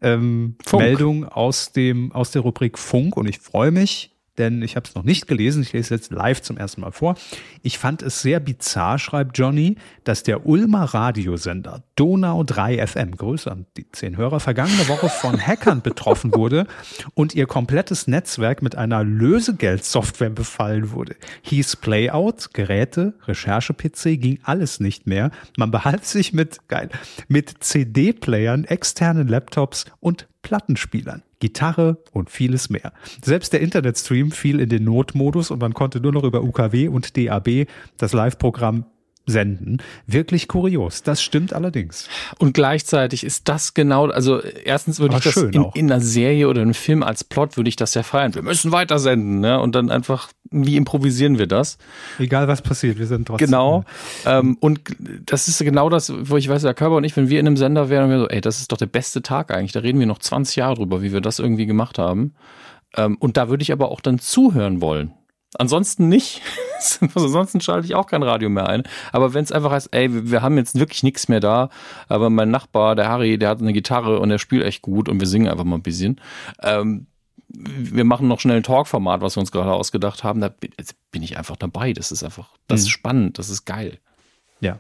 ähm, 0.03 0.57
Meldung 0.73 1.25
aus 1.25 1.73
dem 1.73 2.13
aus 2.13 2.31
der 2.31 2.43
Rubrik 2.43 2.79
Funk 2.79 3.17
und 3.17 3.27
ich 3.27 3.39
freue 3.39 3.71
mich, 3.71 4.14
denn 4.39 4.63
ich 4.63 4.77
habe 4.77 4.89
es 4.89 4.95
noch 4.95 5.03
nicht 5.03 5.29
gelesen. 5.29 5.63
Ich 5.63 5.73
lese 5.73 5.95
jetzt 5.95 6.13
live 6.13 6.43
zum 6.43 6.57
ersten 6.57 6.81
Mal 6.81 6.93
vor. 6.93 7.17
Ich 7.63 7.79
fand 7.79 8.03
es 8.03 8.23
sehr 8.23 8.41
bizarr, 8.41 8.99
schreibt 8.99 9.39
Johnny, 9.39 9.77
dass 10.05 10.23
der 10.23 10.47
Ulmer 10.47 10.85
Radiosender 10.85 11.83
Donau 11.97 12.43
3 12.43 12.87
FM, 12.87 13.17
Grüße 13.17 13.51
an 13.51 13.67
die 13.77 13.91
zehn 13.93 14.17
Hörer, 14.17 14.41
vergangene 14.41 14.89
Woche 14.89 15.09
von 15.09 15.39
Hackern 15.39 15.83
betroffen 15.83 16.35
wurde 16.35 16.67
und 17.15 17.35
ihr 17.35 17.47
komplettes 17.47 18.07
Netzwerk 18.07 18.63
mit 18.63 18.77
einer 18.77 19.05
Lösegeldsoftware 19.05 20.31
befallen 20.31 20.91
wurde. 20.91 21.17
Hieß 21.43 21.77
Playout, 21.77 22.53
Geräte, 22.53 23.15
Recherche-PC, 23.27 24.21
ging 24.21 24.41
alles 24.43 24.81
nicht 24.81 25.07
mehr. 25.07 25.31
Man 25.57 25.71
behalf 25.71 26.05
sich 26.05 26.33
mit, 26.33 26.69
geil, 26.69 26.89
mit 27.29 27.63
CD-Playern, 27.63 28.65
externen 28.65 29.29
Laptops 29.29 29.85
und 30.01 30.27
Plattenspielern. 30.43 31.23
Gitarre 31.45 31.99
und 32.13 32.31
vieles 32.31 32.71
mehr. 32.71 32.95
Selbst 33.23 33.53
der 33.53 33.61
Internetstream 33.61 34.31
fiel 34.31 34.61
in 34.61 34.71
den 34.71 34.83
Notmodus 34.83 35.51
und 35.51 35.61
man 35.61 35.75
konnte 35.75 36.01
nur 36.01 36.11
noch 36.11 36.25
über 36.25 36.43
UKW 36.43 36.89
und 36.89 37.19
DAB 37.19 37.67
das 37.99 38.15
Live-Programm 38.15 38.87
senden. 39.27 39.79
Wirklich 40.07 40.49
kurios. 40.49 41.03
Das 41.03 41.23
stimmt 41.23 41.53
allerdings. 41.53 42.09
Und 42.39 42.53
gleichzeitig 42.53 43.25
ist 43.25 43.49
das 43.49 43.75
genau, 43.75 44.09
also 44.09 44.41
erstens 44.41 45.01
würde 45.01 45.17
ich 45.17 45.25
das 45.25 45.37
in, 45.37 45.65
in, 45.75 45.91
einer 45.91 46.01
Serie 46.01 46.49
oder 46.49 46.61
einem 46.61 46.75
Film 46.75 47.03
als 47.03 47.25
Plot 47.25 47.57
würde 47.57 47.69
ich 47.69 47.77
das 47.77 47.95
ja 47.95 48.03
feiern. 48.03 48.35
Wir 48.35 48.43
müssen 48.43 48.73
weiter 48.73 48.99
senden, 48.99 49.41
ne? 49.41 49.61
Und 49.61 49.75
dann 49.75 49.91
einfach, 49.91 50.29
wie 50.51 50.77
improvisieren 50.77 51.39
wir 51.39 51.47
das? 51.47 51.79
Egal 52.19 52.49
was 52.49 52.61
passiert, 52.61 52.99
wir 52.99 53.07
sind 53.07 53.27
trotzdem. 53.27 53.47
Genau. 53.47 53.85
Ähm, 54.27 54.57
und 54.61 54.81
das 55.25 55.49
ist 55.49 55.59
genau 55.61 55.89
das, 55.89 56.13
wo 56.15 56.37
ich 56.37 56.49
weiß, 56.49 56.63
der 56.63 56.75
Körper 56.75 56.97
und 56.97 57.05
ich, 57.05 57.17
wenn 57.17 57.29
wir 57.29 57.41
in 57.41 57.47
einem 57.47 57.57
Sender 57.57 57.89
wären, 57.89 58.11
wir 58.11 58.19
so, 58.19 58.29
ey, 58.29 58.41
das 58.41 58.61
ist 58.61 58.73
doch 58.73 58.79
der 58.79 58.87
beste 58.87 59.23
Tag 59.23 59.51
eigentlich. 59.51 59.73
Da 59.73 59.81
reden 59.81 59.99
wir 59.99 60.07
noch 60.07 60.19
20 60.19 60.57
Jahre 60.57 60.75
drüber, 60.75 61.03
wie 61.03 61.13
wir 61.13 61.21
das 61.21 61.39
irgendwie 61.39 61.67
gemacht 61.67 61.99
haben. 61.99 62.35
Ähm, 62.97 63.17
und 63.19 63.37
da 63.37 63.49
würde 63.49 63.63
ich 63.63 63.73
aber 63.73 63.91
auch 63.91 64.01
dann 64.01 64.19
zuhören 64.19 64.81
wollen. 64.81 65.13
Ansonsten 65.59 66.09
nicht. 66.09 66.43
Ansonsten 67.15 67.61
schalte 67.61 67.87
ich 67.87 67.95
auch 67.95 68.07
kein 68.07 68.23
Radio 68.23 68.49
mehr 68.49 68.69
ein. 68.69 68.83
Aber 69.13 69.35
wenn 69.35 69.45
es 69.45 69.53
einfach 69.53 69.71
heißt, 69.71 69.89
ey, 69.93 70.31
wir 70.31 70.43
haben 70.43 70.57
jetzt 70.57 70.79
wirklich 70.79 71.03
nichts 71.03 71.29
mehr 71.29 71.41
da, 71.41 71.71
aber 72.09 72.31
mein 72.31 72.51
Nachbar, 72.51 72.97
der 72.97 73.09
Harry, 73.09 73.39
der 73.39 73.49
hat 73.51 73.61
eine 73.61 73.73
Gitarre 73.73 74.19
und 74.19 74.29
der 74.29 74.39
spielt 74.39 74.65
echt 74.65 74.83
gut 74.83 75.09
und 75.09 75.21
wir 75.21 75.27
singen 75.27 75.49
einfach 75.49 75.65
mal 75.65 75.77
ein 75.77 75.83
bisschen. 75.83 76.21
Ähm, 76.63 77.07
wir 77.49 78.05
machen 78.05 78.27
noch 78.27 78.41
schnell 78.41 78.57
ein 78.57 78.63
Talk-Format, 78.63 79.21
was 79.21 79.37
wir 79.37 79.41
uns 79.41 79.53
gerade 79.53 79.73
ausgedacht 79.73 80.25
haben. 80.25 80.41
Da 80.41 80.51
bin 81.11 81.23
ich 81.23 81.39
einfach 81.39 81.57
dabei. 81.57 81.93
Das 81.93 82.11
ist 82.11 82.25
einfach, 82.25 82.51
das 82.67 82.81
ist 82.81 82.87
mhm. 82.87 82.91
spannend, 82.91 83.39
das 83.39 83.49
ist 83.49 83.65
geil. 83.65 83.99
Ja, 84.61 84.79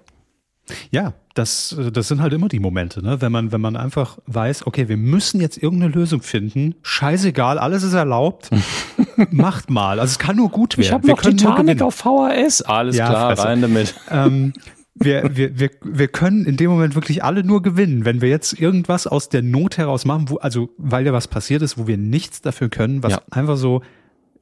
ja, 0.90 1.14
das, 1.34 1.76
das 1.92 2.08
sind 2.08 2.22
halt 2.22 2.32
immer 2.32 2.48
die 2.48 2.60
Momente, 2.60 3.02
ne? 3.02 3.20
wenn, 3.20 3.32
man, 3.32 3.52
wenn 3.52 3.60
man 3.60 3.76
einfach 3.76 4.18
weiß, 4.26 4.66
okay, 4.66 4.88
wir 4.88 4.96
müssen 4.96 5.40
jetzt 5.40 5.62
irgendeine 5.62 5.92
Lösung 5.92 6.22
finden. 6.22 6.76
Scheißegal, 6.82 7.58
alles 7.58 7.82
ist 7.82 7.92
erlaubt. 7.92 8.50
Macht 9.30 9.68
mal. 9.68 10.00
Also 10.00 10.12
es 10.12 10.18
kann 10.18 10.36
nur 10.36 10.50
gut 10.50 10.78
werden. 10.78 10.86
Ich 10.86 10.92
habe 10.92 11.06
noch 11.06 11.20
Titanic 11.20 11.82
auf 11.82 11.96
VHS. 11.96 12.62
Alles 12.62 12.96
ja, 12.96 13.08
klar, 13.08 13.30
Fresse. 13.30 13.48
rein 13.48 13.62
damit. 13.62 13.94
Ähm, 14.10 14.52
wir, 14.94 15.36
wir, 15.36 15.58
wir, 15.58 15.70
wir 15.82 16.08
können 16.08 16.44
in 16.46 16.56
dem 16.56 16.70
Moment 16.70 16.94
wirklich 16.94 17.24
alle 17.24 17.42
nur 17.42 17.62
gewinnen, 17.62 18.04
wenn 18.04 18.20
wir 18.20 18.28
jetzt 18.28 18.58
irgendwas 18.58 19.06
aus 19.08 19.28
der 19.28 19.42
Not 19.42 19.76
heraus 19.76 20.04
machen, 20.04 20.30
wo, 20.30 20.36
also 20.36 20.70
weil 20.78 21.04
ja 21.04 21.12
was 21.12 21.26
passiert 21.26 21.62
ist, 21.62 21.76
wo 21.76 21.88
wir 21.88 21.96
nichts 21.96 22.42
dafür 22.42 22.68
können, 22.68 23.02
was 23.02 23.14
ja. 23.14 23.22
einfach 23.30 23.56
so 23.56 23.82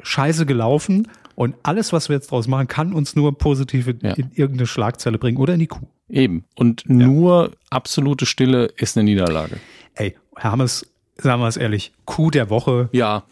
scheiße 0.03 0.44
gelaufen 0.44 1.09
und 1.35 1.55
alles, 1.62 1.93
was 1.93 2.09
wir 2.09 2.16
jetzt 2.16 2.31
draus 2.31 2.49
machen, 2.49 2.69
kann 2.69 2.93
uns 2.93 3.16
nur 3.16 3.36
positiv 3.39 3.89
in, 3.89 3.99
ja. 4.03 4.12
in 4.12 4.31
irgendeine 4.35 4.66
Schlagzeile 4.66 5.19
bringen 5.19 5.39
oder 5.39 5.55
in 5.55 5.61
die 5.61 5.69
Kuh. 5.69 5.86
Eben. 6.12 6.44
Und 6.55 6.84
ja. 6.86 6.94
nur 6.94 7.52
absolute 7.70 8.26
Stille 8.26 8.66
ist 8.76 8.97
eine 8.97 9.05
Niederlage. 9.05 9.56
Ey, 9.94 10.14
Hermes, 10.36 10.86
sagen 11.16 11.40
wir 11.40 11.48
es 11.48 11.56
ehrlich, 11.56 11.93
Kuh 12.05 12.30
der 12.30 12.51
Woche. 12.51 12.90
Ja. 12.93 13.24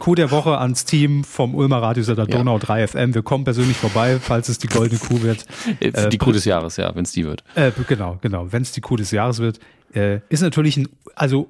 Kuh 0.00 0.14
der 0.14 0.30
Woche 0.30 0.58
ans 0.58 0.84
Team 0.84 1.24
vom 1.24 1.54
Ulmer 1.54 1.80
Radiosender 1.80 2.28
ja. 2.28 2.36
Donau 2.36 2.58
3 2.58 2.88
FM. 2.88 3.14
Wir 3.14 3.22
kommen 3.22 3.44
persönlich 3.44 3.76
vorbei, 3.76 4.18
falls 4.20 4.48
es 4.48 4.58
die 4.58 4.66
goldene 4.66 4.98
Kuh 4.98 5.22
wird. 5.22 5.46
Äh, 5.80 6.08
die 6.08 6.18
Kuh 6.18 6.32
des 6.32 6.44
Jahres, 6.44 6.76
ja, 6.76 6.94
wenn 6.94 7.04
es 7.04 7.12
die 7.12 7.24
wird. 7.24 7.42
Äh, 7.54 7.70
genau, 7.88 8.18
genau. 8.20 8.52
Wenn 8.52 8.62
es 8.62 8.72
die 8.72 8.80
Kuh 8.80 8.96
des 8.96 9.12
Jahres 9.12 9.38
wird, 9.38 9.60
äh, 9.94 10.20
ist 10.28 10.42
natürlich 10.42 10.76
ein, 10.76 10.88
also 11.14 11.48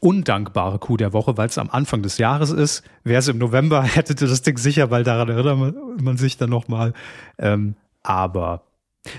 undankbare 0.00 0.78
Kuh 0.78 0.96
der 0.96 1.12
Woche, 1.12 1.36
weil 1.38 1.48
es 1.48 1.58
am 1.58 1.70
Anfang 1.70 2.02
des 2.02 2.18
Jahres 2.18 2.50
ist. 2.50 2.82
Wäre 3.04 3.20
es 3.20 3.28
im 3.28 3.38
November, 3.38 3.82
hättet 3.84 4.20
ihr 4.20 4.28
das 4.28 4.42
Ding 4.42 4.58
sicher, 4.58 4.90
weil 4.90 5.04
daran 5.04 5.28
erinnert 5.28 6.02
man 6.02 6.16
sich 6.16 6.36
dann 6.36 6.50
nochmal. 6.50 6.92
Ähm, 7.38 7.76
aber 8.02 8.62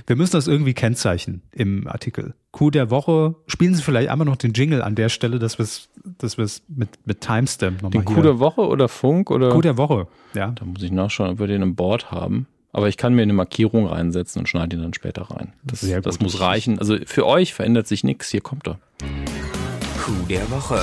wir 0.05 0.15
müssen 0.15 0.33
das 0.33 0.47
irgendwie 0.47 0.73
kennzeichnen 0.73 1.41
im 1.51 1.87
Artikel. 1.87 2.33
Coup 2.51 2.71
der 2.71 2.89
Woche. 2.89 3.35
Spielen 3.47 3.75
Sie 3.75 3.81
vielleicht 3.81 4.09
einmal 4.09 4.25
noch 4.25 4.35
den 4.35 4.53
Jingle 4.53 4.81
an 4.81 4.95
der 4.95 5.09
Stelle, 5.09 5.39
dass 5.39 5.57
wir 5.59 5.63
es 5.63 5.89
dass 6.19 6.37
wir's 6.37 6.63
mit, 6.67 6.89
mit 7.05 7.21
Timestamp 7.21 7.81
nochmal 7.81 8.03
Den 8.03 8.05
Coup 8.05 8.23
der 8.23 8.39
Woche 8.39 8.61
oder 8.67 8.87
Funk? 8.87 9.29
Oder? 9.29 9.49
Coup 9.49 9.61
der 9.61 9.77
Woche, 9.77 10.07
ja. 10.33 10.51
Da 10.51 10.65
muss 10.65 10.81
ich 10.81 10.91
nachschauen, 10.91 11.31
ob 11.31 11.39
wir 11.39 11.47
den 11.47 11.61
im 11.61 11.75
Board 11.75 12.11
haben. 12.11 12.47
Aber 12.71 12.89
ich 12.89 12.97
kann 12.97 13.13
mir 13.13 13.23
eine 13.23 13.33
Markierung 13.33 13.87
reinsetzen 13.87 14.41
und 14.41 14.47
schneide 14.47 14.75
ihn 14.75 14.83
dann 14.83 14.93
später 14.93 15.23
rein. 15.23 15.53
Das, 15.63 15.81
das 15.81 16.19
muss 16.19 16.39
reichen. 16.39 16.79
Also 16.79 16.97
für 17.05 17.25
euch 17.25 17.53
verändert 17.53 17.87
sich 17.87 18.03
nichts. 18.03 18.29
Hier 18.29 18.41
kommt 18.41 18.67
er. 18.67 18.79
Coup 20.03 20.27
der 20.27 20.49
Woche. 20.51 20.79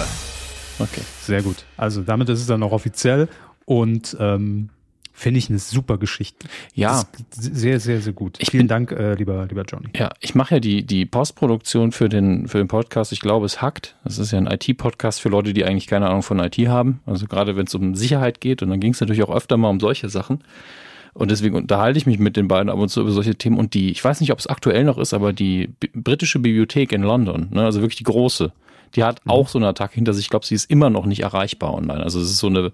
Okay. 0.78 1.02
Sehr 1.20 1.42
gut. 1.42 1.64
Also 1.76 2.02
damit 2.02 2.28
ist 2.28 2.40
es 2.40 2.46
dann 2.46 2.62
auch 2.62 2.72
offiziell 2.72 3.28
und 3.64 4.16
ähm, 4.18 4.70
Finde 5.16 5.38
ich 5.38 5.48
eine 5.48 5.60
super 5.60 5.96
Geschichte. 5.96 6.48
Ja. 6.74 7.04
Sehr, 7.30 7.78
sehr, 7.78 8.00
sehr 8.00 8.12
gut. 8.12 8.36
Ich 8.40 8.50
Vielen 8.50 8.62
bin, 8.62 8.68
Dank, 8.68 8.90
äh, 8.90 9.14
lieber, 9.14 9.46
lieber 9.46 9.62
Johnny. 9.62 9.86
Ja, 9.96 10.10
ich 10.18 10.34
mache 10.34 10.56
ja 10.56 10.60
die, 10.60 10.82
die 10.84 11.06
Postproduktion 11.06 11.92
für 11.92 12.08
den, 12.08 12.48
für 12.48 12.58
den 12.58 12.66
Podcast. 12.66 13.12
Ich 13.12 13.20
glaube, 13.20 13.46
es 13.46 13.62
hackt. 13.62 13.94
Das 14.02 14.18
ist 14.18 14.32
ja 14.32 14.38
ein 14.38 14.48
IT-Podcast 14.48 15.20
für 15.20 15.28
Leute, 15.28 15.54
die 15.54 15.64
eigentlich 15.64 15.86
keine 15.86 16.08
Ahnung 16.08 16.24
von 16.24 16.40
IT 16.40 16.58
haben. 16.66 17.00
Also 17.06 17.26
gerade 17.26 17.54
wenn 17.54 17.66
es 17.66 17.74
um 17.76 17.94
Sicherheit 17.94 18.40
geht 18.40 18.60
und 18.62 18.70
dann 18.70 18.80
ging 18.80 18.92
es 18.92 19.00
natürlich 19.00 19.22
auch 19.22 19.34
öfter 19.34 19.56
mal 19.56 19.70
um 19.70 19.78
solche 19.78 20.08
Sachen. 20.08 20.42
Und 21.12 21.30
deswegen 21.30 21.54
unterhalte 21.54 21.96
ich 21.96 22.06
mich 22.06 22.18
mit 22.18 22.36
den 22.36 22.48
beiden 22.48 22.68
ab 22.68 22.78
und 22.78 22.88
zu 22.88 23.00
über 23.00 23.12
solche 23.12 23.36
Themen. 23.36 23.56
Und 23.56 23.74
die, 23.74 23.92
ich 23.92 24.04
weiß 24.04 24.20
nicht, 24.20 24.32
ob 24.32 24.40
es 24.40 24.48
aktuell 24.48 24.82
noch 24.82 24.98
ist, 24.98 25.14
aber 25.14 25.32
die 25.32 25.70
britische 25.94 26.40
Bibliothek 26.40 26.90
in 26.90 27.02
London, 27.02 27.50
ne, 27.52 27.64
also 27.64 27.80
wirklich 27.80 27.98
die 27.98 28.04
große, 28.04 28.50
die 28.96 29.04
hat 29.04 29.24
mhm. 29.24 29.30
auch 29.30 29.46
so 29.46 29.58
eine 29.58 29.68
Attacke 29.68 29.94
hinter 29.94 30.12
sich. 30.12 30.24
Ich 30.24 30.30
glaube, 30.30 30.44
sie 30.44 30.56
ist 30.56 30.68
immer 30.68 30.90
noch 30.90 31.06
nicht 31.06 31.20
erreichbar 31.20 31.72
online. 31.72 32.02
Also 32.02 32.20
es 32.20 32.30
ist 32.30 32.38
so 32.38 32.48
eine 32.48 32.72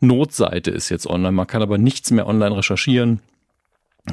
Notseite 0.00 0.70
ist 0.70 0.88
jetzt 0.88 1.06
online. 1.06 1.32
Man 1.32 1.46
kann 1.46 1.62
aber 1.62 1.78
nichts 1.78 2.10
mehr 2.10 2.26
online 2.26 2.56
recherchieren 2.56 3.20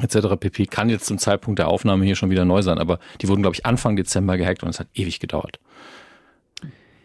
etc. 0.02 0.36
pp. 0.38 0.66
Kann 0.66 0.88
jetzt 0.88 1.06
zum 1.06 1.18
Zeitpunkt 1.18 1.58
der 1.58 1.68
Aufnahme 1.68 2.04
hier 2.04 2.16
schon 2.16 2.30
wieder 2.30 2.44
neu 2.44 2.62
sein, 2.62 2.78
aber 2.78 2.98
die 3.20 3.28
wurden, 3.28 3.42
glaube 3.42 3.54
ich, 3.54 3.66
Anfang 3.66 3.96
Dezember 3.96 4.36
gehackt 4.36 4.62
und 4.62 4.70
es 4.70 4.80
hat 4.80 4.88
ewig 4.94 5.20
gedauert. 5.20 5.60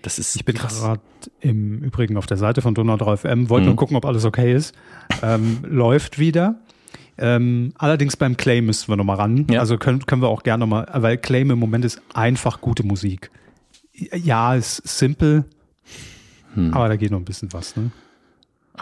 Das 0.01 0.17
ist 0.17 0.35
ich 0.35 0.45
bin 0.45 0.55
gerade 0.55 1.01
im 1.41 1.83
Übrigen 1.83 2.17
auf 2.17 2.25
der 2.25 2.37
Seite 2.37 2.61
von 2.61 2.73
Donau 2.73 2.95
3FM, 2.95 3.49
wollte 3.49 3.63
mhm. 3.63 3.67
nur 3.67 3.75
gucken, 3.75 3.97
ob 3.97 4.05
alles 4.05 4.23
okay 4.25 4.53
ist. 4.53 4.73
Ähm, 5.21 5.59
läuft 5.63 6.19
wieder. 6.19 6.55
Ähm, 7.17 7.73
allerdings 7.77 8.15
beim 8.15 8.37
Claim 8.37 8.65
müssen 8.65 8.87
wir 8.87 8.95
nochmal 8.95 9.17
ran. 9.17 9.45
Ja. 9.49 9.59
Also 9.59 9.77
können, 9.77 10.05
können 10.05 10.21
wir 10.21 10.29
auch 10.29 10.43
gerne 10.43 10.61
nochmal, 10.61 10.87
weil 10.93 11.17
Claim 11.17 11.51
im 11.51 11.59
Moment 11.59 11.83
ist 11.83 12.01
einfach 12.13 12.61
gute 12.61 12.83
Musik. 12.83 13.29
Ja, 13.93 14.55
ist 14.55 14.87
simpel, 14.87 15.43
hm. 16.53 16.73
aber 16.73 16.87
da 16.87 16.95
geht 16.95 17.11
noch 17.11 17.19
ein 17.19 17.25
bisschen 17.25 17.51
was. 17.51 17.75
Ne? 17.75 17.91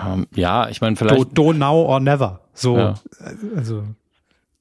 Ähm, 0.06 0.28
ja, 0.36 0.70
ich 0.70 0.82
meine 0.82 0.96
vielleicht. 0.96 1.20
Do, 1.20 1.24
do, 1.24 1.54
now 1.54 1.86
or 1.86 2.00
never. 2.00 2.42
So, 2.54 2.78
ja. 2.78 2.96
also. 3.56 3.84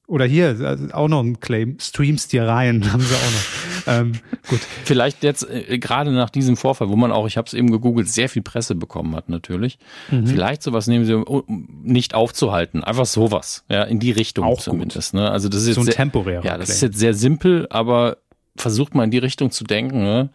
Oder 0.09 0.23
hier, 0.23 0.55
also 0.61 0.87
auch 0.93 1.09
noch 1.09 1.21
ein 1.21 1.41
Claim, 1.41 1.79
streams 1.81 2.29
dir 2.29 2.47
rein, 2.47 2.89
haben 2.93 3.01
sie 3.01 3.13
auch 3.13 3.19
noch. 3.19 3.93
ähm, 3.93 4.13
gut. 4.47 4.61
Vielleicht 4.85 5.21
jetzt 5.21 5.49
äh, 5.49 5.77
gerade 5.79 6.13
nach 6.13 6.29
diesem 6.29 6.55
Vorfall, 6.55 6.87
wo 6.87 6.95
man 6.95 7.11
auch, 7.11 7.27
ich 7.27 7.35
habe 7.35 7.45
es 7.45 7.53
eben 7.53 7.69
gegoogelt, 7.71 8.07
sehr 8.07 8.29
viel 8.29 8.41
Presse 8.41 8.75
bekommen 8.75 9.13
hat 9.17 9.27
natürlich. 9.27 9.79
Mhm. 10.09 10.25
Vielleicht 10.25 10.63
sowas 10.63 10.87
nehmen 10.87 11.03
sie, 11.03 11.13
um 11.13 11.67
nicht 11.83 12.13
aufzuhalten. 12.13 12.85
Einfach 12.85 13.05
sowas, 13.05 13.65
ja, 13.67 13.83
in 13.83 13.99
die 13.99 14.11
Richtung 14.11 14.45
auch 14.45 14.61
zumindest. 14.61 15.13
Ne? 15.13 15.29
Also 15.29 15.49
das 15.49 15.63
ist 15.63 15.67
jetzt 15.67 15.75
so 15.75 15.81
ein 15.81 15.85
sehr, 15.85 15.95
temporärer. 15.95 16.45
Ja, 16.45 16.57
das 16.57 16.67
Claim. 16.67 16.75
ist 16.75 16.81
jetzt 16.83 16.99
sehr 16.99 17.13
simpel, 17.13 17.67
aber 17.69 18.17
versucht 18.55 18.95
mal 18.95 19.03
in 19.03 19.11
die 19.11 19.17
Richtung 19.17 19.51
zu 19.51 19.65
denken. 19.65 20.03
Ne? 20.03 20.29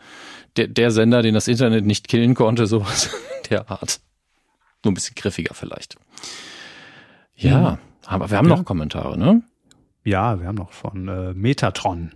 Der, 0.56 0.68
der 0.68 0.90
Sender, 0.90 1.22
den 1.22 1.32
das 1.32 1.48
Internet 1.48 1.86
nicht 1.86 2.08
killen 2.08 2.34
konnte, 2.34 2.66
sowas 2.66 3.08
der 3.48 3.70
Art. 3.70 4.00
Nur 4.84 4.92
ein 4.92 4.94
bisschen 4.94 5.14
griffiger 5.14 5.54
vielleicht. 5.54 5.96
Ja, 7.34 7.78
aber 8.06 8.30
wir 8.30 8.38
haben 8.38 8.48
ja. 8.48 8.56
noch 8.56 8.64
Kommentare, 8.64 9.18
ne? 9.18 9.42
Ja, 10.04 10.40
wir 10.40 10.48
haben 10.48 10.56
noch 10.56 10.72
von 10.72 11.09
äh, 11.09 11.32
Metatron. 11.34 12.12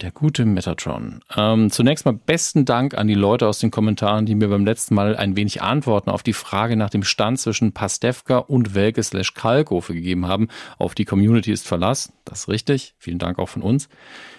Der 0.00 0.10
gute 0.10 0.46
Metatron. 0.46 1.20
Ähm, 1.36 1.70
zunächst 1.70 2.06
mal 2.06 2.12
besten 2.12 2.64
Dank 2.64 2.96
an 2.96 3.08
die 3.08 3.14
Leute 3.14 3.46
aus 3.46 3.58
den 3.58 3.70
Kommentaren, 3.70 4.24
die 4.24 4.34
mir 4.34 4.48
beim 4.48 4.64
letzten 4.64 4.94
Mal 4.94 5.16
ein 5.16 5.36
wenig 5.36 5.60
Antworten 5.60 6.08
auf 6.08 6.22
die 6.22 6.32
Frage 6.32 6.76
nach 6.76 6.88
dem 6.88 7.02
Stand 7.02 7.38
zwischen 7.38 7.72
Pastewka 7.72 8.38
und 8.38 8.74
Welke 8.74 9.02
slash 9.02 9.34
Kalkofe 9.34 9.92
gegeben 9.92 10.26
haben. 10.26 10.48
Auf 10.78 10.94
die 10.94 11.04
Community 11.04 11.52
ist 11.52 11.66
Verlass. 11.66 12.12
Das 12.24 12.40
ist 12.40 12.48
richtig. 12.48 12.94
Vielen 12.98 13.18
Dank 13.18 13.38
auch 13.38 13.48
von 13.48 13.62
uns 13.62 13.88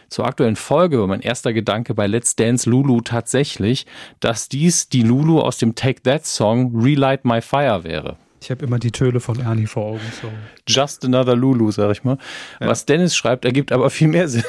zur 0.09 0.25
aktuellen 0.25 0.55
Folge 0.55 0.99
war 0.99 1.07
mein 1.07 1.21
erster 1.21 1.53
Gedanke 1.53 1.93
bei 1.93 2.07
Let's 2.07 2.35
Dance 2.35 2.69
Lulu 2.69 3.01
tatsächlich, 3.01 3.85
dass 4.19 4.49
dies 4.49 4.89
die 4.89 5.03
Lulu 5.03 5.39
aus 5.39 5.57
dem 5.57 5.75
Take 5.75 6.01
That 6.03 6.25
Song 6.25 6.71
Relight 6.75 7.25
My 7.25 7.41
Fire 7.41 7.83
wäre. 7.83 8.17
Ich 8.41 8.49
habe 8.49 8.65
immer 8.65 8.79
die 8.79 8.91
Töle 8.91 9.19
von 9.19 9.39
Ernie 9.39 9.67
vor 9.67 9.85
Augen. 9.85 10.01
So. 10.21 10.29
Just 10.67 11.03
another 11.03 11.35
Lulu, 11.35 11.71
sag 11.71 11.91
ich 11.91 12.03
mal. 12.03 12.17
Ja. 12.59 12.67
Was 12.67 12.85
Dennis 12.85 13.15
schreibt, 13.15 13.45
ergibt 13.45 13.71
aber 13.71 13.89
viel 13.89 14.07
mehr 14.07 14.27
Sinn. 14.29 14.43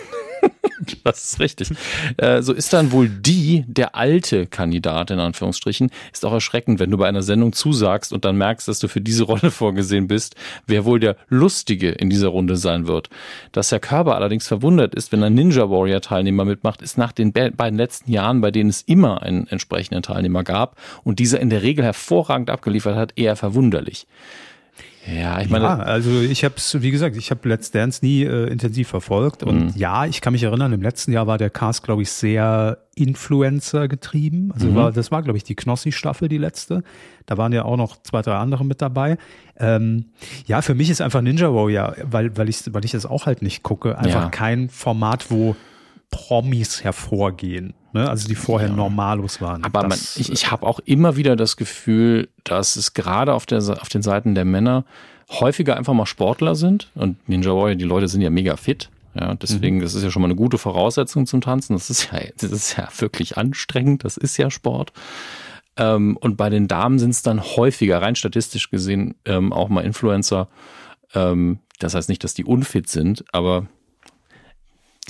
das 1.05 1.33
ist 1.33 1.41
richtig. 1.41 1.71
Äh, 2.17 2.43
so 2.43 2.53
ist 2.53 2.73
dann 2.73 2.93
wohl 2.93 3.09
die, 3.09 3.65
der 3.67 3.95
alte 3.95 4.47
Kandidat 4.47 5.11
in 5.11 5.19
Anführungsstrichen, 5.19 5.91
ist 6.13 6.25
auch 6.25 6.33
erschreckend, 6.33 6.81
wenn 6.81 6.91
du 6.91 6.97
bei 6.97 7.09
einer 7.09 7.23
Sendung 7.23 7.53
zusagst 7.53 8.13
und 8.13 8.25
dann 8.25 8.37
merkst, 8.37 8.69
dass 8.69 8.79
du 8.79 8.89
für 8.89 9.01
diese 9.01 9.25
Rolle 9.31 9.51
vorgesehen 9.51 10.09
bist, 10.09 10.37
wer 10.67 10.85
wohl 10.85 11.01
der 11.01 11.17
Lustige 11.29 11.91
in 11.91 12.11
dieser 12.11 12.29
Runde 12.29 12.57
sein 12.57 12.87
wird. 12.87 13.11
Dass 13.53 13.73
Herr 13.73 13.81
Körber 13.81 14.17
allerdings 14.17 14.47
verwundert 14.47 14.95
ist, 14.95 15.13
wenn 15.13 15.23
ein 15.23 15.35
Ninja 15.35 15.71
Warrior 15.71 16.01
Teilnehmer 16.01 16.45
mitmacht, 16.45 16.83
ist 16.83 16.99
nach 16.99 17.13
den 17.13 17.33
beiden 17.33 17.79
letzten 17.79 18.11
Jahren, 18.11 18.41
bei 18.41 18.51
denen 18.51 18.71
es 18.71 18.83
immer 18.83 19.23
einen 19.23 19.47
entsprechenden 19.49 20.03
Teilnehmer 20.03 20.45
gab 20.45 20.77
und 21.05 21.19
dieser 21.19 21.41
in 21.41 21.51
der 21.51 21.63
Regel 21.63 21.85
hervorragend 21.85 22.51
abgeliefert 22.51 22.97
hat, 22.97 23.13
eher 23.17 23.37
verwunderlich. 23.37 24.07
Ja, 25.11 25.41
ich 25.41 25.51
meine. 25.51 25.65
Ja, 25.65 25.77
also 25.79 26.21
ich 26.21 26.45
habe 26.45 26.55
es, 26.57 26.81
wie 26.81 26.91
gesagt, 26.91 27.17
ich 27.17 27.31
habe 27.31 27.49
Let's 27.49 27.71
Dance 27.71 28.05
nie 28.05 28.23
äh, 28.23 28.47
intensiv 28.51 28.89
verfolgt. 28.89 29.43
Und 29.43 29.59
mhm. 29.59 29.73
ja, 29.75 30.07
ich 30.07 30.21
kann 30.21 30.33
mich 30.33 30.43
erinnern, 30.43 30.73
im 30.73 30.83
letzten 30.83 31.13
Jahr 31.13 31.27
war 31.27 31.39
der 31.39 31.51
Cast, 31.51 31.83
glaube 31.83 32.03
ich, 32.03 32.11
sehr 32.11 32.79
Influencer 32.95 33.89
getrieben. 33.89 34.53
Also 34.53 34.69
mhm. 34.69 34.75
war, 34.75 34.93
das 34.93 35.11
war, 35.11 35.23
glaube 35.23 35.37
ich, 35.37 35.45
die 35.45 35.55
Knossi-Staffel, 35.55 36.29
die 36.29 36.39
letzte. 36.39 36.83
Da 37.27 37.39
waren 37.39 37.53
ja 37.53 37.65
auch 37.65 37.77
noch 37.77 38.03
zwei, 38.03 38.23
drei 38.23 38.37
andere 38.37 38.65
mit 38.65 38.83
dabei. 38.83 39.17
Ähm, 39.59 40.07
ja, 40.47 40.63
für 40.63 40.75
mich 40.75 40.91
ist 40.91 41.01
einfach 41.01 41.21
Ninja 41.21 41.53
Warrior, 41.53 41.97
weil, 42.05 42.37
weil, 42.37 42.49
ich, 42.49 42.63
weil 42.73 42.85
ich 42.85 42.93
das 42.93 43.07
auch 43.07 43.27
halt 43.27 43.43
nicht 43.43 43.63
gucke, 43.63 43.99
einfach 43.99 44.25
ja. 44.25 44.29
kein 44.31 44.69
Format, 44.69 45.31
wo 45.31 45.57
Promis 46.11 46.83
hervorgehen. 46.83 47.75
Ne? 47.93 48.09
Also 48.09 48.29
die 48.29 48.35
vorher 48.35 48.69
ja. 48.69 48.75
normalos 48.75 49.41
waren. 49.41 49.65
Aber 49.65 49.87
man, 49.87 49.99
ich, 50.17 50.31
ich 50.31 50.51
habe 50.51 50.67
auch 50.67 50.81
immer 50.81 51.17
wieder 51.17 51.37
das 51.37 51.57
Gefühl, 51.57 52.29
dass 52.45 52.77
es 52.77 52.95
gerade 52.95 53.35
auf, 53.35 53.47
der, 53.47 53.59
auf 53.59 53.89
den 53.89 54.03
Seiten 54.03 54.35
der 54.35 54.45
Männer 54.45 54.85
häufiger 55.29 55.77
einfach 55.77 55.95
mal 55.95 56.07
Sportler 56.07 56.55
sind. 56.55 56.91
Und 56.95 57.29
Ninja 57.29 57.51
Warrior, 57.51 57.77
die 57.77 57.85
Leute 57.85 58.09
sind 58.09 58.21
ja 58.21 58.31
mega 58.31 58.57
fit. 58.57 58.91
Ja, 59.15 59.35
deswegen, 59.35 59.79
mhm. 59.79 59.83
das 59.83 59.95
ist 59.95 60.05
ja 60.05 60.11
schon 60.11 60.23
mal 60.23 60.29
eine 60.29 60.37
gute 60.37 60.59
Voraussetzung 60.59 61.27
zum 61.27 61.41
Tanzen. 61.41 61.75
Das 61.75 61.91
ist 61.91 62.11
ja, 62.13 62.21
das 62.37 62.51
ist 62.53 62.77
ja 62.77 62.89
wirklich 62.99 63.37
anstrengend. 63.37 64.05
Das 64.05 64.17
ist 64.17 64.37
ja 64.37 64.51
Sport. 64.51 64.93
Ähm, 65.77 66.17
und 66.21 66.37
bei 66.37 66.51
den 66.51 66.69
Damen 66.69 66.99
sind 66.99 67.11
es 67.11 67.23
dann 67.23 67.43
häufiger, 67.43 68.03
rein 68.03 68.17
statistisch 68.17 68.71
gesehen, 68.71 69.15
ähm, 69.25 69.53
auch 69.53 69.69
mal 69.69 69.83
Influencer. 69.83 70.49
Ähm, 71.15 71.59
das 71.79 71.95
heißt 71.95 72.09
nicht, 72.09 72.23
dass 72.23 72.35
die 72.35 72.45
unfit 72.45 72.89
sind, 72.89 73.25
aber 73.33 73.67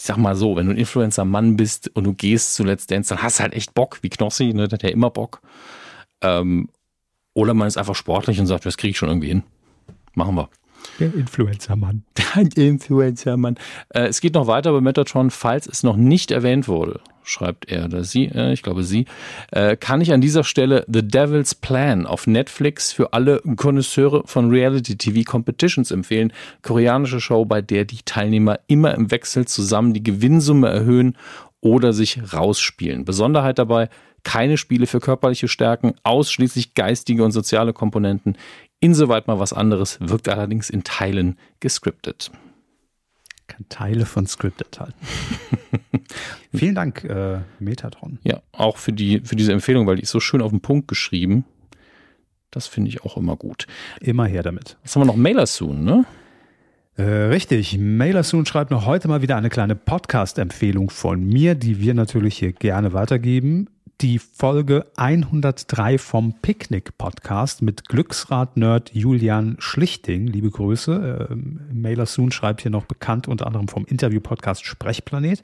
ich 0.00 0.06
sag 0.06 0.16
mal 0.16 0.34
so, 0.34 0.56
wenn 0.56 0.64
du 0.64 0.72
ein 0.72 0.78
Influencer-Mann 0.78 1.56
bist 1.56 1.94
und 1.94 2.04
du 2.04 2.14
gehst 2.14 2.54
zu 2.54 2.64
Let's 2.64 2.86
Dance, 2.86 3.10
dann 3.10 3.22
hast 3.22 3.38
du 3.38 3.42
halt 3.42 3.52
echt 3.52 3.74
Bock, 3.74 3.98
wie 4.00 4.08
Knossi, 4.08 4.54
ne, 4.54 4.66
der 4.66 4.78
hat 4.78 4.82
ja 4.82 4.88
immer 4.88 5.10
Bock. 5.10 5.42
Ähm, 6.22 6.70
oder 7.34 7.52
man 7.52 7.68
ist 7.68 7.76
einfach 7.76 7.94
sportlich 7.94 8.40
und 8.40 8.46
sagt, 8.46 8.64
das 8.64 8.78
kriege 8.78 8.92
ich 8.92 8.98
schon 8.98 9.10
irgendwie 9.10 9.28
hin. 9.28 9.42
Machen 10.14 10.36
wir. 10.36 10.48
Der 10.98 11.14
Influencer-Mann. 11.14 12.02
Der 12.16 12.66
Influencer-Mann. 12.66 13.56
Äh, 13.90 14.06
es 14.06 14.20
geht 14.20 14.34
noch 14.34 14.46
weiter 14.46 14.72
bei 14.72 14.80
Metatron, 14.80 15.30
falls 15.30 15.66
es 15.66 15.82
noch 15.82 15.96
nicht 15.96 16.30
erwähnt 16.30 16.68
wurde, 16.68 17.00
schreibt 17.22 17.70
er 17.70 17.84
oder 17.84 18.04
sie, 18.04 18.26
äh, 18.26 18.52
ich 18.52 18.62
glaube 18.62 18.82
sie, 18.82 19.06
äh, 19.52 19.76
kann 19.76 20.00
ich 20.00 20.12
an 20.12 20.20
dieser 20.20 20.44
Stelle 20.44 20.84
The 20.92 21.06
Devil's 21.06 21.54
Plan 21.54 22.06
auf 22.06 22.26
Netflix 22.26 22.92
für 22.92 23.12
alle 23.12 23.40
Konnoisseure 23.56 24.22
von 24.26 24.50
Reality 24.50 24.96
TV 24.96 25.30
Competitions 25.30 25.90
empfehlen. 25.90 26.32
Koreanische 26.62 27.20
Show, 27.20 27.44
bei 27.44 27.62
der 27.62 27.84
die 27.84 28.00
Teilnehmer 28.04 28.58
immer 28.66 28.94
im 28.94 29.10
Wechsel 29.10 29.46
zusammen 29.46 29.94
die 29.94 30.02
Gewinnsumme 30.02 30.68
erhöhen 30.68 31.16
oder 31.60 31.92
sich 31.92 32.20
rausspielen. 32.32 33.04
Besonderheit 33.04 33.58
dabei, 33.58 33.88
keine 34.22 34.56
Spiele 34.56 34.86
für 34.86 35.00
körperliche 35.00 35.48
Stärken, 35.48 35.94
ausschließlich 36.02 36.74
geistige 36.74 37.24
und 37.24 37.32
soziale 37.32 37.72
Komponenten. 37.72 38.36
Insoweit 38.80 39.26
mal 39.26 39.38
was 39.38 39.52
anderes, 39.52 39.98
wirkt 40.00 40.28
allerdings 40.28 40.70
in 40.70 40.84
Teilen 40.84 41.38
gescriptet. 41.60 42.30
Kann 43.46 43.66
Teile 43.68 44.06
von 44.06 44.26
Scripted 44.26 44.80
halten. 44.80 44.94
Vielen 46.54 46.74
Dank, 46.74 47.04
äh, 47.04 47.40
Metatron. 47.58 48.18
Ja, 48.22 48.40
auch 48.52 48.78
für, 48.78 48.92
die, 48.92 49.20
für 49.20 49.36
diese 49.36 49.52
Empfehlung, 49.52 49.86
weil 49.86 49.96
die 49.96 50.02
ist 50.02 50.10
so 50.10 50.20
schön 50.20 50.40
auf 50.40 50.50
den 50.50 50.60
Punkt 50.60 50.88
geschrieben. 50.88 51.44
Das 52.50 52.66
finde 52.66 52.88
ich 52.88 53.02
auch 53.02 53.16
immer 53.16 53.36
gut. 53.36 53.66
Immer 54.00 54.26
her 54.26 54.42
damit. 54.42 54.76
Was 54.82 54.96
haben 54.96 55.02
wir 55.02 55.06
noch? 55.06 55.16
Mailer 55.16 55.46
Soon, 55.46 55.84
ne? 55.84 56.04
Äh, 56.96 57.02
richtig. 57.02 57.78
Mailer 57.78 58.22
Soon 58.22 58.46
schreibt 58.46 58.70
noch 58.70 58.86
heute 58.86 59.08
mal 59.08 59.22
wieder 59.22 59.36
eine 59.36 59.50
kleine 59.50 59.76
Podcast-Empfehlung 59.76 60.90
von 60.90 61.22
mir, 61.22 61.54
die 61.54 61.80
wir 61.80 61.94
natürlich 61.94 62.38
hier 62.38 62.52
gerne 62.52 62.92
weitergeben. 62.92 63.68
Die 64.00 64.18
Folge 64.18 64.86
103 64.96 65.98
vom 65.98 66.34
Picknick-Podcast 66.40 67.60
mit 67.60 67.86
Glücksrad-Nerd 67.88 68.94
Julian 68.94 69.56
Schlichting. 69.58 70.26
Liebe 70.26 70.50
Grüße. 70.50 71.28
Ähm, 71.30 71.60
Mailer 71.72 72.06
Soon 72.06 72.32
schreibt 72.32 72.62
hier 72.62 72.70
noch 72.70 72.86
bekannt 72.86 73.28
unter 73.28 73.46
anderem 73.46 73.68
vom 73.68 73.84
Interview-Podcast 73.84 74.64
Sprechplanet. 74.64 75.42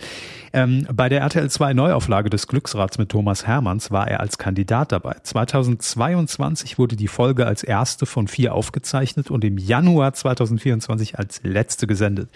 Ähm, 0.54 0.86
bei 0.92 1.10
der 1.10 1.20
RTL 1.20 1.50
2 1.50 1.74
Neuauflage 1.74 2.30
des 2.30 2.46
Glücksrads 2.46 2.96
mit 2.96 3.10
Thomas 3.10 3.46
Hermanns 3.46 3.90
war 3.90 4.08
er 4.08 4.20
als 4.20 4.38
Kandidat 4.38 4.90
dabei. 4.90 5.16
2022 5.22 6.78
wurde 6.78 6.96
die 6.96 7.08
Folge 7.08 7.46
als 7.46 7.62
erste 7.62 8.06
von 8.06 8.26
vier 8.26 8.54
aufgezeichnet 8.54 9.30
und 9.30 9.44
im 9.44 9.58
Januar 9.58 10.14
2024 10.14 11.18
als 11.18 11.40
letzte 11.42 11.86
gesendet. 11.86 12.30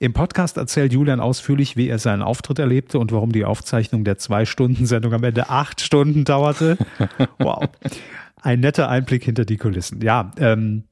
Im 0.00 0.14
Podcast 0.14 0.56
erzählt 0.56 0.94
Julian 0.94 1.20
ausführlich, 1.20 1.76
wie 1.76 1.88
er 1.88 1.98
seinen 1.98 2.22
Auftritt 2.22 2.58
erlebte 2.58 2.98
und 2.98 3.12
warum 3.12 3.32
die 3.32 3.44
Aufzeichnung 3.44 4.02
der 4.02 4.16
Zwei-Stunden-Sendung 4.16 5.12
am 5.12 5.22
Ende 5.22 5.50
acht 5.50 5.82
Stunden 5.82 6.24
dauerte. 6.24 6.78
Wow. 7.38 7.68
Ein 8.40 8.60
netter 8.60 8.88
Einblick 8.88 9.24
hinter 9.24 9.44
die 9.44 9.58
Kulissen. 9.58 10.00
Ja, 10.00 10.30
ähm, 10.38 10.84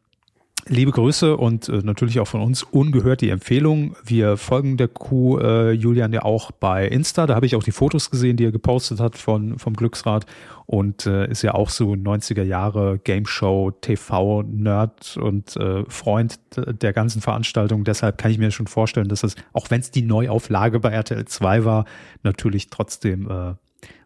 Liebe 0.71 0.91
Grüße 0.91 1.35
und 1.35 1.71
äh, 1.71 1.79
natürlich 1.83 2.21
auch 2.21 2.27
von 2.27 2.43
uns 2.43 2.63
ungehört 2.63 3.23
die 3.23 3.31
Empfehlung. 3.31 3.97
Wir 4.05 4.37
folgen 4.37 4.77
der 4.77 4.89
Kuh 4.89 5.39
äh, 5.39 5.73
Julian 5.73 6.13
ja 6.13 6.23
auch 6.23 6.51
bei 6.51 6.87
Insta. 6.87 7.27
Da 7.27 7.35
habe 7.35 7.47
ich 7.47 7.57
auch 7.57 7.63
die 7.63 7.73
Fotos 7.73 8.11
gesehen, 8.11 8.37
die 8.37 8.45
er 8.45 8.53
gepostet 8.53 9.01
hat 9.01 9.17
von, 9.17 9.59
vom 9.59 9.73
Glücksrad 9.73 10.27
und 10.67 11.07
äh, 11.07 11.27
ist 11.31 11.41
ja 11.41 11.55
auch 11.55 11.71
so 11.71 11.93
90er 11.93 12.43
Jahre 12.43 12.99
Game 13.03 13.25
Show, 13.25 13.71
TV, 13.71 14.43
Nerd 14.43 15.17
und 15.17 15.57
äh, 15.57 15.85
Freund 15.89 16.39
der 16.55 16.93
ganzen 16.93 17.23
Veranstaltung. 17.23 17.85
Deshalb 17.85 18.19
kann 18.19 18.31
ich 18.31 18.37
mir 18.37 18.51
schon 18.51 18.67
vorstellen, 18.67 19.09
dass 19.09 19.23
es, 19.23 19.37
auch 19.55 19.71
wenn 19.71 19.81
es 19.81 19.91
die 19.91 20.03
Neuauflage 20.03 20.81
bei 20.81 20.91
RTL 20.91 21.25
2 21.25 21.65
war, 21.65 21.87
natürlich 22.23 22.69
trotzdem 22.69 23.31
äh, 23.31 23.55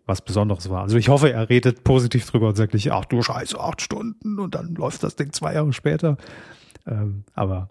was 0.07 0.23
Besonderes 0.23 0.69
war. 0.69 0.83
Also 0.83 0.97
ich 0.97 1.09
hoffe, 1.09 1.33
er 1.33 1.49
redet 1.49 1.85
positiv 1.85 2.29
drüber 2.29 2.49
und 2.49 2.57
sagt 2.57 2.74
nicht, 2.74 2.91
ach 2.93 3.05
du 3.05 3.23
Scheiße, 3.23 3.59
acht 3.59 3.81
Stunden 3.81 4.39
und 4.39 4.55
dann 4.55 4.74
läuft 4.74 5.03
das 5.03 5.16
Ding 5.16 5.33
zwei 5.33 5.55
Jahre 5.55 5.73
später. 5.73 6.16
Ähm, 6.87 7.24
aber 7.35 7.69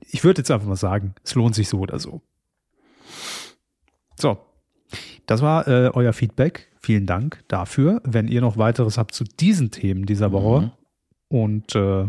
ich 0.00 0.24
würde 0.24 0.40
jetzt 0.40 0.50
einfach 0.50 0.66
mal 0.66 0.76
sagen, 0.76 1.14
es 1.24 1.34
lohnt 1.34 1.54
sich 1.54 1.68
so 1.68 1.78
oder 1.78 1.98
so. 1.98 2.20
So, 4.16 4.38
das 5.26 5.42
war 5.42 5.66
äh, 5.66 5.90
euer 5.92 6.12
Feedback. 6.12 6.70
Vielen 6.80 7.06
Dank 7.06 7.42
dafür. 7.48 8.00
Wenn 8.04 8.28
ihr 8.28 8.40
noch 8.40 8.58
weiteres 8.58 8.98
habt 8.98 9.14
zu 9.14 9.24
diesen 9.24 9.70
Themen 9.70 10.04
dieser 10.06 10.32
Woche 10.32 10.66
mhm. 10.66 10.70
und 11.28 11.74
äh, 11.74 12.06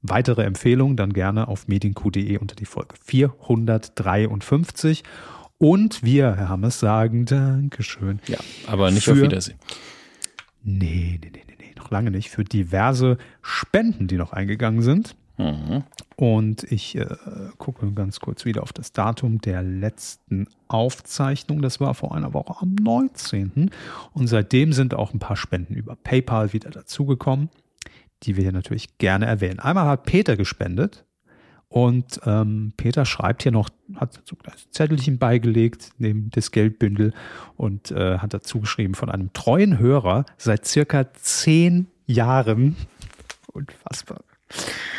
weitere 0.00 0.44
Empfehlungen, 0.44 0.96
dann 0.96 1.12
gerne 1.12 1.48
auf 1.48 1.68
medienq.de 1.68 2.38
unter 2.38 2.56
die 2.56 2.64
Folge 2.64 2.94
453. 3.04 5.02
Und 5.58 6.02
wir, 6.02 6.36
Herr 6.36 6.48
Hammes, 6.48 6.80
sagen 6.80 7.26
Dankeschön. 7.26 8.20
Ja, 8.26 8.38
aber 8.66 8.90
nicht 8.90 9.04
für, 9.04 9.12
auf 9.12 9.20
Wiedersehen. 9.20 9.58
Nee, 10.62 11.18
nee, 11.22 11.30
nee, 11.32 11.44
nee, 11.46 11.56
nee, 11.58 11.74
noch 11.76 11.90
lange 11.90 12.10
nicht. 12.10 12.30
Für 12.30 12.44
diverse 12.44 13.18
Spenden, 13.42 14.08
die 14.08 14.16
noch 14.16 14.32
eingegangen 14.32 14.82
sind. 14.82 15.16
Mhm. 15.36 15.84
Und 16.16 16.62
ich 16.64 16.96
äh, 16.96 17.06
gucke 17.58 17.90
ganz 17.92 18.20
kurz 18.20 18.44
wieder 18.44 18.62
auf 18.62 18.72
das 18.72 18.92
Datum 18.92 19.40
der 19.40 19.62
letzten 19.62 20.46
Aufzeichnung. 20.68 21.60
Das 21.60 21.80
war 21.80 21.94
vor 21.94 22.14
einer 22.14 22.34
Woche 22.34 22.54
am 22.60 22.74
19. 22.76 23.70
Und 24.12 24.26
seitdem 24.28 24.72
sind 24.72 24.94
auch 24.94 25.12
ein 25.12 25.18
paar 25.18 25.36
Spenden 25.36 25.74
über 25.74 25.96
PayPal 25.96 26.52
wieder 26.52 26.70
dazugekommen, 26.70 27.50
die 28.22 28.36
wir 28.36 28.44
hier 28.44 28.52
natürlich 28.52 28.98
gerne 28.98 29.26
erwähnen. 29.26 29.58
Einmal 29.58 29.86
hat 29.86 30.04
Peter 30.04 30.36
gespendet. 30.36 31.04
Und 31.74 32.20
ähm, 32.24 32.72
Peter 32.76 33.04
schreibt 33.04 33.42
hier 33.42 33.50
noch, 33.50 33.68
hat 33.96 34.20
so 34.26 34.36
ein 34.44 34.52
Zettelchen 34.70 35.18
beigelegt 35.18 35.90
neben 35.98 36.30
das 36.30 36.52
Geldbündel 36.52 37.12
und 37.56 37.90
äh, 37.90 38.18
hat 38.18 38.32
dazu 38.32 38.60
geschrieben 38.60 38.94
von 38.94 39.10
einem 39.10 39.32
treuen 39.32 39.80
Hörer 39.80 40.24
seit 40.36 40.66
circa 40.66 41.12
zehn 41.14 41.88
Jahren. 42.06 42.76
Unfassbar. 43.52 44.20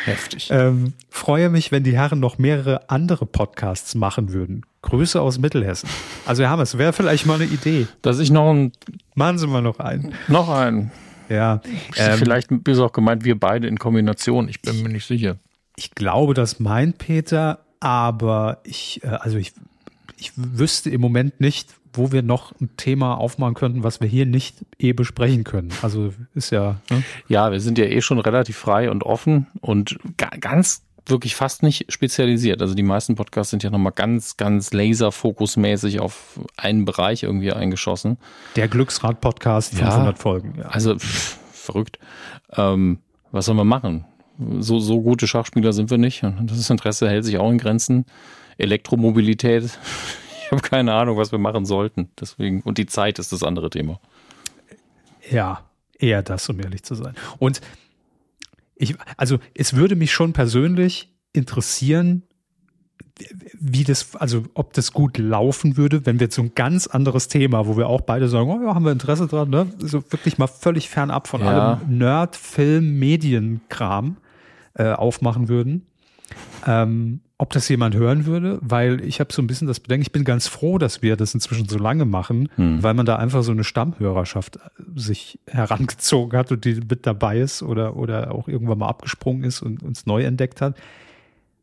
Heftig. 0.04 0.50
Ähm, 0.50 0.92
freue 1.08 1.48
mich, 1.48 1.72
wenn 1.72 1.82
die 1.82 1.96
Herren 1.96 2.20
noch 2.20 2.36
mehrere 2.36 2.90
andere 2.90 3.24
Podcasts 3.24 3.94
machen 3.94 4.34
würden. 4.34 4.60
Grüße 4.82 5.18
aus 5.18 5.38
Mittelhessen. 5.38 5.88
Also 6.26 6.42
Herr 6.42 6.50
Hammers, 6.50 6.76
wäre 6.76 6.92
vielleicht 6.92 7.24
mal 7.24 7.40
eine 7.40 7.46
Idee. 7.46 7.86
Dass 8.02 8.18
ich 8.18 8.30
noch 8.30 8.52
ein... 8.52 8.72
Machen 9.14 9.38
Sie 9.38 9.46
mal 9.46 9.62
noch 9.62 9.78
einen. 9.78 10.12
Noch 10.28 10.50
einen. 10.50 10.90
Ja. 11.30 11.62
Ähm, 11.96 12.18
vielleicht 12.18 12.52
ist 12.52 12.78
auch 12.80 12.92
gemeint, 12.92 13.24
wir 13.24 13.40
beide 13.40 13.66
in 13.66 13.78
Kombination. 13.78 14.46
Ich 14.50 14.60
bin 14.60 14.82
mir 14.82 14.90
nicht 14.90 15.06
sicher. 15.06 15.38
Ich 15.76 15.92
glaube, 15.92 16.34
das 16.34 16.58
meint 16.58 16.98
Peter, 16.98 17.60
aber 17.80 18.60
ich, 18.64 19.02
äh, 19.04 19.08
also 19.08 19.38
ich, 19.38 19.52
ich 20.16 20.32
wüsste 20.36 20.90
im 20.90 21.00
Moment 21.00 21.40
nicht, 21.40 21.74
wo 21.92 22.12
wir 22.12 22.22
noch 22.22 22.52
ein 22.60 22.76
Thema 22.76 23.14
aufmachen 23.14 23.54
könnten, 23.54 23.82
was 23.82 24.00
wir 24.00 24.08
hier 24.08 24.26
nicht 24.26 24.64
eh 24.78 24.92
besprechen 24.92 25.44
können. 25.44 25.70
Also 25.82 26.12
ist 26.34 26.50
ja. 26.50 26.76
Ne? 26.90 27.02
Ja, 27.28 27.52
wir 27.52 27.60
sind 27.60 27.78
ja 27.78 27.84
eh 27.84 28.00
schon 28.00 28.18
relativ 28.18 28.56
frei 28.56 28.90
und 28.90 29.02
offen 29.02 29.46
und 29.60 29.98
ganz 30.40 30.82
wirklich 31.06 31.36
fast 31.36 31.62
nicht 31.62 31.92
spezialisiert. 31.92 32.60
Also 32.60 32.74
die 32.74 32.82
meisten 32.82 33.14
Podcasts 33.14 33.50
sind 33.50 33.62
ja 33.62 33.70
nochmal 33.70 33.92
ganz, 33.92 34.36
ganz 34.36 34.72
laserfokusmäßig 34.72 36.00
auf 36.00 36.40
einen 36.56 36.84
Bereich 36.84 37.22
irgendwie 37.22 37.52
eingeschossen. 37.52 38.18
Der 38.56 38.68
Glücksrad-Podcast, 38.68 39.74
500 39.74 40.16
ja, 40.16 40.20
Folgen. 40.20 40.54
Ja. 40.58 40.66
Also 40.66 40.96
pff, 40.98 41.38
verrückt. 41.52 41.98
Ähm, 42.56 42.98
was 43.30 43.46
sollen 43.46 43.58
wir 43.58 43.64
machen? 43.64 44.04
So, 44.58 44.78
so 44.78 45.00
gute 45.00 45.26
Schachspieler 45.26 45.72
sind 45.72 45.90
wir 45.90 45.98
nicht. 45.98 46.22
Das 46.42 46.70
Interesse 46.70 47.08
hält 47.08 47.24
sich 47.24 47.38
auch 47.38 47.50
in 47.50 47.58
Grenzen. 47.58 48.04
Elektromobilität 48.58 49.78
ich 50.46 50.52
habe 50.52 50.62
keine 50.62 50.94
Ahnung, 50.94 51.16
was 51.16 51.32
wir 51.32 51.38
machen 51.38 51.66
sollten. 51.66 52.08
Deswegen, 52.20 52.60
und 52.62 52.78
die 52.78 52.86
Zeit 52.86 53.18
ist 53.18 53.32
das 53.32 53.42
andere 53.42 53.68
Thema. 53.68 53.98
Ja, 55.28 55.64
eher 55.98 56.22
das, 56.22 56.48
um 56.48 56.60
ehrlich 56.60 56.84
zu 56.84 56.94
sein. 56.94 57.14
Und 57.38 57.60
ich, 58.76 58.94
also 59.16 59.38
es 59.54 59.74
würde 59.74 59.96
mich 59.96 60.12
schon 60.12 60.32
persönlich 60.32 61.12
interessieren, 61.32 62.22
wie 63.58 63.82
das, 63.82 64.14
also 64.14 64.44
ob 64.54 64.72
das 64.74 64.92
gut 64.92 65.18
laufen 65.18 65.76
würde, 65.76 66.06
wenn 66.06 66.20
wir 66.20 66.26
jetzt 66.26 66.36
so 66.36 66.42
ein 66.42 66.52
ganz 66.54 66.86
anderes 66.86 67.26
Thema, 67.26 67.66
wo 67.66 67.76
wir 67.76 67.88
auch 67.88 68.02
beide 68.02 68.28
sagen, 68.28 68.48
oh 68.50 68.62
ja, 68.62 68.74
haben 68.74 68.84
wir 68.84 68.92
Interesse 68.92 69.26
dran, 69.26 69.50
ne? 69.50 69.66
So 69.78 70.04
wirklich 70.12 70.38
mal 70.38 70.46
völlig 70.46 70.88
fernab 70.90 71.26
von 71.26 71.40
ja. 71.40 71.78
allem 71.78 71.98
Nerd, 71.98 72.36
Film, 72.36 72.98
Medienkram 72.98 74.18
äh, 74.76 74.92
aufmachen 74.92 75.48
würden. 75.48 75.86
Ähm, 76.66 77.20
ob 77.38 77.52
das 77.52 77.68
jemand 77.68 77.94
hören 77.94 78.24
würde, 78.24 78.58
weil 78.62 79.04
ich 79.04 79.20
habe 79.20 79.32
so 79.32 79.42
ein 79.42 79.46
bisschen 79.46 79.68
das 79.68 79.80
Bedenken, 79.80 80.02
ich 80.02 80.12
bin 80.12 80.24
ganz 80.24 80.48
froh, 80.48 80.78
dass 80.78 81.02
wir 81.02 81.16
das 81.16 81.34
inzwischen 81.34 81.68
so 81.68 81.78
lange 81.78 82.06
machen, 82.06 82.48
hm. 82.56 82.82
weil 82.82 82.94
man 82.94 83.04
da 83.04 83.16
einfach 83.16 83.42
so 83.42 83.52
eine 83.52 83.62
Stammhörerschaft 83.62 84.56
äh, 84.56 84.60
sich 84.94 85.38
herangezogen 85.46 86.38
hat 86.38 86.50
und 86.50 86.64
die 86.64 86.80
mit 86.88 87.06
dabei 87.06 87.38
ist 87.38 87.62
oder, 87.62 87.96
oder 87.96 88.32
auch 88.32 88.48
irgendwann 88.48 88.78
mal 88.78 88.88
abgesprungen 88.88 89.44
ist 89.44 89.60
und 89.60 89.82
uns 89.82 90.06
neu 90.06 90.24
entdeckt 90.24 90.60
hat. 90.60 90.76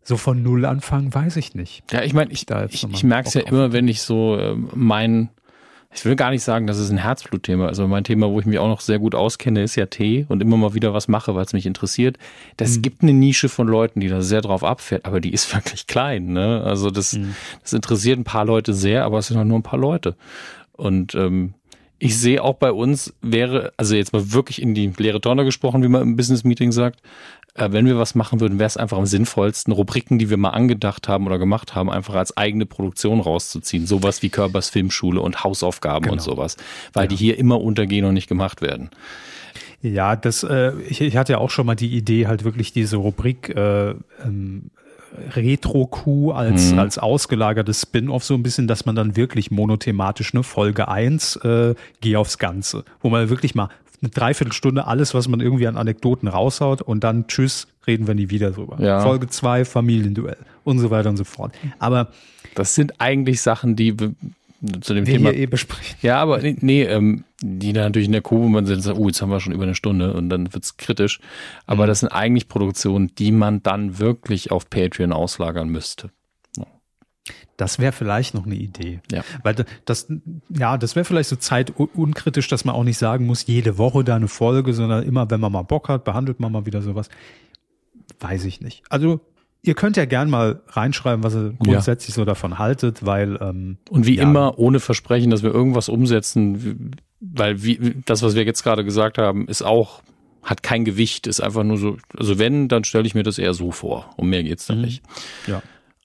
So 0.03 0.17
von 0.17 0.43
Null 0.43 0.65
anfangen, 0.65 1.13
weiß 1.13 1.37
ich 1.37 1.55
nicht. 1.55 1.91
Ja, 1.91 2.03
ich 2.03 2.13
meine, 2.13 2.31
ich, 2.31 2.47
ich, 2.69 2.83
ich 2.91 3.03
merke 3.03 3.29
es 3.29 3.33
ja 3.33 3.41
immer, 3.41 3.71
wenn 3.71 3.87
ich 3.87 4.01
so 4.01 4.37
äh, 4.37 4.55
mein 4.75 5.29
ich 5.95 6.05
will 6.05 6.15
gar 6.15 6.31
nicht 6.31 6.43
sagen, 6.43 6.67
dass 6.67 6.77
es 6.77 6.89
ein 6.89 6.97
Herzblutthema 6.97 7.65
ist. 7.65 7.69
Also 7.69 7.87
mein 7.87 8.03
Thema, 8.03 8.29
wo 8.29 8.39
ich 8.39 8.45
mich 8.45 8.59
auch 8.59 8.67
noch 8.67 8.81
sehr 8.81 8.99
gut 8.99 9.15
auskenne, 9.15 9.63
ist 9.63 9.75
ja 9.75 9.85
Tee 9.85 10.25
und 10.27 10.41
immer 10.41 10.57
mal 10.57 10.73
wieder 10.73 10.93
was 10.93 11.07
mache, 11.07 11.35
weil 11.35 11.45
es 11.45 11.53
mich 11.53 11.65
interessiert. 11.65 12.17
Das 12.57 12.77
mhm. 12.77 12.81
gibt 12.81 13.03
eine 13.03 13.13
Nische 13.13 13.49
von 13.49 13.67
Leuten, 13.67 13.99
die 13.99 14.07
da 14.07 14.21
sehr 14.21 14.41
drauf 14.41 14.63
abfährt, 14.63 15.05
aber 15.05 15.19
die 15.19 15.33
ist 15.33 15.53
wirklich 15.55 15.87
klein. 15.87 16.33
Ne? 16.33 16.63
Also 16.65 16.89
das, 16.89 17.13
mhm. 17.13 17.35
das 17.61 17.73
interessiert 17.73 18.19
ein 18.19 18.23
paar 18.23 18.45
Leute 18.45 18.73
sehr, 18.73 19.05
aber 19.05 19.19
es 19.19 19.27
sind 19.27 19.37
auch 19.37 19.43
nur 19.43 19.59
ein 19.59 19.63
paar 19.63 19.79
Leute. 19.79 20.15
Und 20.71 21.13
ähm, 21.15 21.53
ich 21.99 22.19
sehe 22.19 22.43
auch 22.43 22.55
bei 22.55 22.71
uns 22.71 23.13
wäre, 23.21 23.71
also 23.77 23.95
jetzt 23.95 24.11
mal 24.11 24.33
wirklich 24.33 24.61
in 24.61 24.73
die 24.73 24.91
leere 24.97 25.21
Tonne 25.21 25.45
gesprochen, 25.45 25.83
wie 25.83 25.87
man 25.87 26.01
im 26.01 26.15
Business 26.17 26.43
Meeting 26.43 26.71
sagt, 26.71 26.99
äh, 27.55 27.71
wenn 27.71 27.85
wir 27.85 27.97
was 27.97 28.15
machen 28.15 28.39
würden, 28.39 28.59
wäre 28.59 28.67
es 28.67 28.77
einfach 28.77 28.97
am 28.97 29.05
sinnvollsten, 29.05 29.73
Rubriken, 29.73 30.17
die 30.17 30.29
wir 30.29 30.37
mal 30.37 30.49
angedacht 30.49 31.07
haben 31.07 31.27
oder 31.27 31.37
gemacht 31.37 31.75
haben, 31.75 31.89
einfach 31.89 32.15
als 32.15 32.35
eigene 32.35 32.65
Produktion 32.65 33.19
rauszuziehen. 33.19 33.85
Sowas 33.85 34.21
wie 34.21 34.29
Körbers 34.29 34.69
Filmschule 34.69 35.21
und 35.21 35.43
Hausaufgaben 35.43 36.03
genau. 36.03 36.13
und 36.13 36.21
sowas. 36.21 36.57
Weil 36.93 37.03
ja. 37.03 37.07
die 37.09 37.15
hier 37.15 37.37
immer 37.37 37.61
untergehen 37.61 38.05
und 38.05 38.13
nicht 38.15 38.27
gemacht 38.27 38.61
werden. 38.61 38.89
Ja, 39.81 40.15
das, 40.15 40.43
äh, 40.43 40.71
ich, 40.87 41.01
ich 41.01 41.17
hatte 41.17 41.33
ja 41.33 41.37
auch 41.39 41.49
schon 41.49 41.65
mal 41.65 41.75
die 41.75 41.95
Idee, 41.95 42.27
halt 42.27 42.43
wirklich 42.43 42.71
diese 42.71 42.97
Rubrik 42.97 43.49
äh, 43.49 43.91
ähm, 44.23 44.71
Retro-Q 45.35 46.31
als, 46.31 46.71
mhm. 46.71 46.79
als 46.79 46.97
ausgelagertes 46.97 47.81
Spin-off 47.81 48.23
so 48.23 48.33
ein 48.33 48.43
bisschen, 48.43 48.67
dass 48.67 48.85
man 48.85 48.95
dann 48.95 49.15
wirklich 49.15 49.51
monothematisch, 49.51 50.33
ne, 50.33 50.41
Folge 50.41 50.87
eins 50.87 51.35
äh, 51.37 51.75
geh 52.01 52.15
aufs 52.15 52.37
Ganze, 52.37 52.83
wo 53.01 53.09
man 53.09 53.29
wirklich 53.29 53.55
mal 53.55 53.69
eine 54.03 54.11
Dreiviertelstunde 54.11 54.85
alles, 54.85 55.13
was 55.13 55.27
man 55.27 55.39
irgendwie 55.39 55.67
an 55.67 55.77
Anekdoten 55.77 56.27
raushaut 56.27 56.81
und 56.81 57.03
dann 57.03 57.27
tschüss, 57.27 57.67
reden 57.87 58.05
wir 58.05 58.13
nie 58.13 58.29
wieder 58.29 58.51
drüber. 58.51 58.77
Ja. 58.79 58.99
Folge 58.99 59.27
zwei 59.27 59.65
Familienduell 59.65 60.37
und 60.63 60.79
so 60.79 60.91
weiter 60.91 61.09
und 61.09 61.17
so 61.17 61.23
fort. 61.23 61.53
Aber 61.79 62.09
das 62.55 62.75
sind 62.75 62.99
eigentlich 62.99 63.41
Sachen, 63.41 63.75
die 63.75 63.95
zu 64.81 64.93
dem 64.93 65.05
wir 65.05 65.15
Thema 65.15 65.31
hier 65.31 65.39
eh 65.39 65.45
besprechen. 65.45 65.97
Ja, 66.01 66.21
aber 66.21 66.39
nee, 66.39 66.55
nee 66.61 66.83
ähm, 66.83 67.25
die 67.41 67.73
da 67.73 67.83
natürlich 67.83 68.07
in 68.07 68.13
der 68.13 68.21
Kurve 68.21 68.47
man 68.49 68.65
sagt, 68.65 68.97
oh, 68.97 69.07
jetzt 69.07 69.21
haben 69.21 69.29
wir 69.29 69.39
schon 69.39 69.53
über 69.53 69.63
eine 69.63 69.75
Stunde 69.75 70.13
und 70.13 70.29
dann 70.29 70.53
wird's 70.53 70.77
kritisch. 70.77 71.19
Aber 71.65 71.83
mhm. 71.83 71.87
das 71.87 71.99
sind 71.99 72.09
eigentlich 72.09 72.47
Produktionen, 72.47 73.13
die 73.15 73.31
man 73.31 73.61
dann 73.63 73.99
wirklich 73.99 74.51
auf 74.51 74.69
Patreon 74.69 75.11
auslagern 75.11 75.69
müsste. 75.69 76.11
Das 77.63 77.79
wäre 77.79 77.93
vielleicht 77.93 78.33
noch 78.33 78.45
eine 78.45 78.55
Idee. 78.55 78.99
Ja. 79.09 79.23
Weil 79.41 79.55
das, 79.85 80.07
ja, 80.49 80.77
das 80.77 80.97
wäre 80.97 81.05
vielleicht 81.05 81.29
so 81.29 81.37
zeitunkritisch, 81.37 82.49
dass 82.49 82.65
man 82.65 82.75
auch 82.75 82.83
nicht 82.83 82.97
sagen 82.97 83.25
muss, 83.25 83.47
jede 83.47 83.77
Woche 83.77 84.03
da 84.03 84.17
eine 84.17 84.27
Folge, 84.27 84.73
sondern 84.73 85.03
immer, 85.03 85.31
wenn 85.31 85.39
man 85.39 85.53
mal 85.53 85.61
Bock 85.61 85.87
hat, 85.87 86.03
behandelt 86.03 86.41
man 86.41 86.51
mal 86.51 86.65
wieder 86.65 86.81
sowas. 86.81 87.07
Weiß 88.19 88.43
ich 88.43 88.59
nicht. 88.59 88.83
Also 88.89 89.21
Ihr 89.65 89.75
könnt 89.75 89.95
ja 89.95 90.03
gern 90.03 90.29
mal 90.29 90.61
reinschreiben, 90.67 91.23
was 91.23 91.35
ihr 91.35 91.53
grundsätzlich 91.57 92.09
ja. 92.09 92.15
so 92.15 92.25
davon 92.25 92.59
haltet, 92.59 93.05
weil 93.05 93.39
ähm, 93.39 93.77
und 93.89 94.05
wie 94.05 94.17
ja. 94.17 94.23
immer 94.23 94.59
ohne 94.59 94.81
Versprechen, 94.81 95.31
dass 95.31 95.41
wir 95.41 95.53
irgendwas 95.53 95.87
umsetzen, 95.87 96.91
weil 97.21 97.63
wie, 97.63 97.95
das, 98.05 98.23
was 98.23 98.35
wir 98.35 98.43
jetzt 98.43 98.63
gerade 98.63 98.83
gesagt 98.83 99.17
haben, 99.17 99.47
ist 99.47 99.61
auch 99.61 100.01
hat 100.41 100.63
kein 100.63 100.83
Gewicht, 100.83 101.27
ist 101.27 101.39
einfach 101.39 101.63
nur 101.63 101.77
so. 101.77 101.95
Also 102.17 102.39
wenn, 102.39 102.67
dann 102.67 102.83
stelle 102.83 103.07
ich 103.07 103.15
mir 103.15 103.23
das 103.23 103.37
eher 103.37 103.53
so 103.53 103.71
vor. 103.71 104.13
Um 104.17 104.27
mehr 104.27 104.43
geht's 104.43 104.65
dann 104.65 104.79
mhm. 104.79 104.83
nicht. 104.83 105.03
Ja. 105.47 105.61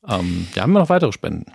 Ähm, 0.07 0.47
ja, 0.55 0.62
haben 0.62 0.73
wir 0.73 0.81
noch 0.81 0.89
weitere 0.89 1.12
Spenden? 1.12 1.47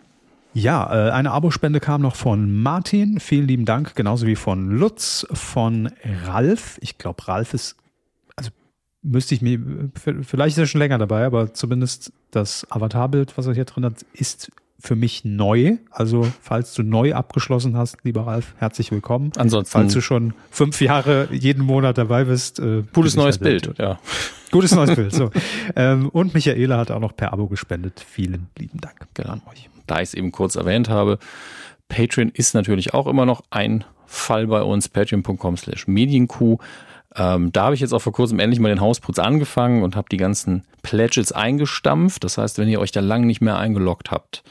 Ja, 0.54 1.08
äh, 1.08 1.12
eine 1.12 1.32
Abospende 1.32 1.80
kam 1.80 2.02
noch 2.02 2.16
von 2.16 2.62
Martin. 2.62 3.20
Vielen 3.20 3.48
lieben 3.48 3.66
Dank, 3.66 3.96
genauso 3.96 4.28
wie 4.28 4.36
von 4.36 4.70
Lutz, 4.70 5.26
von 5.32 5.92
Ralf. 6.26 6.78
Ich 6.82 6.98
glaube, 6.98 7.28
Ralf 7.28 7.54
ist 7.54 7.76
müsste 9.04 9.36
ich 9.36 9.42
mir, 9.42 9.60
vielleicht 9.96 10.56
ist 10.56 10.62
er 10.62 10.66
schon 10.66 10.80
länger 10.80 10.98
dabei, 10.98 11.26
aber 11.26 11.54
zumindest 11.54 12.14
das 12.32 12.66
Avatarbild, 12.72 13.38
was 13.38 13.46
er 13.46 13.54
hier 13.54 13.66
drin 13.66 13.86
hat, 13.86 14.06
ist 14.14 14.52
für 14.84 14.98
mich 14.98 15.24
neu. 15.24 15.78
Also, 15.90 16.28
falls 16.42 16.74
du 16.74 16.84
neu 16.84 17.14
abgeschlossen 17.14 17.78
hast, 17.78 17.98
lieber 18.04 18.28
Ralf, 18.28 18.54
herzlich 18.58 18.92
willkommen. 18.92 19.32
Ansonsten. 19.38 19.72
Falls 19.72 19.94
du 19.94 20.02
schon 20.02 20.34
fünf 20.52 20.82
Jahre 20.82 21.30
jeden 21.32 21.64
Monat 21.64 21.98
dabei 21.98 22.26
bist. 22.26 22.60
Äh, 22.60 22.84
Gutes 22.92 23.16
neues 23.16 23.38
Bild, 23.38 23.74
ja. 23.80 23.98
Gutes 24.52 24.76
neues 24.76 24.94
Bild, 24.94 25.14
so. 25.14 25.32
ähm, 25.78 26.10
und 26.10 26.34
Michaela 26.34 26.78
hat 26.78 26.92
auch 26.92 27.00
noch 27.00 27.16
per 27.16 27.32
Abo 27.32 27.48
gespendet. 27.48 28.06
Vielen 28.06 28.48
lieben 28.60 28.82
Dank 28.82 29.08
genau. 29.14 29.32
an 29.32 29.42
euch. 29.50 29.70
Da 29.88 29.98
ich 29.98 30.10
es 30.10 30.14
eben 30.16 30.34
kurz 30.34 30.58
erwähnt 30.58 30.90
habe, 30.90 31.18
Patreon 31.88 32.30
ist 32.30 32.54
natürlich 32.54 32.94
auch 32.94 33.08
immer 33.08 33.26
noch 33.26 33.42
ein 33.52 33.86
Fall 34.06 34.48
bei 34.48 34.62
uns. 34.64 34.90
Patreon.com 34.90 35.56
slash 35.56 35.88
Medienkuh. 35.88 36.58
Ähm, 37.16 37.52
da 37.52 37.66
habe 37.66 37.76
ich 37.76 37.82
jetzt 37.82 37.94
auch 37.94 38.02
vor 38.02 38.14
kurzem 38.14 38.40
endlich 38.40 38.60
mal 38.60 38.70
den 38.70 38.82
Hausputz 38.82 39.20
angefangen 39.20 39.84
und 39.84 39.96
habe 39.96 40.08
die 40.12 40.18
ganzen 40.18 40.64
Pledges 40.82 41.32
eingestampft. 41.32 42.24
Das 42.24 42.38
heißt, 42.38 42.58
wenn 42.58 42.68
ihr 42.68 42.80
euch 42.80 42.92
da 42.92 43.02
lang 43.02 43.26
nicht 43.26 43.42
mehr 43.42 43.58
eingeloggt 43.58 44.12
habt, 44.12 44.44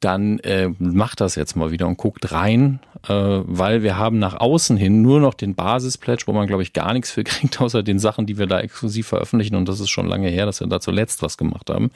dann 0.00 0.38
äh, 0.40 0.70
macht 0.78 1.20
das 1.20 1.36
jetzt 1.36 1.54
mal 1.54 1.70
wieder 1.70 1.86
und 1.86 1.96
guckt 1.96 2.32
rein, 2.32 2.80
äh, 3.08 3.12
weil 3.12 3.82
wir 3.82 3.96
haben 3.96 4.18
nach 4.18 4.34
außen 4.34 4.76
hin 4.76 5.00
nur 5.00 5.20
noch 5.20 5.34
den 5.34 5.54
Basis-Pledge, 5.54 6.24
wo 6.26 6.32
man, 6.32 6.46
glaube 6.46 6.62
ich, 6.62 6.72
gar 6.72 6.92
nichts 6.92 7.10
für 7.10 7.24
kriegt, 7.24 7.60
außer 7.60 7.82
den 7.82 7.98
Sachen, 7.98 8.26
die 8.26 8.38
wir 8.38 8.46
da 8.46 8.60
exklusiv 8.60 9.06
veröffentlichen. 9.06 9.54
Und 9.54 9.68
das 9.68 9.80
ist 9.80 9.90
schon 9.90 10.08
lange 10.08 10.28
her, 10.28 10.46
dass 10.46 10.60
wir 10.60 10.66
da 10.66 10.80
zuletzt 10.80 11.22
was 11.22 11.38
gemacht 11.38 11.70
haben. 11.70 11.90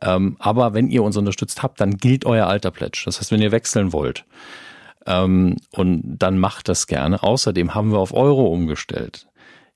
Ähm, 0.00 0.36
aber 0.38 0.74
wenn 0.74 0.88
ihr 0.88 1.02
uns 1.02 1.16
unterstützt 1.16 1.62
habt, 1.62 1.80
dann 1.80 1.96
gilt 1.96 2.24
euer 2.24 2.46
alter 2.46 2.70
Pledge. 2.70 3.02
Das 3.06 3.18
heißt, 3.18 3.32
wenn 3.32 3.42
ihr 3.42 3.52
wechseln 3.52 3.92
wollt, 3.92 4.24
ähm, 5.06 5.56
und 5.70 6.18
dann 6.18 6.38
macht 6.38 6.68
das 6.68 6.86
gerne. 6.86 7.22
Außerdem 7.22 7.74
haben 7.74 7.92
wir 7.92 7.98
auf 7.98 8.12
Euro 8.12 8.46
umgestellt. 8.46 9.26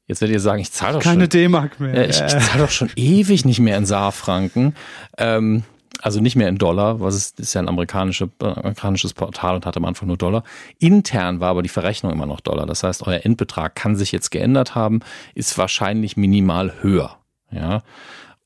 Jetzt 0.06 0.20
werdet 0.20 0.34
ihr 0.34 0.40
sagen, 0.40 0.60
ich 0.60 0.70
zahle 0.70 0.94
doch 0.94 1.02
Keine 1.02 1.24
schon. 1.24 1.30
D-Mark 1.30 1.80
mehr. 1.80 1.94
Äh, 1.94 2.10
ich, 2.10 2.20
ich 2.20 2.38
zahle 2.38 2.62
doch 2.62 2.70
schon 2.70 2.90
ewig 2.96 3.44
nicht 3.44 3.58
mehr 3.58 3.76
in 3.76 3.86
Saarfranken. 3.86 4.76
Ähm, 5.18 5.64
also 6.02 6.20
nicht 6.20 6.36
mehr 6.36 6.48
in 6.48 6.58
Dollar, 6.58 7.00
was 7.00 7.16
ist, 7.16 7.40
ist 7.40 7.54
ja 7.54 7.62
ein 7.62 7.68
amerikanische, 7.68 8.28
amerikanisches 8.38 9.14
Portal 9.14 9.56
und 9.56 9.66
hatte 9.66 9.78
am 9.78 9.84
Anfang 9.84 10.08
nur 10.08 10.16
Dollar. 10.16 10.44
Intern 10.78 11.40
war 11.40 11.50
aber 11.50 11.62
die 11.62 11.68
Verrechnung 11.68 12.12
immer 12.12 12.26
noch 12.26 12.40
Dollar. 12.40 12.66
Das 12.66 12.82
heißt, 12.82 13.06
euer 13.06 13.20
Endbetrag 13.24 13.74
kann 13.74 13.96
sich 13.96 14.12
jetzt 14.12 14.30
geändert 14.30 14.74
haben, 14.74 15.00
ist 15.34 15.56
wahrscheinlich 15.58 16.16
minimal 16.16 16.74
höher. 16.82 17.16
Ja. 17.50 17.82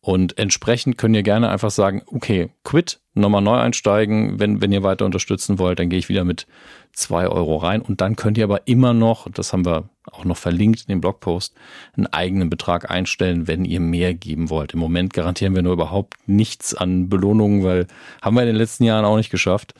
Und 0.02 0.38
entsprechend 0.38 0.96
könnt 0.96 1.14
ihr 1.14 1.22
gerne 1.22 1.50
einfach 1.50 1.70
sagen, 1.70 2.02
okay, 2.06 2.48
quit, 2.64 3.00
nochmal 3.12 3.42
neu 3.42 3.56
einsteigen. 3.56 4.40
Wenn, 4.40 4.62
wenn 4.62 4.72
ihr 4.72 4.82
weiter 4.82 5.04
unterstützen 5.04 5.58
wollt, 5.58 5.78
dann 5.78 5.90
gehe 5.90 5.98
ich 5.98 6.08
wieder 6.08 6.24
mit 6.24 6.46
zwei 6.92 7.28
Euro 7.28 7.56
rein. 7.56 7.82
Und 7.82 8.00
dann 8.00 8.16
könnt 8.16 8.38
ihr 8.38 8.44
aber 8.44 8.66
immer 8.66 8.94
noch, 8.94 9.28
das 9.30 9.52
haben 9.52 9.66
wir 9.66 9.90
auch 10.10 10.24
noch 10.24 10.38
verlinkt 10.38 10.80
in 10.82 10.86
dem 10.86 11.00
Blogpost, 11.02 11.54
einen 11.96 12.06
eigenen 12.06 12.48
Betrag 12.48 12.90
einstellen, 12.90 13.46
wenn 13.46 13.66
ihr 13.66 13.80
mehr 13.80 14.14
geben 14.14 14.48
wollt. 14.48 14.72
Im 14.72 14.80
Moment 14.80 15.12
garantieren 15.12 15.54
wir 15.54 15.62
nur 15.62 15.74
überhaupt 15.74 16.14
nichts 16.26 16.74
an 16.74 17.10
Belohnungen, 17.10 17.62
weil 17.62 17.86
haben 18.22 18.36
wir 18.36 18.42
in 18.42 18.48
den 18.48 18.56
letzten 18.56 18.84
Jahren 18.84 19.04
auch 19.04 19.18
nicht 19.18 19.30
geschafft. 19.30 19.74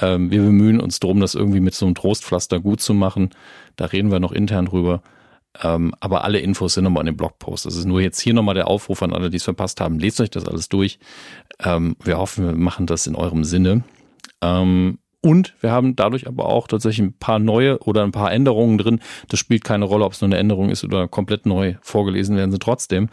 Ähm, 0.00 0.30
wir 0.30 0.42
bemühen 0.42 0.78
uns 0.78 1.00
darum, 1.00 1.20
das 1.20 1.34
irgendwie 1.34 1.60
mit 1.60 1.74
so 1.74 1.86
einem 1.86 1.94
Trostpflaster 1.94 2.60
gut 2.60 2.82
zu 2.82 2.92
machen. 2.92 3.30
Da 3.76 3.86
reden 3.86 4.10
wir 4.10 4.20
noch 4.20 4.32
intern 4.32 4.66
drüber. 4.66 5.02
Ähm, 5.62 5.94
aber 6.00 6.24
alle 6.24 6.38
Infos 6.38 6.74
sind 6.74 6.84
nochmal 6.84 7.02
in 7.02 7.14
dem 7.14 7.16
Blogpost. 7.16 7.66
Das 7.66 7.76
ist 7.76 7.84
nur 7.84 8.00
jetzt 8.00 8.20
hier 8.20 8.34
nochmal 8.34 8.54
der 8.54 8.68
Aufruf 8.68 9.02
an 9.02 9.12
alle, 9.12 9.30
die 9.30 9.38
es 9.38 9.44
verpasst 9.44 9.80
haben. 9.80 9.98
Lest 9.98 10.20
euch 10.20 10.30
das 10.30 10.46
alles 10.46 10.68
durch. 10.68 10.98
Ähm, 11.60 11.96
wir 12.02 12.18
hoffen, 12.18 12.46
wir 12.46 12.54
machen 12.54 12.86
das 12.86 13.06
in 13.06 13.16
eurem 13.16 13.44
Sinne. 13.44 13.82
Ähm, 14.40 14.98
und 15.20 15.54
wir 15.60 15.72
haben 15.72 15.96
dadurch 15.96 16.28
aber 16.28 16.46
auch 16.46 16.68
tatsächlich 16.68 17.06
ein 17.06 17.18
paar 17.18 17.40
neue 17.40 17.78
oder 17.80 18.04
ein 18.04 18.12
paar 18.12 18.32
Änderungen 18.32 18.78
drin. 18.78 19.00
Das 19.28 19.40
spielt 19.40 19.64
keine 19.64 19.84
Rolle, 19.84 20.04
ob 20.04 20.12
es 20.12 20.20
nur 20.20 20.28
eine 20.28 20.38
Änderung 20.38 20.70
ist 20.70 20.84
oder 20.84 21.08
komplett 21.08 21.44
neu 21.44 21.74
vorgelesen 21.82 22.36
werden 22.36 22.52
sie 22.52 22.60
trotzdem. 22.60 23.08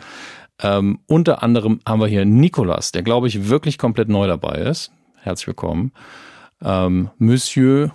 Ähm, 0.62 1.00
unter 1.08 1.42
anderem 1.42 1.80
haben 1.86 2.00
wir 2.00 2.08
hier 2.08 2.26
Nikolas, 2.26 2.92
der 2.92 3.02
glaube 3.02 3.28
ich 3.28 3.50
wirklich 3.50 3.78
komplett 3.78 4.08
neu 4.08 4.28
dabei 4.28 4.60
ist. 4.60 4.92
Herzlich 5.16 5.48
willkommen. 5.48 5.92
Ähm, 6.64 7.10
Monsieur 7.18 7.92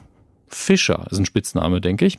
Fischer 0.51 1.06
ist 1.10 1.18
ein 1.18 1.24
Spitzname, 1.24 1.81
denke 1.81 2.05
ich. 2.05 2.18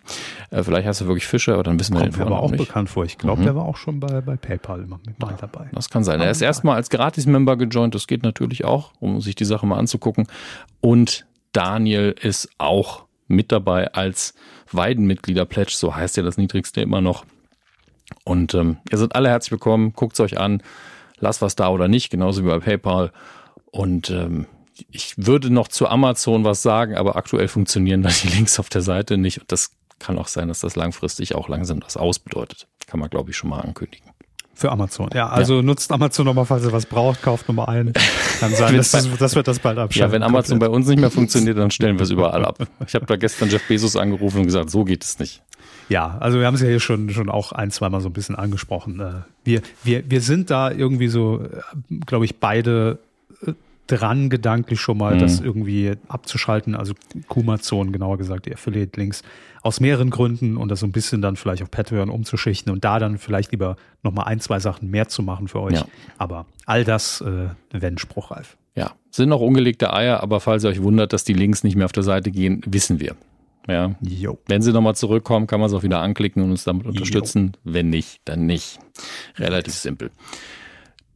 Äh, 0.49 0.63
vielleicht 0.63 0.87
heißt 0.87 1.01
er 1.01 1.07
wirklich 1.07 1.27
Fischer, 1.27 1.53
aber 1.53 1.63
dann 1.63 1.79
wissen 1.79 1.93
wir 1.93 1.99
Kommt 1.99 2.13
den 2.13 2.19
mir 2.19 2.25
aber 2.27 2.39
auch 2.39 2.51
nicht. 2.51 2.65
bekannt 2.65 2.89
vor. 2.89 3.03
Ich 3.03 3.17
glaube, 3.17 3.41
mhm. 3.41 3.45
der 3.45 3.55
war 3.55 3.65
auch 3.65 3.75
schon 3.75 3.99
bei, 3.99 4.21
bei 4.21 4.37
PayPal 4.37 4.81
immer 4.81 4.99
mit 5.05 5.15
ja, 5.21 5.33
dabei. 5.39 5.69
Das 5.73 5.89
kann 5.89 6.03
sein. 6.03 6.21
Er 6.21 6.31
ist 6.31 6.41
erstmal 6.41 6.75
als 6.75 6.89
Gratis-Member 6.89 7.57
gejoint. 7.57 7.93
Das 7.93 8.07
geht 8.07 8.23
natürlich 8.23 8.63
auch, 8.63 8.93
um 8.99 9.19
sich 9.19 9.35
die 9.35 9.45
Sache 9.45 9.65
mal 9.67 9.77
anzugucken. 9.77 10.27
Und 10.79 11.25
Daniel 11.51 12.15
ist 12.21 12.49
auch 12.57 13.05
mit 13.27 13.51
dabei 13.51 13.93
als 13.93 14.33
Weidenmitglieder-Pledge. 14.71 15.73
So 15.75 15.95
heißt 15.95 16.15
ja 16.15 16.23
das 16.23 16.37
niedrigste 16.37 16.81
immer 16.81 17.01
noch. 17.01 17.25
Und 18.23 18.53
ähm, 18.53 18.77
ihr 18.89 18.97
seid 18.97 19.15
alle 19.15 19.29
herzlich 19.29 19.51
willkommen. 19.51 19.93
Guckt 19.93 20.13
es 20.13 20.19
euch 20.21 20.39
an. 20.39 20.63
Lasst 21.19 21.41
was 21.41 21.55
da 21.55 21.69
oder 21.69 21.89
nicht. 21.89 22.09
Genauso 22.09 22.43
wie 22.43 22.47
bei 22.47 22.59
PayPal. 22.59 23.11
Und 23.71 24.09
ähm, 24.09 24.47
ich 24.91 25.13
würde 25.17 25.51
noch 25.51 25.67
zu 25.67 25.87
Amazon 25.87 26.43
was 26.43 26.61
sagen, 26.61 26.95
aber 26.95 27.15
aktuell 27.15 27.47
funktionieren 27.47 28.01
da 28.01 28.09
die 28.09 28.29
Links 28.29 28.59
auf 28.59 28.69
der 28.69 28.81
Seite 28.81 29.17
nicht. 29.17 29.39
Und 29.39 29.51
das 29.51 29.71
kann 29.99 30.17
auch 30.17 30.27
sein, 30.27 30.47
dass 30.47 30.61
das 30.61 30.75
langfristig 30.75 31.35
auch 31.35 31.47
langsam 31.49 31.79
das 31.79 31.97
ausbedeutet. 31.97 32.67
Kann 32.87 32.99
man, 32.99 33.09
glaube 33.09 33.31
ich, 33.31 33.37
schon 33.37 33.49
mal 33.49 33.59
ankündigen. 33.59 34.11
Für 34.53 34.71
Amazon. 34.71 35.09
Ja, 35.13 35.29
also 35.29 35.57
ja. 35.57 35.61
nutzt 35.63 35.91
Amazon 35.91 36.25
nochmal, 36.25 36.45
falls 36.45 36.63
ihr 36.63 36.71
was 36.71 36.85
braucht, 36.85 37.21
kauft 37.23 37.47
nochmal 37.47 37.69
ein. 37.69 37.93
Kann 38.39 38.53
sein, 38.53 38.75
dass, 38.77 38.91
das, 38.91 39.07
das 39.17 39.35
wird 39.35 39.47
das 39.47 39.59
bald 39.59 39.77
abschalten. 39.77 40.09
Ja, 40.09 40.13
wenn 40.13 40.23
Amazon 40.23 40.59
komplett. 40.59 40.71
bei 40.71 40.75
uns 40.75 40.87
nicht 40.87 40.99
mehr 40.99 41.09
funktioniert, 41.09 41.57
dann 41.57 41.71
stellen 41.71 41.97
wir 41.97 42.03
es 42.03 42.11
überall 42.11 42.45
ab. 42.45 42.59
Ich 42.85 42.93
habe 42.93 43.05
da 43.05 43.15
gestern 43.15 43.49
Jeff 43.49 43.67
Bezos 43.67 43.95
angerufen 43.95 44.39
und 44.39 44.45
gesagt, 44.45 44.69
so 44.69 44.83
geht 44.83 45.03
es 45.03 45.17
nicht. 45.17 45.41
Ja, 45.89 46.17
also 46.19 46.39
wir 46.39 46.45
haben 46.45 46.55
es 46.55 46.61
ja 46.61 46.67
hier 46.67 46.79
schon, 46.79 47.09
schon 47.09 47.29
auch 47.29 47.51
ein, 47.51 47.71
zweimal 47.71 48.01
so 48.01 48.09
ein 48.09 48.13
bisschen 48.13 48.35
angesprochen. 48.35 48.99
Äh, 48.99 49.11
wir, 49.43 49.61
wir, 49.83 50.09
wir 50.09 50.21
sind 50.21 50.49
da 50.49 50.69
irgendwie 50.69 51.07
so, 51.07 51.41
äh, 51.41 51.95
glaube 52.05 52.25
ich, 52.25 52.39
beide 52.39 52.99
dran, 53.91 54.29
gedanklich 54.29 54.79
schon 54.79 54.97
mal, 54.97 55.15
mhm. 55.15 55.19
das 55.19 55.39
irgendwie 55.39 55.93
abzuschalten. 56.07 56.75
Also 56.75 56.93
Kumazon, 57.27 57.91
genauer 57.91 58.17
gesagt, 58.17 58.45
die 58.45 58.53
Affiliate-Links 58.53 59.23
aus 59.61 59.79
mehreren 59.79 60.09
Gründen 60.09 60.57
und 60.57 60.69
das 60.69 60.79
so 60.79 60.87
ein 60.87 60.91
bisschen 60.91 61.21
dann 61.21 61.35
vielleicht 61.35 61.61
auf 61.61 61.69
Patreon 61.69 62.09
umzuschichten 62.09 62.71
und 62.71 62.83
da 62.83 62.99
dann 62.99 63.17
vielleicht 63.17 63.51
lieber 63.51 63.75
nochmal 64.01 64.25
ein, 64.25 64.39
zwei 64.39 64.59
Sachen 64.59 64.89
mehr 64.89 65.07
zu 65.07 65.21
machen 65.21 65.47
für 65.47 65.61
euch. 65.61 65.75
Ja. 65.75 65.85
Aber 66.17 66.45
all 66.65 66.83
das, 66.83 67.21
äh, 67.21 67.49
wenn 67.71 67.97
spruchreif. 67.97 68.57
Ja, 68.75 68.93
sind 69.11 69.29
noch 69.29 69.41
ungelegte 69.41 69.93
Eier, 69.93 70.23
aber 70.23 70.39
falls 70.39 70.63
ihr 70.63 70.69
euch 70.69 70.81
wundert, 70.81 71.13
dass 71.13 71.23
die 71.25 71.33
Links 71.33 71.63
nicht 71.63 71.75
mehr 71.75 71.85
auf 71.85 71.91
der 71.91 72.03
Seite 72.03 72.31
gehen, 72.31 72.61
wissen 72.65 72.99
wir. 72.99 73.15
Ja. 73.67 73.93
Jo. 74.01 74.39
Wenn 74.47 74.61
sie 74.61 74.71
nochmal 74.71 74.95
zurückkommen, 74.95 75.45
kann 75.45 75.59
man 75.59 75.67
es 75.67 75.75
auch 75.75 75.83
wieder 75.83 75.99
anklicken 75.99 76.41
und 76.41 76.51
uns 76.51 76.63
damit 76.63 76.87
unterstützen. 76.87 77.51
Jo. 77.63 77.73
Wenn 77.73 77.89
nicht, 77.89 78.21
dann 78.25 78.45
nicht. 78.45 78.79
Relativ 79.37 79.73
simpel 79.73 80.09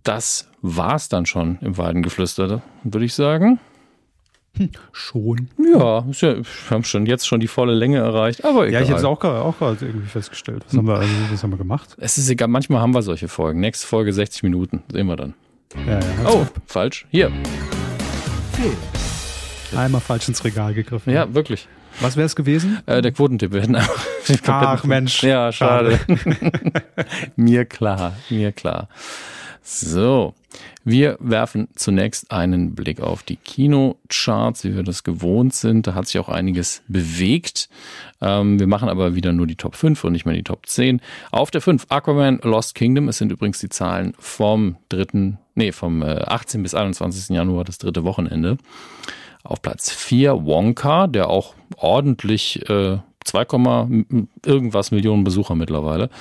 das 0.06 0.48
war's 0.62 1.10
dann 1.10 1.26
schon 1.26 1.58
im 1.62 1.78
Weidengeflüster, 1.78 2.62
würde 2.84 3.06
ich 3.06 3.14
sagen. 3.14 3.60
Hm, 4.58 4.70
schon. 4.94 5.50
Ja, 5.58 6.06
wir 6.08 6.44
haben 6.70 6.84
schon 6.86 7.06
jetzt 7.06 7.28
schon 7.28 7.42
die 7.42 7.48
volle 7.48 7.74
Länge 7.74 7.98
erreicht, 7.98 8.46
aber 8.46 8.68
egal. 8.68 8.74
Ja, 8.74 8.82
ich 8.82 8.90
habe 8.90 9.00
es 9.00 9.06
auch 9.06 9.20
gerade 9.20 9.42
auch 9.42 9.60
irgendwie 9.60 10.08
festgestellt. 10.08 10.64
Was, 10.68 10.78
haben 10.78 10.88
wir, 10.88 10.96
also, 10.96 11.12
was 11.30 11.44
haben 11.44 11.50
wir 11.50 11.58
gemacht? 11.58 11.98
Es 12.00 12.18
ist 12.18 12.30
egal, 12.30 12.48
manchmal 12.48 12.82
haben 12.82 12.94
wir 12.94 13.02
solche 13.02 13.28
Folgen. 13.28 13.60
Nächste 13.60 13.86
Folge 13.86 14.14
60 14.14 14.44
Minuten, 14.44 14.84
sehen 14.90 15.08
wir 15.08 15.18
dann. 15.18 15.34
Ja, 15.86 16.00
ja, 16.00 16.02
oh, 16.26 16.42
auf. 16.42 16.54
falsch. 16.68 17.06
Hier. 17.10 17.32
Einmal 19.76 20.00
falsch 20.00 20.30
ins 20.30 20.44
Regal 20.46 20.74
gegriffen. 20.74 21.12
Ja, 21.12 21.34
wirklich. 21.34 21.68
Was 22.00 22.16
wäre 22.16 22.26
es 22.26 22.36
gewesen? 22.36 22.80
Äh, 22.86 23.02
der 23.02 23.12
Quotentipp. 23.12 23.52
Wir 23.52 23.62
hätten 23.62 23.76
Ach 24.48 24.84
Mensch. 24.86 25.24
Ja, 25.24 25.52
schade. 25.52 26.00
mir 27.36 27.66
klar, 27.66 28.14
mir 28.30 28.52
klar. 28.52 28.88
So, 29.68 30.36
wir 30.84 31.18
werfen 31.20 31.70
zunächst 31.76 32.30
einen 32.30 32.76
Blick 32.76 33.02
auf 33.02 33.24
die 33.24 33.36
Kinocharts, 33.36 34.64
wie 34.64 34.76
wir 34.76 34.84
das 34.84 35.04
gewohnt 35.04 35.56
sind. 35.56 35.88
Da 35.88 35.96
hat 35.96 36.06
sich 36.06 36.20
auch 36.20 36.30
einiges 36.30 36.84
bewegt. 36.88 37.68
Ähm, 38.22 38.60
wir 38.60 38.68
machen 38.68 38.90
aber 38.90 39.16
wieder 39.16 39.34
nur 39.34 39.48
die 39.48 39.56
Top 39.56 39.76
5 39.76 40.04
und 40.04 40.12
nicht 40.12 40.28
mehr 40.28 40.36
die 40.36 40.44
Top 40.44 40.68
10. 40.68 41.02
Auf 41.32 41.50
der 41.50 41.62
5 41.62 41.88
Aquaman 41.90 42.42
Lost 42.44 42.76
Kingdom. 42.76 43.10
Es 43.10 43.18
sind 43.18 43.32
übrigens 43.32 43.58
die 43.58 43.70
Zahlen 43.70 44.14
vom 44.20 44.76
3., 44.90 45.40
nee, 45.56 45.72
vom 45.72 46.04
18. 46.04 46.60
Äh, 46.60 46.62
bis 46.62 46.76
21. 46.76 47.36
Januar, 47.36 47.64
das 47.64 47.80
dritte 47.80 48.04
Wochenende. 48.04 48.60
Auf 49.44 49.64
Platz 49.64 49.90
4 49.90 50.46
Wonka, 50.46 51.08
der 51.08 51.28
auch 51.32 51.56
ordentlich 51.78 52.70
äh, 52.70 53.00
2, 53.24 54.06
irgendwas 54.46 54.92
Millionen 54.92 55.24
Besucher 55.24 55.56
mittlerweile. 55.56 56.12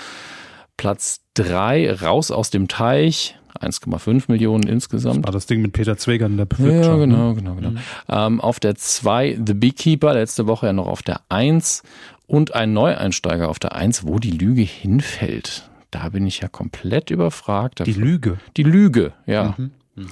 Platz 0.76 1.20
3 1.34 1.92
Raus 1.92 2.30
aus 2.30 2.51
dem 2.51 2.68
Teich, 2.68 3.38
1,5 3.60 4.24
Millionen 4.28 4.66
insgesamt. 4.66 5.18
Das 5.18 5.24
war 5.24 5.32
das 5.32 5.46
Ding 5.46 5.62
mit 5.62 5.72
Peter 5.72 5.96
Zweger 5.96 6.26
in 6.26 6.36
der 6.36 6.44
Bewirtschaft. 6.44 6.86
Ja, 6.86 6.96
genau, 6.96 7.28
ne? 7.30 7.34
genau, 7.36 7.55
genau. 7.55 7.70
Mhm. 7.70 7.78
Ähm, 8.09 8.40
auf 8.40 8.60
der 8.60 8.74
2 8.74 9.40
The 9.44 9.55
Beekeeper, 9.55 10.14
letzte 10.14 10.46
Woche 10.46 10.66
ja 10.66 10.72
noch 10.72 10.86
auf 10.86 11.02
der 11.02 11.20
1 11.28 11.82
und 12.26 12.55
ein 12.55 12.72
Neueinsteiger 12.72 13.48
auf 13.48 13.59
der 13.59 13.74
1, 13.74 14.06
wo 14.06 14.18
die 14.18 14.30
Lüge 14.30 14.62
hinfällt. 14.62 15.68
Da 15.90 16.09
bin 16.09 16.26
ich 16.26 16.40
ja 16.40 16.48
komplett 16.48 17.10
überfragt. 17.10 17.86
Die 17.86 17.92
Lüge? 17.92 18.38
Die 18.56 18.64
Lüge, 18.64 19.12
ja. 19.26 19.55
Mhm. 19.56 19.70
Mhm. 19.94 20.05
mhm. 20.05 20.10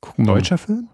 Gucken 0.00 0.26
Deutscher 0.26 0.58
Film? 0.58 0.88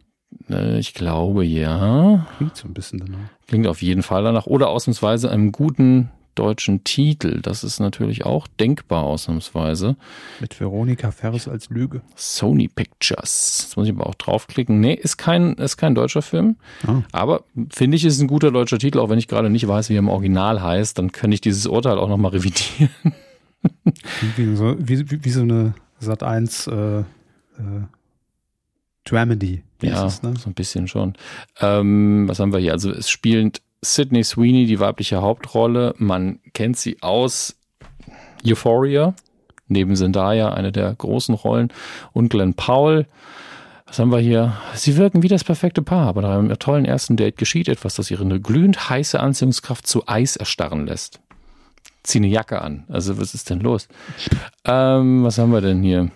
Äh, 0.51 0.79
ich 0.79 0.95
glaube 0.95 1.45
ja. 1.45 2.27
Klingt 2.37 2.57
so 2.57 2.67
ein 2.69 2.75
bisschen 2.75 2.99
danach. 2.99 3.31
Klingt 3.47 3.67
auf 3.67 3.81
jeden 3.81 4.03
Fall 4.03 4.23
danach. 4.23 4.47
Oder 4.47 4.69
ausnahmsweise 4.69 5.31
einem 5.31 5.53
guten 5.53 6.11
deutschen 6.39 6.85
Titel. 6.85 7.41
Das 7.43 7.65
ist 7.65 7.81
natürlich 7.81 8.25
auch 8.25 8.47
denkbar 8.47 9.03
ausnahmsweise. 9.03 9.97
Mit 10.41 10.59
Veronika 10.59 11.11
Ferres 11.11 11.49
als 11.49 11.71
Lüge. 11.71 12.03
Sony 12.15 12.69
Pictures. 12.69 13.65
Jetzt 13.65 13.77
muss 13.77 13.87
ich 13.87 13.93
aber 13.93 14.07
auch 14.07 14.15
draufklicken. 14.15 14.81
Nee, 14.81 14.95
ist 14.95 15.17
kein, 15.17 15.55
ist 15.55 15.77
kein 15.77 15.95
deutscher 15.95 16.23
Film. 16.23 16.57
Oh. 16.87 17.03
Aber 17.13 17.45
finde 17.71 17.97
ich, 17.97 18.05
ist 18.05 18.21
ein 18.21 18.29
guter 18.29 18.51
deutscher 18.51 18.79
Titel, 18.79 18.99
auch 19.01 19.09
wenn 19.09 19.19
ich 19.19 19.29
gerade 19.29 19.51
nicht 19.51 19.67
weiß, 19.67 19.91
wie 19.91 19.95
er 19.95 20.01
im 20.01 20.09
Original 20.09 20.63
heißt. 20.63 20.99
Dann 20.99 21.13
kann 21.13 21.33
ich 21.33 21.41
dieses 21.41 21.67
Urteil 21.67 21.99
auch 21.99 22.09
nochmal 22.09 22.33
revidieren. 22.33 22.91
wie, 24.37 24.57
so, 24.57 24.77
wie, 24.79 25.25
wie, 25.25 25.31
so 25.31 25.43
eine 25.43 25.75
Sat 25.99 26.23
1 26.23 26.69
äh, 26.69 27.01
äh, 27.01 27.05
Dramedy. 29.05 29.63
Ja, 29.83 30.07
es, 30.07 30.23
ne? 30.23 30.35
so 30.37 30.51
ein 30.51 30.55
bisschen 30.55 30.89
schon. 30.89 31.15
Ähm, 31.61 32.29
was 32.29 32.39
haben 32.39 32.53
wir 32.53 32.61
hier? 32.61 32.73
Also 32.73 32.91
es 32.91 33.09
spielt 33.11 33.63
Sydney 33.83 34.25
Sweeney 34.25 34.67
die 34.67 34.81
weibliche 34.81 35.23
Hauptrolle. 35.23 35.95
Man 35.99 36.41
kennt 36.53 36.77
sie 36.77 36.99
aus 37.01 37.57
Euphoria, 38.47 39.15
neben 39.69 39.95
Zendaya, 39.97 40.53
eine 40.53 40.73
der 40.73 40.95
großen 40.95 41.35
Rollen, 41.35 41.73
und 42.13 42.31
Glenn 42.31 42.55
Powell. 42.55 43.07
Was 43.87 43.99
haben 43.99 44.13
wir 44.13 44.19
hier? 44.19 44.55
Sie 44.75 44.97
wirken 44.97 45.23
wie 45.23 45.29
das 45.29 45.45
perfekte 45.45 45.81
Paar, 45.81 46.09
aber 46.09 46.23
nach 46.23 46.31
einem 46.37 46.57
tollen 46.59 46.85
ersten 46.85 47.17
Date 47.17 47.39
geschieht 47.39 47.69
etwas, 47.69 47.95
das 47.95 48.11
ihre 48.11 48.41
glühend 48.41 48.91
heiße 48.91 49.19
Anziehungskraft 49.19 49.87
zu 49.87 50.07
Eis 50.07 50.37
erstarren 50.37 50.87
lässt. 50.87 51.21
Zieh 52.03 52.19
eine 52.19 52.29
Jacke 52.29 52.61
an. 52.61 52.85
Also, 52.89 53.19
was 53.19 53.35
ist 53.35 53.51
denn 53.51 53.61
los? 53.61 53.89
Ähm, 54.65 55.25
was 55.25 55.39
haben 55.39 55.53
wir 55.53 55.61
denn 55.61 55.83
hier? 55.83 56.11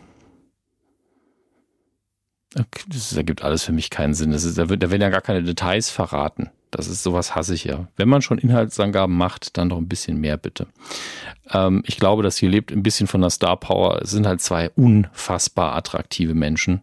Das 2.89 3.16
ergibt 3.16 3.43
alles 3.43 3.65
für 3.65 3.73
mich 3.73 3.91
keinen 3.91 4.15
Sinn. 4.15 4.33
Das 4.33 4.45
ist, 4.45 4.59
da, 4.59 4.69
wird, 4.69 4.83
da 4.83 4.91
werden 4.91 5.03
ja 5.03 5.09
gar 5.09 5.20
keine 5.20 5.43
Details 5.43 5.91
verraten. 5.91 6.51
Das 6.73 6.87
ist 6.89 7.03
sowas 7.03 7.35
hasse 7.35 7.55
ich 7.55 7.65
ja. 7.65 7.87
Wenn 7.97 8.09
man 8.09 8.23
schon 8.23 8.39
Inhaltsangaben 8.39 9.15
macht, 9.15 9.59
dann 9.59 9.69
doch 9.69 9.77
ein 9.77 9.89
bisschen 9.89 10.19
mehr 10.19 10.39
bitte. 10.39 10.66
Ähm, 11.53 11.83
ich 11.87 11.99
glaube, 11.99 12.23
das 12.23 12.39
hier 12.39 12.49
lebt 12.49 12.73
ein 12.73 12.83
bisschen 12.83 13.07
von 13.07 13.20
der 13.20 13.31
Star 13.31 13.59
Power. 13.59 14.01
Es 14.01 14.11
sind 14.11 14.27
halt 14.27 14.41
zwei 14.41 14.70
unfassbar 14.70 15.74
attraktive 15.74 16.35
Menschen, 16.35 16.83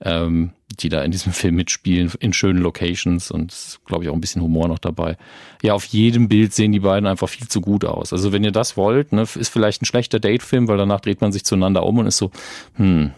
ähm, 0.00 0.52
die 0.78 0.88
da 0.88 1.02
in 1.02 1.10
diesem 1.10 1.32
Film 1.32 1.56
mitspielen, 1.56 2.12
in 2.20 2.32
schönen 2.32 2.62
Locations 2.62 3.32
und 3.32 3.80
glaube 3.84 4.04
ich 4.04 4.10
auch 4.10 4.14
ein 4.14 4.20
bisschen 4.20 4.42
Humor 4.42 4.68
noch 4.68 4.78
dabei. 4.78 5.16
Ja, 5.60 5.74
auf 5.74 5.86
jedem 5.86 6.28
Bild 6.28 6.54
sehen 6.54 6.70
die 6.70 6.80
beiden 6.80 7.08
einfach 7.08 7.28
viel 7.28 7.48
zu 7.48 7.60
gut 7.60 7.84
aus. 7.84 8.12
Also 8.12 8.30
wenn 8.30 8.44
ihr 8.44 8.52
das 8.52 8.76
wollt, 8.76 9.12
ne, 9.12 9.22
ist 9.22 9.48
vielleicht 9.48 9.82
ein 9.82 9.86
schlechter 9.86 10.20
Datefilm, 10.20 10.68
weil 10.68 10.78
danach 10.78 11.00
dreht 11.00 11.20
man 11.20 11.32
sich 11.32 11.44
zueinander 11.44 11.82
um 11.82 11.98
und 11.98 12.06
ist 12.06 12.18
so, 12.18 12.30
hm, 12.74 13.10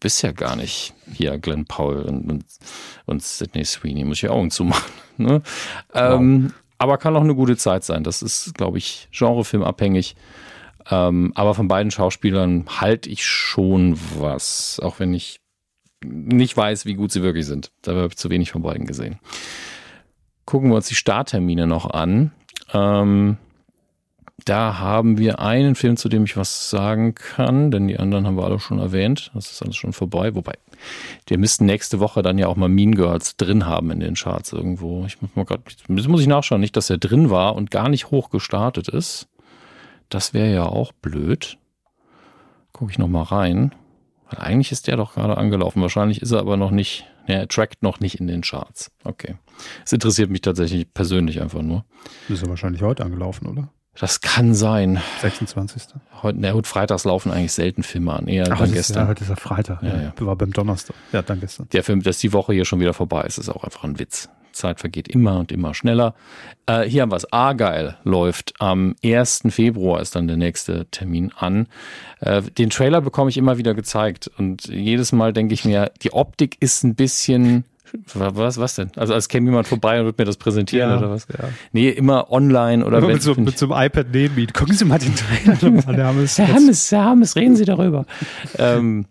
bist 0.00 0.22
ja 0.22 0.32
gar 0.32 0.56
nicht 0.56 0.94
hier 1.12 1.38
Glenn 1.38 1.64
Powell 1.64 2.02
und, 2.02 2.30
und, 2.30 2.44
und 3.06 3.22
Sidney 3.22 3.64
Sweeney, 3.64 4.04
muss 4.04 4.22
ich 4.22 4.28
Augen 4.28 4.50
zumachen. 4.50 4.92
Ne? 5.20 5.42
Ähm, 5.94 6.52
aber 6.78 6.96
kann 6.96 7.16
auch 7.16 7.22
eine 7.22 7.34
gute 7.34 7.56
Zeit 7.56 7.82
sein. 7.82 8.04
Das 8.04 8.22
ist, 8.22 8.54
glaube 8.54 8.78
ich, 8.78 9.08
genrefilmabhängig. 9.10 10.14
Ähm, 10.90 11.32
aber 11.34 11.54
von 11.56 11.66
beiden 11.66 11.90
Schauspielern 11.90 12.66
halte 12.80 13.10
ich 13.10 13.26
schon 13.26 13.98
was, 14.16 14.78
auch 14.80 15.00
wenn 15.00 15.12
ich 15.12 15.40
nicht 16.04 16.56
weiß, 16.56 16.86
wie 16.86 16.94
gut 16.94 17.10
sie 17.10 17.22
wirklich 17.22 17.46
sind. 17.46 17.72
Da 17.82 17.96
habe 17.96 18.06
ich 18.06 18.16
zu 18.16 18.30
wenig 18.30 18.52
von 18.52 18.62
beiden 18.62 18.86
gesehen. 18.86 19.18
Gucken 20.44 20.70
wir 20.70 20.76
uns 20.76 20.86
die 20.86 20.94
Starttermine 20.94 21.66
noch 21.66 21.90
an. 21.90 22.30
Ähm, 22.72 23.38
da 24.48 24.78
haben 24.78 25.18
wir 25.18 25.40
einen 25.40 25.74
Film, 25.74 25.96
zu 25.96 26.08
dem 26.08 26.24
ich 26.24 26.36
was 26.36 26.70
sagen 26.70 27.14
kann, 27.14 27.70
denn 27.70 27.86
die 27.86 27.98
anderen 27.98 28.26
haben 28.26 28.36
wir 28.36 28.44
alle 28.44 28.58
schon 28.58 28.78
erwähnt. 28.78 29.30
Das 29.34 29.50
ist 29.50 29.62
alles 29.62 29.76
schon 29.76 29.92
vorbei. 29.92 30.34
Wobei, 30.34 30.54
wir 31.26 31.38
müssten 31.38 31.66
nächste 31.66 32.00
Woche 32.00 32.22
dann 32.22 32.38
ja 32.38 32.46
auch 32.46 32.56
mal 32.56 32.68
Mean 32.68 32.94
Girls 32.94 33.36
drin 33.36 33.66
haben 33.66 33.90
in 33.90 34.00
den 34.00 34.14
Charts 34.14 34.52
irgendwo. 34.52 35.04
Ich 35.04 35.20
muss 35.20 35.34
mal 35.34 35.44
grad, 35.44 35.60
das 35.66 36.08
muss 36.08 36.20
ich 36.20 36.26
nachschauen. 36.26 36.60
Nicht, 36.60 36.76
dass 36.76 36.88
er 36.88 36.98
drin 36.98 37.30
war 37.30 37.56
und 37.56 37.70
gar 37.70 37.88
nicht 37.88 38.10
hoch 38.10 38.30
gestartet 38.30 38.88
ist. 38.88 39.28
Das 40.08 40.32
wäre 40.32 40.52
ja 40.52 40.64
auch 40.64 40.92
blöd. 40.92 41.58
Gucke 42.72 42.90
ich 42.90 42.98
noch 42.98 43.08
mal 43.08 43.24
rein. 43.24 43.74
Weil 44.30 44.40
eigentlich 44.40 44.72
ist 44.72 44.86
der 44.86 44.96
doch 44.96 45.14
gerade 45.14 45.36
angelaufen. 45.36 45.82
Wahrscheinlich 45.82 46.22
ist 46.22 46.32
er 46.32 46.40
aber 46.40 46.56
noch 46.56 46.70
nicht, 46.70 47.04
ne, 47.26 47.34
er 47.36 47.48
trackt 47.48 47.82
noch 47.82 48.00
nicht 48.00 48.18
in 48.20 48.26
den 48.26 48.42
Charts. 48.42 48.90
Okay. 49.04 49.36
Es 49.84 49.92
interessiert 49.92 50.30
mich 50.30 50.40
tatsächlich 50.40 50.92
persönlich 50.92 51.40
einfach 51.42 51.62
nur. 51.62 51.84
Ist 52.28 52.42
er 52.42 52.48
wahrscheinlich 52.48 52.82
heute 52.82 53.04
angelaufen, 53.04 53.46
oder? 53.46 53.70
Das 54.00 54.20
kann 54.20 54.54
sein. 54.54 55.00
26. 55.22 55.82
Heute, 56.22 56.38
na 56.40 56.52
gut, 56.52 56.66
freitags 56.66 57.04
laufen 57.04 57.32
eigentlich 57.32 57.52
selten 57.52 57.82
Filme 57.82 58.12
an, 58.12 58.28
eher 58.28 58.48
Ach, 58.50 58.58
dann 58.58 58.72
gestern. 58.72 59.04
Ja, 59.04 59.08
heute 59.08 59.24
ist 59.24 59.30
ja 59.30 59.36
Freitag. 59.36 59.82
Ja, 59.82 60.00
ja. 60.00 60.12
War 60.18 60.36
beim 60.36 60.52
Donnerstag. 60.52 60.94
Ja, 61.12 61.22
dann 61.22 61.40
gestern. 61.40 61.68
Der 61.72 61.82
Film, 61.82 62.02
dass 62.02 62.18
die 62.18 62.32
Woche 62.32 62.52
hier 62.52 62.64
schon 62.64 62.80
wieder 62.80 62.94
vorbei 62.94 63.22
ist, 63.22 63.38
ist 63.38 63.48
auch 63.48 63.64
einfach 63.64 63.84
ein 63.84 63.98
Witz. 63.98 64.28
Zeit 64.52 64.80
vergeht 64.80 65.08
immer 65.08 65.38
und 65.38 65.52
immer 65.52 65.72
schneller. 65.72 66.14
Äh, 66.66 66.82
hier 66.82 67.02
haben 67.02 67.12
wir 67.12 67.16
es. 67.16 67.32
Argyle 67.32 67.96
läuft 68.02 68.54
am 68.58 68.96
1. 69.04 69.42
Februar 69.50 70.00
ist 70.00 70.16
dann 70.16 70.26
der 70.26 70.36
nächste 70.36 70.86
Termin 70.90 71.32
an. 71.36 71.68
Äh, 72.20 72.42
den 72.42 72.70
Trailer 72.70 73.00
bekomme 73.00 73.30
ich 73.30 73.36
immer 73.36 73.58
wieder 73.58 73.74
gezeigt 73.74 74.30
und 74.38 74.66
jedes 74.66 75.12
Mal 75.12 75.32
denke 75.32 75.54
ich 75.54 75.64
mir, 75.64 75.92
die 76.02 76.12
Optik 76.12 76.56
ist 76.60 76.82
ein 76.82 76.94
bisschen 76.94 77.64
was, 78.14 78.58
was 78.58 78.74
denn? 78.74 78.90
Also 78.96 79.14
als 79.14 79.28
käme 79.28 79.50
jemand 79.50 79.66
vorbei 79.66 79.98
und 79.98 80.06
würde 80.06 80.20
mir 80.20 80.26
das 80.26 80.36
präsentieren 80.36 80.90
ja, 80.90 80.98
oder 80.98 81.10
was? 81.10 81.26
Ja. 81.28 81.48
Nee, 81.72 81.88
immer 81.90 82.30
online 82.30 82.84
oder 82.84 83.02
wenn, 83.02 83.12
mit, 83.12 83.22
so, 83.22 83.34
mit 83.34 83.58
so 83.58 83.72
einem 83.72 83.86
iPad 83.86 84.06
neben 84.12 84.38
ihm. 84.38 84.52
Gucken 84.52 84.74
Sie 84.74 84.84
mal 84.84 84.98
den 84.98 85.14
Trailer 85.14 85.86
an, 85.88 85.94
Herr 85.94 86.06
Hammes. 86.06 86.38
Herr 86.38 86.48
Hammes, 86.48 86.92
Herr 86.92 87.04
Hammes, 87.04 87.36
reden 87.36 87.56
Sie 87.56 87.64
darüber. 87.64 88.06
ähm, 88.58 89.06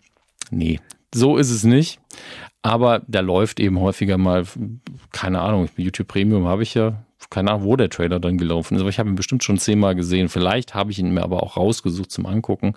nee, 0.51 0.79
so 1.13 1.37
ist 1.37 1.51
es 1.51 1.63
nicht. 1.63 1.99
Aber 2.61 3.01
da 3.07 3.21
läuft 3.21 3.59
eben 3.59 3.79
häufiger 3.79 4.17
mal, 4.17 4.45
keine 5.11 5.41
Ahnung, 5.41 5.69
YouTube 5.77 6.07
Premium 6.07 6.47
habe 6.47 6.63
ich 6.63 6.73
ja, 6.73 7.03
keine 7.29 7.51
Ahnung, 7.51 7.63
wo 7.63 7.75
der 7.75 7.89
Trailer 7.89 8.19
dann 8.19 8.37
gelaufen 8.37 8.75
ist, 8.75 8.81
aber 8.81 8.89
ich 8.89 8.99
habe 8.99 9.09
ihn 9.09 9.15
bestimmt 9.15 9.43
schon 9.43 9.57
zehnmal 9.57 9.95
gesehen. 9.95 10.27
Vielleicht 10.27 10.75
habe 10.75 10.91
ich 10.91 10.99
ihn 10.99 11.13
mir 11.13 11.23
aber 11.23 11.43
auch 11.43 11.55
rausgesucht 11.55 12.11
zum 12.11 12.25
Angucken, 12.25 12.73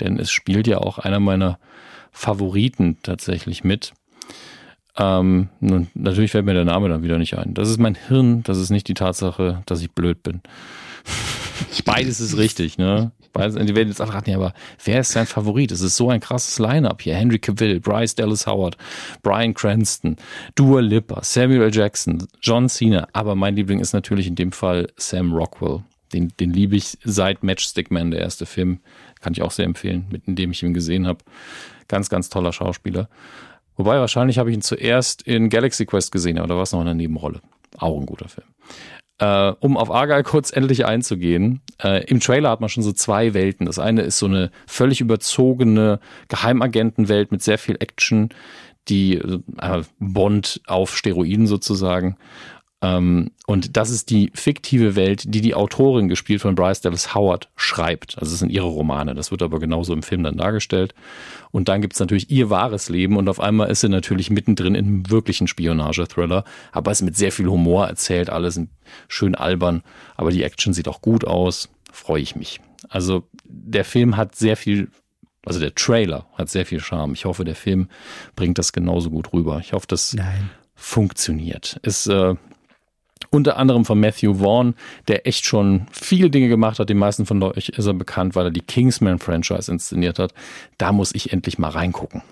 denn 0.00 0.18
es 0.18 0.30
spielt 0.30 0.66
ja 0.66 0.78
auch 0.78 0.98
einer 0.98 1.20
meiner 1.20 1.58
Favoriten 2.12 2.96
tatsächlich 3.02 3.62
mit. 3.62 3.92
Ähm, 4.98 5.48
nun, 5.60 5.88
natürlich 5.94 6.30
fällt 6.30 6.46
mir 6.46 6.54
der 6.54 6.64
Name 6.64 6.88
dann 6.88 7.02
wieder 7.02 7.18
nicht 7.18 7.36
ein. 7.36 7.54
Das 7.54 7.68
ist 7.68 7.78
mein 7.78 7.94
Hirn, 7.94 8.42
das 8.44 8.58
ist 8.58 8.70
nicht 8.70 8.88
die 8.88 8.94
Tatsache, 8.94 9.62
dass 9.66 9.82
ich 9.82 9.90
blöd 9.90 10.22
bin. 10.22 10.40
Beides 11.84 12.20
ist 12.20 12.36
richtig, 12.36 12.78
ne? 12.78 13.12
Beides, 13.32 13.54
die 13.54 13.76
werden 13.76 13.88
jetzt 13.88 14.00
alle 14.00 14.14
raten, 14.14 14.30
ja, 14.30 14.36
aber 14.36 14.54
wer 14.82 15.00
ist 15.00 15.12
sein 15.12 15.26
Favorit? 15.26 15.70
Es 15.70 15.82
ist 15.82 15.96
so 15.96 16.08
ein 16.08 16.20
krasses 16.20 16.58
Line-Up 16.58 17.02
hier. 17.02 17.14
Henry 17.14 17.38
Cavill, 17.38 17.80
Bryce 17.80 18.14
Dallas 18.14 18.46
Howard, 18.46 18.78
Brian 19.22 19.52
Cranston, 19.52 20.16
Dua 20.54 20.80
Lipa, 20.80 21.22
Samuel 21.22 21.62
L. 21.62 21.74
Jackson, 21.74 22.26
John 22.40 22.70
Cena. 22.70 23.06
Aber 23.12 23.34
mein 23.34 23.54
Liebling 23.54 23.80
ist 23.80 23.92
natürlich 23.92 24.26
in 24.26 24.36
dem 24.36 24.52
Fall 24.52 24.88
Sam 24.96 25.34
Rockwell. 25.34 25.82
Den, 26.14 26.32
den 26.40 26.52
liebe 26.52 26.76
ich 26.76 26.96
seit 27.04 27.42
Matchstick 27.42 27.90
Man, 27.90 28.10
der 28.10 28.20
erste 28.20 28.46
Film. 28.46 28.80
Kann 29.20 29.34
ich 29.34 29.42
auch 29.42 29.50
sehr 29.50 29.66
empfehlen, 29.66 30.06
mit 30.10 30.26
in 30.26 30.36
dem 30.36 30.52
ich 30.52 30.62
ihn 30.62 30.72
gesehen 30.72 31.06
habe. 31.06 31.18
Ganz, 31.88 32.08
ganz 32.08 32.30
toller 32.30 32.52
Schauspieler. 32.52 33.08
Wobei, 33.76 33.98
wahrscheinlich 34.00 34.38
habe 34.38 34.50
ich 34.50 34.56
ihn 34.56 34.62
zuerst 34.62 35.22
in 35.22 35.50
Galaxy 35.50 35.86
Quest 35.86 36.12
gesehen, 36.12 36.38
aber 36.38 36.48
da 36.48 36.54
war 36.56 36.62
es 36.62 36.72
noch 36.72 36.80
in 36.80 36.86
der 36.86 36.94
Nebenrolle. 36.94 37.40
Auch 37.78 37.98
ein 37.98 38.06
guter 38.06 38.28
Film. 38.28 38.46
Äh, 39.18 39.52
um 39.60 39.76
auf 39.76 39.90
Argyle 39.90 40.22
kurz 40.22 40.50
endlich 40.56 40.86
einzugehen. 40.86 41.60
Äh, 41.82 42.04
Im 42.04 42.20
Trailer 42.20 42.50
hat 42.50 42.60
man 42.60 42.68
schon 42.68 42.82
so 42.82 42.92
zwei 42.92 43.34
Welten. 43.34 43.66
Das 43.66 43.78
eine 43.78 44.02
ist 44.02 44.18
so 44.18 44.26
eine 44.26 44.50
völlig 44.66 45.00
überzogene 45.00 46.00
Geheimagentenwelt 46.28 47.32
mit 47.32 47.42
sehr 47.42 47.58
viel 47.58 47.76
Action, 47.80 48.30
die 48.88 49.16
äh, 49.16 49.82
Bond 49.98 50.60
auf 50.66 50.96
Steroiden 50.96 51.46
sozusagen. 51.46 52.16
Äh, 52.86 52.96
Ähm, 52.96 53.30
und 53.46 53.76
das 53.76 53.90
ist 53.90 54.10
die 54.10 54.30
fiktive 54.34 54.96
Welt, 54.96 55.22
die 55.26 55.40
die 55.40 55.54
Autorin, 55.54 56.08
gespielt 56.08 56.40
von 56.40 56.54
Bryce 56.54 56.80
Dallas 56.80 57.14
Howard, 57.14 57.48
schreibt. 57.56 58.18
Also 58.18 58.32
es 58.32 58.40
sind 58.40 58.50
ihre 58.50 58.66
Romane. 58.66 59.14
Das 59.14 59.30
wird 59.30 59.42
aber 59.42 59.60
genauso 59.60 59.92
im 59.92 60.02
Film 60.02 60.22
dann 60.22 60.36
dargestellt. 60.36 60.94
Und 61.50 61.68
dann 61.68 61.80
gibt's 61.80 62.00
natürlich 62.00 62.30
ihr 62.30 62.50
wahres 62.50 62.88
Leben 62.88 63.16
und 63.16 63.28
auf 63.28 63.40
einmal 63.40 63.70
ist 63.70 63.80
sie 63.80 63.88
natürlich 63.88 64.30
mittendrin 64.30 64.74
in 64.74 64.86
einem 64.86 65.10
wirklichen 65.10 65.46
Spionage-Thriller. 65.46 66.44
Aber 66.72 66.90
es 66.90 67.00
ist 67.00 67.04
mit 67.04 67.16
sehr 67.16 67.32
viel 67.32 67.46
Humor 67.46 67.86
erzählt, 67.86 68.30
alles 68.30 68.60
schön 69.08 69.34
albern. 69.34 69.82
Aber 70.16 70.30
die 70.30 70.42
Action 70.42 70.72
sieht 70.72 70.88
auch 70.88 71.00
gut 71.00 71.24
aus. 71.24 71.68
Freue 71.92 72.22
ich 72.22 72.36
mich. 72.36 72.60
Also 72.88 73.28
der 73.44 73.84
Film 73.84 74.16
hat 74.16 74.34
sehr 74.34 74.56
viel 74.56 74.88
also 75.44 75.60
der 75.60 75.76
Trailer 75.76 76.26
hat 76.34 76.50
sehr 76.50 76.66
viel 76.66 76.80
Charme. 76.80 77.12
Ich 77.12 77.24
hoffe, 77.24 77.44
der 77.44 77.54
Film 77.54 77.88
bringt 78.34 78.58
das 78.58 78.72
genauso 78.72 79.10
gut 79.10 79.32
rüber. 79.32 79.60
Ich 79.60 79.74
hoffe, 79.74 79.86
das 79.86 80.12
Nein. 80.12 80.50
funktioniert. 80.74 81.78
Ist 81.84 82.08
äh, 82.08 82.34
unter 83.30 83.56
anderem 83.56 83.84
von 83.84 83.98
Matthew 83.98 84.34
Vaughn, 84.34 84.74
der 85.08 85.26
echt 85.26 85.44
schon 85.44 85.86
viele 85.90 86.30
Dinge 86.30 86.48
gemacht 86.48 86.78
hat. 86.78 86.88
Die 86.88 86.94
meisten 86.94 87.26
von 87.26 87.42
euch 87.42 87.70
ist 87.70 87.86
er 87.86 87.94
bekannt, 87.94 88.34
weil 88.34 88.46
er 88.46 88.50
die 88.50 88.60
Kingsman-Franchise 88.60 89.70
inszeniert 89.70 90.18
hat. 90.18 90.34
Da 90.78 90.92
muss 90.92 91.14
ich 91.14 91.32
endlich 91.32 91.58
mal 91.58 91.70
reingucken. 91.70 92.22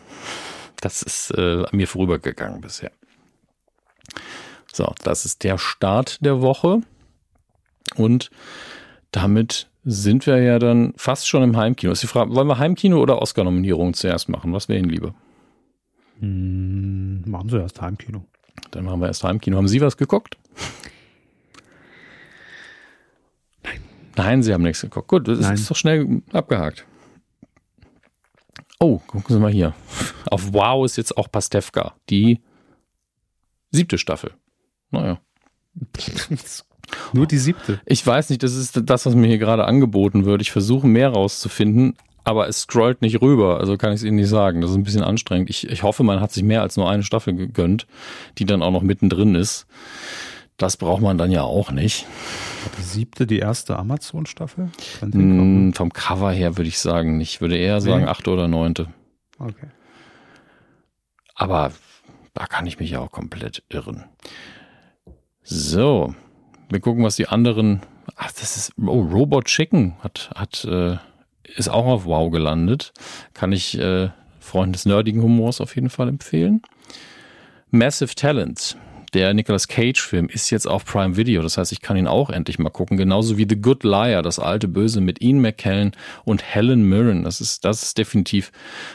Das 0.80 1.02
ist 1.02 1.30
äh, 1.36 1.64
an 1.64 1.70
mir 1.72 1.88
vorübergegangen 1.88 2.60
bisher. 2.60 2.90
So, 4.72 4.92
das 5.02 5.24
ist 5.24 5.44
der 5.44 5.58
Start 5.58 6.24
der 6.24 6.40
Woche. 6.40 6.80
Und 7.96 8.30
damit 9.12 9.68
sind 9.84 10.26
wir 10.26 10.42
ja 10.42 10.58
dann 10.58 10.94
fast 10.96 11.28
schon 11.28 11.42
im 11.42 11.56
Heimkino. 11.56 11.92
Ist 11.92 12.02
die 12.02 12.08
Frage, 12.08 12.34
wollen 12.34 12.48
wir 12.48 12.58
Heimkino 12.58 13.00
oder 13.00 13.20
Oscar-Nominierung 13.20 13.94
zuerst 13.94 14.28
machen? 14.28 14.52
Was 14.52 14.68
wäre 14.68 14.78
Ihnen 14.78 14.90
lieber? 14.90 15.14
Hm, 16.20 17.22
machen 17.26 17.48
Sie 17.48 17.58
erst 17.58 17.80
Heimkino. 17.80 18.24
Dann 18.70 18.84
machen 18.84 19.00
wir 19.00 19.08
erst 19.08 19.24
Heimkino. 19.24 19.56
Haben 19.56 19.68
Sie 19.68 19.80
was 19.80 19.96
geguckt? 19.96 20.38
Nein. 23.62 23.80
Nein, 24.16 24.42
Sie 24.42 24.52
haben 24.52 24.62
nichts 24.62 24.82
geguckt. 24.82 25.08
Gut, 25.08 25.28
das 25.28 25.40
Nein. 25.40 25.54
ist 25.54 25.70
doch 25.70 25.76
schnell 25.76 26.22
abgehakt. 26.32 26.84
Oh, 28.80 28.98
gucken 29.06 29.34
Sie 29.34 29.40
mal 29.40 29.52
hier. 29.52 29.74
Auf 30.30 30.52
Wow 30.52 30.84
ist 30.84 30.96
jetzt 30.96 31.16
auch 31.16 31.30
Pastewka, 31.30 31.94
die 32.10 32.40
siebte 33.70 33.98
Staffel. 33.98 34.32
Naja. 34.90 35.20
Nur 37.12 37.26
die 37.26 37.38
siebte. 37.38 37.80
Ich 37.86 38.06
weiß 38.06 38.30
nicht, 38.30 38.42
das 38.42 38.54
ist 38.54 38.80
das, 38.84 39.06
was 39.06 39.14
mir 39.14 39.26
hier 39.26 39.38
gerade 39.38 39.64
angeboten 39.64 40.24
wird. 40.24 40.42
Ich 40.42 40.52
versuche 40.52 40.86
mehr 40.86 41.08
rauszufinden, 41.08 41.96
aber 42.24 42.48
es 42.48 42.62
scrollt 42.62 43.02
nicht 43.02 43.20
rüber, 43.20 43.58
also 43.58 43.76
kann 43.76 43.92
ich 43.92 43.96
es 43.96 44.04
Ihnen 44.04 44.16
nicht 44.16 44.28
sagen. 44.28 44.60
Das 44.60 44.70
ist 44.70 44.76
ein 44.76 44.84
bisschen 44.84 45.02
anstrengend. 45.02 45.50
Ich, 45.50 45.68
ich 45.68 45.82
hoffe, 45.82 46.02
man 46.02 46.20
hat 46.20 46.32
sich 46.32 46.42
mehr 46.42 46.62
als 46.62 46.76
nur 46.76 46.88
eine 46.88 47.02
Staffel 47.02 47.34
gegönnt, 47.34 47.86
die 48.38 48.44
dann 48.44 48.62
auch 48.62 48.70
noch 48.70 48.82
mittendrin 48.82 49.34
ist. 49.34 49.66
Das 50.56 50.76
braucht 50.76 51.02
man 51.02 51.18
dann 51.18 51.30
ja 51.30 51.42
auch 51.42 51.70
nicht. 51.72 52.06
Die 52.78 52.82
siebte, 52.82 53.26
die 53.26 53.40
erste 53.40 53.76
Amazon-Staffel? 53.76 54.70
Mm, 55.02 55.72
vom 55.72 55.92
Cover 55.92 56.30
her 56.30 56.56
würde 56.56 56.68
ich 56.68 56.78
sagen 56.78 57.16
nicht. 57.18 57.34
Ich 57.34 57.40
würde 57.40 57.56
eher 57.56 57.80
sagen 57.80 58.06
achte 58.08 58.30
oder 58.30 58.46
neunte. 58.46 58.88
Okay. 59.38 59.66
Aber 61.34 61.72
da 62.34 62.46
kann 62.46 62.66
ich 62.66 62.78
mich 62.78 62.90
ja 62.90 63.00
auch 63.00 63.10
komplett 63.10 63.64
irren. 63.68 64.04
So, 65.42 66.14
wir 66.70 66.80
gucken, 66.80 67.04
was 67.04 67.16
die 67.16 67.28
anderen. 67.28 67.82
Ach, 68.16 68.32
das 68.32 68.56
ist. 68.56 68.72
Oh, 68.78 69.02
Robot 69.02 69.46
Chicken 69.46 69.96
hat, 70.00 70.30
hat, 70.34 70.64
äh, 70.64 70.96
ist 71.56 71.68
auch 71.68 71.86
auf 71.86 72.04
Wow 72.06 72.30
gelandet. 72.30 72.92
Kann 73.34 73.52
ich 73.52 73.78
äh, 73.78 74.10
Freunden 74.40 74.72
des 74.72 74.86
nerdigen 74.86 75.22
Humors 75.22 75.60
auf 75.60 75.74
jeden 75.74 75.90
Fall 75.90 76.08
empfehlen. 76.08 76.62
Massive 77.70 78.14
Talent, 78.14 78.76
der 79.14 79.32
Nicolas 79.32 79.68
Cage-Film, 79.68 80.28
ist 80.28 80.50
jetzt 80.50 80.66
auf 80.66 80.84
Prime 80.84 81.16
Video. 81.16 81.42
Das 81.42 81.56
heißt, 81.56 81.72
ich 81.72 81.80
kann 81.80 81.96
ihn 81.96 82.08
auch 82.08 82.30
endlich 82.30 82.58
mal 82.58 82.70
gucken. 82.70 82.96
Genauso 82.96 83.38
wie 83.38 83.46
The 83.48 83.60
Good 83.60 83.84
Liar, 83.84 84.22
das 84.22 84.38
alte 84.38 84.68
Böse 84.68 85.00
mit 85.00 85.22
Ian 85.22 85.40
McKellen 85.40 85.92
und 86.24 86.42
Helen 86.42 86.88
Mirren. 86.88 87.24
Das 87.24 87.40
ist, 87.40 87.64
das 87.64 87.82
ist 87.82 87.98
definitiv 87.98 88.50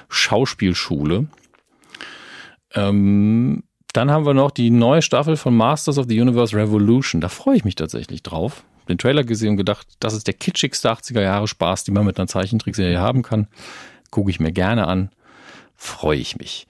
Schauspielschule. 0.09 1.27
Ähm, 2.75 3.63
dann 3.93 4.11
haben 4.11 4.25
wir 4.25 4.33
noch 4.33 4.51
die 4.51 4.69
neue 4.69 5.01
Staffel 5.01 5.37
von 5.37 5.55
Masters 5.55 5.97
of 5.97 6.05
the 6.07 6.19
Universe 6.19 6.55
Revolution. 6.55 7.21
Da 7.21 7.29
freue 7.29 7.55
ich 7.55 7.65
mich 7.65 7.75
tatsächlich 7.75 8.21
drauf. 8.21 8.63
Den 8.87 8.97
Trailer 8.97 9.23
gesehen 9.23 9.51
und 9.51 9.57
gedacht, 9.57 9.87
das 9.99 10.13
ist 10.13 10.27
der 10.27 10.33
kitschigste 10.33 10.91
80er 10.91 11.21
Jahre 11.21 11.47
Spaß, 11.47 11.85
den 11.85 11.93
man 11.93 12.05
mit 12.05 12.19
einer 12.19 12.27
Zeichentrickserie 12.27 12.99
haben 12.99 13.21
kann. 13.21 13.47
Gucke 14.11 14.31
ich 14.31 14.39
mir 14.39 14.51
gerne 14.51 14.87
an. 14.87 15.09
Freue 15.75 16.17
ich 16.17 16.37
mich. 16.37 16.67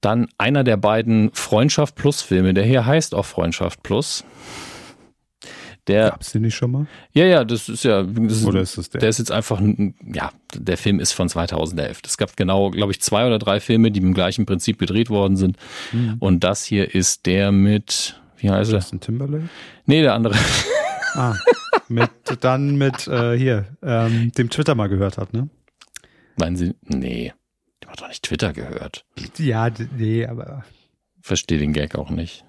Dann 0.00 0.28
einer 0.38 0.64
der 0.64 0.76
beiden 0.76 1.30
Freundschaft 1.32 1.96
Plus 1.96 2.22
Filme, 2.22 2.54
der 2.54 2.64
hier 2.64 2.86
heißt 2.86 3.14
auch 3.14 3.26
Freundschaft 3.26 3.82
Plus. 3.82 4.24
Der, 5.88 6.10
Gab's 6.10 6.32
den 6.32 6.42
nicht 6.42 6.54
schon 6.54 6.70
mal? 6.70 6.86
Ja, 7.12 7.24
ja, 7.24 7.44
das 7.44 7.68
ist 7.68 7.82
ja. 7.82 8.02
Das 8.02 8.44
oder 8.44 8.60
ist 8.60 8.76
das 8.76 8.90
der? 8.90 9.00
Der 9.00 9.08
ist 9.08 9.18
jetzt 9.18 9.32
einfach, 9.32 9.60
ja, 10.04 10.30
der 10.54 10.76
Film 10.76 11.00
ist 11.00 11.12
von 11.12 11.30
2011. 11.30 12.02
Es 12.04 12.18
gab 12.18 12.36
genau, 12.36 12.70
glaube 12.70 12.92
ich, 12.92 13.00
zwei 13.00 13.26
oder 13.26 13.38
drei 13.38 13.58
Filme, 13.58 13.90
die 13.90 14.00
im 14.00 14.12
gleichen 14.12 14.44
Prinzip 14.44 14.78
gedreht 14.78 15.08
worden 15.08 15.36
sind. 15.36 15.56
Mhm. 15.92 16.16
Und 16.18 16.44
das 16.44 16.64
hier 16.64 16.94
ist 16.94 17.24
der 17.24 17.52
mit, 17.52 18.20
wie 18.36 18.50
heißt 18.50 18.70
er? 18.70 18.76
Justin 18.78 19.00
Timberlake? 19.00 19.48
Nee, 19.86 20.02
der 20.02 20.14
andere. 20.14 20.36
Ah, 21.14 21.34
mit, 21.88 22.10
dann 22.40 22.76
mit, 22.76 23.08
äh, 23.08 23.36
hier, 23.36 23.64
ähm, 23.82 24.30
dem 24.36 24.50
Twitter 24.50 24.74
mal 24.74 24.88
gehört 24.88 25.16
hat, 25.16 25.32
ne? 25.32 25.48
Meinen 26.36 26.54
Sie, 26.54 26.74
nee, 26.82 27.32
der 27.82 27.90
hat 27.90 28.00
doch 28.00 28.08
nicht 28.08 28.24
Twitter 28.24 28.52
gehört. 28.52 29.04
Ja, 29.38 29.70
nee, 29.96 30.26
aber. 30.26 30.64
Verstehe 31.20 31.58
den 31.58 31.72
Gag 31.72 31.96
auch 31.96 32.10
nicht. 32.10 32.44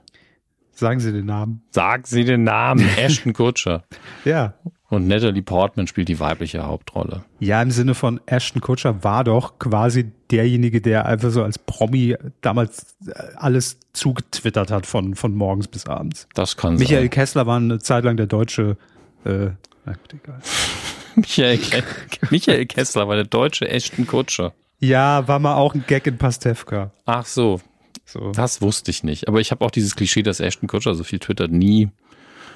Sagen 0.72 1.01
Sie 1.01 1.11
den 1.11 1.26
Namen. 1.26 1.61
Sagen 1.72 2.03
Sie 2.06 2.23
den 2.23 2.43
Namen. 2.45 2.88
Ashton 2.97 3.34
Kutscher. 3.34 3.84
ja. 4.26 4.53
Und 4.91 5.07
Natalie 5.07 5.43
Portman 5.43 5.85
spielt 5.85 6.10
die 6.10 6.19
weibliche 6.19 6.65
Hauptrolle. 6.65 7.23
Ja, 7.39 7.61
im 7.61 7.69
Sinne 7.69 7.93
von 7.93 8.19
Ashton 8.26 8.60
Kutscher 8.60 9.03
war 9.03 9.23
doch 9.23 9.60
quasi 9.60 10.11
derjenige, 10.31 10.81
der 10.81 11.06
einfach 11.06 11.30
so 11.30 11.43
als 11.43 11.60
Promi 11.60 12.15
damals 12.41 12.95
äh, 13.06 13.14
alles 13.35 13.77
zugetwittert 13.93 14.72
hat 14.72 14.88
von, 14.88 15.14
von 15.14 15.35
morgens 15.35 15.68
bis 15.68 15.85
abends. 15.85 16.27
Das 16.34 16.57
kann 16.57 16.73
Michael 16.73 16.88
sein. 16.88 16.95
Michael 16.95 17.10
Kessler 17.10 17.45
war 17.45 17.57
eine 17.57 17.77
Zeit 17.77 18.03
lang 18.03 18.18
der 18.18 18.26
deutsche, 18.26 18.77
äh, 19.26 19.49
na 19.85 19.93
gut, 19.93 20.14
egal. 20.14 20.39
Michael, 21.15 21.84
Michael 22.31 22.65
Kessler 22.65 23.07
war 23.07 23.15
der 23.15 23.26
deutsche 23.26 23.69
Ashton 23.69 24.07
Kutscher. 24.07 24.53
Ja, 24.80 25.27
war 25.27 25.39
mal 25.39 25.56
auch 25.56 25.76
ein 25.76 25.84
Gag 25.85 26.07
in 26.07 26.18
Pastewka. 26.18 26.91
Ach 27.06 27.26
so, 27.26 27.60
so. 28.06 28.31
Das 28.31 28.61
wusste 28.61 28.91
ich 28.91 29.03
nicht. 29.03 29.27
Aber 29.27 29.39
ich 29.39 29.51
habe 29.51 29.64
auch 29.64 29.72
dieses 29.72 29.95
Klischee, 29.95 30.23
dass 30.23 30.39
Ashton 30.39 30.68
Kutcher 30.68 30.95
so 30.95 31.03
viel 31.03 31.19
twittert, 31.19 31.51
nie 31.51 31.89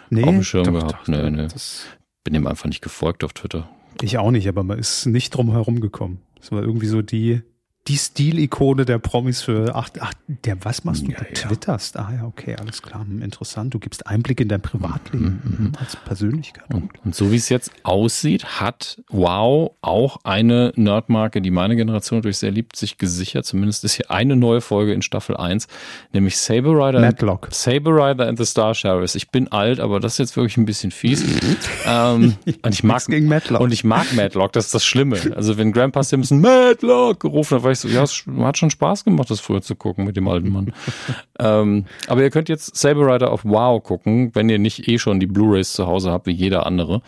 nee, 0.09 0.23
auf 0.23 0.29
dem 0.29 0.43
Schirm 0.43 0.65
doch, 0.65 0.73
gehabt. 0.73 0.93
Doch, 0.93 1.07
nö, 1.07 1.29
nö. 1.29 1.47
Bin 2.23 2.35
ihm 2.35 2.47
einfach 2.47 2.67
nicht 2.67 2.81
gefolgt 2.81 3.23
auf 3.23 3.33
Twitter. 3.33 3.69
Ich 4.01 4.17
auch 4.17 4.31
nicht, 4.31 4.47
aber 4.47 4.63
man 4.63 4.79
ist 4.79 5.05
nicht 5.05 5.31
drum 5.31 5.51
herum 5.51 5.79
gekommen. 5.81 6.21
Das 6.39 6.51
war 6.51 6.61
irgendwie 6.61 6.87
so 6.87 7.01
die, 7.01 7.41
die 7.87 7.97
Stilikone 7.97 8.85
der 8.85 8.97
Promis 8.97 9.41
für, 9.41 9.75
ach, 9.75 9.89
ach 9.99 10.13
der, 10.27 10.63
was 10.63 10.85
machst 10.85 11.05
du? 11.05 11.11
Ja, 11.11 11.17
du 11.19 11.33
twitterst. 11.33 11.97
Ah 11.97 12.13
ja, 12.15 12.23
okay, 12.25 12.55
alles 12.55 12.81
klar, 12.81 13.01
hm, 13.01 13.21
interessant. 13.21 13.73
Du 13.73 13.79
gibst 13.79 14.07
Einblick 14.07 14.39
in 14.39 14.47
dein 14.47 14.61
Privatleben 14.61 15.41
mhm, 15.43 15.65
mhm. 15.65 15.71
als 15.77 15.97
Persönlichkeit. 15.97 16.73
Und, 16.73 16.91
und 17.03 17.13
so 17.13 17.31
wie 17.31 17.35
es 17.35 17.49
jetzt 17.49 17.71
aussieht, 17.83 18.61
hat 18.61 19.01
Wow 19.09 19.73
auch 19.81 20.19
eine 20.23 20.71
Nerdmarke, 20.77 21.41
die 21.41 21.51
meine 21.51 21.75
Generation 21.75 22.19
natürlich 22.19 22.37
sehr 22.37 22.51
liebt, 22.51 22.77
sich 22.77 22.97
gesichert. 22.97 23.45
Zumindest 23.45 23.83
ist 23.83 23.95
hier 23.95 24.09
eine 24.09 24.37
neue 24.37 24.61
Folge 24.61 24.93
in 24.93 25.01
Staffel 25.01 25.35
1, 25.35 25.67
nämlich 26.13 26.37
Saber 26.37 26.71
Rider, 26.71 27.01
Matlock. 27.01 27.47
And, 27.47 27.53
Saber 27.53 27.91
Rider 27.91 28.27
and 28.27 28.37
the 28.37 28.45
Star 28.45 28.73
Sheriffs. 28.73 29.15
Ich 29.15 29.29
bin 29.29 29.51
alt, 29.51 29.81
aber 29.81 29.99
das 29.99 30.13
ist 30.13 30.19
jetzt 30.19 30.37
wirklich 30.37 30.55
ein 30.55 30.65
bisschen 30.65 30.91
fies. 30.91 31.21
ähm, 31.85 32.37
und 32.45 32.73
ich 32.73 32.83
mag 32.83 33.05
gegen 33.07 33.27
Matlock. 33.27 33.59
Und 33.59 33.73
ich 33.73 33.83
mag 33.83 34.13
Matlock, 34.13 34.53
das 34.53 34.67
ist 34.67 34.73
das 34.73 34.85
Schlimme. 34.85 35.17
Also 35.35 35.57
wenn 35.57 35.73
Grandpa 35.73 36.01
Simpson 36.03 36.39
Matlock 36.39 37.19
gerufen 37.19 37.57
hat, 37.57 37.63
war 37.63 37.72
ich 37.73 37.79
so, 37.79 37.87
ja, 37.87 38.03
es 38.03 38.25
hat 38.39 38.57
schon 38.57 38.69
Spaß 38.69 39.03
gemacht, 39.03 39.29
das 39.29 39.39
früher 39.39 39.61
zu 39.61 39.75
gucken 39.75 40.05
mit 40.05 40.15
dem 40.15 40.27
alten 40.27 40.51
Mann. 40.51 40.73
ähm, 41.39 41.85
aber 42.07 42.21
ihr 42.21 42.29
könnt 42.29 42.49
jetzt 42.49 42.75
Saber 42.75 43.13
Rider 43.13 43.31
auf 43.31 43.43
Wow 43.43 43.83
gucken, 43.83 44.33
wenn 44.33 44.49
ihr 44.49 44.59
nicht 44.59 44.87
eh 44.87 44.97
schon 44.97 45.19
die 45.19 45.27
Blu-rays 45.27 45.73
zu 45.73 45.87
Hause 45.87 46.11
habt, 46.11 46.27
wie 46.27 46.31
jeder 46.31 46.65
andere. 46.65 47.01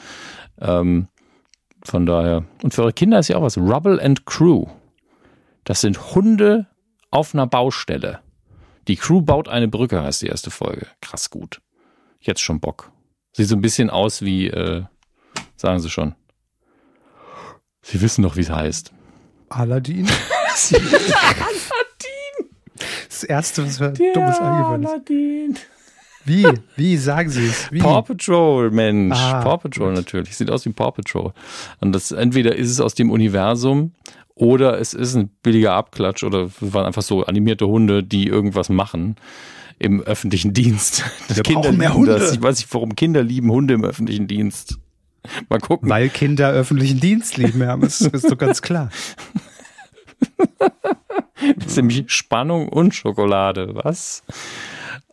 Ähm, 0.59 1.07
von 1.83 2.05
daher. 2.05 2.45
Und 2.63 2.73
für 2.73 2.81
eure 2.81 2.93
Kinder 2.93 3.19
ist 3.19 3.27
ja 3.27 3.37
auch 3.37 3.43
was. 3.43 3.57
Rubble 3.57 4.01
and 4.01 4.25
Crew. 4.25 4.65
Das 5.63 5.81
sind 5.81 6.15
Hunde 6.15 6.67
auf 7.11 7.33
einer 7.33 7.47
Baustelle. 7.47 8.19
Die 8.87 8.95
Crew 8.95 9.21
baut 9.21 9.47
eine 9.47 9.67
Brücke, 9.67 10.01
heißt 10.01 10.21
die 10.21 10.27
erste 10.27 10.51
Folge. 10.51 10.87
Krass 11.01 11.29
gut. 11.29 11.61
Jetzt 12.19 12.41
schon 12.41 12.59
Bock. 12.59 12.91
Sieht 13.33 13.47
so 13.47 13.55
ein 13.55 13.61
bisschen 13.61 13.89
aus 13.89 14.21
wie, 14.21 14.47
äh, 14.47 14.83
sagen 15.55 15.79
Sie 15.79 15.89
schon. 15.89 16.15
Sie 17.81 18.01
wissen 18.01 18.23
doch, 18.23 18.35
wie 18.35 18.41
es 18.41 18.49
heißt. 18.49 18.93
Aladdin? 19.49 20.07
Aladdin. 20.71 22.49
Das 23.09 23.23
erste, 23.23 23.65
was 23.65 23.79
mir 23.79 23.91
dummes 24.13 24.39
eingefallen 24.39 24.83
ist. 24.83 24.89
Aladdin. 24.89 25.55
Wie? 26.25 26.47
Wie? 26.75 26.97
Sagen 26.97 27.29
Sie 27.29 27.45
es? 27.45 27.71
Wie? 27.71 27.79
Paw 27.79 28.01
Patrol, 28.01 28.71
Mensch. 28.71 29.15
Ah, 29.15 29.41
Paw 29.43 29.57
Patrol 29.57 29.89
gut. 29.89 29.97
natürlich. 29.97 30.35
Sieht 30.35 30.49
aus 30.49 30.65
wie 30.65 30.71
Paw 30.71 30.91
Patrol. 30.91 31.33
Und 31.81 31.91
das, 31.93 32.11
entweder 32.11 32.55
ist 32.55 32.69
es 32.71 32.79
aus 32.79 32.95
dem 32.95 33.11
Universum 33.11 33.93
Oder 34.33 34.79
es 34.79 34.93
ist 34.93 35.15
ein 35.15 35.29
billiger 35.43 35.73
Abklatsch 35.73 36.23
oder 36.23 36.45
es 36.45 36.73
waren 36.73 36.85
einfach 36.85 37.03
so 37.03 37.23
animierte 37.25 37.67
Hunde, 37.67 38.03
die 38.03 38.27
irgendwas 38.27 38.69
machen 38.69 39.15
im 39.79 40.01
öffentlichen 40.01 40.53
Dienst. 40.53 41.03
Das 41.27 41.37
Wir 41.37 41.43
Kinder 41.43 41.71
mehr 41.71 41.93
Hunde. 41.93 42.17
Das. 42.17 42.33
Ich 42.33 42.41
weiß 42.41 42.57
nicht, 42.57 42.73
warum 42.73 42.95
Kinder 42.95 43.23
lieben 43.23 43.51
Hunde 43.51 43.73
im 43.75 43.83
öffentlichen 43.85 44.27
Dienst. 44.27 44.77
Mal 45.49 45.59
gucken. 45.59 45.89
Weil 45.89 46.09
Kinder 46.09 46.51
öffentlichen 46.51 46.99
Dienst 46.99 47.37
lieben, 47.37 47.61
ja, 47.61 47.75
das 47.77 48.01
ist 48.01 48.29
doch 48.29 48.37
ganz 48.37 48.61
klar. 48.61 48.89
das 51.57 51.65
ist 51.65 51.77
nämlich 51.77 52.03
Spannung 52.07 52.69
und 52.69 52.93
Schokolade, 52.93 53.71
was? 53.73 54.23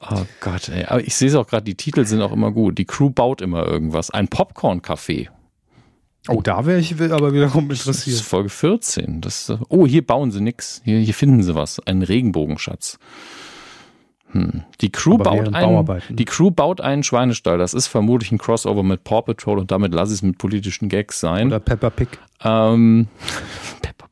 Oh 0.00 0.24
Gott, 0.40 0.68
ey. 0.68 0.84
Aber 0.86 1.00
ich 1.00 1.14
sehe 1.14 1.28
es 1.28 1.34
auch 1.34 1.46
gerade, 1.46 1.64
die 1.64 1.76
Titel 1.76 2.04
sind 2.04 2.22
auch 2.22 2.32
immer 2.32 2.50
gut. 2.50 2.78
Die 2.78 2.84
Crew 2.84 3.10
baut 3.10 3.40
immer 3.40 3.66
irgendwas. 3.66 4.10
Ein 4.10 4.28
Popcorn-Café. 4.28 5.28
Oh, 6.28 6.40
da 6.40 6.66
wäre 6.66 6.78
ich 6.78 7.00
aber 7.00 7.32
wiederum 7.32 7.64
interessiert. 7.64 7.88
Das 7.88 8.06
ist 8.06 8.20
Folge 8.22 8.48
14. 8.48 9.20
Das, 9.20 9.52
oh, 9.68 9.86
hier 9.86 10.06
bauen 10.06 10.30
sie 10.30 10.40
nix. 10.40 10.80
Hier, 10.84 10.98
hier 10.98 11.14
finden 11.14 11.42
sie 11.42 11.54
was. 11.54 11.80
Einen 11.80 12.02
Regenbogenschatz. 12.02 12.98
Hm. 14.30 14.62
Die, 14.80 14.90
Crew 14.90 15.18
baut 15.18 15.52
einen, 15.54 16.00
die 16.10 16.24
Crew 16.24 16.50
baut 16.50 16.80
einen 16.80 17.02
Schweinestall. 17.02 17.58
Das 17.58 17.74
ist 17.74 17.88
vermutlich 17.88 18.32
ein 18.32 18.38
Crossover 18.38 18.82
mit 18.82 19.04
Paw 19.04 19.22
Patrol 19.22 19.58
und 19.58 19.70
damit 19.70 19.92
lasse 19.92 20.12
ich 20.12 20.18
es 20.18 20.22
mit 20.22 20.38
politischen 20.38 20.88
Gags 20.88 21.20
sein. 21.20 21.48
Oder 21.48 21.60
Peppa 21.60 21.90
Pig. 21.90 22.08
Ähm, 22.42 23.08
Peppa. 23.82 24.06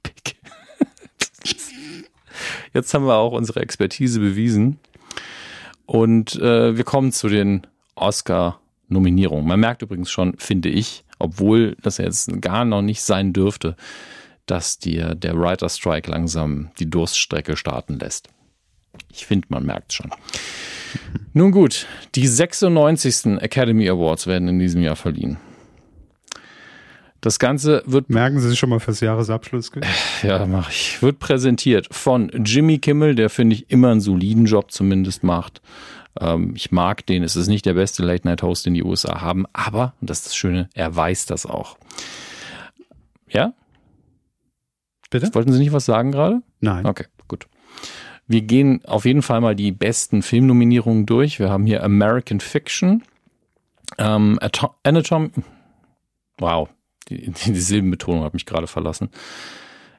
Jetzt 2.73 2.95
haben 2.95 3.07
wir 3.07 3.17
auch 3.17 3.33
unsere 3.33 3.61
Expertise 3.61 4.21
bewiesen. 4.21 4.79
Und 5.87 6.37
äh, 6.37 6.77
wir 6.77 6.85
kommen 6.85 7.13
zu 7.13 7.29
den 7.29 7.67
Oscar-Nominierungen. 7.97 9.47
Man 9.47 9.61
merkt 9.61 9.83
übrigens 9.83 10.11
schon, 10.11 10.35
finde 10.39 10.69
ich, 10.69 11.05
obwohl 11.19 11.77
das 11.83 11.99
jetzt 11.99 12.41
gar 12.41 12.65
noch 12.65 12.83
nicht 12.83 13.03
sein 13.03 13.33
dürfte, 13.33 13.77
dass 14.47 14.79
dir 14.79 15.15
der 15.15 15.39
Writer 15.39 15.69
Strike 15.69 16.11
langsam 16.11 16.71
die 16.79 16.89
Durststrecke 16.89 17.57
starten 17.57 17.99
lässt. 17.99 18.29
Ich 19.13 19.27
finde, 19.27 19.49
man 19.51 19.65
merkt 19.65 19.93
schon. 19.93 20.11
Nun 21.33 21.53
gut, 21.53 21.87
die 22.15 22.27
96. 22.27 23.41
Academy 23.41 23.89
Awards 23.89 24.27
werden 24.27 24.49
in 24.49 24.59
diesem 24.59 24.83
Jahr 24.83 24.97
verliehen. 24.97 25.39
Das 27.21 27.39
Ganze 27.39 27.83
wird. 27.87 28.09
Merken 28.09 28.41
Sie 28.41 28.49
sich 28.49 28.59
schon 28.59 28.71
mal 28.71 28.81
fürs 28.81 29.01
Jahresabschluss? 29.01 29.71
Ja, 30.23 30.47
mache 30.47 30.71
ich. 30.71 31.03
Wird 31.03 31.19
präsentiert 31.19 31.89
von 31.91 32.31
Jimmy 32.45 32.79
Kimmel, 32.79 33.15
der 33.15 33.29
finde 33.29 33.57
ich 33.57 33.71
immer 33.71 33.91
einen 33.91 34.01
soliden 34.01 34.47
Job 34.47 34.71
zumindest 34.71 35.23
macht. 35.23 35.61
Ähm, 36.19 36.55
ich 36.57 36.73
mag 36.73 37.05
den. 37.07 37.23
Es 37.23 37.37
ist 37.37 37.49
nicht 37.49 37.67
der 37.67 37.75
beste 37.75 38.03
Late-Night-Host, 38.03 38.67
den 38.67 38.75
die 38.75 38.83
USA 38.83 39.21
haben, 39.21 39.45
aber, 39.53 39.95
und 40.01 40.09
das 40.09 40.19
ist 40.19 40.27
das 40.29 40.37
Schöne, 40.37 40.69
er 40.75 40.95
weiß 40.95 41.27
das 41.27 41.47
auch. 41.47 41.77
Ja? 43.29 43.53
Bitte? 45.11 45.35
Wollten 45.35 45.53
Sie 45.53 45.59
nicht 45.59 45.73
was 45.73 45.85
sagen 45.85 46.13
gerade? 46.13 46.43
Nein. 46.61 46.87
Okay, 46.87 47.05
gut. 47.29 47.47
Wir 48.27 48.43
gehen 48.43 48.85
auf 48.85 49.05
jeden 49.05 49.23
Fall 49.23 49.41
mal 49.41 49.57
die 49.57 49.73
besten 49.73 50.23
Filmnominierungen 50.23 51.05
durch. 51.05 51.39
Wir 51.39 51.51
haben 51.51 51.67
hier 51.67 51.83
American 51.83 52.41
Fiction, 52.41 53.03
ähm, 53.99 54.39
Anatom, 54.85 55.33
wow, 56.39 56.69
die, 57.09 57.31
die 57.31 57.61
Silbenbetonung 57.61 58.25
hat 58.25 58.35
mich 58.35 58.47
gerade 58.47 58.67
verlassen. 58.67 59.11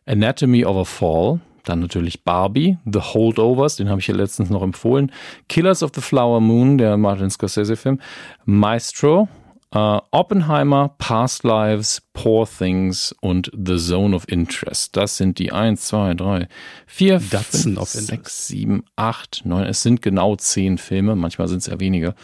Anatomy 0.05 0.65
of 0.65 0.77
a 0.77 0.83
Fall, 0.83 1.39
dann 1.63 1.79
natürlich 1.79 2.23
Barbie, 2.23 2.77
The 2.85 2.99
Holdovers, 2.99 3.75
den 3.75 3.89
habe 3.89 3.99
ich 3.99 4.07
hier 4.07 4.15
letztens 4.15 4.49
noch 4.49 4.63
empfohlen. 4.63 5.11
Killers 5.47 5.83
of 5.83 5.91
the 5.93 6.01
Flower 6.01 6.41
Moon, 6.41 6.77
der 6.77 6.97
Martin 6.97 7.29
Scorsese-Film. 7.29 7.99
Maestro, 8.45 9.27
Uh, 9.73 10.01
Oppenheimer, 10.11 10.95
Past 10.97 11.45
Lives, 11.45 12.01
Poor 12.11 12.45
Things 12.45 13.15
und 13.21 13.49
The 13.53 13.77
Zone 13.77 14.13
of 14.13 14.27
Interest. 14.27 14.97
Das 14.97 15.15
sind 15.15 15.39
die 15.39 15.53
1, 15.53 15.85
2, 15.85 16.15
3, 16.15 16.49
4, 16.87 17.19
Dutzend 17.19 17.77
5, 17.77 17.87
6, 17.87 18.47
7, 18.47 18.83
8, 18.97 19.43
9. 19.45 19.63
Es 19.63 19.81
sind 19.81 20.01
genau 20.01 20.35
10 20.35 20.77
Filme, 20.77 21.15
manchmal 21.15 21.47
sind 21.47 21.59
es 21.59 21.67
ja 21.67 21.79
weniger, 21.79 22.15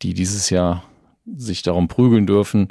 die 0.00 0.14
dieses 0.14 0.48
Jahr 0.48 0.84
sich 1.26 1.60
darum 1.60 1.88
prügeln 1.88 2.26
dürfen, 2.26 2.68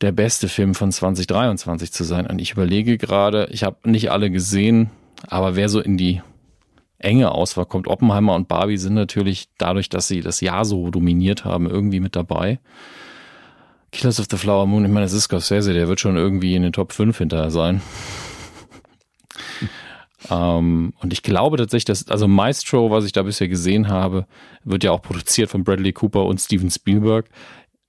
der 0.00 0.12
beste 0.12 0.48
Film 0.48 0.74
von 0.74 0.92
2023 0.92 1.92
zu 1.92 2.04
sein. 2.04 2.26
Und 2.26 2.40
ich 2.40 2.52
überlege 2.52 2.98
gerade, 2.98 3.48
ich 3.50 3.64
habe 3.64 3.90
nicht 3.90 4.10
alle 4.10 4.30
gesehen, 4.30 4.90
aber 5.26 5.56
wer 5.56 5.68
so 5.68 5.80
in 5.80 5.96
die 5.96 6.22
enge 6.98 7.32
Auswahl 7.32 7.66
kommt, 7.66 7.88
Oppenheimer 7.88 8.34
und 8.34 8.48
Barbie 8.48 8.76
sind 8.76 8.94
natürlich 8.94 9.48
dadurch, 9.58 9.88
dass 9.88 10.08
sie 10.08 10.20
das 10.20 10.40
Jahr 10.40 10.64
so 10.64 10.90
dominiert 10.90 11.44
haben, 11.44 11.68
irgendwie 11.68 12.00
mit 12.00 12.16
dabei. 12.16 12.60
Killers 13.92 14.20
of 14.20 14.26
the 14.30 14.36
Flower 14.36 14.66
Moon, 14.66 14.84
ich 14.84 14.90
meine, 14.90 15.06
das 15.06 15.12
ist 15.12 15.24
Scorsese, 15.24 15.72
der 15.72 15.88
wird 15.88 16.00
schon 16.00 16.16
irgendwie 16.16 16.54
in 16.54 16.62
den 16.62 16.72
Top 16.72 16.92
5 16.92 17.16
hinterher 17.18 17.50
sein. 17.50 17.82
ähm, 20.30 20.92
und 21.00 21.12
ich 21.12 21.22
glaube 21.22 21.56
tatsächlich, 21.56 21.86
dass, 21.86 22.08
also 22.08 22.28
Maestro, 22.28 22.90
was 22.90 23.04
ich 23.04 23.12
da 23.12 23.22
bisher 23.22 23.48
gesehen 23.48 23.88
habe, 23.88 24.26
wird 24.62 24.84
ja 24.84 24.92
auch 24.92 25.02
produziert 25.02 25.50
von 25.50 25.64
Bradley 25.64 25.92
Cooper 25.92 26.24
und 26.24 26.40
Steven 26.40 26.70
Spielberg, 26.70 27.28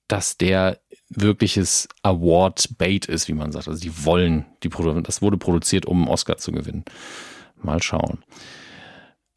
dass 0.08 0.36
der 0.36 0.81
wirkliches 1.14 1.88
Award-Bait 2.02 3.06
ist, 3.06 3.28
wie 3.28 3.34
man 3.34 3.52
sagt. 3.52 3.68
Also 3.68 3.80
die 3.80 4.04
wollen, 4.04 4.46
die 4.62 4.70
das 5.02 5.22
wurde 5.22 5.36
produziert, 5.36 5.86
um 5.86 6.02
einen 6.02 6.08
Oscar 6.08 6.36
zu 6.38 6.52
gewinnen. 6.52 6.84
Mal 7.62 7.82
schauen. 7.82 8.18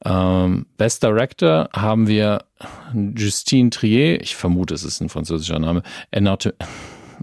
Ähm, 0.03 0.67
Best 0.77 1.03
Director 1.03 1.69
haben 1.73 2.07
wir 2.07 2.45
Justine 2.93 3.69
Trier, 3.71 4.21
ich 4.21 4.35
vermute, 4.35 4.73
es 4.73 4.83
ist 4.83 5.01
ein 5.01 5.09
französischer 5.09 5.59
Name, 5.59 5.81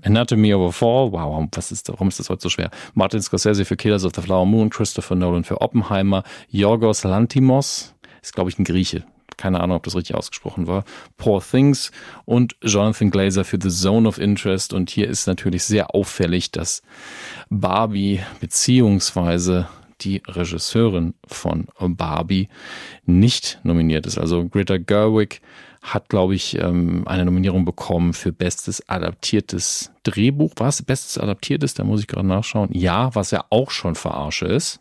Anatomy 0.03 0.55
of 0.55 0.69
a 0.69 0.73
Fall, 0.73 1.13
wow, 1.13 1.47
was 1.53 1.71
ist, 1.71 1.89
warum 1.89 2.09
ist 2.09 2.19
das 2.19 2.29
heute 2.29 2.43
so 2.43 2.49
schwer? 2.49 2.71
Martin 2.95 3.23
Scorsese 3.23 3.65
für 3.65 3.77
Killers 3.77 4.05
of 4.05 4.13
the 4.15 4.23
Flower 4.23 4.47
Moon, 4.47 4.71
Christopher 4.71 5.15
Nolan 5.15 5.45
für 5.45 5.61
Oppenheimer, 5.61 6.25
Yorgos 6.49 7.05
Lantimos, 7.05 7.95
ist 8.21 8.35
glaube 8.35 8.51
ich 8.51 8.59
ein 8.59 8.65
Grieche, 8.65 9.05
keine 9.37 9.61
Ahnung, 9.61 9.77
ob 9.77 9.83
das 9.85 9.97
richtig 9.97 10.17
ausgesprochen 10.17 10.67
war, 10.67 10.85
Poor 11.17 11.43
Things 11.43 11.91
und 12.25 12.57
Jonathan 12.63 13.11
Glazer 13.11 13.45
für 13.45 13.59
The 13.61 13.71
Zone 13.71 14.09
of 14.09 14.19
Interest. 14.19 14.73
Und 14.73 14.91
hier 14.91 15.09
ist 15.09 15.27
natürlich 15.27 15.65
sehr 15.65 15.95
auffällig, 15.95 16.51
dass 16.51 16.83
Barbie 17.51 18.21
beziehungsweise 18.41 19.69
die 20.01 20.23
Regisseurin 20.27 21.15
von 21.27 21.69
Barbie 21.79 22.49
nicht 23.05 23.61
nominiert 23.63 24.07
ist. 24.07 24.19
Also 24.19 24.49
Greta 24.49 24.79
Gerwig 24.79 25.41
hat, 25.83 26.09
glaube 26.09 26.35
ich, 26.35 26.59
ähm, 26.59 27.03
eine 27.07 27.25
Nominierung 27.25 27.65
bekommen 27.65 28.13
für 28.13 28.33
bestes 28.33 28.89
adaptiertes 28.89 29.91
Drehbuch. 30.05 30.53
War 30.57 30.69
es 30.69 30.83
bestes 30.83 31.19
adaptiertes? 31.19 31.75
Da 31.75 31.83
muss 31.85 32.01
ich 32.01 32.07
gerade 32.07 32.27
nachschauen. 32.27 32.71
Ja, 32.73 33.15
was 33.15 33.33
ja 33.33 33.45
auch 33.51 33.71
schon 33.71 33.97
verarsche 33.97 34.47
ist. 34.47 34.81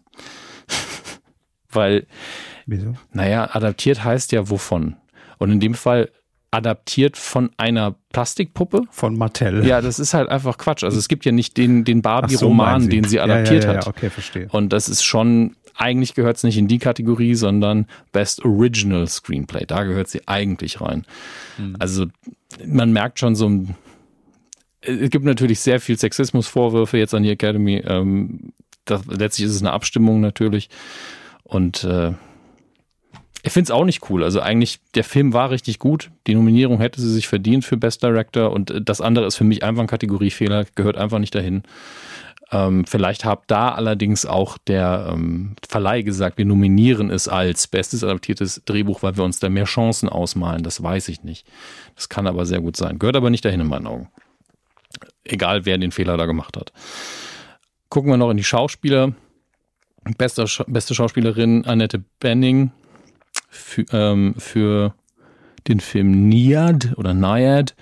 Weil, 1.71 2.05
Wieso? 2.71 2.93
naja, 3.11 3.49
adaptiert 3.51 4.01
heißt 4.05 4.31
ja 4.31 4.49
wovon. 4.49 4.95
Und 5.39 5.51
in 5.51 5.59
dem 5.59 5.73
Fall 5.73 6.09
adaptiert 6.51 7.17
von 7.17 7.49
einer 7.57 7.95
Plastikpuppe. 8.13 8.83
Von 8.91 9.17
Mattel. 9.17 9.65
Ja, 9.65 9.81
das 9.81 9.99
ist 9.99 10.13
halt 10.13 10.29
einfach 10.29 10.57
Quatsch. 10.57 10.85
Also 10.85 10.97
es 10.97 11.09
gibt 11.09 11.25
ja 11.25 11.33
nicht 11.33 11.57
den, 11.57 11.83
den 11.83 12.01
Barbie-Roman, 12.01 12.83
so, 12.83 12.89
den 12.89 13.03
sie 13.03 13.19
adaptiert 13.19 13.65
ja, 13.65 13.71
ja, 13.71 13.75
ja, 13.75 13.85
hat. 13.85 13.87
Okay, 13.87 14.09
verstehe. 14.09 14.47
Und 14.51 14.71
das 14.71 14.87
ist 14.87 15.03
schon, 15.03 15.57
eigentlich 15.75 16.13
gehört 16.13 16.37
es 16.37 16.43
nicht 16.43 16.57
in 16.57 16.69
die 16.69 16.79
Kategorie, 16.79 17.35
sondern 17.35 17.87
Best 18.13 18.45
Original 18.45 19.05
Screenplay. 19.05 19.65
Da 19.65 19.83
gehört 19.83 20.07
sie 20.07 20.25
eigentlich 20.29 20.79
rein. 20.79 21.05
Mhm. 21.57 21.75
Also 21.77 22.05
man 22.65 22.93
merkt 22.93 23.19
schon 23.19 23.35
so 23.35 23.49
ein, 23.49 23.75
es 24.79 25.09
gibt 25.09 25.25
natürlich 25.25 25.59
sehr 25.59 25.81
viel 25.81 25.97
Sexismusvorwürfe 25.97 26.97
jetzt 26.97 27.13
an 27.13 27.23
die 27.23 27.31
Academy. 27.31 27.83
Ähm, 27.85 28.53
das, 28.85 29.05
letztlich 29.07 29.47
ist 29.47 29.55
es 29.55 29.61
eine 29.61 29.73
Abstimmung 29.73 30.21
natürlich. 30.21 30.69
Und 31.43 31.83
äh, 31.83 32.13
ich 33.43 33.51
finde 33.51 33.65
es 33.65 33.71
auch 33.71 33.85
nicht 33.85 34.09
cool. 34.09 34.23
Also 34.23 34.39
eigentlich, 34.39 34.79
der 34.93 35.03
Film 35.03 35.33
war 35.33 35.49
richtig 35.49 35.79
gut. 35.79 36.11
Die 36.27 36.35
Nominierung 36.35 36.79
hätte 36.79 37.01
sie 37.01 37.11
sich 37.11 37.27
verdient 37.27 37.65
für 37.65 37.77
Best 37.77 38.03
Director 38.03 38.51
und 38.51 38.71
äh, 38.71 38.81
das 38.81 39.01
andere 39.01 39.25
ist 39.25 39.35
für 39.35 39.43
mich 39.43 39.63
einfach 39.63 39.81
ein 39.81 39.87
Kategoriefehler, 39.87 40.65
gehört 40.75 40.97
einfach 40.97 41.19
nicht 41.19 41.33
dahin. 41.33 41.63
Ähm, 42.51 42.85
vielleicht 42.85 43.23
hat 43.23 43.43
da 43.47 43.69
allerdings 43.69 44.25
auch 44.25 44.57
der 44.57 45.09
ähm, 45.13 45.55
Verleih 45.67 46.01
gesagt, 46.01 46.37
wir 46.37 46.45
nominieren 46.45 47.09
es 47.09 47.29
als 47.29 47.67
bestes 47.67 48.03
adaptiertes 48.03 48.61
Drehbuch, 48.65 49.03
weil 49.03 49.15
wir 49.15 49.23
uns 49.23 49.39
da 49.39 49.49
mehr 49.49 49.63
Chancen 49.63 50.09
ausmalen. 50.09 50.61
Das 50.61 50.83
weiß 50.83 51.07
ich 51.07 51.23
nicht. 51.23 51.47
Das 51.95 52.09
kann 52.09 52.27
aber 52.27 52.45
sehr 52.45 52.59
gut 52.59 52.75
sein. 52.75 52.99
Gehört 52.99 53.15
aber 53.15 53.29
nicht 53.29 53.45
dahin 53.45 53.61
in 53.61 53.67
meinen 53.67 53.87
Augen. 53.87 54.09
Egal, 55.23 55.65
wer 55.65 55.77
den 55.77 55.91
Fehler 55.91 56.17
da 56.17 56.25
gemacht 56.25 56.57
hat. 56.57 56.73
Gucken 57.89 58.11
wir 58.11 58.17
noch 58.17 58.31
in 58.31 58.37
die 58.37 58.43
Schauspieler. 58.43 59.13
Beste, 60.17 60.45
beste 60.67 60.93
Schauspielerin 60.93 61.63
Annette 61.65 62.03
Benning 62.19 62.71
für, 63.51 63.85
ähm, 63.91 64.33
für 64.37 64.95
den 65.67 65.79
Film 65.79 66.27
Niad 66.27 66.93
oder 66.97 67.13
Naiad. 67.13 67.75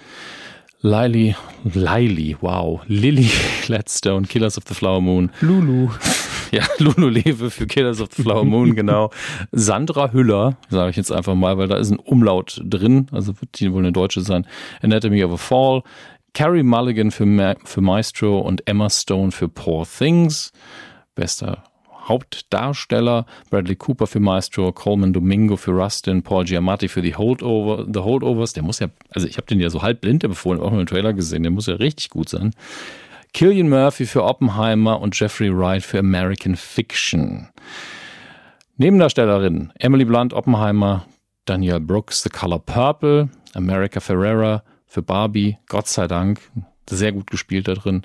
Lily, 0.81 1.35
Lily, 1.63 2.37
wow, 2.41 2.81
Lily 2.87 3.29
Gladstone, 3.65 4.25
Killers 4.25 4.57
of 4.57 4.63
the 4.67 4.73
Flower 4.73 5.01
Moon. 5.01 5.31
Lulu. 5.41 5.89
Ja, 6.51 6.63
Lulu 6.79 7.09
Lewe 7.09 7.51
für 7.51 7.67
Killers 7.67 8.01
of 8.01 8.09
the 8.11 8.23
Flower 8.23 8.43
Moon, 8.43 8.73
genau. 8.73 9.11
Sandra 9.51 10.11
Hüller, 10.11 10.57
sage 10.69 10.89
ich 10.89 10.95
jetzt 10.95 11.11
einfach 11.11 11.35
mal, 11.35 11.59
weil 11.59 11.67
da 11.67 11.77
ist 11.77 11.91
ein 11.91 11.99
Umlaut 11.99 12.59
drin, 12.63 13.05
also 13.11 13.39
wird 13.39 13.59
die 13.59 13.71
wohl 13.71 13.83
eine 13.83 13.91
Deutsche 13.91 14.21
sein. 14.21 14.47
Anatomy 14.81 15.23
of 15.23 15.33
a 15.33 15.37
Fall. 15.37 15.83
Carrie 16.33 16.63
Mulligan 16.63 17.11
für, 17.11 17.27
Ma 17.27 17.53
für 17.65 17.81
Maestro 17.81 18.39
und 18.39 18.67
Emma 18.67 18.89
Stone 18.89 19.31
für 19.31 19.47
Poor 19.47 19.85
Things. 19.85 20.51
bester 21.13 21.68
Hauptdarsteller, 22.09 23.25
Bradley 23.49 23.75
Cooper 23.75 24.07
für 24.07 24.19
Maestro, 24.19 24.71
Coleman 24.71 25.13
Domingo 25.13 25.55
für 25.55 25.71
Rustin, 25.71 26.23
Paul 26.23 26.43
Giamatti 26.43 26.87
für 26.87 27.01
The, 27.01 27.15
Holdover, 27.15 27.85
The 27.91 27.99
Holdovers. 27.99 28.53
Der 28.53 28.63
muss 28.63 28.79
ja, 28.79 28.87
also 29.11 29.27
ich 29.27 29.37
habe 29.37 29.47
den 29.47 29.59
ja 29.59 29.69
so 29.69 29.81
halb 29.81 30.01
blind 30.01 30.23
empfohlen, 30.23 30.59
auch 30.59 30.73
im 30.73 30.85
Trailer 30.85 31.13
gesehen, 31.13 31.43
der 31.43 31.51
muss 31.51 31.67
ja 31.67 31.75
richtig 31.75 32.09
gut 32.09 32.27
sein. 32.27 32.53
Killian 33.33 33.69
Murphy 33.69 34.05
für 34.05 34.23
Oppenheimer 34.23 34.99
und 34.99 35.17
Jeffrey 35.17 35.55
Wright 35.55 35.83
für 35.83 35.99
American 35.99 36.55
Fiction. 36.55 37.47
Nebendarstellerinnen 38.77 39.71
Emily 39.77 40.05
Blunt, 40.05 40.33
Oppenheimer, 40.33 41.05
Danielle 41.45 41.79
Brooks, 41.79 42.23
The 42.23 42.29
Color 42.29 42.59
Purple, 42.59 43.29
America 43.53 43.99
Ferrera 43.99 44.63
für 44.87 45.01
Barbie, 45.01 45.57
Gott 45.67 45.87
sei 45.87 46.07
Dank, 46.07 46.39
sehr 46.89 47.11
gut 47.11 47.29
gespielt 47.29 47.67
da 47.67 47.73
drin. 47.73 48.03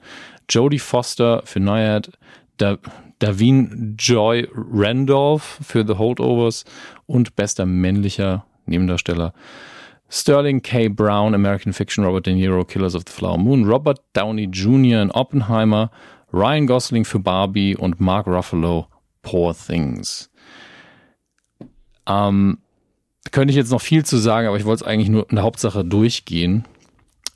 Jodie 0.48 0.78
Foster 0.78 1.42
für 1.44 1.60
Nayad, 1.60 2.10
da 2.58 2.78
Davin 3.18 3.96
Joy 3.98 4.48
Randolph 4.52 5.58
für 5.62 5.86
The 5.86 5.94
Holdovers 5.94 6.64
und 7.06 7.36
bester 7.36 7.66
männlicher 7.66 8.44
Nebendarsteller 8.66 9.32
Sterling 10.08 10.62
K. 10.62 10.88
Brown, 10.88 11.34
American 11.34 11.72
Fiction, 11.72 12.04
Robert 12.04 12.26
De 12.26 12.34
Niro, 12.34 12.64
Killers 12.64 12.94
of 12.94 13.02
the 13.06 13.12
Flower 13.12 13.38
Moon, 13.38 13.64
Robert 13.64 14.00
Downey 14.12 14.44
Jr. 14.44 15.02
in 15.02 15.10
Oppenheimer, 15.10 15.90
Ryan 16.32 16.66
Gosling 16.66 17.04
für 17.04 17.18
Barbie 17.18 17.76
und 17.76 18.00
Mark 18.00 18.26
Ruffalo, 18.26 18.86
Poor 19.22 19.54
Things. 19.54 20.30
Ähm, 22.06 22.58
könnte 23.32 23.50
ich 23.50 23.56
jetzt 23.56 23.70
noch 23.70 23.80
viel 23.80 24.04
zu 24.04 24.18
sagen, 24.18 24.46
aber 24.46 24.56
ich 24.56 24.64
wollte 24.64 24.84
es 24.84 24.88
eigentlich 24.88 25.08
nur 25.08 25.28
in 25.30 25.36
der 25.36 25.44
Hauptsache 25.44 25.84
durchgehen 25.84 26.64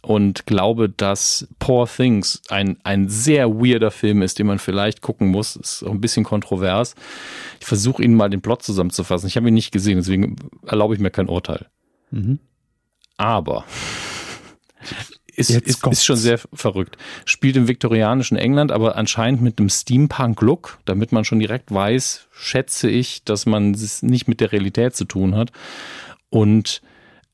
und 0.00 0.46
glaube, 0.46 0.88
dass 0.88 1.48
Poor 1.58 1.88
Things 1.88 2.40
ein, 2.48 2.78
ein 2.84 3.08
sehr 3.08 3.50
weirder 3.50 3.90
Film 3.90 4.22
ist, 4.22 4.38
den 4.38 4.46
man 4.46 4.58
vielleicht 4.58 5.02
gucken 5.02 5.28
muss. 5.28 5.56
Ist 5.56 5.82
auch 5.82 5.90
ein 5.90 6.00
bisschen 6.00 6.24
kontrovers. 6.24 6.94
Ich 7.60 7.66
versuche 7.66 8.02
Ihnen 8.02 8.14
mal 8.14 8.30
den 8.30 8.40
Plot 8.40 8.62
zusammenzufassen. 8.62 9.26
Ich 9.26 9.36
habe 9.36 9.48
ihn 9.48 9.54
nicht 9.54 9.72
gesehen, 9.72 9.96
deswegen 9.96 10.36
erlaube 10.66 10.94
ich 10.94 11.00
mir 11.00 11.10
kein 11.10 11.28
Urteil. 11.28 11.66
Mhm. 12.10 12.38
Aber 13.16 13.64
ist, 15.34 15.50
ist, 15.50 15.84
ist, 15.84 16.04
schon 16.04 16.16
sehr 16.16 16.38
verrückt. 16.52 16.96
Spielt 17.24 17.56
im 17.56 17.66
viktorianischen 17.66 18.36
England, 18.36 18.70
aber 18.70 18.96
anscheinend 18.96 19.42
mit 19.42 19.58
einem 19.58 19.68
Steampunk-Look, 19.68 20.78
damit 20.84 21.10
man 21.10 21.24
schon 21.24 21.40
direkt 21.40 21.72
weiß, 21.72 22.28
schätze 22.30 22.88
ich, 22.88 23.24
dass 23.24 23.46
man 23.46 23.72
es 23.74 24.02
nicht 24.02 24.28
mit 24.28 24.40
der 24.40 24.52
Realität 24.52 24.94
zu 24.94 25.04
tun 25.04 25.34
hat. 25.34 25.50
Und 26.30 26.82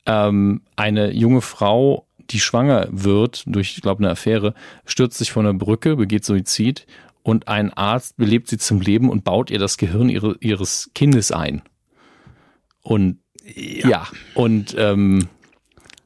ähm, 0.06 0.62
eine 0.76 1.12
junge 1.12 1.40
Frau 1.40 2.06
die 2.30 2.40
schwanger 2.40 2.88
wird 2.90 3.44
durch, 3.46 3.74
ich 3.76 3.82
glaube, 3.82 4.02
eine 4.02 4.12
Affäre, 4.12 4.54
stürzt 4.84 5.18
sich 5.18 5.32
von 5.32 5.44
der 5.44 5.52
Brücke, 5.52 5.96
begeht 5.96 6.24
Suizid 6.24 6.86
und 7.22 7.48
ein 7.48 7.72
Arzt 7.72 8.16
belebt 8.16 8.48
sie 8.48 8.58
zum 8.58 8.80
Leben 8.80 9.08
und 9.10 9.24
baut 9.24 9.50
ihr 9.50 9.58
das 9.58 9.78
Gehirn 9.78 10.08
ihre, 10.08 10.36
ihres 10.40 10.90
Kindes 10.94 11.32
ein. 11.32 11.62
Und 12.82 13.18
ja, 13.44 13.88
ja 13.88 14.08
und 14.34 14.74
ähm, 14.78 15.28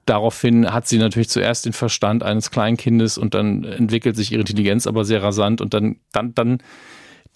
daraufhin 0.07 0.73
hat 0.73 0.87
sie 0.89 0.99
natürlich 0.99 1.29
zuerst 1.29 1.67
den 1.67 1.73
Verstand 1.73 2.23
eines 2.23 2.51
Kleinkindes 2.51 3.19
und 3.19 3.35
dann 3.35 3.65
entwickelt 3.65 4.17
sich 4.17 4.33
ihre 4.33 4.41
Intelligenz 4.41 4.87
aber 4.87 5.05
sehr 5.05 5.23
rasant 5.23 5.61
und 5.61 5.75
dann, 5.75 5.97
dann, 6.13 6.35
dann 6.35 6.59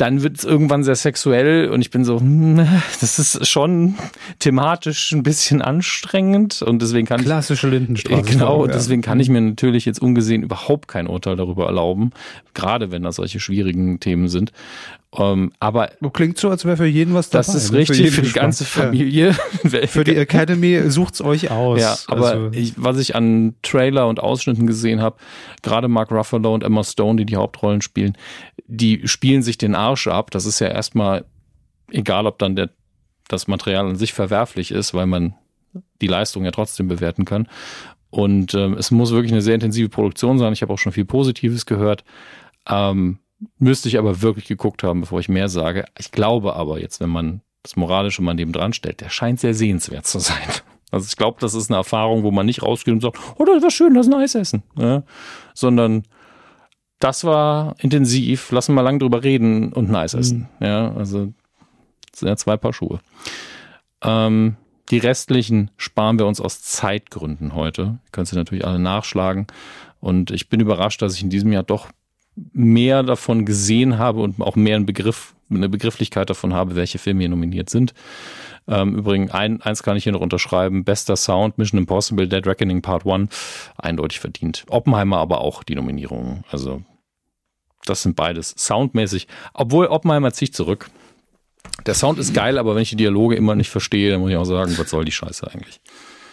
dann 0.03 0.25
wird 0.25 0.37
es 0.37 0.43
irgendwann 0.43 0.83
sehr 0.83 0.97
sexuell 0.97 1.69
und 1.69 1.81
ich 1.81 1.91
bin 1.91 2.05
so, 2.05 2.19
hm, 2.19 2.57
das 3.01 3.21
ist 3.21 3.47
schon 3.47 3.95
thematisch 4.41 5.13
ein 5.13 5.23
bisschen 5.23 5.63
anstrengend 5.63 6.61
und 6.61 6.83
deswegen 6.83 7.07
kann 7.07 7.21
klassische 7.21 7.69
Lindenstraße. 7.69 8.23
Genau, 8.25 8.67
ja. 8.67 8.73
deswegen 8.73 9.01
kann 9.01 9.21
ich 9.21 9.29
mir 9.29 9.41
natürlich 9.41 9.85
jetzt 9.85 10.03
ungesehen 10.03 10.43
überhaupt 10.43 10.89
kein 10.89 11.07
Urteil 11.07 11.37
darüber 11.37 11.67
erlauben, 11.67 12.11
gerade 12.53 12.91
wenn 12.91 13.05
das 13.05 13.15
solche 13.15 13.39
schwierigen 13.39 14.01
Themen 14.01 14.27
sind. 14.27 14.51
Um, 15.15 15.23
ähm, 15.25 15.53
aber 15.61 15.91
klingt 16.15 16.39
so, 16.39 16.49
als 16.49 16.65
wäre 16.65 16.79
für 16.79 16.87
jeden 16.87 17.13
was 17.13 17.29
dabei. 17.29 17.45
Das 17.45 17.55
ist 17.55 17.71
ne? 17.71 17.81
richtig 17.81 18.13
für, 18.13 18.13
für 18.13 18.23
die 18.23 18.33
ganze 18.33 18.65
Familie. 18.65 19.35
Ja. 19.63 19.87
für 19.87 20.05
die 20.05 20.17
Academy 20.17 20.91
sucht's 20.91 21.21
euch 21.21 21.51
aus. 21.51 21.81
Ja, 21.81 21.99
aber 22.07 22.31
also. 22.31 22.51
ich, 22.53 22.73
was 22.77 22.97
ich 22.97 23.15
an 23.15 23.55
Trailer 23.61 24.09
und 24.09 24.21
Ausschnitten 24.21 24.67
gesehen 24.67 25.03
habe, 25.03 25.17
gerade 25.61 25.89
Mark 25.89 26.11
Ruffalo 26.11 26.55
und 26.55 26.65
Emma 26.65 26.83
Stone, 26.83 27.19
die 27.19 27.27
die 27.27 27.37
Hauptrollen 27.37 27.83
spielen, 27.83 28.17
die 28.67 29.07
spielen 29.07 29.43
sich 29.43 29.59
den 29.59 29.75
Arsch 29.75 30.07
ab. 30.07 30.31
Das 30.31 30.47
ist 30.47 30.61
ja 30.61 30.69
erstmal 30.69 31.27
egal, 31.91 32.27
ob 32.27 32.39
dann 32.39 32.57
der, 32.57 32.71
das 33.29 33.49
Material 33.49 33.87
an 33.87 33.97
sich 33.97 34.15
verwerflich 34.15 34.71
ist, 34.71 34.95
weil 34.95 35.07
man 35.07 35.35
die 36.01 36.07
Leistung 36.07 36.47
ja 36.47 36.53
trotzdem 36.53 36.89
bewerten 36.89 37.27
kann. 37.27 37.49
Und 38.09 38.55
ähm, 38.55 38.79
es 38.79 38.91
muss 38.91 39.13
wirklich 39.13 39.33
eine 39.33 39.43
sehr 39.43 39.57
intensive 39.57 39.91
Produktion 39.91 40.39
sein. 40.39 40.55
Ich 40.55 40.63
habe 40.63 40.73
auch 40.73 40.79
schon 40.79 40.93
viel 40.93 41.05
Positives 41.05 41.67
gehört. 41.67 42.03
Ähm, 42.67 43.19
Müsste 43.59 43.89
ich 43.89 43.99
aber 43.99 44.23
wirklich 44.23 44.47
geguckt 44.47 44.83
haben, 44.83 45.01
bevor 45.01 45.21
ich 45.21 45.29
mehr 45.29 45.49
sage. 45.49 45.85
Ich 45.99 46.13
glaube 46.13 46.55
aber 46.55 46.81
jetzt, 46.81 47.01
wenn 47.01 47.11
man 47.11 47.43
das 47.63 47.77
Moralische 47.77 48.23
mal 48.23 48.35
neben 48.35 48.53
dran 48.53 48.73
stellt, 48.73 49.01
der 49.01 49.09
scheint 49.09 49.41
sehr 49.41 49.55
sehenswert 49.55 50.07
zu 50.07 50.19
sein. 50.19 50.37
Also 50.95 51.07
ich 51.09 51.17
glaube, 51.17 51.39
das 51.41 51.55
ist 51.55 51.71
eine 51.71 51.79
Erfahrung, 51.79 52.23
wo 52.23 52.31
man 52.31 52.45
nicht 52.45 52.63
rausgeht 52.63 52.93
und 52.93 53.01
sagt, 53.01 53.19
oh, 53.39 53.45
das 53.47 53.63
war 53.63 53.71
schön, 53.71 53.95
lass 53.95 54.09
ein 54.09 54.13
Eis 54.13 54.35
essen. 54.35 54.63
Ja? 54.77 55.05
Sondern 55.55 56.03
das 56.99 57.25
war 57.25 57.77
intensiv, 57.79 58.53
lassen 58.53 58.75
wir 58.75 58.83
lang 58.83 58.99
drüber 58.99 59.25
reden 59.25 59.73
und 59.73 59.89
ein 59.89 59.97
Eis 59.97 60.13
essen. 60.13 60.51
Mhm. 60.61 60.67
Ja, 60.67 60.93
also 60.93 61.33
sind 62.15 62.29
ja 62.29 62.37
zwei 62.37 62.59
Paar 62.59 62.75
Schuhe. 62.75 63.01
Ähm, 64.03 64.57
die 64.91 64.99
restlichen 64.99 65.71
sparen 65.79 66.19
wir 66.19 66.27
uns 66.27 66.43
aus 66.43 66.61
Zeitgründen 66.61 67.55
heute. 67.55 67.99
Könnt 68.13 68.31
ihr 68.31 68.37
natürlich 68.37 68.67
alle 68.67 68.79
nachschlagen. 68.79 69.47
Und 70.01 70.31
ich 70.31 70.51
bin 70.51 70.61
überrascht, 70.61 71.01
dass 71.01 71.15
ich 71.15 71.23
in 71.23 71.31
diesem 71.31 71.53
Jahr 71.53 71.63
doch 71.63 71.89
mehr 72.35 73.03
davon 73.03 73.45
gesehen 73.45 73.99
habe 73.99 74.21
und 74.21 74.41
auch 74.41 74.57
mehr 74.57 74.77
einen 74.77 74.87
Begriff, 74.87 75.35
eine 75.51 75.69
Begrifflichkeit 75.69 76.31
davon 76.31 76.55
habe, 76.55 76.77
welche 76.77 76.99
Filme 76.99 77.21
hier 77.21 77.29
nominiert 77.29 77.71
sind. 77.71 77.95
Ähm, 78.69 78.97
übrigens, 78.97 79.33
ein, 79.33 79.61
eins 79.61 79.83
kann 79.83 79.97
ich 79.97 80.05
hier 80.05 80.13
noch 80.13 80.21
unterschreiben. 80.21 80.85
Bester 80.85 81.17
Sound, 81.17 81.59
Mission 81.59 81.79
Impossible, 81.79 82.29
Dead 82.29 82.47
Reckoning 82.47 82.81
Part 82.81 83.07
1. 83.07 83.29
Eindeutig 83.77 84.21
verdient. 84.21 84.65
Oppenheimer 84.69 85.19
aber 85.19 85.41
auch 85.41 85.63
die 85.63 85.75
Nominierung. 85.75 86.45
Also, 86.51 86.83
das 87.85 88.03
sind 88.03 88.15
beides 88.15 88.55
soundmäßig. 88.57 89.27
Obwohl, 89.53 89.87
Oppenheimer 89.87 90.33
zieht 90.33 90.55
zurück. 90.55 90.91
Der 91.87 91.95
Sound 91.95 92.19
ist 92.19 92.35
geil, 92.35 92.59
aber 92.59 92.75
wenn 92.75 92.83
ich 92.83 92.91
die 92.91 92.97
Dialoge 92.97 93.35
immer 93.35 93.55
nicht 93.55 93.71
verstehe, 93.71 94.13
dann 94.13 94.21
muss 94.21 94.31
ich 94.31 94.37
auch 94.37 94.45
sagen, 94.45 94.77
was 94.79 94.91
soll 94.91 95.05
die 95.05 95.13
Scheiße 95.13 95.51
eigentlich? 95.53 95.81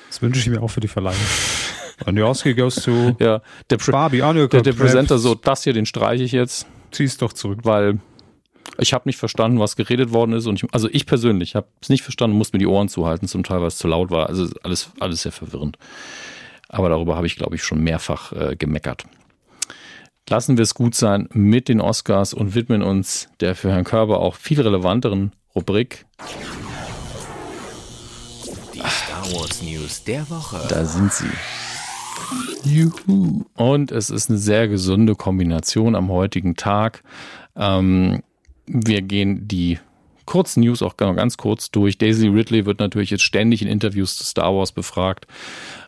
Das 0.09 0.21
wünsche 0.21 0.39
ich 0.39 0.47
mir 0.47 0.61
auch 0.61 0.69
für 0.69 0.79
die 0.79 0.87
Verleihung. 0.87 1.17
Und 2.05 2.15
the 2.15 2.21
Oscar 2.21 2.53
goes 2.53 2.75
to 2.75 3.15
ja, 3.19 3.41
der 3.69 3.77
Barbie. 3.77 4.21
Oh, 4.21 4.33
der, 4.33 4.47
der 4.47 4.73
Presenter 4.73 5.17
so, 5.17 5.35
das 5.35 5.63
hier, 5.63 5.73
den 5.73 5.85
streiche 5.85 6.23
ich 6.23 6.31
jetzt. 6.31 6.67
Zieh's 6.91 7.17
doch 7.17 7.33
zurück. 7.33 7.59
Weil 7.63 7.99
ich 8.77 8.93
habe 8.93 9.07
nicht 9.07 9.17
verstanden, 9.17 9.59
was 9.59 9.75
geredet 9.75 10.11
worden 10.11 10.33
ist. 10.33 10.47
Und 10.47 10.63
ich, 10.63 10.73
also 10.73 10.89
ich 10.91 11.05
persönlich 11.05 11.55
habe 11.55 11.67
es 11.81 11.89
nicht 11.89 12.03
verstanden, 12.03 12.37
musste 12.37 12.55
mir 12.55 12.59
die 12.59 12.67
Ohren 12.67 12.89
zuhalten, 12.89 13.27
zum 13.27 13.43
Teil, 13.43 13.59
weil 13.59 13.67
es 13.67 13.77
zu 13.77 13.87
laut 13.87 14.11
war. 14.11 14.27
Also 14.27 14.47
alles, 14.63 14.91
alles 14.99 15.23
sehr 15.23 15.31
verwirrend. 15.31 15.77
Aber 16.69 16.89
darüber 16.89 17.15
habe 17.15 17.27
ich, 17.27 17.35
glaube 17.35 17.55
ich, 17.55 17.63
schon 17.63 17.83
mehrfach 17.83 18.31
äh, 18.31 18.55
gemeckert. 18.55 19.05
Lassen 20.29 20.57
wir 20.57 20.63
es 20.63 20.75
gut 20.75 20.93
sein 20.93 21.27
mit 21.33 21.67
den 21.69 21.81
Oscars 21.81 22.35
und 22.35 22.53
widmen 22.53 22.83
uns 22.83 23.29
der 23.39 23.55
für 23.55 23.71
Herrn 23.71 23.83
Körber 23.83 24.19
auch 24.19 24.35
viel 24.35 24.61
relevanteren 24.61 25.31
Rubrik. 25.55 26.05
Die 28.75 28.79
Star 28.79 29.25
Wars 29.33 29.63
News 29.63 30.03
der 30.03 30.29
Woche. 30.29 30.67
Da 30.69 30.85
sind 30.85 31.11
sie. 31.11 31.31
Juhu. 32.63 33.45
Und 33.55 33.91
es 33.91 34.09
ist 34.09 34.29
eine 34.29 34.39
sehr 34.39 34.67
gesunde 34.67 35.15
Kombination 35.15 35.95
am 35.95 36.09
heutigen 36.09 36.55
Tag. 36.55 37.03
Ähm, 37.55 38.21
wir 38.65 39.01
gehen 39.01 39.47
die 39.47 39.79
kurzen 40.29 40.61
News 40.61 40.83
auch 40.83 40.95
ganz 40.95 41.37
kurz 41.37 41.71
durch. 41.71 41.97
Daisy 41.97 42.27
Ridley 42.27 42.67
wird 42.67 42.79
natürlich 42.79 43.09
jetzt 43.09 43.23
ständig 43.23 43.63
in 43.63 43.67
Interviews 43.67 44.15
zu 44.15 44.23
Star 44.23 44.53
Wars 44.55 44.71
befragt 44.71 45.25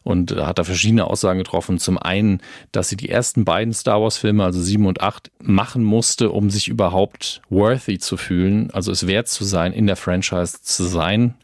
und 0.02 0.36
hat 0.36 0.58
da 0.58 0.64
verschiedene 0.64 1.06
Aussagen 1.06 1.38
getroffen. 1.38 1.78
Zum 1.78 2.00
einen, 2.00 2.42
dass 2.72 2.90
sie 2.90 2.98
die 2.98 3.10
ersten 3.10 3.46
beiden 3.46 3.72
Star 3.72 4.02
Wars 4.02 4.18
Filme, 4.18 4.44
also 4.44 4.60
sieben 4.60 4.88
und 4.88 5.02
acht, 5.02 5.30
machen 5.40 5.84
musste, 5.84 6.32
um 6.32 6.50
sich 6.50 6.70
überhaupt 6.70 7.44
worthy 7.52 8.00
zu 8.00 8.18
fühlen, 8.18 8.72
also 8.72 8.92
es 8.92 9.06
wert 9.06 9.28
zu 9.28 9.44
sein, 9.44 9.74
in 9.74 9.86
der 9.86 9.96
Franchise 9.96 10.58
zu 10.64 10.86
sein 10.86 11.36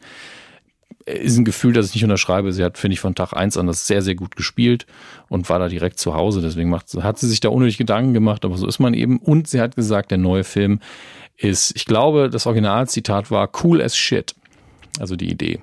ist 1.08 1.38
ein 1.38 1.44
Gefühl, 1.44 1.72
das 1.72 1.88
ich 1.88 1.94
nicht 1.94 2.04
unterschreibe. 2.04 2.52
Sie 2.52 2.64
hat, 2.64 2.78
finde 2.78 2.94
ich, 2.94 3.00
von 3.00 3.14
Tag 3.14 3.32
eins 3.32 3.56
an 3.56 3.66
das 3.66 3.86
sehr, 3.86 4.02
sehr 4.02 4.14
gut 4.14 4.36
gespielt 4.36 4.86
und 5.28 5.48
war 5.48 5.58
da 5.58 5.68
direkt 5.68 5.98
zu 5.98 6.14
Hause. 6.14 6.40
Deswegen 6.42 6.70
macht, 6.70 6.92
hat 6.94 7.18
sie 7.18 7.28
sich 7.28 7.40
da 7.40 7.48
unnötig 7.48 7.78
Gedanken 7.78 8.14
gemacht, 8.14 8.44
aber 8.44 8.56
so 8.56 8.66
ist 8.66 8.78
man 8.78 8.94
eben. 8.94 9.18
Und 9.18 9.48
sie 9.48 9.60
hat 9.60 9.76
gesagt, 9.76 10.10
der 10.10 10.18
neue 10.18 10.44
Film 10.44 10.80
ist, 11.36 11.74
ich 11.76 11.84
glaube, 11.84 12.30
das 12.30 12.46
Originalzitat 12.46 13.30
war 13.30 13.50
cool 13.62 13.80
as 13.80 13.96
shit. 13.96 14.34
Also 14.98 15.16
die 15.16 15.30
Idee. 15.30 15.60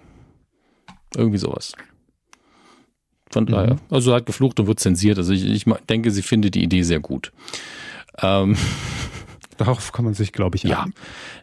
Irgendwie 1.16 1.38
sowas. 1.38 1.74
Von 3.30 3.44
mhm. 3.44 3.52
daher, 3.52 3.78
also 3.90 4.14
hat 4.14 4.26
geflucht 4.26 4.60
und 4.60 4.68
wird 4.68 4.80
zensiert. 4.80 5.18
Also 5.18 5.34
ich, 5.34 5.46
ich 5.46 5.66
denke, 5.90 6.12
sie 6.12 6.22
findet 6.22 6.56
die 6.56 6.64
Idee 6.64 6.84
sehr 6.84 7.00
gut. 7.00 7.32
Ähm, 8.22 8.56
Darauf 9.58 9.92
kann 9.92 10.06
man 10.06 10.14
sich, 10.14 10.34
glaube 10.34 10.58
ich, 10.58 10.64
ja. 10.64 10.86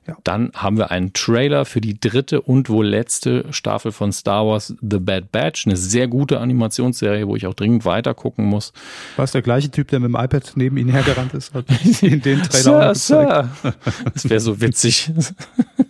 ja. 0.06 0.16
Dann 0.24 0.52
haben 0.55 0.76
wir 0.76 0.90
einen 0.90 1.12
Trailer 1.12 1.64
für 1.64 1.80
die 1.80 1.98
dritte 1.98 2.43
und 2.43 2.68
wohl 2.68 2.86
letzte 2.86 3.44
Staffel 3.51 3.93
von 3.93 4.12
Star 4.12 4.47
Wars 4.47 4.74
The 4.80 4.98
Bad 4.98 5.32
Batch. 5.32 5.66
Eine 5.66 5.76
sehr 5.76 6.09
gute 6.09 6.40
Animationsserie, 6.40 7.26
wo 7.26 7.36
ich 7.36 7.47
auch 7.47 7.55
dringend 7.55 7.84
weiter 7.84 8.14
gucken 8.14 8.44
muss. 8.44 8.72
War 9.16 9.24
es 9.24 9.32
der 9.32 9.43
gleiche 9.43 9.70
Typ, 9.70 9.89
der 9.89 10.01
mit 10.01 10.09
dem 10.09 10.16
iPad 10.16 10.52
neben 10.56 10.76
Ihnen 10.76 10.90
hergerannt 10.90 11.32
ist? 11.34 11.55
Hat 11.55 11.66
in 12.02 12.20
den 12.20 12.43
Trailer 12.51 12.94
Sir, 12.94 13.48
Sir. 13.62 13.72
Das 14.12 14.28
wäre 14.28 14.40
so 14.40 14.60
witzig. 14.60 15.10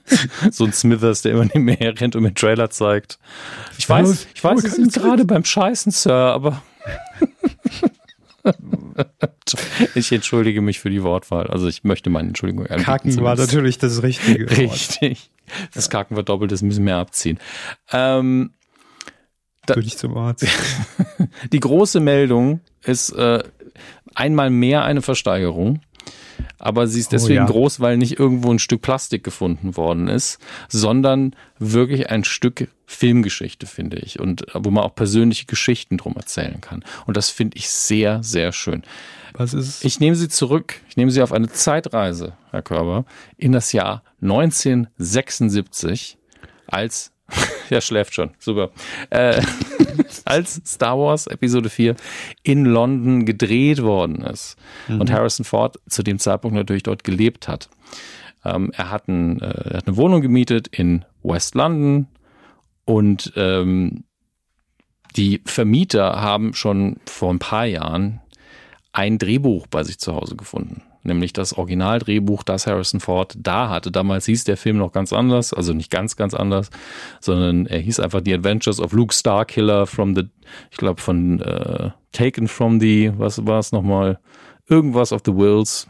so 0.50 0.64
ein 0.64 0.72
Smithers, 0.72 1.22
der 1.22 1.32
immer 1.32 1.44
neben 1.46 1.64
mir 1.64 1.76
herrennt 1.76 2.16
und 2.16 2.22
mir 2.22 2.34
Trailer 2.34 2.70
zeigt. 2.70 3.18
Ich 3.78 3.88
weiß, 3.88 4.28
ich 4.34 4.44
weiß, 4.44 4.62
Sie 4.62 4.68
sind 4.68 4.92
gerade 4.92 5.24
beim 5.24 5.44
Scheißen, 5.44 5.92
Sir, 5.92 6.14
aber 6.14 6.62
ich 9.94 10.12
entschuldige 10.12 10.60
mich 10.60 10.80
für 10.80 10.90
die 10.90 11.02
Wortwahl. 11.02 11.46
Also 11.46 11.68
ich 11.68 11.84
möchte 11.84 12.10
meine 12.10 12.28
Entschuldigung 12.28 12.66
anbieten. 12.66 12.84
Kacken 12.84 13.20
war 13.20 13.36
natürlich 13.36 13.78
das 13.78 14.02
Richtige. 14.02 14.50
Richtig. 14.50 15.30
Das 15.74 15.90
Kacken 15.90 16.16
war 16.16 16.22
doppelt, 16.22 16.52
das 16.52 16.62
müssen 16.62 16.86
wir 16.86 16.96
abziehen. 16.96 17.38
Ähm, 17.92 18.52
da, 19.66 19.76
Würde 19.76 19.86
ich 19.86 19.96
zum 19.96 20.16
Arzt. 20.16 20.46
die 21.52 21.60
große 21.60 22.00
Meldung 22.00 22.60
ist 22.84 23.10
äh, 23.10 23.42
einmal 24.14 24.50
mehr 24.50 24.84
eine 24.84 25.02
Versteigerung 25.02 25.80
aber 26.62 26.86
sie 26.86 27.00
ist 27.00 27.08
oh 27.08 27.10
deswegen 27.10 27.40
oh, 27.40 27.46
ja. 27.46 27.50
groß, 27.50 27.80
weil 27.80 27.98
nicht 27.98 28.18
irgendwo 28.20 28.52
ein 28.52 28.60
Stück 28.60 28.82
Plastik 28.82 29.24
gefunden 29.24 29.76
worden 29.76 30.06
ist, 30.06 30.38
sondern 30.68 31.34
wirklich 31.58 32.08
ein 32.08 32.22
Stück 32.22 32.68
Filmgeschichte, 32.86 33.66
finde 33.66 33.98
ich, 33.98 34.20
und 34.20 34.46
wo 34.54 34.70
man 34.70 34.84
auch 34.84 34.94
persönliche 34.94 35.46
Geschichten 35.46 35.98
drum 35.98 36.14
erzählen 36.14 36.60
kann. 36.60 36.84
Und 37.06 37.16
das 37.16 37.30
finde 37.30 37.56
ich 37.56 37.68
sehr, 37.68 38.22
sehr 38.22 38.52
schön. 38.52 38.82
Was 39.32 39.54
ist? 39.54 39.84
Ich 39.84 39.98
nehme 39.98 40.14
Sie 40.14 40.28
zurück, 40.28 40.80
ich 40.88 40.96
nehme 40.96 41.10
Sie 41.10 41.20
auf 41.22 41.32
eine 41.32 41.48
Zeitreise, 41.48 42.34
Herr 42.50 42.62
Körber, 42.62 43.06
in 43.36 43.50
das 43.50 43.72
Jahr 43.72 44.04
1976, 44.20 46.16
als 46.68 47.11
ja, 47.70 47.80
schläft 47.80 48.14
schon. 48.14 48.30
Super. 48.38 48.70
Äh, 49.10 49.42
als 50.24 50.60
Star 50.66 50.98
Wars 50.98 51.26
Episode 51.26 51.70
4 51.70 51.96
in 52.42 52.64
London 52.64 53.26
gedreht 53.26 53.82
worden 53.82 54.22
ist 54.22 54.56
mhm. 54.88 55.00
und 55.00 55.10
Harrison 55.12 55.44
Ford 55.44 55.78
zu 55.88 56.02
dem 56.02 56.18
Zeitpunkt 56.18 56.56
natürlich 56.56 56.82
dort 56.82 57.04
gelebt 57.04 57.48
hat. 57.48 57.68
Ähm, 58.44 58.72
er, 58.74 58.90
hat 58.90 59.08
ein, 59.08 59.40
äh, 59.40 59.70
er, 59.70 59.78
hat 59.78 59.86
eine 59.86 59.96
Wohnung 59.96 60.20
gemietet 60.20 60.68
in 60.68 61.04
West 61.22 61.54
London 61.54 62.08
und 62.84 63.32
ähm, 63.36 64.04
die 65.16 65.42
Vermieter 65.44 66.20
haben 66.20 66.54
schon 66.54 66.96
vor 67.06 67.32
ein 67.32 67.38
paar 67.38 67.66
Jahren 67.66 68.20
ein 68.92 69.18
Drehbuch 69.18 69.66
bei 69.66 69.84
sich 69.84 69.98
zu 69.98 70.14
Hause 70.14 70.36
gefunden 70.36 70.82
nämlich 71.04 71.32
das 71.32 71.52
Originaldrehbuch, 71.52 72.42
das 72.42 72.66
Harrison 72.66 73.00
Ford 73.00 73.34
da 73.38 73.68
hatte. 73.68 73.90
Damals 73.90 74.26
hieß 74.26 74.44
der 74.44 74.56
Film 74.56 74.78
noch 74.78 74.92
ganz 74.92 75.12
anders, 75.12 75.52
also 75.52 75.72
nicht 75.72 75.90
ganz, 75.90 76.16
ganz 76.16 76.34
anders, 76.34 76.70
sondern 77.20 77.66
er 77.66 77.78
hieß 77.78 78.00
einfach 78.00 78.20
The 78.24 78.34
Adventures 78.34 78.80
of 78.80 78.92
Luke 78.92 79.14
Starkiller 79.14 79.86
from 79.86 80.14
the, 80.14 80.24
ich 80.70 80.76
glaube 80.76 81.00
von 81.00 81.40
äh, 81.40 81.90
Taken 82.12 82.48
from 82.48 82.80
the, 82.80 83.12
was 83.16 83.44
war 83.46 83.58
es 83.58 83.72
nochmal? 83.72 84.18
Irgendwas 84.68 85.12
of 85.12 85.22
the 85.24 85.34
Wills. 85.34 85.88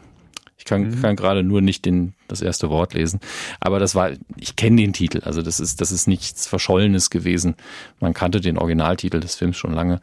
Ich 0.57 0.65
kann, 0.65 0.83
mhm. 0.83 1.01
kann 1.01 1.15
gerade 1.15 1.43
nur 1.43 1.61
nicht 1.61 1.83
den, 1.85 2.13
das 2.27 2.41
erste 2.41 2.69
Wort 2.69 2.93
lesen. 2.93 3.19
Aber 3.59 3.79
das 3.79 3.95
war, 3.95 4.11
ich 4.37 4.55
kenne 4.55 4.77
den 4.77 4.93
Titel. 4.93 5.21
Also 5.25 5.41
das 5.41 5.59
ist, 5.59 5.81
das 5.81 5.91
ist 5.91 6.07
nichts 6.07 6.47
Verschollenes 6.47 7.09
gewesen. 7.09 7.55
Man 7.99 8.13
kannte 8.13 8.39
den 8.39 8.57
Originaltitel 8.57 9.19
des 9.19 9.35
Films 9.35 9.57
schon 9.57 9.73
lange. 9.73 9.99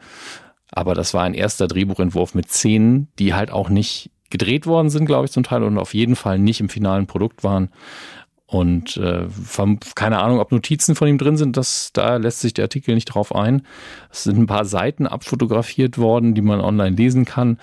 Aber 0.69 0.93
das 0.93 1.13
war 1.13 1.23
ein 1.23 1.33
erster 1.33 1.67
Drehbuchentwurf 1.67 2.35
mit 2.35 2.51
Szenen, 2.51 3.07
die 3.17 3.33
halt 3.33 3.51
auch 3.51 3.69
nicht 3.69 4.11
gedreht 4.31 4.65
worden 4.65 4.89
sind, 4.89 5.05
glaube 5.05 5.25
ich, 5.25 5.31
zum 5.31 5.43
Teil 5.43 5.63
und 5.63 5.77
auf 5.77 5.93
jeden 5.93 6.15
Fall 6.15 6.39
nicht 6.39 6.59
im 6.59 6.69
finalen 6.69 7.07
Produkt 7.07 7.43
waren. 7.43 7.69
Und 8.51 8.97
äh, 8.97 9.27
keine 9.95 10.19
Ahnung, 10.19 10.39
ob 10.39 10.51
Notizen 10.51 10.95
von 10.95 11.07
ihm 11.07 11.17
drin 11.17 11.37
sind, 11.37 11.55
das, 11.55 11.91
da 11.93 12.17
lässt 12.17 12.41
sich 12.41 12.53
der 12.53 12.65
Artikel 12.65 12.95
nicht 12.95 13.05
drauf 13.05 13.33
ein. 13.33 13.65
Es 14.11 14.23
sind 14.23 14.37
ein 14.37 14.47
paar 14.47 14.65
Seiten 14.65 15.07
abfotografiert 15.07 15.97
worden, 15.97 16.35
die 16.35 16.41
man 16.41 16.59
online 16.59 16.97
lesen 16.97 17.23
kann. 17.23 17.59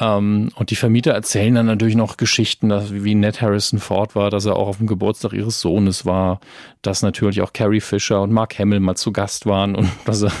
Ähm, 0.00 0.50
und 0.54 0.70
die 0.70 0.76
Vermieter 0.76 1.12
erzählen 1.12 1.54
dann 1.54 1.66
natürlich 1.66 1.96
noch 1.96 2.16
Geschichten, 2.16 2.68
dass, 2.68 2.92
wie 2.92 3.16
nett 3.16 3.42
Harrison 3.42 3.80
Ford 3.80 4.14
war, 4.14 4.30
dass 4.30 4.46
er 4.46 4.54
auch 4.54 4.68
auf 4.68 4.78
dem 4.78 4.86
Geburtstag 4.86 5.32
ihres 5.32 5.60
Sohnes 5.60 6.06
war, 6.06 6.38
dass 6.80 7.02
natürlich 7.02 7.40
auch 7.40 7.52
Carrie 7.52 7.80
Fisher 7.80 8.22
und 8.22 8.30
Mark 8.30 8.58
Hamill 8.58 8.80
mal 8.80 8.94
zu 8.94 9.12
Gast 9.12 9.46
waren 9.46 9.74
und 9.74 9.88
dass 10.04 10.22
er 10.22 10.32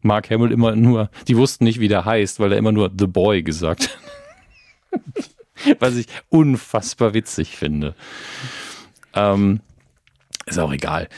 Mark 0.00 0.30
Hamill 0.30 0.52
immer 0.52 0.74
nur, 0.74 1.10
die 1.28 1.36
wussten 1.36 1.64
nicht, 1.64 1.80
wie 1.80 1.88
der 1.88 2.06
heißt, 2.06 2.40
weil 2.40 2.52
er 2.52 2.58
immer 2.58 2.72
nur 2.72 2.90
The 2.96 3.06
Boy 3.06 3.42
gesagt 3.42 3.90
hat. 3.90 3.98
Was 5.78 5.96
ich 5.96 6.06
unfassbar 6.28 7.14
witzig 7.14 7.56
finde. 7.56 7.94
Ähm, 9.14 9.60
ist 10.44 10.58
auch 10.58 10.72
egal. 10.72 11.08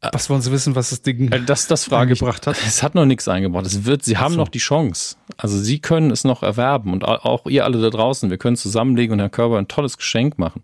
Was 0.00 0.30
wollen 0.30 0.40
Sie 0.40 0.52
wissen, 0.52 0.76
was 0.76 0.90
das 0.90 1.02
Ding 1.02 1.32
äh, 1.32 1.40
das, 1.42 1.66
das 1.66 1.92
eingebracht 1.92 2.46
hat? 2.46 2.56
Es 2.64 2.84
hat 2.84 2.94
noch 2.94 3.04
nichts 3.04 3.26
eingebracht. 3.26 3.66
Es 3.66 3.84
wird, 3.84 4.04
Sie 4.04 4.16
haben 4.16 4.34
so. 4.34 4.38
noch 4.38 4.48
die 4.48 4.60
Chance. 4.60 5.16
Also 5.36 5.58
Sie 5.58 5.80
können 5.80 6.12
es 6.12 6.22
noch 6.22 6.44
erwerben 6.44 6.92
und 6.92 7.04
auch 7.04 7.46
ihr 7.46 7.64
alle 7.64 7.80
da 7.80 7.90
draußen. 7.90 8.30
Wir 8.30 8.38
können 8.38 8.56
zusammenlegen 8.56 9.14
und 9.14 9.18
Herr 9.18 9.28
Körber 9.28 9.58
ein 9.58 9.66
tolles 9.66 9.96
Geschenk 9.96 10.38
machen. 10.38 10.62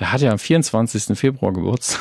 Der 0.00 0.10
hat 0.10 0.20
ja 0.20 0.32
am 0.32 0.38
24. 0.40 1.16
Februar 1.16 1.52
Geburtstag. 1.52 2.00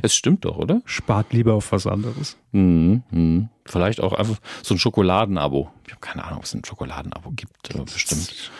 Es 0.00 0.14
stimmt 0.14 0.44
doch, 0.44 0.56
oder? 0.56 0.80
Spart 0.84 1.32
lieber 1.32 1.54
auf 1.54 1.72
was 1.72 1.86
anderes. 1.86 2.36
Mhm, 2.52 3.02
mh. 3.10 3.48
Vielleicht 3.64 4.00
auch 4.00 4.12
einfach 4.12 4.36
so 4.62 4.74
ein 4.74 4.78
Schokoladenabo. 4.78 5.70
Ich 5.86 5.92
habe 5.92 6.00
keine 6.00 6.24
Ahnung, 6.24 6.38
ob 6.38 6.44
es 6.44 6.54
ein 6.54 6.64
Schokoladenabo 6.64 7.30
gibt, 7.32 7.74
aber 7.74 7.84
bestimmt. 7.84 8.50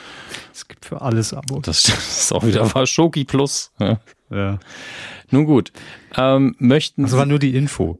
Es 0.52 0.68
gibt 0.68 0.84
für 0.84 1.00
alles 1.00 1.34
Abo. 1.34 1.60
Das, 1.60 1.88
ist 1.88 2.32
auch 2.32 2.44
wieder 2.44 2.72
war 2.74 2.86
Schoki 2.86 3.24
Plus. 3.24 3.72
Ja. 3.78 4.00
ja. 4.30 4.58
Nun 5.30 5.46
gut. 5.46 5.72
Ähm, 6.16 6.54
möchten 6.58 7.02
das 7.02 7.16
war 7.16 7.26
nur 7.26 7.38
die 7.38 7.56
Info. 7.56 7.98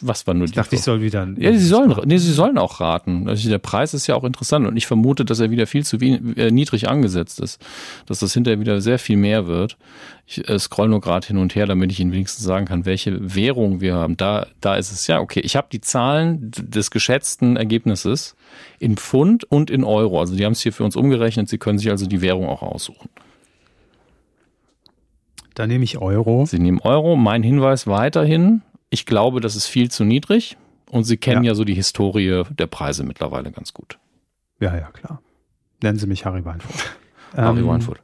Was 0.00 0.26
war 0.26 0.34
nur 0.34 0.44
ich 0.44 0.52
die 0.52 0.56
dachte, 0.56 0.76
Info? 0.76 0.80
ich 0.80 0.84
soll 0.84 1.00
wieder. 1.00 1.28
Ja, 1.38 1.52
sie 1.52 1.66
sollen, 1.66 1.94
nee, 2.04 2.18
sie 2.18 2.32
sollen 2.32 2.58
auch 2.58 2.80
raten. 2.80 3.28
Also 3.28 3.48
der 3.48 3.58
Preis 3.58 3.94
ist 3.94 4.06
ja 4.06 4.14
auch 4.14 4.24
interessant 4.24 4.66
und 4.66 4.76
ich 4.76 4.86
vermute, 4.86 5.24
dass 5.24 5.40
er 5.40 5.50
wieder 5.50 5.66
viel 5.66 5.84
zu 5.84 5.96
äh, 5.98 6.50
niedrig 6.50 6.88
angesetzt 6.88 7.40
ist. 7.40 7.60
Dass 8.06 8.20
das 8.20 8.32
hinterher 8.34 8.60
wieder 8.60 8.80
sehr 8.80 8.98
viel 8.98 9.16
mehr 9.16 9.46
wird. 9.46 9.76
Ich 10.26 10.48
äh, 10.48 10.58
scroll 10.58 10.88
nur 10.88 11.00
gerade 11.00 11.26
hin 11.26 11.38
und 11.38 11.54
her, 11.54 11.66
damit 11.66 11.92
ich 11.92 12.00
Ihnen 12.00 12.12
wenigstens 12.12 12.44
sagen 12.44 12.66
kann, 12.66 12.84
welche 12.84 13.34
Währung 13.34 13.80
wir 13.80 13.94
haben. 13.94 14.16
Da, 14.16 14.46
da 14.60 14.76
ist 14.76 14.92
es 14.92 15.06
ja, 15.06 15.20
okay. 15.20 15.40
Ich 15.40 15.56
habe 15.56 15.68
die 15.70 15.80
Zahlen 15.80 16.50
des 16.50 16.90
geschätzten 16.90 17.56
Ergebnisses 17.56 18.36
in 18.78 18.96
Pfund 18.96 19.44
und 19.44 19.70
in 19.70 19.84
Euro. 19.84 20.20
Also 20.20 20.36
die 20.36 20.44
haben 20.44 20.52
es 20.52 20.60
hier 20.60 20.72
für 20.72 20.84
uns 20.84 20.96
umgerechnet. 20.96 21.48
Sie 21.48 21.58
können 21.58 21.78
sich 21.78 21.90
also 21.90 22.06
die 22.06 22.20
Währung 22.22 22.48
auch 22.48 22.62
aussuchen. 22.62 23.08
Da 25.56 25.66
nehme 25.66 25.84
ich 25.84 25.96
Euro. 25.96 26.44
Sie 26.44 26.58
nehmen 26.58 26.80
Euro. 26.80 27.16
Mein 27.16 27.42
Hinweis 27.42 27.86
weiterhin, 27.86 28.60
ich 28.90 29.06
glaube, 29.06 29.40
das 29.40 29.56
ist 29.56 29.66
viel 29.66 29.90
zu 29.90 30.04
niedrig. 30.04 30.56
Und 30.90 31.04
Sie 31.04 31.16
kennen 31.16 31.44
ja, 31.44 31.50
ja 31.50 31.54
so 31.54 31.64
die 31.64 31.74
Historie 31.74 32.44
der 32.50 32.66
Preise 32.66 33.04
mittlerweile 33.04 33.50
ganz 33.50 33.72
gut. 33.72 33.98
Ja, 34.60 34.76
ja, 34.76 34.90
klar. 34.90 35.22
Nennen 35.82 35.98
Sie 35.98 36.06
mich 36.06 36.24
Harry 36.24 36.44
Weinfurt. 36.44 36.96
Harry 37.36 37.58
ähm, 37.60 37.66
Weinfurt. 37.66 38.00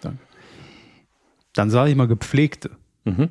Danke. 0.00 0.18
Dann 1.54 1.70
sage 1.70 1.90
ich 1.90 1.96
mal 1.96 2.06
gepflegte. 2.06 2.70
Mhm. 3.04 3.30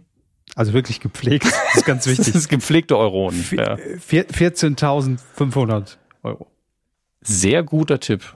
Also 0.55 0.73
wirklich 0.73 0.99
gepflegt. 0.99 1.45
Das 1.45 1.75
ist 1.75 1.85
ganz 1.85 2.05
wichtig. 2.07 2.25
das 2.27 2.35
ist 2.35 2.49
gepflegte 2.49 2.97
Euronen. 2.97 3.45
Ja. 3.51 3.75
14.500 3.75 5.97
Euro. 6.23 6.47
Sehr 7.21 7.63
guter 7.63 7.99
Tipp. 7.99 8.35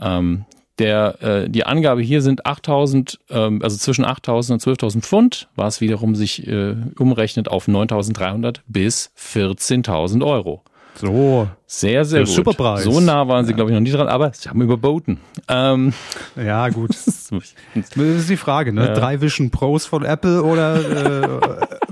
Ähm, 0.00 0.44
der, 0.78 1.22
äh, 1.22 1.48
die 1.48 1.64
Angabe 1.66 2.02
hier 2.02 2.20
sind 2.22 2.46
8000, 2.46 3.18
ähm, 3.30 3.60
also 3.62 3.76
zwischen 3.76 4.04
8000 4.04 4.66
und 4.66 4.78
12.000 4.80 5.00
Pfund, 5.02 5.48
was 5.56 5.80
wiederum 5.80 6.14
sich 6.14 6.46
äh, 6.46 6.74
umrechnet 6.98 7.48
auf 7.48 7.68
9.300 7.68 8.60
bis 8.66 9.10
14.000 9.18 10.24
Euro. 10.24 10.62
So. 10.96 11.48
Sehr, 11.66 12.04
sehr 12.04 12.20
gut. 12.20 12.28
Super 12.28 12.52
Preis. 12.52 12.84
So 12.84 13.00
nah 13.00 13.26
waren 13.26 13.44
sie, 13.44 13.50
ja. 13.50 13.56
glaube 13.56 13.70
ich, 13.70 13.74
noch 13.74 13.80
nie 13.80 13.90
dran, 13.90 14.06
aber 14.06 14.32
sie 14.32 14.48
haben 14.48 14.62
überboten. 14.62 15.18
Ähm. 15.48 15.92
Ja, 16.36 16.68
gut. 16.68 16.90
das 16.94 17.30
ist 17.96 18.30
die 18.30 18.36
Frage, 18.36 18.72
ne? 18.72 18.86
Ja. 18.86 18.94
Drei 18.94 19.20
Vision 19.20 19.50
Pros 19.50 19.86
von 19.86 20.04
Apple 20.04 20.42
oder 20.42 20.76
äh, 20.76 21.40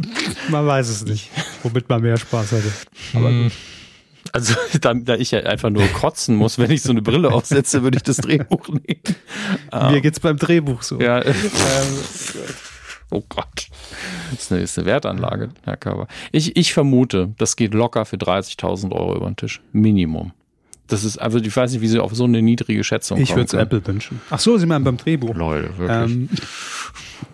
man 0.50 0.66
weiß 0.66 0.88
es 0.88 1.04
nicht, 1.04 1.30
womit 1.62 1.88
man 1.88 2.02
mehr 2.02 2.16
Spaß 2.16 2.52
hatte. 2.52 2.72
Aber 3.14 3.28
hm. 3.28 3.42
gut. 3.44 3.52
Also 4.32 4.54
da, 4.80 4.94
da 4.94 5.14
ich 5.14 5.30
ja 5.30 5.40
einfach 5.40 5.70
nur 5.70 5.86
kotzen 5.88 6.36
muss, 6.36 6.58
wenn 6.58 6.70
ich 6.70 6.82
so 6.82 6.90
eine 6.90 7.02
Brille 7.02 7.32
aufsetze, 7.32 7.82
würde 7.82 7.98
ich 7.98 8.02
das 8.02 8.16
Drehbuch 8.16 8.68
nehmen. 8.68 9.02
Mir 9.92 10.00
geht's 10.00 10.20
beim 10.20 10.38
Drehbuch 10.38 10.82
so. 10.82 10.98
Ja. 10.98 11.24
Ähm, 11.24 11.34
oh 13.10 13.22
Gott. 13.28 13.68
Das 14.30 14.44
ist 14.44 14.52
eine, 14.52 14.62
ist 14.62 14.78
eine 14.78 14.86
Wertanlage, 14.86 15.50
Herr 15.64 15.76
Körber. 15.76 16.08
Ich, 16.32 16.56
ich 16.56 16.72
vermute, 16.72 17.34
das 17.38 17.56
geht 17.56 17.74
locker 17.74 18.06
für 18.06 18.16
30.000 18.16 18.92
Euro 18.92 19.16
über 19.16 19.26
den 19.26 19.36
Tisch. 19.36 19.60
Minimum. 19.72 20.32
Das 20.88 21.04
ist, 21.04 21.18
also 21.18 21.38
ich 21.38 21.56
weiß 21.56 21.72
nicht, 21.72 21.80
wie 21.80 21.88
Sie 21.88 22.00
auf 22.00 22.14
so 22.14 22.24
eine 22.24 22.42
niedrige 22.42 22.82
Schätzung 22.84 23.18
ich 23.18 23.30
kommen. 23.30 23.44
Ich 23.44 23.52
würde 23.52 23.56
es 23.56 23.62
Apple 23.62 23.86
wünschen. 23.86 24.20
Ach 24.30 24.40
so, 24.40 24.58
Sie 24.58 24.66
meinen 24.66 24.84
beim 24.84 24.96
Drehbuch. 24.96 25.34
Leute, 25.34 25.70
wirklich. 25.78 26.10
Ähm. 26.10 26.28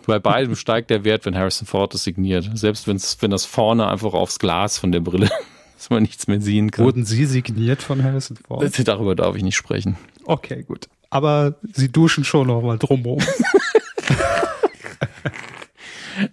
Bei 0.07 0.19
beidem 0.19 0.55
steigt 0.55 0.91
der 0.91 1.05
Wert, 1.05 1.27
wenn 1.27 1.37
Harrison 1.37 1.67
Ford 1.67 1.93
das 1.95 2.05
signiert. 2.05 2.49
Selbst 2.55 2.87
wenn's, 2.87 3.19
wenn 3.21 3.31
das 3.31 3.47
vorne 3.47 3.89
einfach 3.89 4.15
aufs 4.15 4.39
Glas 4.39 4.79
von 4.79 4.93
der 4.93 5.01
Brille 5.01 5.31
dass 5.79 5.91
man 5.91 6.03
nichts 6.03 6.27
mehr 6.27 6.41
sehen 6.41 6.73
kann. 6.73 6.85
Wurden 6.85 7.05
Sie 7.05 7.25
signiert 7.25 7.83
von 7.83 8.03
Harrison 8.03 8.37
Ford? 8.37 8.89
Darüber 8.89 9.15
darf 9.15 9.37
ich 9.37 9.45
nicht 9.45 9.55
sprechen. 9.57 9.97
Okay, 10.25 10.65
gut. 10.65 10.89
Aber 11.09 11.55
Sie 11.73 11.91
duschen 11.91 12.25
schon 12.25 12.49
noch 12.49 12.61
mal 12.63 12.79
drumherum. 12.79 13.21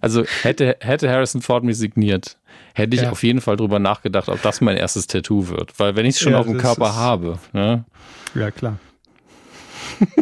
also 0.02 0.26
hätte, 0.42 0.76
hätte 0.80 1.10
Harrison 1.10 1.42
Ford 1.44 1.64
mich 1.64 1.78
signiert, 1.78 2.38
hätte 2.74 2.96
ich 2.96 3.04
Ja. 3.04 3.12
auf 3.12 3.22
jeden 3.24 3.40
Fall 3.40 3.56
drüber 3.56 3.78
nachgedacht, 3.80 4.28
ob 4.30 4.42
das 4.42 4.60
mein 4.62 4.78
erstes 4.78 5.06
Tattoo 5.08 5.48
wird. 5.48 5.80
Weil 5.80 5.96
wenn 5.96 6.06
ich 6.08 6.16
es 6.16 6.22
schon 6.22 6.34
Ja, 6.34 6.40
auf 6.40 6.48
dem 6.48 6.58
Körper 6.58 6.96
habe, 6.96 7.38
ne, 7.54 7.86
ja, 8.34 8.50
klar. 8.52 8.80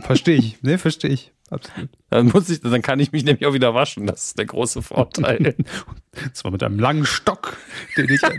Verstehe 0.04 0.36
ich. 0.38 0.62
Ne, 0.62 0.78
verstehe 0.78 1.10
ich. 1.12 1.32
Absolut. 1.50 1.90
dann 2.10 2.28
muss 2.28 2.50
ich, 2.50 2.62
dann 2.62 2.82
kann 2.82 3.00
ich 3.00 3.12
mich 3.12 3.24
nämlich 3.24 3.46
auch 3.46 3.54
wieder 3.54 3.74
waschen. 3.74 4.08
Das 4.08 4.26
ist 4.26 4.38
der 4.38 4.46
große 4.46 4.82
Vorteil. 4.82 5.56
Zwar 6.34 6.52
mit 6.52 6.64
einem 6.64 6.80
langen 6.80 7.06
Stock, 7.06 7.58
den 7.98 8.10
ich. 8.10 8.22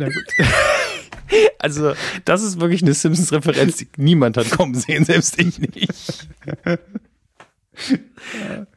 Also, 1.59 1.94
das 2.26 2.43
ist 2.43 2.60
wirklich 2.60 2.82
eine 2.82 2.93
Simpsons-Referenz, 2.93 3.78
die 3.78 3.89
niemand 3.97 4.36
hat 4.36 4.51
kommen 4.51 4.74
sehen, 4.74 5.06
selbst 5.06 5.40
ich 5.40 5.59
nicht. 5.59 6.28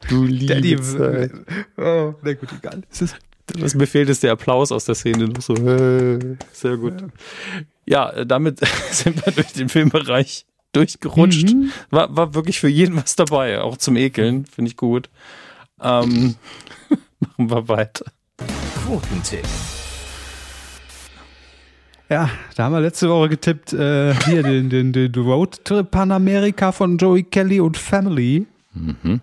Du 0.10 0.24
liebe. 0.24 1.30
Oh, 1.78 2.16
na 2.24 2.34
gut, 2.34 2.50
egal. 2.58 2.82
Was 3.60 3.76
mir 3.76 3.86
fehlt, 3.86 4.10
ist 4.10 4.24
der 4.24 4.32
Applaus 4.32 4.72
aus 4.72 4.86
der 4.86 4.96
Szene. 4.96 5.28
Noch 5.28 5.42
so, 5.42 5.56
sehr 6.52 6.78
gut. 6.78 6.94
Ja, 7.86 8.10
äh, 8.10 8.26
damit 8.26 8.60
sind 8.92 9.26
wir 9.26 9.34
durch 9.34 9.54
den 9.54 9.70
Filmbereich 9.70 10.46
durchgerutscht. 10.74 11.54
War, 11.90 12.16
war 12.16 12.34
wirklich 12.34 12.60
für 12.60 12.68
jeden 12.68 12.96
was 13.04 13.16
dabei, 13.16 13.62
auch 13.62 13.78
zum 13.78 13.96
Ekeln, 13.96 14.46
finde 14.46 14.70
ich 14.70 14.78
gut. 14.78 15.10
Ähm, 15.82 16.36
machen 17.20 17.50
wir 17.50 17.68
weiter. 17.68 18.06
Quotentipp. 18.86 19.46
Ja, 22.10 22.30
da 22.56 22.64
haben 22.64 22.74
wir 22.74 22.80
letzte 22.80 23.10
Woche 23.10 23.28
getippt, 23.30 23.74
äh, 23.74 24.14
hier 24.26 24.42
den, 24.42 24.70
den, 24.70 24.94
den 24.94 25.14
Road 25.14 25.66
Trip 25.66 25.90
Panamerika 25.92 26.72
von 26.72 26.98
Joey 26.98 27.24
Kelly 27.24 27.60
und 27.60 27.76
Family. 27.76 28.48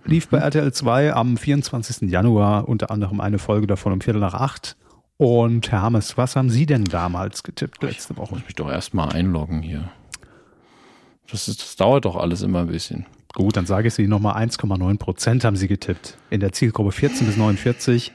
Lief 0.04 0.28
bei 0.28 0.38
RTL 0.38 0.72
2 0.72 1.12
am 1.14 1.36
24. 1.36 2.10
Januar, 2.10 2.68
unter 2.68 2.90
anderem 2.90 3.20
eine 3.20 3.38
Folge 3.38 3.66
davon 3.66 3.92
um 3.92 4.00
Viertel 4.00 4.20
nach 4.20 4.34
acht. 4.34 4.76
Und 5.16 5.70
Herr 5.70 5.82
Hammes, 5.82 6.16
was 6.16 6.34
haben 6.34 6.50
Sie 6.50 6.66
denn 6.66 6.84
damals 6.84 7.42
getippt 7.42 7.82
letzte 7.82 8.16
Woche? 8.16 8.34
Muss 8.34 8.44
mich 8.44 8.56
doch 8.56 8.70
erstmal 8.70 9.10
einloggen 9.10 9.62
hier. 9.62 9.90
Das, 11.30 11.48
ist, 11.48 11.60
das 11.62 11.76
dauert 11.76 12.04
doch 12.04 12.16
alles 12.16 12.42
immer 12.42 12.60
ein 12.60 12.66
bisschen. 12.68 13.06
Gut, 13.34 13.56
dann 13.56 13.66
sage 13.66 13.88
ich 13.88 13.94
Sie 13.94 14.06
nochmal 14.06 14.36
1,9 14.44 14.98
Prozent 14.98 15.44
haben 15.44 15.56
Sie 15.56 15.66
getippt. 15.68 16.16
In 16.30 16.40
der 16.40 16.52
Zielgruppe 16.52 16.92
14 16.92 17.26
bis 17.26 17.36
49. 17.36 18.12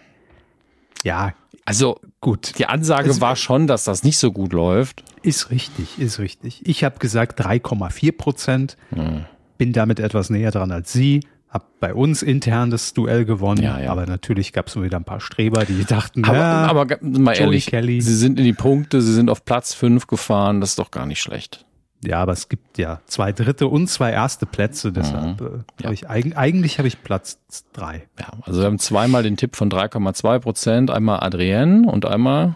Ja, 1.04 1.34
Also, 1.66 2.00
gut. 2.22 2.58
die 2.58 2.66
Ansage 2.66 3.10
Es- 3.10 3.22
war 3.22 3.36
schon, 3.36 3.68
dass 3.68 3.84
das 3.84 4.04
nicht 4.04 4.18
so 4.18 4.32
gut 4.32 4.54
läuft. 4.54 5.04
Ist 5.22 5.50
richtig, 5.52 6.00
ist 6.00 6.20
richtig. 6.20 6.62
Ich 6.66 6.84
habe 6.84 7.00
gesagt 7.00 7.40
3,4 7.44 8.12
Prozent. 8.18 8.78
Hm. 8.94 9.26
Bin 9.58 9.74
damit 9.74 10.00
etwas 10.00 10.30
näher 10.30 10.52
dran 10.52 10.72
als 10.72 10.94
Sie. 10.94 11.22
Hab 11.50 11.80
bei 11.80 11.94
uns 11.94 12.22
intern 12.22 12.70
das 12.70 12.94
Duell 12.94 13.26
gewonnen. 13.26 13.62
Ja, 13.64 13.80
ja. 13.80 13.92
Aber 13.92 14.06
natürlich 14.06 14.54
gab 14.54 14.68
es 14.68 14.80
wieder 14.82 14.98
ein 14.98 15.04
paar 15.04 15.20
Streber, 15.20 15.66
die 15.66 15.84
dachten, 15.84 16.24
Aber, 16.24 16.38
ja, 16.38 16.68
aber 16.68 16.86
mal 17.02 17.34
Joey 17.34 17.40
ehrlich, 17.46 17.66
Kelly. 17.66 18.02
sie 18.02 18.16
sind 18.16 18.38
in 18.40 18.46
die 18.46 18.54
Punkte, 18.54 19.02
sie 19.02 19.14
sind 19.14 19.30
auf 19.30 19.44
Platz 19.44 19.74
5 19.74 20.06
gefahren, 20.08 20.62
das 20.62 20.72
ist 20.72 20.80
doch 20.80 20.92
gar 20.92 21.06
nicht 21.08 21.20
schlecht. 21.20 21.66
Ja, 22.04 22.22
aber 22.22 22.32
es 22.34 22.48
gibt 22.50 22.78
ja 22.78 23.02
zwei 23.06 23.32
dritte 23.32 23.68
und 23.68 23.88
zwei 23.88 24.12
erste 24.12 24.46
Plätze. 24.46 24.92
Deshalb 24.92 25.42
äh, 25.42 25.44
Mhm. 25.44 25.64
Ja. 25.82 25.86
hab 25.88 25.94
ich 25.94 26.10
eig 26.10 26.38
eigentlich 26.38 26.78
habe 26.78 26.88
ich 26.88 27.04
Platz 27.04 27.40
drei. 27.74 28.08
Ja, 28.20 28.28
also 28.44 28.60
wir 28.62 28.66
haben 28.68 28.80
zweimal 28.80 29.24
den 29.24 29.36
Tipp 29.38 29.56
von 29.56 29.70
3,2 29.70 30.40
Prozent, 30.40 30.92
einmal 30.92 31.20
Adrienne 31.22 31.90
und 31.92 32.06
einmal 32.06 32.56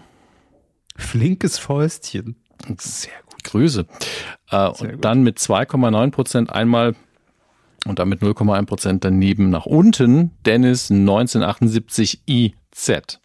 Flinkes 0.95 1.57
Fäustchen. 1.57 2.35
sehr 2.77 3.11
gut 3.27 3.43
Grüße. 3.43 3.85
Äh, 4.51 4.67
und 4.67 4.91
gut. 4.91 5.03
dann 5.05 5.23
mit 5.23 5.39
2,9 5.39 6.11
Prozent 6.11 6.49
einmal 6.51 6.95
und 7.85 7.99
dann 7.99 8.07
mit 8.07 8.21
0,1 8.21 8.65
Prozent 8.65 9.03
daneben 9.03 9.49
nach 9.49 9.65
unten 9.65 10.31
Dennis 10.45 10.89
1978 10.89 12.21
IZ. 12.27 13.19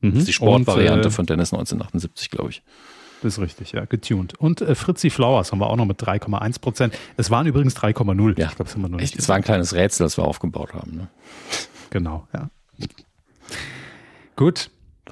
Das 0.00 0.14
ist 0.14 0.28
die 0.28 0.32
Sportvariante 0.32 1.08
Und, 1.08 1.12
äh, 1.12 1.14
von 1.14 1.26
Dennis 1.26 1.52
1978, 1.52 2.30
glaube 2.30 2.50
ich. 2.50 2.62
Ist 3.26 3.40
richtig, 3.40 3.72
ja, 3.72 3.84
getuned. 3.84 4.34
Und 4.38 4.60
äh, 4.60 4.76
Fritzi 4.76 5.10
Flowers 5.10 5.50
haben 5.50 5.58
wir 5.58 5.68
auch 5.68 5.76
noch 5.76 5.84
mit 5.84 6.00
3,1 6.00 6.60
Prozent. 6.60 6.96
Es 7.16 7.30
waren 7.30 7.46
übrigens 7.46 7.76
3,0. 7.76 8.38
Ja. 8.38 8.46
Ich 8.46 8.54
glaube, 8.54 8.64
das 8.64 8.74
haben 8.74 8.82
wir 8.82 8.88
noch 8.88 9.00
nicht. 9.00 9.18
Es 9.18 9.28
war 9.28 9.34
ein 9.34 9.42
kleines 9.42 9.74
Rätsel, 9.74 10.04
das 10.04 10.16
wir 10.16 10.24
aufgebaut 10.24 10.74
haben. 10.74 10.96
Ne? 10.96 11.08
Genau, 11.90 12.28
ja. 12.32 12.50
Gut, 14.36 14.70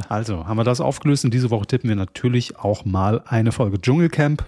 also 0.09 0.47
haben 0.47 0.57
wir 0.57 0.65
das 0.65 0.81
aufgelöst 0.81 1.25
und 1.25 1.33
diese 1.33 1.51
Woche 1.51 1.67
tippen 1.67 1.89
wir 1.89 1.97
natürlich 1.97 2.57
auch 2.59 2.85
mal 2.85 3.23
eine 3.27 3.53
Folge 3.53 3.81
Dschungelcamp, 3.81 4.45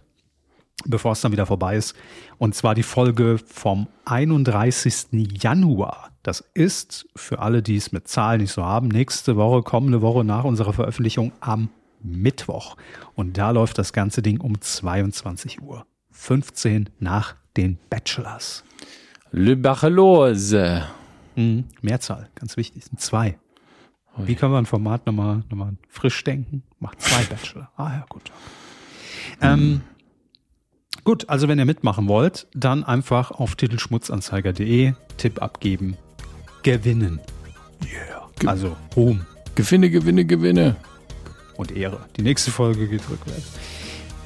bevor 0.85 1.13
es 1.13 1.21
dann 1.21 1.33
wieder 1.33 1.47
vorbei 1.47 1.77
ist. 1.77 1.97
Und 2.39 2.55
zwar 2.55 2.75
die 2.75 2.83
Folge 2.83 3.39
vom 3.45 3.89
31. 4.05 5.07
Januar. 5.43 6.11
Das 6.23 6.45
ist 6.55 7.07
für 7.17 7.39
alle, 7.39 7.63
die 7.63 7.77
es 7.77 7.93
mit 7.93 8.09
Zahlen 8.09 8.41
nicht 8.41 8.53
so 8.53 8.65
haben, 8.65 8.89
nächste 8.89 9.37
Woche, 9.37 9.63
kommende 9.63 10.03
Woche 10.03 10.25
nach 10.25 10.45
unserer 10.45 10.73
Veröffentlichung 10.73 11.33
am 11.41 11.71
Mittwoch. 12.03 12.77
Und 13.15 13.39
da 13.39 13.51
läuft 13.51 13.79
das 13.79 13.93
ganze 13.93 14.23
Ding 14.23 14.41
um 14.41 14.61
22 14.61 15.63
Uhr. 15.63 15.87
15 16.11 16.91
nach 16.99 17.37
den 17.57 17.79
Bachelors. 17.91 18.65
Le 19.31 19.57
Bachelose. 19.57 20.87
Mhm. 21.35 21.65
Mehrzahl, 21.83 22.31
ganz 22.35 22.57
wichtig, 22.57 22.85
sind 22.85 23.01
zwei. 23.01 23.39
Wie 24.19 24.35
kann 24.35 24.51
man 24.51 24.63
ein 24.63 24.67
Format 24.67 25.05
nochmal, 25.07 25.43
nochmal 25.51 25.75
frisch 25.89 26.25
denken? 26.25 26.63
Macht 26.81 27.03
zwei 27.03 27.23
Bachelor. 27.31 27.71
Ah 27.77 27.91
ja, 27.91 28.07
gut. 28.09 28.33
Ähm, 29.43 29.83
gut, 31.05 31.29
also 31.29 31.49
wenn 31.49 31.59
ihr 31.59 31.67
mitmachen 31.67 32.09
wollt, 32.09 32.47
dann 32.55 32.83
einfach 32.83 33.31
auf 33.31 33.57
titelschmutzanzeiger.de 33.57 34.95
Tipp 35.19 35.43
abgeben. 35.43 35.97
Gewinnen. 36.63 37.21
Yeah. 37.85 38.31
Also 38.47 38.77
Ruhm 38.97 39.27
Gewinne, 39.55 39.89
Gewinne, 39.91 40.25
Gewinne. 40.25 40.77
Und 41.57 41.77
Ehre. 41.77 42.01
Die 42.17 42.23
nächste 42.23 42.51
Folge 42.51 42.89
geht 42.89 43.03
rückwärts. 43.11 43.53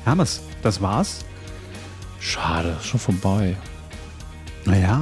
Hermes, 0.04 0.40
das 0.62 0.80
war's. 0.80 1.24
Schade, 2.18 2.76
schon 2.82 3.00
vorbei. 3.00 3.56
Naja. 4.64 5.00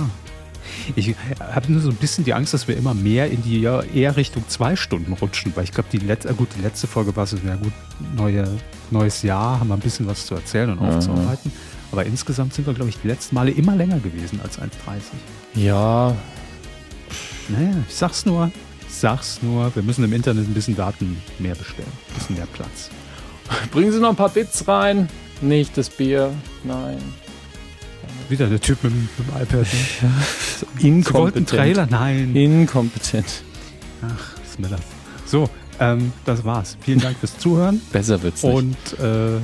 Ich 0.97 1.15
habe 1.41 1.73
nur 1.73 1.81
so 1.81 1.91
ein 1.91 1.97
bisschen 1.97 2.25
die 2.25 2.35
Angst, 2.35 2.55
dass 2.55 2.69
wir 2.69 2.77
immer 2.77 2.95
mehr 2.95 3.31
in 3.31 3.43
die 3.43 3.63
eher 3.63 4.17
Richtung 4.17 4.45
zwei 4.49 4.77
Stunden 4.77 5.13
rutschen, 5.13 5.53
weil 5.55 5.65
ich 5.65 5.73
glaube, 5.73 5.89
die 5.93 5.99
letzte, 5.99 6.29
äh, 6.31 6.35
gut, 6.35 6.49
die 6.57 6.63
letzte 6.63 6.87
Folge 6.87 7.15
war 7.17 7.25
es, 7.25 7.33
ja 7.33 7.57
gut, 7.57 7.73
neue, 8.17 8.49
neues 8.91 9.23
Jahr, 9.23 9.61
haben 9.61 9.69
wir 9.69 9.75
ein 9.75 9.81
bisschen 9.81 10.07
was 10.07 10.27
zu 10.27 10.35
erzählen 10.35 10.71
und 10.71 10.79
aufzuarbeiten. 10.79 11.53
Aber 11.91 12.05
insgesamt 12.05 12.55
sind 12.55 12.67
wir, 12.67 12.75
glaube 12.75 12.91
ich, 12.91 12.99
die 13.03 13.09
letzten 13.09 13.35
Male 13.35 13.51
immer 13.51 13.75
länger 13.75 13.99
gewesen 13.99 14.41
als 14.43 14.59
1,30. 14.59 14.69
Ja, 15.55 16.15
Naja, 17.49 17.73
ich 17.89 17.95
sag's 17.95 18.27
nur, 18.27 18.51
sag's 19.01 19.39
nur, 19.43 19.75
wir 19.75 19.83
müssen 19.83 20.05
im 20.05 20.13
Internet 20.13 20.47
ein 20.49 20.55
bisschen 20.55 20.77
Daten 20.77 21.21
mehr 21.39 21.55
bestellen, 21.55 21.89
ein 22.11 22.15
bisschen 22.15 22.37
mehr 22.37 22.47
Platz. 22.47 22.91
bringen 23.71 23.93
Sie 23.93 23.99
noch 24.01 24.11
ein 24.11 24.17
paar 24.17 24.29
Bits 24.31 24.67
rein. 24.69 25.09
Nicht 25.41 25.77
das 25.79 25.89
Bier, 25.91 26.33
nein. 26.65 26.99
Wieder 28.29 28.47
der 28.49 28.61
Typ 28.61 28.83
mit, 28.85 28.93
dem- 28.93 29.09
mit 29.17 29.29
dem 29.29 29.43
iPad. 29.43 29.67
Ne? 30.03 30.11
Inkompetent. 30.89 31.49
Trailer? 31.49 31.87
Nein. 31.91 32.35
Inkompetent. 32.37 33.43
Ach, 34.03 34.37
Smiller. 34.53 34.79
So, 35.25 35.49
ähm, 35.81 36.13
das 36.25 36.45
war's. 36.45 36.77
Vielen 36.81 37.01
Dank 37.01 37.17
fürs 37.19 37.39
Zuhören. 37.39 37.81
Besser 37.93 38.23
wird's 38.23 38.43
nicht. 38.43 38.55
Und 38.55 38.77
äh, 39.01 39.39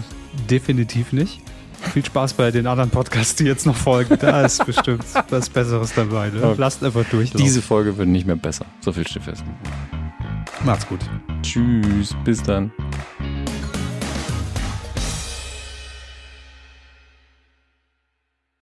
definitiv 0.50 1.12
nicht. 1.12 1.40
Viel 1.92 2.04
Spaß 2.04 2.34
bei 2.34 2.50
den 2.50 2.66
anderen 2.66 2.90
Podcasts, 2.90 3.36
die 3.36 3.44
jetzt 3.44 3.66
noch 3.66 3.76
folgen. 3.76 4.16
Da 4.20 4.42
ist 4.42 4.64
bestimmt 4.66 5.04
was 5.30 5.48
Besseres 5.48 5.92
dabei. 5.94 6.30
Ne? 6.30 6.42
Okay. 6.42 6.54
Lasst 6.58 6.82
einfach 6.82 7.04
durch. 7.10 7.30
Diese 7.32 7.62
Folge 7.62 7.96
wird 7.96 8.08
nicht 8.08 8.26
mehr 8.26 8.36
besser. 8.36 8.66
So 8.80 8.92
viel 8.92 9.06
steht 9.06 9.22
fest. 9.22 9.44
Macht's 10.64 10.86
gut. 10.86 11.00
Tschüss, 11.42 12.14
bis 12.24 12.42
dann. 12.42 12.72